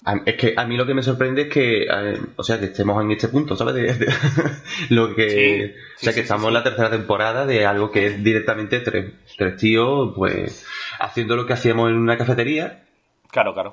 A- 0.06 0.20
Es 0.26 0.34
que 0.36 0.54
a 0.56 0.66
mí 0.66 0.76
lo 0.76 0.84
que 0.86 0.94
me 0.94 1.02
sorprende 1.02 1.42
es 1.42 1.48
que, 1.48 1.82
eh, 1.84 2.20
o 2.36 2.42
sea, 2.42 2.58
que 2.60 2.66
estemos 2.66 3.02
en 3.02 3.10
este 3.12 3.28
punto, 3.28 3.56
¿sabes? 3.56 3.74
De- 3.74 3.94
de- 3.94 4.12
lo 4.90 5.14
que, 5.14 5.30
Sí, 5.30 5.80
o 5.96 5.98
sea, 6.00 6.12
que 6.12 6.16
sí, 6.16 6.20
estamos 6.20 6.48
en 6.48 6.54
la 6.54 6.62
tercera 6.62 6.90
temporada 6.90 7.46
de 7.46 7.64
algo 7.66 7.90
que 7.90 8.06
es 8.06 8.22
directamente 8.22 8.80
tres, 8.80 9.12
tres 9.38 9.56
tíos, 9.56 10.12
pues, 10.14 10.66
haciendo 11.00 11.36
lo 11.36 11.46
que 11.46 11.54
hacíamos 11.54 11.88
en 11.90 11.96
una 11.96 12.18
cafetería, 12.18 12.82
Claro, 13.30 13.54
claro. 13.54 13.72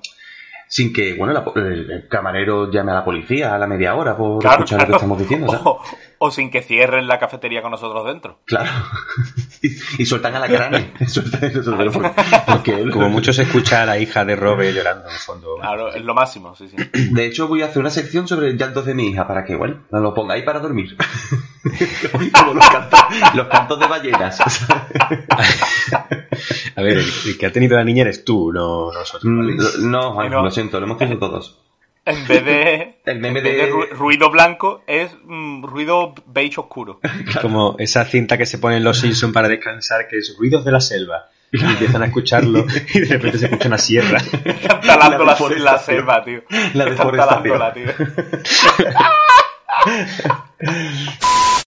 sin 0.68 0.94
que, 0.94 1.14
bueno, 1.16 1.34
la 1.34 1.44
el, 1.62 1.92
el 1.92 2.08
camarero 2.08 2.72
llame 2.72 2.92
a 2.94 2.96
la 2.96 3.04
policía 3.06 3.54
a 3.54 3.60
la 3.60 3.68
media 3.68 3.94
hora 3.96 4.16
por 4.16 4.40
Claro, 4.42 4.56
escuchar 4.64 4.80
lo 4.80 4.86
que 4.86 4.88
claro. 4.90 4.98
estamos 4.98 5.20
diciendo, 5.20 5.48
¿sabes? 5.48 5.62
O, 5.66 5.82
o 6.24 6.30
sin 6.30 6.52
que 6.52 6.62
cierren 6.62 7.08
la 7.08 7.18
cafetería 7.18 7.64
con 7.64 7.72
nosotros 7.72 8.06
dentro. 8.06 8.38
Claro. 8.46 8.70
y, 9.64 9.70
y 10.04 10.06
sueltan 10.06 10.36
a 10.36 10.40
la 10.40 10.48
crane. 10.48 10.94
porque, 12.46 12.90
Como 12.92 13.10
mucho 13.10 13.34
se 13.34 13.42
escucha 13.42 13.82
a 13.82 13.86
la 13.88 13.98
hija 13.98 14.24
de 14.24 14.36
Robe 14.36 14.72
llorando 14.72 15.08
en 15.08 15.14
el 15.14 15.20
fondo. 15.20 15.56
Claro, 15.60 15.92
es 15.92 16.04
lo 16.04 16.14
máximo, 16.14 16.56
sí, 16.56 16.70
sí. 16.70 16.76
De 17.12 17.26
hecho, 17.26 17.48
voy 17.48 17.64
a 17.64 17.66
hacer 17.66 17.80
una 17.80 17.90
sección 17.90 18.28
sobre 18.28 18.56
llantos 18.56 18.86
de 18.86 18.94
mi 18.94 19.10
hija 19.10 19.28
para 19.28 19.44
que, 19.44 19.56
bueno, 19.56 19.80
nos 19.90 20.02
lo 20.04 20.14
pongáis 20.14 20.44
para 20.44 20.60
dormir. 20.60 20.96
Como 22.40 22.54
los 22.54 22.70
cantos, 22.70 23.00
los 23.34 23.48
cantos 23.48 23.80
de 23.80 23.88
ballenas. 23.88 24.40
A 26.76 26.82
ver, 26.84 27.00
el, 27.00 27.06
el 27.26 27.38
que 27.40 27.46
ha 27.48 27.52
tenido 27.52 27.78
la 27.78 27.84
niña 27.84 28.04
eres 28.04 28.24
tú, 28.24 28.52
no 28.54 28.92
nosotros. 28.92 29.24
¿vale? 29.24 29.54
Mm, 29.56 29.90
no, 29.90 30.14
Juan, 30.14 30.30
no. 30.30 30.44
lo 30.44 30.52
siento, 30.52 30.80
lo 30.80 30.86
hemos 30.86 31.00
tenido 31.00 31.18
todos. 31.18 31.58
En 32.06 32.28
vez 32.28 32.46
de, 32.46 32.96
en 33.06 33.22
vez 33.22 33.44
de... 33.44 33.70
ruido 33.92 34.30
blanco, 34.32 34.84
es 34.88 35.12
mm, 35.24 35.64
ruido 35.64 36.14
beige 36.26 36.62
oscuro. 36.62 37.00
Como 37.42 37.76
esa 37.80 38.06
cinta 38.06 38.38
que 38.38 38.46
se 38.46 38.58
pone 38.58 38.78
en 38.78 38.84
los 38.84 39.00
Simpsons 39.00 39.34
para 39.34 39.48
descansar, 39.48 40.08
que 40.08 40.18
es 40.18 40.36
ruidos 40.38 40.66
de 40.66 40.72
la 40.72 40.82
selva. 40.82 41.30
Y 41.54 41.62
empiezan 41.62 42.02
a 42.02 42.06
escucharlo 42.06 42.66
y 42.94 43.00
de 43.02 43.08
repente 43.08 43.38
se 43.38 43.46
escucha 43.46 43.68
una 43.68 43.78
sierra. 43.78 44.20
Están 44.20 44.80
talando 44.82 45.26
la, 45.26 45.78
selva, 45.78 46.24
tío. 46.24 46.44
La 46.74 46.86
Están 46.86 47.12
talándola, 47.12 47.74
tío. 47.74 47.88